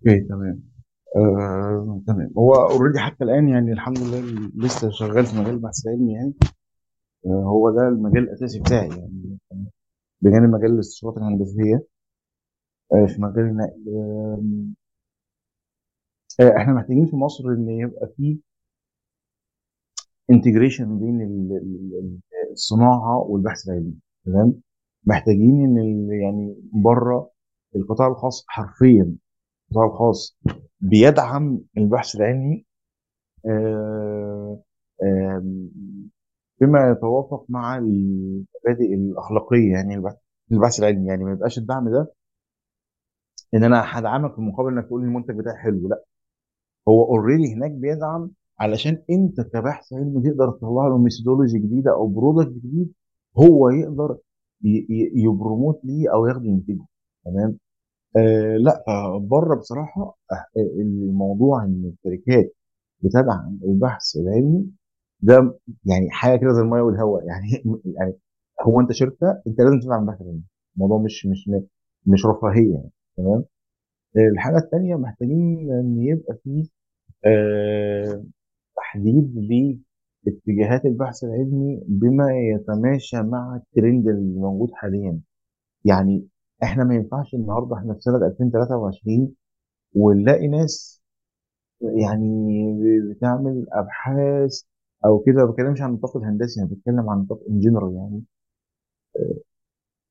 okay 0.07 0.21
تمام. 0.21 0.63
آه، 1.17 2.03
تمام. 2.07 2.31
هو 2.39 2.55
already 2.55 2.99
حتى 2.99 3.25
الآن 3.25 3.49
يعني 3.49 3.73
الحمد 3.73 3.99
لله 3.99 4.51
لسه 4.57 4.91
شغال 4.91 5.27
في 5.27 5.37
مجال 5.37 5.51
البحث 5.55 5.87
العلمي 5.87 6.13
يعني. 6.13 6.33
آه، 7.27 7.43
هو 7.47 7.71
ده 7.71 7.89
المجال 7.89 8.23
الأساسي 8.23 8.61
بتاعي 8.61 8.89
يعني. 8.89 9.39
بجانب 10.21 10.51
مجال 10.55 10.71
الاستشارات 10.75 11.17
الهندسية 11.17 11.87
آه، 12.93 13.07
في 13.07 13.23
مجال 13.23 13.45
النقل 13.45 13.85
إحنا 16.41 16.73
محتاجين 16.75 17.07
في 17.07 17.17
مصر 17.17 17.45
إن 17.49 17.69
يبقى 17.69 18.09
في 18.17 18.39
انتجريشن 20.31 20.99
بين 20.99 21.21
ال- 21.23 21.53
ال- 21.57 21.99
ال- 21.99 22.21
الصناعة 22.53 23.19
والبحث 23.19 23.69
العلمي 23.69 23.95
تمام؟ 24.27 24.55
محتاجين 25.05 25.79
إن 25.79 26.09
يعني 26.23 26.57
بره 26.73 27.31
القطاع 27.77 28.09
الخاص 28.09 28.45
حرفيا 28.49 29.15
القطاع 29.71 29.87
الخاص 29.87 30.39
بيدعم 30.81 31.61
البحث 31.79 32.17
العلمي 32.17 32.67
آه، 33.47 34.63
بما 36.61 36.91
يتوافق 36.91 37.47
مع 37.49 37.79
المبادئ 37.79 38.95
الأخلاقية 38.95 39.73
يعني 39.73 39.97
البحث 40.53 40.79
العلمي. 40.81 41.09
يعني 41.09 41.25
ما 41.25 41.33
يبقاش 41.33 41.59
الدعم 41.59 41.89
ده 41.91 42.13
إن 43.55 43.65
أنا 43.65 43.83
هدعمك 43.99 44.33
في 44.33 44.39
المقابل 44.39 44.73
إنك 44.73 44.87
تقول 44.87 45.01
لي 45.03 45.07
المنتج 45.09 45.39
بتاعي 45.39 45.57
حلو 45.59 45.89
لأ. 45.89 46.05
هو 46.89 47.05
already 47.05 47.55
هناك 47.55 47.71
بيدعم 47.71 48.31
علشان 48.61 49.03
انت 49.11 49.41
كبحث 49.41 49.93
علمي 49.93 50.31
تقدر 50.31 50.51
تطلع 50.51 50.89
له 50.89 50.99
methodology 50.99 51.59
جديدة 51.59 51.93
أو 51.95 52.07
product 52.09 52.53
جديد 52.53 52.93
هو 53.39 53.71
يقدر 53.71 54.19
ي 55.15 55.23
promote 55.23 55.81
ليه 55.85 56.13
أو 56.15 56.27
ياخده 56.27 56.45
ينتجه. 56.47 56.87
تمام؟ 57.25 57.59
آه 58.17 58.57
لا 58.57 58.85
بره 59.19 59.57
بصراحة 59.57 60.19
آه 60.33 60.47
الموضوع 60.81 61.65
إن 61.65 61.93
الشركات 62.07 62.55
بتدعم 63.03 63.61
البحث 63.65 64.17
العلمي 64.17 64.67
ده 65.21 65.59
يعني 65.87 66.11
حاجة 66.11 66.39
كده 66.41 66.53
زي 66.53 66.61
المية 66.63 66.83
والهواء 66.83 67.25
يعني 67.29 67.49
يعني 67.87 68.15
هو 68.63 68.81
أنت 68.81 68.93
شركة 68.93 69.43
أنت 69.47 69.61
لازم 69.61 69.81
تدعم 69.81 70.03
البحث 70.03 70.21
العلمي 70.23 70.43
الموضوع 70.77 70.99
مش 70.99 71.27
مش 71.27 71.51
مش 72.07 72.27
رفاهية 72.27 72.75
يعني. 72.75 72.91
تمام؟ 73.17 73.45
الحاجة 74.17 74.57
الثانية 74.57 74.97
محتاجين 74.97 75.71
إن 75.73 76.03
يبقى 76.03 76.39
فيه 76.45 76.65
آه 77.27 78.25
تحديد 78.77 79.35
لاتجاهات 80.27 80.85
البحث 80.85 81.25
العلمي 81.25 81.83
بما 81.89 82.27
يتماشى 82.55 83.23
مع 83.23 83.57
الترند 83.57 84.09
اللي 84.09 84.41
موجود 84.41 84.71
حاليا. 84.75 85.21
يعني 85.85 86.27
إحنا 86.63 86.85
ما 86.85 86.95
ينفعش 86.95 87.35
النهارده 87.35 87.77
إحنا 87.77 87.95
في 87.95 88.01
سنة 88.01 88.17
2023 88.27 89.35
ونلاقي 89.95 90.49
ناس 90.49 91.03
يعني 91.83 92.29
بتعمل 93.11 93.67
أبحاث 93.73 94.63
أو 95.07 95.19
كده 95.27 95.35
ما 95.47 95.51
بتكلمش 95.51 95.83
عن 95.83 95.91
النطاق 95.91 96.17
الهندسي 96.17 96.61
أنا 96.61 96.69
بتكلم 96.71 97.11
عن 97.11 97.19
النطاق 97.19 97.41
in 97.51 97.61
general 97.61 97.95
يعني. 97.97 98.23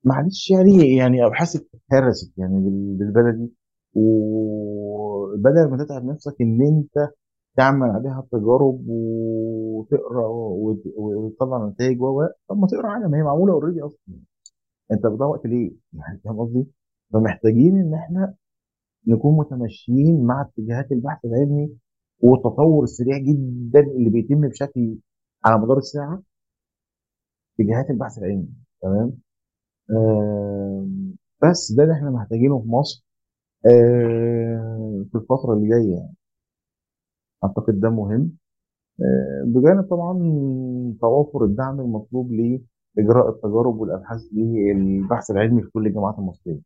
معلش 0.03 0.51
يعني 0.51 0.95
يعني 0.97 1.25
أبحاث 1.25 1.55
اتهرست 1.55 2.33
يعني 2.37 2.53
بال- 2.59 2.95
بالبلدي 2.97 3.51
وبدل 3.95 5.69
ما 5.69 5.83
تتعب 5.85 6.05
نفسك 6.05 6.35
إن 6.41 6.61
أنت 6.61 7.09
تعمل 7.57 7.89
عليها 7.89 8.27
تجارب 8.31 8.85
وتقرأ 8.89 10.27
وت- 10.27 10.93
وتطلع 10.97 11.67
نتائج 11.67 12.01
و 12.01 12.05
و- 12.21 12.29
طب 12.49 12.57
ما 12.57 12.67
تقرأ 12.67 12.87
عنها 12.89 13.07
ما 13.07 13.17
هي 13.17 13.23
معمولة 13.23 13.53
already 13.53 13.81
أصلا 13.81 13.99
أنت 14.91 15.05
بتضيع 15.07 15.27
وقت 15.27 15.45
ليه؟ 15.45 15.71
يعني 15.93 16.19
فاهم 16.25 16.39
قصدي؟ 16.39 16.67
فمحتاجين 17.13 17.77
إن 17.79 17.93
إحنا 17.93 18.33
نكون 19.07 19.37
متماشيين 19.37 20.23
مع 20.25 20.41
اتجاهات 20.41 20.91
البحث 20.91 21.25
العلمي 21.25 21.69
والتطور 22.19 22.83
السريع 22.83 23.17
جدا 23.17 23.79
اللي 23.79 24.09
بيتم 24.09 24.41
بشكل 24.49 24.95
على 25.45 25.61
مدار 25.61 25.77
الساعة 25.77 26.21
اتجاهات 27.59 27.89
البحث 27.89 28.17
العلمي 28.17 28.49
تمام؟ 28.81 29.11
بس 31.43 31.71
ده 31.71 31.83
اللي 31.83 31.93
إحنا 31.93 32.09
محتاجينه 32.11 32.59
في 32.59 32.67
مصر 32.67 33.05
آه، 33.65 35.05
في 35.11 35.17
الفترة 35.17 35.53
اللي 35.53 35.69
جاية 35.69 35.93
يعني 35.95 36.15
أعتقد 37.43 37.79
ده 37.79 37.89
مهم 37.89 38.31
آه، 39.01 39.43
بجانب 39.47 39.83
طبعا 39.89 40.13
توافر 41.01 41.45
الدعم 41.45 41.81
المطلوب 41.81 42.31
لإجراء 42.33 43.29
التجارب 43.29 43.77
والأبحاث 43.79 44.21
للبحث 44.33 45.31
العلمي 45.31 45.63
في 45.63 45.69
كل 45.71 45.87
الجامعات 45.87 46.19
المصرية. 46.19 46.61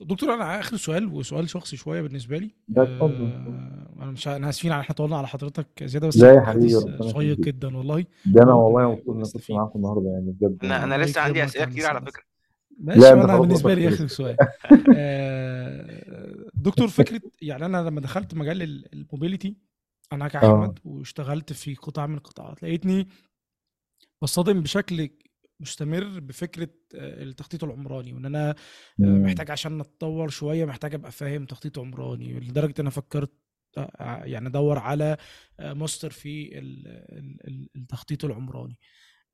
آه، 0.00 0.04
دكتور 0.04 0.34
أنا 0.34 0.60
آخر 0.60 0.76
سؤال 0.76 1.06
وسؤال 1.06 1.48
شخصي 1.50 1.76
شوية 1.76 2.02
بالنسبة 2.02 2.38
لي. 2.38 2.50
آه، 2.78 3.94
أنا 4.02 4.10
مش 4.10 4.28
أنا 4.28 4.48
آسفين 4.48 4.72
على 4.72 4.80
إحنا 4.80 4.94
طولنا 4.94 5.16
على 5.16 5.26
حضرتك 5.28 5.84
زيادة 5.84 6.08
بس 6.08 6.16
لا 6.16 6.34
يا 6.34 6.40
حبيبي 6.40 6.68
شيق 7.12 7.40
جدا 7.40 7.76
والله. 7.76 8.04
ده 8.26 8.42
أنا 8.42 8.54
و- 8.54 8.64
والله 8.74 8.90
مبسوط 8.90 9.10
أنا 9.16 9.24
كنت 9.24 9.50
معاكم 9.50 9.78
النهاردة 9.78 10.08
يعني 10.10 10.30
بجد 10.30 10.58
أنا 10.64 10.78
يعني. 10.78 10.94
أنا 10.94 11.04
لسه 11.04 11.20
عندي 11.20 11.44
أسئلة 11.44 11.64
كتير 11.64 11.86
على 11.86 12.00
فكرة. 12.00 12.22
ماشي 12.78 13.00
خلاص 13.00 13.40
بالنسبة 13.40 13.74
لي 13.74 13.88
آخر 13.88 14.06
سؤال. 14.06 14.36
آه، 14.96 16.44
دكتور 16.54 16.88
فكرة 16.88 17.20
يعني 17.42 17.66
أنا 17.66 17.76
لما 17.88 18.00
دخلت 18.00 18.34
مجال 18.34 18.62
ال- 18.62 18.92
الموبيليتي 18.94 19.56
أنا 20.12 20.28
كأحمد 20.28 20.78
واشتغلت 20.84 21.52
في 21.52 21.74
قطاع 21.74 22.06
من 22.06 22.14
القطاعات 22.16 22.62
لقيتني 22.62 23.08
بصطدم 24.22 24.60
بشكل 24.60 25.10
مستمر 25.60 26.20
بفكرة 26.20 26.68
آه، 26.94 27.22
التخطيط 27.22 27.64
العمراني 27.64 28.12
وإن 28.12 28.24
أنا 28.26 28.50
آه،. 28.50 28.54
محتاج 29.04 29.50
عشان 29.50 29.80
أتطور 29.80 30.28
شوية 30.28 30.64
محتاج 30.64 30.94
أبقى 30.94 31.12
فاهم 31.12 31.46
تخطيط 31.46 31.78
عمراني 31.78 32.40
لدرجة 32.40 32.70
إن 32.70 32.74
أنا 32.80 32.90
فكرت 32.90 33.32
آه، 33.78 34.24
يعني 34.24 34.48
أدور 34.48 34.78
على 34.78 35.16
ماستر 35.58 36.10
في 36.10 36.58
ال- 36.58 36.86
ال- 36.88 37.48
ال- 37.48 37.68
التخطيط 37.76 38.24
العمراني. 38.24 38.78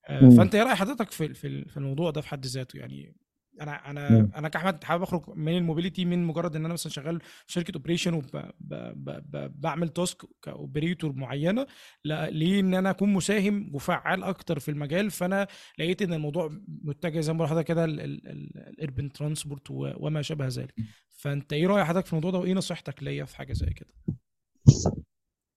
فأنت 0.09 0.55
إيه 0.55 0.63
رأي 0.63 0.75
حضرتك 0.75 1.11
في 1.11 1.35
في 1.65 1.77
الموضوع 1.77 2.11
ده 2.11 2.21
في 2.21 2.29
حد 2.29 2.47
ذاته 2.47 2.79
يعني 2.79 3.15
أنا 3.61 3.91
أنا. 3.91 4.31
أنا 4.37 4.49
كاحمد 4.49 4.85
حابب 4.85 5.03
اخرج 5.03 5.23
من 5.35 5.57
ال 5.57 5.62
mobility 5.62 6.05
من 6.05 6.25
مجرد 6.25 6.57
ان 6.57 6.65
أنا 6.65 6.73
مثلا 6.73 6.93
شغال 6.93 7.21
في 7.21 7.53
شركة 7.53 7.73
operation 7.77 8.15
وبعمل 8.15 9.89
task 9.89 10.23
ك 10.43 10.51
operator 10.51 11.13
معينة 11.13 11.67
ليه 12.05 12.61
إن 12.61 12.75
أنا 12.75 12.91
أكون 12.91 13.13
مساهم 13.13 13.71
وفعال 13.75 14.23
أكتر 14.25 14.59
في 14.59 14.71
المجال. 14.71 15.11
فأنا 15.11 15.47
لقيت 15.79 16.03
إن 16.03 16.13
الموضوع 16.13 16.51
متجه 16.85 17.21
زي 17.21 17.33
ما 17.33 17.37
بقول 17.39 17.49
لحضرتك 17.49 17.67
كده 17.69 17.85
ال 17.85 18.06
urban 18.06 19.13
transport 19.13 19.71
وما 19.71 20.23
شابه 20.23 20.47
ذلك. 20.47 20.75
فأنت 21.09 21.53
إيه 21.53 21.67
رأي 21.67 21.85
حضرتك 21.85 22.07
في 22.07 22.13
الموضوع 22.13 22.31
ده 22.31 22.39
وإيه 22.39 22.55
نصيحتك 22.55 23.03
ليا 23.03 23.25
في 23.25 23.37
حاجة 23.37 23.53
زي 23.53 23.67
كده؟ 23.67 23.89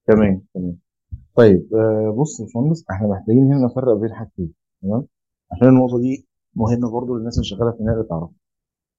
تمام 0.07 0.41
تمام. 0.53 0.77
طيب 1.35 1.69
آه، 1.73 2.15
بص 2.21 2.39
يا 2.39 2.45
باشمهندس 2.45 2.85
إحنا 2.91 3.07
محتاجين 3.07 3.43
هنا 3.53 3.65
نفرق 3.65 3.93
بين 3.93 4.13
حاجتين 4.13 4.53
تمام؟ 4.81 5.05
عشان 5.51 5.67
النقطة 5.67 5.99
دي 5.99 6.27
مهمة 6.59 6.91
برضو 6.91 7.17
للناس 7.17 7.37
اللي 7.37 7.45
شغالة 7.47 7.71
في 7.71 7.79
النقل 7.79 8.07
تعرف 8.09 8.29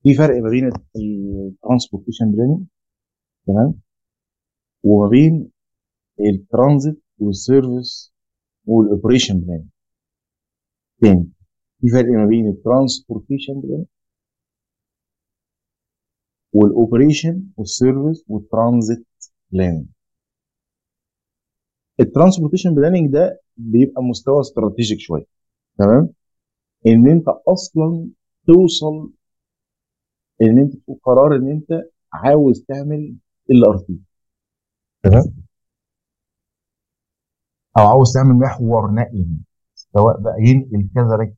في 0.02 0.14
فرق 0.14 0.36
ما 0.42 0.50
بين 0.50 0.70
ال 0.96 1.06
transportation 1.06 2.32
planning 2.32 2.66
تمام؟ 3.46 3.74
وما 4.82 5.08
بين 5.10 5.50
ال 6.20 6.31
transit 6.31 7.02
وال 7.18 7.39
service 7.39 8.12
وال 8.66 8.80
operation 8.80 9.40
plan 9.40 9.64
تاني 11.00 11.28
في 11.80 11.88
فرق 11.88 12.08
ما 12.10 12.26
بين 12.26 12.48
الترانسبورتيشن 12.48 13.60
بلان 13.60 13.84
والأوبريشن 16.52 17.42
والسيرفيس 17.56 18.24
والترانزيت 18.28 19.06
بلان 19.52 19.86
الترانسبورتيشن 22.00 22.74
بلاننج 22.74 23.12
ده 23.12 23.40
بيبقى 23.56 24.02
مستوى 24.02 24.40
strategic 24.40 24.98
شوية 25.00 25.24
تمام؟ 25.78 26.08
إن 26.86 27.08
أنت 27.10 27.28
أصلا 27.48 28.08
توصل 28.46 29.10
إن 30.42 30.58
أنت 30.58 30.72
تاخد 30.72 30.98
قرار 31.04 31.36
إن 31.36 31.50
أنت 31.50 31.82
عاوز 32.12 32.64
تعمل 32.68 33.16
LRT 33.50 34.00
تمام؟ 35.02 35.22
أو 37.78 37.82
عاوز 37.86 38.12
تعمل 38.14 38.34
محور 38.38 38.90
نقل 38.94 39.28
سواء 39.74 40.20
بقى 40.20 40.34
ينقل 40.40 40.88
كذا 40.94 41.16
رجل. 41.16 41.34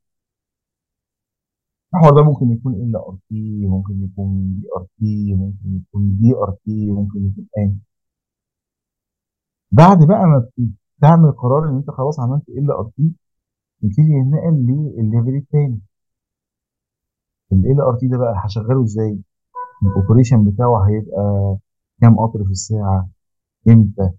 المحور 1.93 2.15
ده 2.21 2.23
ممكن 2.29 2.51
يكون 2.51 2.73
LRT 2.73 3.65
ممكن 3.67 4.03
يكون 4.03 4.53
BRT 4.61 5.33
ممكن 5.35 5.81
يكون 5.81 6.17
DRT 6.21 6.91
ممكن 6.91 7.19
يكون 7.27 7.47
إيه 7.57 7.73
بعد 9.71 9.97
بقى 9.97 10.25
ما 10.25 10.49
تعمل 11.01 11.31
قرار 11.31 11.69
إن 11.69 11.75
أنت 11.77 11.89
خلاص 11.91 12.19
عملت 12.19 12.49
LRT 12.49 13.11
يبتدي 13.83 14.01
ينقل 14.11 14.53
للل 14.97 15.11
level 15.11 15.35
الثاني 15.35 15.79
ال 17.53 17.81
LRT 17.81 18.07
ده 18.07 18.17
بقى 18.17 18.33
هشغله 18.45 18.83
إزاي؟ 18.83 19.19
ال 19.85 19.92
operation 19.92 20.51
بتاعه 20.51 20.87
هيبقى 20.89 21.57
كام 22.01 22.19
قطر 22.19 22.43
في 22.45 22.51
الساعة؟ 22.51 23.09
إمتى؟ 23.67 24.09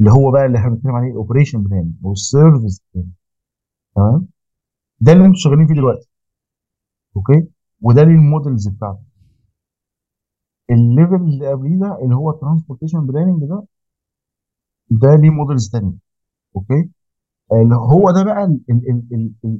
اللي 0.00 0.10
هو 0.10 0.30
بقى 0.32 0.46
اللي 0.46 0.58
إحنا 0.58 0.70
بنتكلم 0.70 0.92
عليه 0.96 1.10
ال 1.10 1.15
operation 1.15 1.62
plan 1.62 1.94
وال 2.02 2.20
service 2.20 2.82
plan 2.94 3.10
تمام؟ 3.96 4.28
ده 5.00 5.12
اللي 5.12 5.24
أنتوا 5.26 5.38
شغالين 5.40 5.66
فيه 5.66 5.74
دلوقتي 5.74 6.08
okay؟ 7.16 7.48
وده 7.82 8.02
ليه 8.04 8.12
ال 8.12 8.20
models 8.20 8.68
بتاعته 8.68 9.00
ال 10.70 10.77
level 10.77 11.14
اللي 11.14 11.52
قبليه 11.52 11.78
ده 11.80 11.98
اللي 12.04 12.14
هو 12.14 12.30
ال 12.30 12.35
transportation 12.35 13.06
planning 13.06 13.44
ده 13.44 13.66
ده 14.90 15.14
ليه 15.16 15.30
models 15.30 15.70
تانية 15.70 15.92
okay؟ 16.56 16.90
هو 17.72 18.10
ده 18.10 18.22
بقى 18.24 18.44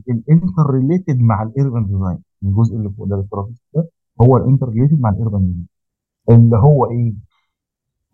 ال 0.09 0.71
interrelated 0.71 1.19
مع 1.21 1.43
ال 1.43 1.50
urban 1.50 1.87
design 1.87 2.19
الجزء 2.43 2.77
اللي 2.77 2.91
فوق 2.91 3.07
ده 3.07 3.27
ده 3.75 3.89
هو 4.23 4.37
ال 4.37 4.69
interrelated 4.69 5.01
مع 5.01 5.11
ال 5.11 5.16
urban 5.16 5.39
design 5.39 5.67
اللي 6.31 6.57
هو 6.57 6.91
إيه؟ 6.91 7.15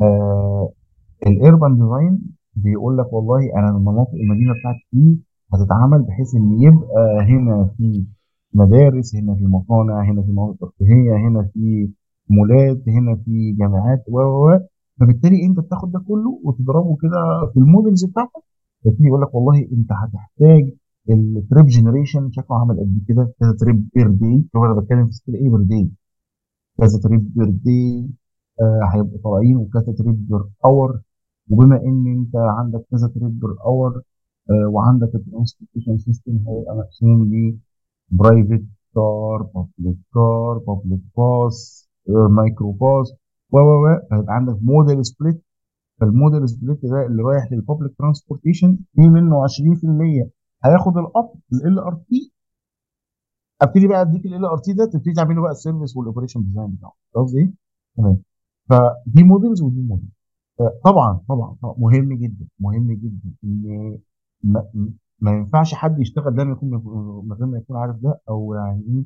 آه 0.01 0.71
ال 1.27 1.35
urban 1.35 1.75
design 1.75 2.19
بيقول 2.57 2.99
لك 2.99 3.13
والله 3.13 3.41
أنا 3.57 3.69
المناطق 3.77 4.15
المدينة 4.15 4.53
بتاعتي 4.61 4.87
دي 4.93 5.19
هتتعمل 5.55 6.03
بحيث 6.03 6.35
إن 6.35 6.63
يبقى 6.63 7.25
هنا 7.29 7.71
في 7.77 8.05
مدارس 8.55 9.17
هنا 9.17 9.35
في 9.35 9.47
مصانع 9.47 10.03
هنا 10.05 10.23
في 10.23 10.33
مناطق 10.33 10.59
ترفيهية 10.79 11.17
هنا 11.29 11.51
في 11.55 11.91
مولات 12.31 12.89
هنا 12.89 13.17
في 13.17 13.53
جامعات 13.53 14.05
و 14.09 14.21
و. 14.21 14.59
فبالتالي 15.01 15.47
أنت 15.47 15.61
بتاخد 15.61 15.93
ده 15.93 15.99
كله 16.09 16.41
وتضربه 16.45 16.97
كده 17.03 17.51
في 17.55 17.57
ال 17.61 17.67
models 17.67 18.05
بتاعتك 18.05 18.43
يبتدي 18.85 19.07
يقول 19.09 19.21
لك 19.23 19.35
والله 19.35 19.69
انت 19.73 19.93
هتحتاج 19.93 20.73
ال 21.11 21.22
trip 21.22 21.67
generation 21.67 22.31
شكله 22.33 22.57
عمل 22.61 22.77
قد 22.81 23.05
كده 23.09 23.33
كذا 23.41 23.53
trip 23.61 23.89
per 23.95 24.11
day 24.11 24.45
هو 24.57 24.65
أنا 24.67 24.81
بتكلم 24.81 25.07
في 25.07 25.13
scale 25.13 25.35
إيه 25.35 25.51
per 25.51 25.63
day 25.63 25.91
كذا 26.79 26.99
trip 27.03 27.35
per 27.35 27.51
day 27.51 28.09
هيبقوا 28.95 29.19
طالعين 29.25 29.57
وكذا 29.57 29.93
trip 29.99 30.29
per 30.29 30.45
hour 30.65 31.01
وبما 31.51 31.77
إن 31.83 32.07
أنت 32.07 32.37
عندك 32.37 32.85
كذا 32.91 33.09
trip 33.09 33.41
per 33.41 33.51
hour 33.65 34.03
وعندك 34.73 35.15
ال 35.15 35.20
transportation 35.20 35.99
system 35.99 36.33
هيبقى 36.49 36.77
مقسوم 36.77 37.25
ل 37.35 37.57
private 38.11 38.65
car 38.95 39.43
public 39.55 39.97
car 40.15 40.59
public 40.67 41.01
bus 41.19 41.89
microbus 42.09 43.13
و 43.51 43.59
و 43.59 43.61
و 43.87 43.99
فيبقى 44.11 44.35
عندك 44.35 44.57
modal 44.63 45.05
split 45.07 45.43
فال 46.05 46.18
modal 46.18 46.49
split 46.49 46.79
ده 46.87 47.07
اللي 47.07 47.23
رايح 47.23 47.53
لل 47.53 47.63
public 47.63 47.93
transportation 47.99 48.79
في 48.95 49.01
منه 49.01 49.47
20% 49.47 50.29
هياخد 50.65 51.33
ال 51.67 51.79
LRT 51.79 52.33
أبتدي 53.63 53.87
بقى 53.89 54.01
أديك 54.01 54.27
ال 54.27 54.45
LRT 54.45 54.73
ده 54.73 54.85
تبتدي 54.85 55.13
تعمل 55.13 55.37
له 55.37 55.43
بقى 55.43 55.51
ال 55.51 55.57
service 55.57 55.97
وال 55.97 56.05
operation 56.05 56.43
design 56.43 56.71
بتاعه. 56.75 56.93
قصدي 57.15 57.39
إيه؟ 57.39 57.53
تمام. 57.97 58.19
فدي 58.69 59.23
models 59.25 59.63
ودي 59.63 59.81
موديل 59.83 60.09
طبعا 60.85 61.21
طبعا 61.29 61.57
مهم 61.79 62.13
جدا 62.15 62.47
مهم 62.61 62.93
جدا. 62.93 63.31
إن 63.45 63.99
ما, 64.43 64.67
ما 65.21 65.31
ينفعش 65.33 65.75
حد 65.75 65.99
يشتغل 66.01 66.35
ده 66.37 66.45
من 66.45 67.33
غير 67.33 67.47
ما 67.47 67.59
يكون 67.59 67.77
عارف 67.77 67.97
ده 67.97 68.21
أو 68.29 68.55
يعني 68.55 69.05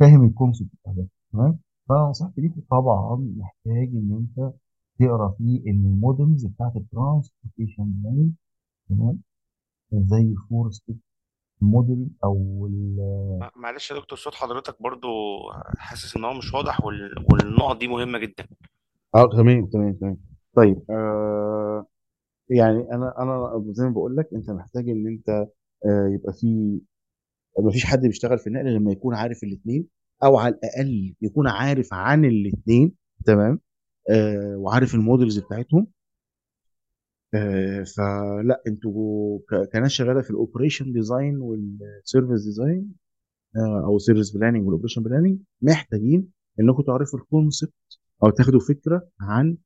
فاهم 0.00 0.24
ال 0.24 0.30
concept 0.30 0.70
بتاع 0.82 0.92
ده. 0.92 1.06
تمام؟ 1.32 1.58
فنصيحتي 1.88 2.40
ليك 2.40 2.52
طبعا 2.70 3.16
محتاج 3.36 3.88
إن 3.94 4.26
أنت 4.38 4.52
تقرأ 5.00 5.34
فيه 5.38 5.70
ال 5.70 5.81
models 5.81 6.46
بتاعت 6.46 6.76
ال 6.76 6.83
transportation 6.83 7.84
plan 7.84 8.32
تمام؟ 8.88 9.20
زي 9.92 10.22
ال 10.22 10.32
four 10.32 10.70
step 10.70 10.98
model 11.60 12.10
أو 12.24 12.68
معلش 13.56 13.90
يا 13.90 13.96
دكتور 13.96 14.18
صوت 14.18 14.34
حضرتك 14.34 14.82
برضو 14.82 15.08
حاسس 15.78 16.16
إن 16.16 16.24
هو 16.24 16.34
مش 16.34 16.54
واضح 16.54 16.84
وال... 16.84 17.14
والنقط 17.32 17.76
دي 17.78 17.88
مهمة 17.88 18.18
جدا. 18.18 18.46
آه 19.14 19.28
تمام 19.32 19.66
تمام 19.66 19.92
تمام. 19.92 20.16
طيب 20.56 20.82
آه 20.90 21.86
يعني 22.50 22.92
أنا 22.92 23.14
أنا 23.22 23.64
زي 23.72 23.84
ما 23.84 23.90
بقول 23.90 24.16
لك 24.16 24.28
أنت 24.34 24.50
محتاج 24.50 24.88
إن 24.88 25.06
أنت 25.06 25.28
آه 25.86 26.08
يبقى 26.14 26.32
في 26.32 26.80
ما 27.64 27.70
فيش 27.70 27.84
حد 27.86 28.00
بيشتغل 28.00 28.38
في 28.38 28.46
النقل 28.46 28.74
لما 28.74 28.92
يكون 28.92 29.14
عارف 29.14 29.42
الاثنين 29.42 29.86
أو 30.24 30.38
على 30.38 30.54
الأقل 30.54 31.14
يكون 31.22 31.48
عارف 31.48 31.88
عن 31.92 32.24
الاثنين 32.24 32.92
تمام؟ 33.26 33.60
آه 34.10 34.56
وعارف 34.56 34.94
ال 34.94 35.00
models 35.00 35.38
بتاعتهم. 35.38 35.86
آه 37.34 37.82
فلا 37.96 38.62
أنتوا 38.66 39.38
كناس 39.72 39.90
شغالة 39.90 40.22
في 40.22 40.30
ال 40.30 40.36
operation 40.36 40.92
design 40.92 41.36
وال 41.36 41.60
service 41.60 42.44
design 42.44 42.94
آه 43.56 43.84
أو 43.86 43.98
service 43.98 44.30
planning 44.36 44.62
وال 44.66 44.73
operation 44.73 45.02
planning 45.02 45.40
محتاجين 45.62 46.28
إنكم 46.60 46.82
تعرفوا 46.82 47.18
ال 47.18 47.25
concept 47.25 47.72
أو 48.24 48.30
تاخدوا 48.30 48.60
فكرة 48.60 49.08
عن 49.20 49.56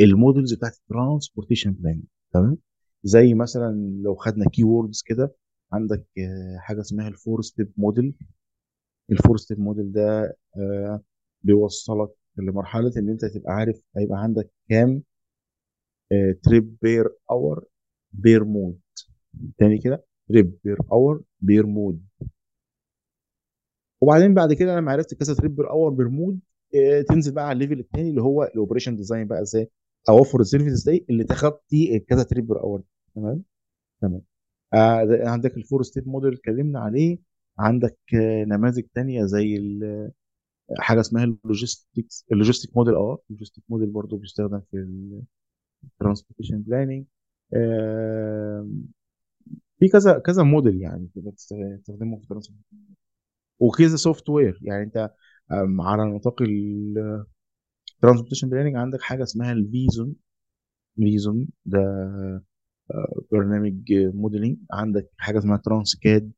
ال 0.00 0.08
models 0.08 0.54
بتاعت 0.54 0.72
ال 0.76 0.82
transportation 0.82 1.72
planning. 1.72 2.04
تمام؟ 2.32 2.58
زي 3.04 3.34
مثلا 3.34 4.00
لو 4.04 4.14
خدنا 4.14 4.44
key 4.50 4.64
words 4.64 5.02
كده 5.06 5.34
عندك 5.72 6.06
حاجة 6.58 6.80
اسمها 6.80 7.08
ال 7.08 7.15
four 7.15 7.42
step 7.42 7.72
model. 7.76 8.14
ال 9.10 9.15
four 9.15 9.36
step 9.36 9.60
model 9.60 9.92
ده 9.92 10.36
بيوصلك 11.42 12.10
لمرحله 12.40 12.92
إن 12.96 13.08
أنت 13.08 13.24
تبقى 13.24 13.52
عارف 13.52 13.82
هيبقى 13.96 14.18
عندك 14.22 14.50
كام 14.68 15.02
trip 16.42 16.76
per 16.82 17.08
hour 17.30 17.64
per 18.12 18.44
mode 18.44 18.80
تاني 19.58 19.78
كده 19.78 20.04
trip 20.28 20.58
per 20.64 20.78
hour 20.92 21.22
per 21.40 21.66
mode 21.66 22.02
وبعدين 24.00 24.34
بعد 24.34 24.52
كده 24.52 24.76
لما 24.76 24.92
عرفت 24.92 25.14
كذا 25.14 25.34
trip 25.34 25.56
per 25.56 25.70
hour 25.70 25.90
per 25.92 26.08
mode 26.08 26.40
تنزل 27.08 27.32
بقى 27.34 27.44
على 27.48 27.52
ال 27.64 27.67
level 27.67 27.80
الثاني 27.80 28.10
اللي 28.10 28.22
هو 28.22 28.42
ال 28.44 28.49
operation 28.49 28.96
design 28.96 29.26
بقى 29.26 29.42
إزاي 29.42 29.70
أوفر 30.08 30.40
ال 30.40 30.44
service 30.44 30.72
إزاي 30.72 31.06
اللي 31.10 31.24
تغطي 31.24 31.98
كذا 31.98 32.22
trip 32.22 32.46
per 32.46 32.60
hour 32.60 32.82
تمام؟ 33.14 33.42
تمام. 34.00 34.22
آه 34.74 35.08
عندك 35.28 35.56
ال 35.56 35.61
four 35.61 35.82
step 35.82 36.08
model 36.08 36.32
اتكلمنا 36.32 36.80
عليه. 36.80 37.18
عندك 37.58 37.98
آه 38.14 38.44
نماذج 38.44 38.82
تانية 38.94 39.24
زي 39.24 39.56
حاجة 40.78 41.00
اسمها 41.00 41.24
ال 41.24 41.34
logistics 41.34 42.26
ال 42.32 42.37
logistic 42.37 42.76
model 42.76 42.94
آه 42.94 43.18
ال 43.30 43.34
logistic 43.34 43.64
model 43.68 43.90
برضه 43.90 44.18
بيستخدم 44.18 44.60
في 44.70 44.76
ال 45.84 45.89
transportation 45.89 46.62
planning 46.62 47.04
في 49.80 49.88
كذا 49.88 50.18
كذا 50.18 50.42
موديل 50.42 50.82
يعني 50.82 51.08
تقدر 51.14 51.30
تستخدمه 51.30 52.16
في 52.16 52.22
ال 52.22 52.26
transportation 52.26 52.78
وكذا 53.60 53.96
software 53.96 54.58
يعني 54.62 54.82
انت 54.84 55.10
على 55.80 56.04
نطاق 56.04 56.42
ال 57.96 57.99
transportation 57.99 58.48
planning 58.48 58.76
عندك 58.76 59.00
حاجة 59.02 59.22
اسمها 59.22 59.52
ال 59.52 59.62
VISUM 59.62 60.14
VISUM 60.96 61.48
ده 61.66 61.80
برنامج 63.32 63.92
modeling 63.92 64.56
عندك 64.72 65.10
حاجة 65.18 65.38
اسمها 65.38 65.56
TransCAD 65.56 66.32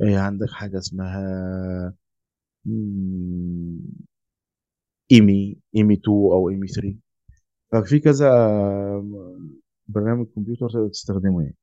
عندك 0.00 0.50
حاجة 0.50 0.78
اسمها 0.78 1.94
EMME 5.12 5.56
EMME 5.76 5.94
2 5.94 6.16
أو 6.32 6.48
EMME 6.50 6.66
3 6.68 6.96
ففي 7.72 7.98
كذا 8.00 8.30
برنامج 9.88 10.26
كمبيوتر 10.34 10.68
تقدر 10.70 10.88
تستخدمه 10.88 11.42
يعني. 11.42 11.56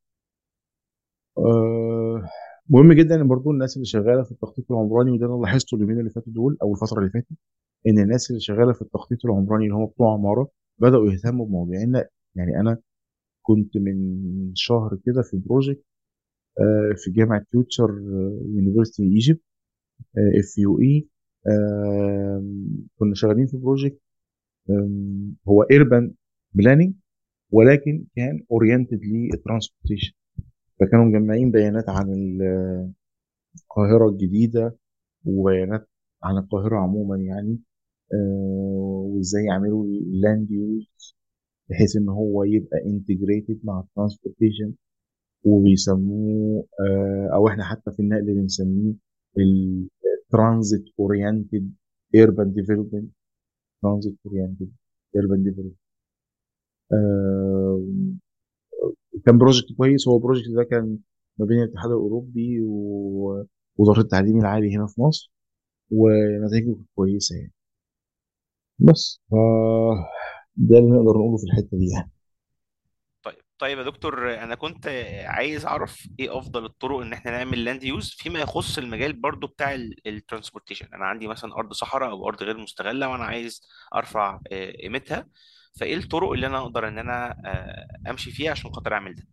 أه 1.38 2.24
مهم 2.70 2.94
جدا 2.94 3.24
برضو 3.24 3.52
الناس 3.52 3.76
اللي 3.76 3.86
شغالة 3.86 4.24
في 4.24 4.32
التخطيط 4.32 4.72
العمراني 4.72 5.12
وده 5.12 5.26
أنا 5.26 5.42
لاحظته 5.42 5.76
اليومين 5.76 6.00
اللي 6.00 6.10
فاتوا 6.10 6.34
دول 6.34 6.58
أو 6.62 6.74
الفترة 6.74 7.00
اللي 7.00 7.10
فاتت 7.12 7.28
إن 7.88 8.00
الناس 8.00 8.30
اللي 8.30 8.42
شغالة 8.42 8.74
في 8.74 8.82
التخطيط 8.82 9.26
العمراني 9.26 9.64
اللي 9.66 9.76
هم 9.76 9.86
بتوع 9.86 10.14
عمارة 10.14 10.50
بدأوا 10.80 11.12
يهتموا 11.14 11.46
بموضوع. 11.46 11.76
إن 11.78 12.06
يعني 12.36 12.60
أنا 12.60 12.78
كنت 13.44 13.78
من 13.78 13.98
شهر 14.56 15.00
كده 15.06 15.22
في 15.22 15.38
project 15.38 15.86
أه 16.62 16.96
في 16.98 17.12
جامعة 17.12 17.46
Future 17.52 17.90
University 18.56 19.04
Egypt 19.04 19.42
FUE 20.40 21.08
كنا 23.00 23.14
شغالين 23.16 23.48
في 23.48 23.58
project 23.58 24.02
هو 25.48 25.62
urban 25.64 26.14
planning 26.54 26.94
ولكن 27.52 28.06
كان 28.16 28.44
oriented 28.52 29.00
لل 29.04 29.18
transportation 29.18 30.14
فكانوا 30.80 31.06
مجمعين 31.06 31.52
بيانات 31.52 31.90
عن 31.90 32.06
القاهرة 33.56 34.10
الجديدة 34.10 34.78
وبيانات 35.26 35.90
عن 36.24 36.38
القاهرة 36.38 36.78
عموما 36.78 37.18
يعني 37.18 37.60
آه، 38.14 39.04
وإزاي 39.16 39.44
يعملوا 39.46 39.86
ال 39.86 39.99
land 39.99 40.52
use 40.52 41.16
بحيث 41.70 41.98
إن 41.98 42.10
هو 42.10 42.44
يبقى 42.44 42.78
integrated 42.86 43.60
مع 43.64 43.80
ال 43.80 43.86
transportation 43.86 44.74
وبيسموه 45.44 46.66
آه، 46.80 47.30
أو 47.34 47.48
إحنا 47.48 47.64
حتى 47.64 47.92
في 47.92 48.00
النقل 48.00 48.26
بنسميه 48.36 48.94
ال 49.40 49.58
transit 49.58 50.86
oriented 51.00 51.72
urban 52.16 52.54
development 52.54 53.12
transit 53.84 54.16
oriented 54.26 54.72
urban 55.16 55.44
development 55.44 55.78
كان 59.26 59.38
project 59.38 59.74
كويس. 59.78 60.08
هو 60.08 60.16
ال 60.18 60.22
project 60.22 60.50
ده 60.56 60.64
كان 60.64 60.98
ما 61.38 61.46
بين 61.46 61.58
الاتحاد 61.64 61.92
الأوروبي 61.92 62.62
ووزارة 62.62 64.02
التعليم 64.02 64.40
العالي 64.40 64.76
هنا 64.78 64.88
في 64.88 65.02
مصر 65.02 65.32
ونتائجه 65.92 66.78
كويسة 66.96 67.36
يعني. 67.36 67.54
بس 68.80 69.20
ف 69.30 69.34
ده 70.58 70.78
اللي 70.78 70.90
نقدر 70.92 71.18
نقوله 71.18 71.38
في 71.38 71.44
الحتة 71.44 71.78
دي 71.78 71.88
يعني. 71.94 72.12
طيب 73.60 73.78
يا 73.78 73.84
دكتور 73.84 74.34
أنا 74.44 74.56
كنت 74.56 74.88
عايز 75.26 75.66
أعرف 75.66 76.08
إيه 76.20 76.38
أفضل 76.38 76.66
الطرق 76.66 77.00
إن 77.00 77.14
إحنا 77.14 77.32
نعمل 77.32 77.66
land 77.66 77.84
use 77.84 78.10
فيما 78.18 78.40
يخص 78.40 78.78
المجال 78.78 79.14
برضو 79.14 79.48
بتاع 79.48 79.76
ال 80.06 80.11
transportation 80.11 80.88
أنا 80.94 81.06
عندي 81.06 81.28
مثلا 81.28 81.54
أرض 81.56 81.74
صحراء 81.74 82.10
أو 82.10 82.28
أرض 82.28 82.44
غير 82.44 82.58
مستغلة 82.58 83.10
وأنا 83.10 83.24
عايز 83.24 83.62
أرفع 83.96 84.40
آه، 84.52 84.72
قيمتها 84.72 85.28
فإيه 85.80 85.98
الطرق 85.98 86.32
اللي 86.32 86.48
أنا 86.48 86.58
أقدر 86.58 86.88
إن 86.88 86.98
أنا 86.98 87.32
آه، 87.46 88.10
أمشي 88.10 88.32
فيها 88.32 88.52
عشان 88.52 88.72
خاطر 88.74 88.94
أعمل 88.94 89.16
ده؟ 89.16 89.24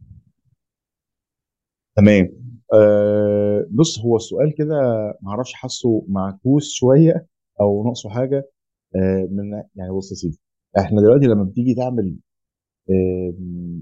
تمام. 1.97 2.29
آه 2.75 3.67
بص 3.71 3.99
هو 4.01 4.17
السؤال 4.17 4.55
كده 4.59 4.75
معرفش 5.23 5.53
حاسه 5.53 6.05
معكوس 6.09 6.73
شوية 6.75 7.27
أو 7.61 7.85
ناقصه 7.85 8.11
حاجة. 8.11 8.51
آه 8.97 9.29
من 9.31 9.53
يعني 9.75 9.91
بص 9.93 10.11
يا 10.11 10.17
سيدي 10.17 10.41
إحنا 10.79 11.01
دلوقتي 11.03 11.27
لما 11.27 11.45
بتيجي 11.45 11.75
تعمل 11.75 12.17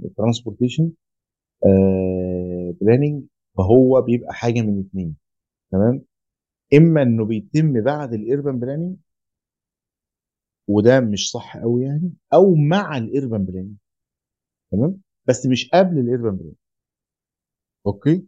ال 0.04 0.10
transportation 0.10 0.92
planning 2.80 3.24
فهو 3.56 4.02
بيبقى 4.02 4.34
حاجة 4.34 4.60
من 4.60 4.80
اتنين 4.80 5.16
تمام؟ 5.72 6.02
إما 6.74 7.02
إنه 7.02 7.24
بيتم 7.24 7.80
بعد 7.84 8.12
ال 8.14 8.22
urban 8.22 8.58
planning 8.58 8.96
وده 10.68 11.00
مش 11.00 11.30
صح 11.30 11.56
قوي 11.56 11.82
يعني 11.84 12.12
أو 12.34 12.54
مع 12.54 12.96
ال 12.98 13.06
urban 13.06 13.44
planning 13.44 13.74
تمام؟ 14.72 15.00
بس 15.28 15.46
مش 15.46 15.70
قبل 15.74 15.98
ال 15.98 16.05
urban 16.05 16.36
planning 16.36 16.54
okay؟ 17.86 18.26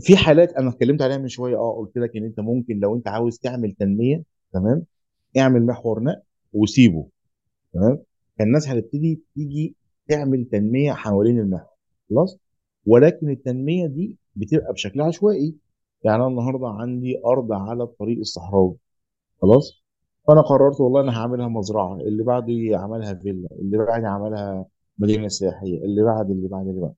في 0.00 0.16
حالات 0.16 0.52
أنا 0.52 0.68
اتكلمت 0.70 1.02
عليها 1.02 1.18
من 1.18 1.28
شوية 1.28 1.56
آه 1.56 1.76
قلت 1.76 1.96
لك 1.98 2.16
إن 2.16 2.24
أنت 2.24 2.40
ممكن 2.40 2.78
لو 2.80 2.96
أنت 2.96 3.08
عاوز 3.08 3.38
تعمل 3.38 3.72
تنمية 3.72 4.22
تمام؟ 4.52 4.84
اعمل 5.38 5.66
محور 5.66 6.02
نقل 6.02 6.22
وسيبه 6.52 7.08
تمام؟ 7.72 7.98
فالناس 8.38 8.68
هتبتدي 8.68 9.22
تيجي 9.34 9.76
تعمل 10.08 10.44
تنمية 10.44 10.92
حوالين 10.92 11.38
المحور 11.40 11.68
خلاص؟ 12.10 12.38
ولكن 12.86 13.30
التنمية 13.30 13.86
دي 13.86 14.16
بتبقى 14.36 14.72
بشكل 14.72 15.00
عشوائي. 15.00 15.54
يعني 16.04 16.16
أنا 16.16 16.26
النهارده 16.26 16.68
عندي 16.68 17.20
أرض 17.26 17.52
على 17.52 17.82
الطريق 17.82 18.18
الصحراوي 18.18 18.76
خلاص؟ 19.42 19.82
فأنا 20.28 20.40
قررت 20.40 20.80
والله 20.80 21.00
أنا 21.00 21.18
هعملها 21.18 21.48
مزرعة 21.48 21.96
اللي 22.00 22.22
بعدي 22.24 22.74
عملها 22.74 23.14
فيلا 23.14 23.48
اللي 23.52 23.78
بعدي 23.78 24.06
عملها 24.06 24.66
مدينة 24.98 25.28
سياحية 25.28 25.84
اللي 25.84 26.02
بعد 26.04 26.30
اللي 26.30 26.48
بعد 26.48 26.66
اللي 26.68 26.80
بعد 26.80 26.94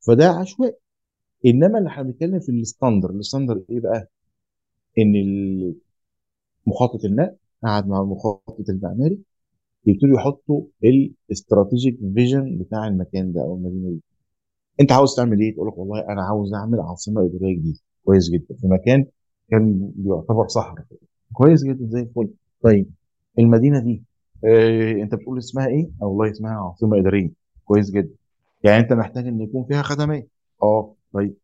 فده 0.00 0.28
عشوائي. 0.28 0.74
إنما 1.46 1.78
اللي 1.78 1.88
إحنا 1.88 2.02
بنتكلم 2.02 2.40
في 2.40 2.52
ال 2.52 2.58
standard 2.58 3.10
ال 3.10 3.16
standard 3.16 3.64
إيه 3.70 3.80
بقى؟ 3.80 4.08
إن 4.98 5.12
مخطط 6.66 7.04
النقل 7.04 7.36
قعد 7.64 7.88
مع 7.88 8.00
المخطط 8.00 8.68
المعماري 8.70 9.18
يبتدوا 9.86 10.16
يحطوا 10.16 10.62
الاستراتيجيك 10.84 11.98
فيجن 12.14 12.58
بتاع 12.58 12.86
المكان 12.86 13.32
ده 13.32 13.40
أو 13.42 13.54
المدينة 13.56 13.90
دي. 13.90 14.00
أنت 14.80 14.92
عاوز 14.92 15.16
تعمل 15.16 15.40
إيه؟ 15.40 15.54
تقول 15.54 15.68
لك 15.68 15.78
والله 15.78 16.00
أنا 16.08 16.22
عاوز 16.22 16.54
أعمل 16.54 16.80
عاصمة 16.80 17.22
إدارية 17.26 17.56
جديدة. 17.58 17.78
كويس 18.04 18.30
جدا. 18.30 18.54
في 18.60 18.66
مكان 18.68 19.06
كان 19.50 19.92
بيعتبر 19.96 20.48
صحراء. 20.48 20.84
كويس 21.32 21.64
جدا. 21.64 21.86
زي 21.88 22.00
الفل. 22.00 22.28
طيب 22.62 22.90
المدينة 23.38 23.78
دي 23.78 24.02
آه 24.44 24.92
أنت 24.92 25.14
بتقول 25.14 25.38
اسمها 25.38 25.66
إيه؟ 25.66 25.90
أو 26.02 26.08
والله 26.08 26.30
اسمها 26.32 26.52
عاصمة 26.52 26.98
إدارية. 26.98 27.30
كويس 27.64 27.90
جدا. 27.90 28.14
يعني 28.64 28.82
أنت 28.82 28.92
محتاج 28.92 29.26
إن 29.26 29.40
يكون 29.40 29.64
فيها 29.64 29.82
خدمات. 29.82 30.28
آه 30.62 30.94
طيب. 31.12 31.34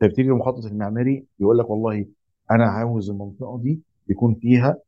تبتدي 0.00 0.22
المخطط 0.22 0.64
المعماري 0.64 1.26
يقول 1.40 1.58
لك 1.58 1.70
والله 1.70 2.06
أنا 2.50 2.64
عاوز 2.64 3.10
المنطقة 3.10 3.58
دي 3.58 3.80
يكون 4.08 4.34
فيها 4.34 4.78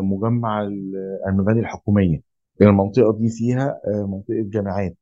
مجمع 0.00 0.62
المباني 1.28 1.60
الحكومية. 1.60 2.20
المنطقة 2.62 3.18
دي 3.18 3.28
فيها 3.28 3.80
آه، 3.86 4.06
منطقة 4.06 4.42
جامعات. 4.50 4.96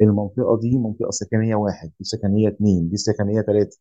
المنطقة 0.00 0.58
دي 0.60 0.78
منطقة 0.78 1.10
سكنية 1.10 1.54
واحد 1.54 1.88
دي 1.88 2.04
سكنية 2.04 2.48
اثنين 2.48 2.88
دي 2.88 2.96
سكنية 2.96 3.42
ثلاثة 3.42 3.78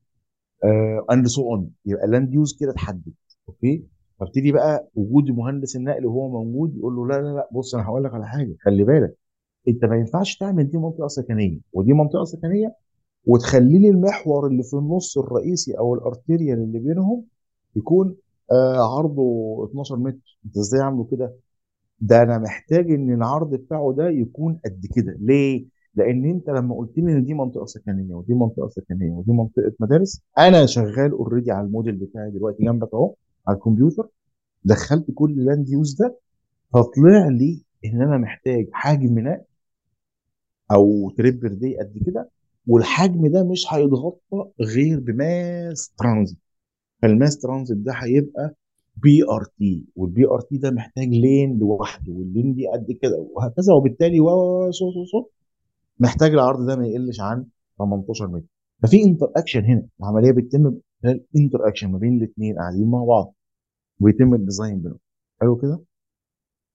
and 1.11 1.27
so 1.27 1.51
on 1.51 1.69
يبقى 1.85 2.07
land 2.07 2.34
use 2.34 2.57
كده 2.59 2.71
اتحدد. 2.71 3.13
okay؟ 3.49 3.84
فابتدي 4.19 4.51
بقى 4.51 4.87
وجود 4.95 5.31
مهندس 5.31 5.75
النقل 5.75 6.05
وهو 6.05 6.29
موجود 6.43 6.75
يقول 6.77 6.95
له 6.95 7.07
لا 7.07 7.21
لا 7.21 7.33
لا 7.35 7.49
بص 7.51 7.75
أنا 7.75 7.85
هقول 7.85 8.03
لك 8.03 8.13
على 8.13 8.27
حاجة. 8.27 8.55
خلي 8.61 8.83
بالك 8.83 9.15
أنت 9.67 9.85
ما 9.85 9.95
ينفعش 9.95 10.37
تعمل 10.37 10.69
دي 10.69 10.77
منطقة 10.77 11.07
سكنية. 11.07 11.59
ودي 11.73 11.93
منطقة 11.93 12.23
سكنية 12.23 12.75
وتخلي 13.25 13.79
لي 13.79 13.89
المحور 13.89 14.47
اللي 14.47 14.63
في 14.63 14.73
النص 14.73 15.17
الرئيسي 15.17 15.77
أو 15.77 15.93
ال 15.95 16.03
arterial 16.03 16.59
اللي 16.59 16.79
بينهم 16.79 17.23
يكون 17.75 18.15
آه 18.51 18.97
عرضه 18.97 19.21
12 19.71 19.95
متر. 19.97 20.39
انت 20.45 20.57
إزاي 20.57 20.81
عامله 20.81 21.07
كده؟ 21.11 21.35
ده 21.99 22.23
أنا 22.23 22.37
محتاج 22.39 22.91
ان 22.91 23.13
العرض 23.13 23.55
بتاعه 23.55 23.93
ده 23.97 24.09
يكون 24.09 24.59
قد 24.65 24.85
كده. 24.95 25.17
ليه؟ 25.19 25.65
لأن 25.95 26.25
انت 26.25 26.49
لما 26.49 26.75
قلت 26.75 26.97
لي 26.97 27.11
ان 27.13 27.23
دي 27.25 27.33
منطقة 27.33 27.65
سكنية 27.65 28.15
ودي 28.15 28.33
منطقة 28.33 28.69
سكنية 28.69 29.11
ودي 29.11 29.31
منطقة 29.31 29.73
مدارس 29.79 30.21
أنا 30.37 30.65
شغال 30.65 31.11
already 31.11 31.51
على 31.51 31.67
الموديل 31.67 31.95
بتاعي 31.95 32.31
دلوقتي 32.31 32.63
جنبك 32.63 32.93
اهو 32.93 33.15
على 33.47 33.57
الكمبيوتر. 33.57 34.09
دخلت 34.63 35.11
كل 35.15 35.45
land 35.45 35.69
use 35.69 35.95
ده 35.95 36.17
فطلع 36.73 37.27
لي 37.27 37.63
ان 37.85 38.01
أنا 38.01 38.17
محتاج 38.17 38.67
حجم 38.73 39.19
نقل 39.19 39.41
أو 40.71 41.09
trip 41.17 41.45
دي 41.45 41.77
قد 41.79 41.97
كده 42.05 42.29
والحجم 42.67 43.27
ده 43.31 43.43
مش 43.43 43.65
هيتغطى 43.73 44.51
غير 44.61 44.99
ب 44.99 45.18
mass 45.18 45.93
transit. 45.97 46.38
فال 47.03 47.15
mass 47.15 47.39
transit 47.39 47.77
ده 47.77 47.93
هيبقى 47.95 48.55
BRT 48.95 49.85
وال 49.95 50.25
BRT 50.27 50.57
ده 50.57 50.71
محتاج 50.71 51.07
lane 51.07 51.59
لوحده 51.59 52.11
وال 52.13 52.27
lane 52.27 52.53
دي 52.55 52.67
قد 52.67 52.91
كده 53.01 53.27
وهكذا. 53.34 53.73
وبالتالي 53.73 54.19
و 54.19 54.27
so 54.71 54.91
so 54.91 55.05
so 55.05 55.27
محتاج 55.99 56.31
العرض 56.34 56.65
ده 56.67 56.75
ما 56.75 56.88
يقلش 56.88 57.21
عن 57.21 57.45
18 57.80 58.27
متر. 58.27 58.45
ففي 58.84 59.03
interaction 59.03 59.65
هنا 59.65 59.88
العملية 59.99 60.31
بتتم 60.31 60.75
خلال 61.03 61.23
interaction 61.38 61.91
ما 61.91 61.97
بين 61.97 62.17
الاثنين 62.17 62.55
قاعدين 62.57 62.89
مع 62.91 63.03
بعض 63.03 63.34
ويتم 63.99 64.34
ال 64.34 64.40
design 64.40 64.80
بينهم. 64.81 64.99
حلو 65.41 65.55
كده؟ 65.57 65.81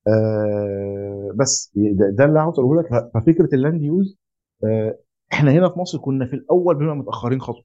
آه 0.09 1.33
بس 1.37 1.73
ده, 1.77 2.11
ده 2.11 2.25
اللي 2.25 2.41
عاوز 2.41 2.59
اقوله 2.59 2.83
لك. 2.83 3.11
ففكرة 3.15 3.49
ال 3.55 3.61
land 3.61 3.83
use 3.83 4.17
آه 4.65 4.99
إحنا 5.33 5.51
هنا 5.53 5.69
في 5.69 5.79
مصر 5.79 5.99
كنا 5.99 6.27
في 6.27 6.35
الأول 6.37 6.75
بنبقى 6.75 6.97
متأخرين 6.97 7.41
خطوة. 7.41 7.65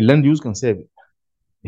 ال 0.00 0.05
land 0.05 0.24
use 0.24 0.40
كان 0.40 0.54
سابق 0.54 0.84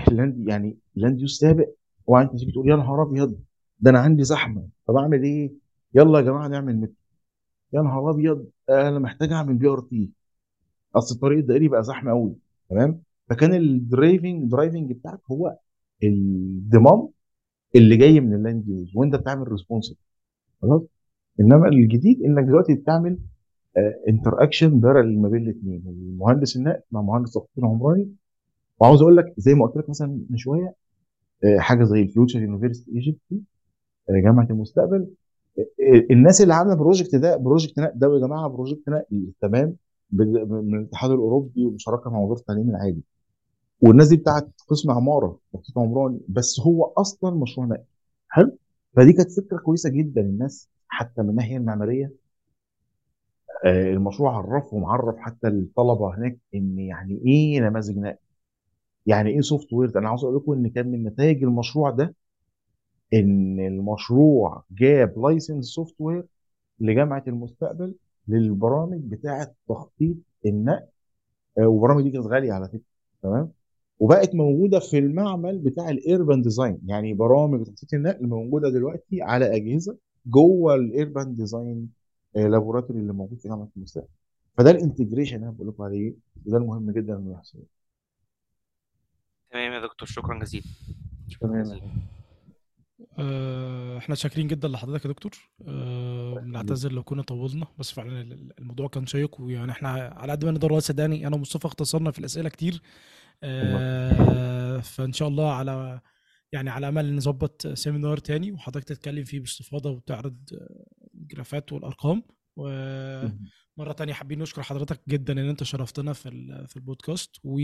ال 0.09 0.17
land 0.17 0.49
يعني 0.49 0.79
ال 0.97 1.02
land 1.02 1.21
use 1.21 1.39
سابق. 1.39 1.69
وانت 2.07 2.37
تيجي 2.37 2.53
تقول 2.53 2.69
يا 2.71 2.77
نهار 2.77 3.03
ابيض 3.03 3.39
ده 3.81 3.91
أنا 3.91 3.99
عندي 3.99 4.25
زحمة. 4.25 4.69
طب 4.87 4.97
اعمل 4.97 5.23
إيه؟ 5.23 5.53
يلا 5.95 6.19
يا 6.19 6.25
جماعة 6.25 6.49
نعمل 6.49 6.81
مترو 6.81 6.93
يا 7.73 7.83
نهار 7.83 8.11
ابيض 8.11 8.47
أنا 8.71 8.99
محتاج 8.99 9.33
اعمل 9.33 9.55
BRT 9.55 10.11
اصل 10.97 11.15
الطريق 11.15 11.39
الدائري 11.39 11.69
بقى 11.69 11.83
زحمة 11.83 12.11
قوي. 12.11 12.37
تمام؟ 12.71 13.03
فكان 13.31 13.55
ال 13.55 13.67
driving 13.67 14.51
driving 14.51 14.93
بتاعك 14.93 15.21
هو 15.31 15.59
ال 16.03 16.18
demand 16.18 17.09
اللي 17.77 17.97
جاي 17.97 18.21
من 18.21 18.35
ال 18.35 18.42
land 18.42 18.69
use 18.69 18.97
وانت 18.97 19.15
بتعمل 19.17 19.49
responsive 19.53 19.99
خلاص؟ 20.63 20.83
انما 21.41 21.69
الجديد 21.69 22.23
انك 22.23 22.45
دلوقتي 22.45 22.75
بتعمل 22.75 23.19
interaction 24.09 24.81
parallel 24.81 25.19
ما 25.21 25.29
بين 25.29 25.43
الاثنين 25.43 25.83
المهندس 25.87 26.57
النقل 26.57 26.81
مع 26.93 27.03
مهندس 27.03 27.33
تخطيط 27.33 27.65
عمراني 27.65 28.09
وعاوز 28.81 29.03
أقول 29.03 29.17
لك 29.17 29.35
زي 29.39 29.55
ما 29.55 29.67
قلت 29.67 29.77
لك 29.77 29.91
مثلا 29.91 30.09
من 30.31 30.37
شوية 30.37 30.75
آه، 31.45 31.59
حاجة 31.59 31.85
زي 31.85 32.03
ال 32.03 32.09
Future 32.09 32.43
University 32.43 32.93
Egypt 32.93 33.21
جامعة 34.11 34.47
المستقبل 34.51 35.09
آه، 35.59 35.65
الناس 36.11 36.41
اللي 36.43 36.55
عاملة 36.55 36.75
project 36.75 37.15
ده 37.17 37.37
project 37.37 37.79
نقل 37.81 37.93
ده 37.99 38.15
يا 38.15 38.21
جماعة 38.21 38.49
project 38.49 38.89
نقل 38.89 39.33
تمام 39.41 39.77
من 40.13 40.75
الاتحاد 40.79 41.11
الأوروبي 41.11 41.67
ومشاركة 41.67 42.11
مع 42.11 42.19
وزارة 42.19 42.39
التعليم 42.41 42.71
العالي 42.71 43.03
والناس 43.81 44.09
دي 44.09 44.17
بتاعت 44.17 44.49
قسم 44.69 44.91
عمارة 44.91 45.39
تخطيط 45.53 45.79
عمراني 45.79 46.21
بس 46.29 46.61
هو 46.61 46.85
أصلا 46.85 47.37
مشروع 47.37 47.67
نقل. 47.67 47.85
حلو؟ 48.29 48.59
فدي 48.97 49.13
كانت 49.13 49.31
فكرة 49.33 49.59
كويسة 49.59 49.91
جدا 49.91 50.21
الناس 50.21 50.69
حتى 50.89 51.23
من 51.23 51.31
الناحية 51.31 51.57
المعمارية. 51.57 52.13
آه، 53.65 53.91
المشروع 53.93 54.37
عرفهم 54.37 54.85
عرف 54.85 55.17
حتى 55.19 55.49
الطلبة 55.49 56.15
هناك 56.17 56.39
إن 56.55 56.79
يعني 56.79 57.23
إيه 57.27 57.61
نماذج 57.61 57.99
نقل. 57.99 58.17
يعني 59.07 59.31
إيه 59.31 59.41
software 59.41 59.99
أنا 59.99 60.09
عاوز 60.09 60.25
أقول 60.25 60.37
لكم 60.37 60.53
إن 60.53 60.69
كان 60.69 60.91
من 60.91 61.05
نتائج 61.05 61.45
المشروع 61.45 61.91
ده 61.91 62.15
إن 63.15 63.61
المشروع 63.61 64.65
جاب 64.71 65.19
license 65.19 65.67
software 65.67 66.27
لجامعة 66.81 67.25
المستقبل 67.29 67.95
للبرامج 68.29 69.01
بتاعة 69.05 69.55
تخطيط 69.69 70.17
النقل 70.47 70.87
آه، 71.59 71.67
والبرامج 71.69 72.03
دي 72.03 72.11
كانت 72.11 72.27
غالية 72.27 72.53
على 72.53 72.69
فكرة 72.69 72.81
تمام؟ 73.23 73.53
وبقت 73.99 74.35
موجودة 74.35 74.79
في 74.81 74.99
المعمل 74.99 75.59
بتاع 75.59 75.91
ال 75.91 76.00
urban 76.00 76.43
design 76.43 76.79
يعني 76.87 77.15
برامج 77.15 77.65
تخطيط 77.67 77.95
النقل 77.95 78.27
موجودة 78.29 78.71
دلوقتي 78.71 79.23
على 79.23 79.57
أجهزة 79.57 79.97
جوه 80.27 80.75
ال 80.75 80.85
urban 80.85 81.35
design 81.35 81.91
laboratory 82.35 83.01
اللي 83.01 83.13
موجود 83.13 83.39
في 83.41 83.49
جامعة 83.49 83.69
المستقبل. 83.77 84.09
فده 84.59 84.71
ال 84.71 84.76
integration 84.76 85.37
اللي 85.37 85.47
أنا 85.47 85.55
بقول 85.57 85.69
لكم 85.69 85.83
عليه 85.83 86.15
وده 86.47 86.57
المهم 86.57 86.91
جدا 86.91 87.17
إنه 87.17 87.33
يحصل. 87.33 87.59
تمام 89.55 89.73
يا 89.73 89.81
دكتور 89.81 90.09
شكرا 90.09 90.39
جزيلا. 90.39 90.65
شكرا 91.29 91.63
جزيلا 91.63 91.81
آه، 93.19 93.99
إحنا 93.99 94.15
شاكرين 94.15 94.49
جدا 94.49 94.69
لحضرتك 94.69 95.05
يا 95.05 95.11
دكتور. 95.11 95.31
آه، 95.69 96.35
بنعتذر 96.35 96.93
لو 96.93 97.03
كنا 97.03 97.23
طولنا 97.23 97.67
بس 97.79 97.91
فعلا 97.93 98.21
ال- 98.21 98.33
ال- 98.33 98.53
الموضوع 98.59 98.89
كان 98.89 99.07
شيق 99.07 99.41
ويعني 99.41 99.73
إحنا 99.73 99.89
على 99.91 100.33
قد 100.33 100.45
ما 100.45 100.51
نقدر 100.51 100.79
صدقني 100.81 101.27
أنا 101.27 101.37
ومصطفى 101.37 101.67
اختصرنا 101.67 102.11
في 102.11 102.19
الأسئلة 102.19 102.49
كتير. 102.49 102.83
آه، 103.43 104.79
فإن 104.81 105.13
شاء 105.13 105.29
الله 105.29 105.53
على 105.53 106.01
يعني 106.53 106.71
على 106.71 106.89
أمل 106.89 107.17
نظبط 107.17 107.67
سيمينار 107.67 108.17
تاني 108.19 108.53
وحضرتك 108.53 108.89
تتكلم 108.89 109.25
فيه 109.25 109.41
باستفاضة 109.41 109.91
وتعرض 109.91 110.37
آه، 110.55 110.85
الجرافات 111.15 111.73
والأرقام. 111.73 112.23
ومرة 112.57 113.93
تانية 113.97 114.13
حابين 114.13 114.39
نشكر 114.39 114.63
حضرتك 114.63 115.01
جدا 115.09 115.33
إن 115.33 115.49
أنت 115.49 115.63
شرفتنا 115.63 116.13
في 116.13 116.29
ال- 116.29 116.69
في 116.69 116.77
البودكاست. 116.77 117.37
و 117.45 117.59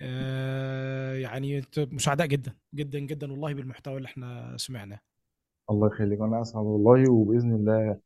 آه، 0.00 1.14
يعني 1.14 1.58
أنت 1.58 1.78
مساعدة 1.78 2.26
جدا 2.26 2.54
جدا 2.74 2.98
جدا 2.98 3.32
والله 3.32 3.54
بالمحتوى 3.54 3.96
اللي 3.96 4.06
إحنا 4.06 4.56
سمعناه. 4.56 5.00
الله 5.70 5.86
يخليك 5.86 6.20
وأنا 6.20 6.42
أسعد 6.42 6.64
والله 6.64 7.10
وبإذن 7.12 7.54
الله 7.54 8.00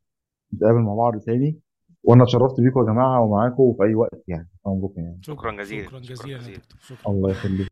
نتقابل 0.55 0.79
مع 0.81 0.95
بعض 0.95 1.19
تاني. 1.21 1.61
وأنا 2.05 2.23
اتشرفت 2.25 2.61
بيكم 2.61 2.81
يا 2.81 2.85
جماعة 2.85 3.21
ومعاكم 3.23 3.75
في 3.79 3.83
أي 3.85 3.95
وقت 3.95 4.25
يعني. 4.29 4.49
يعني. 4.97 5.19
شكرا 5.23 5.53
جزيلا 5.63 5.87
شكرا 5.89 6.03
شكرا 6.03 6.15
جزيلا 6.15 6.33
يا 6.33 6.39
جزيلا. 6.39 6.61
شكرا. 6.81 7.13
الله 7.13 7.31
يخليك. 7.31 7.72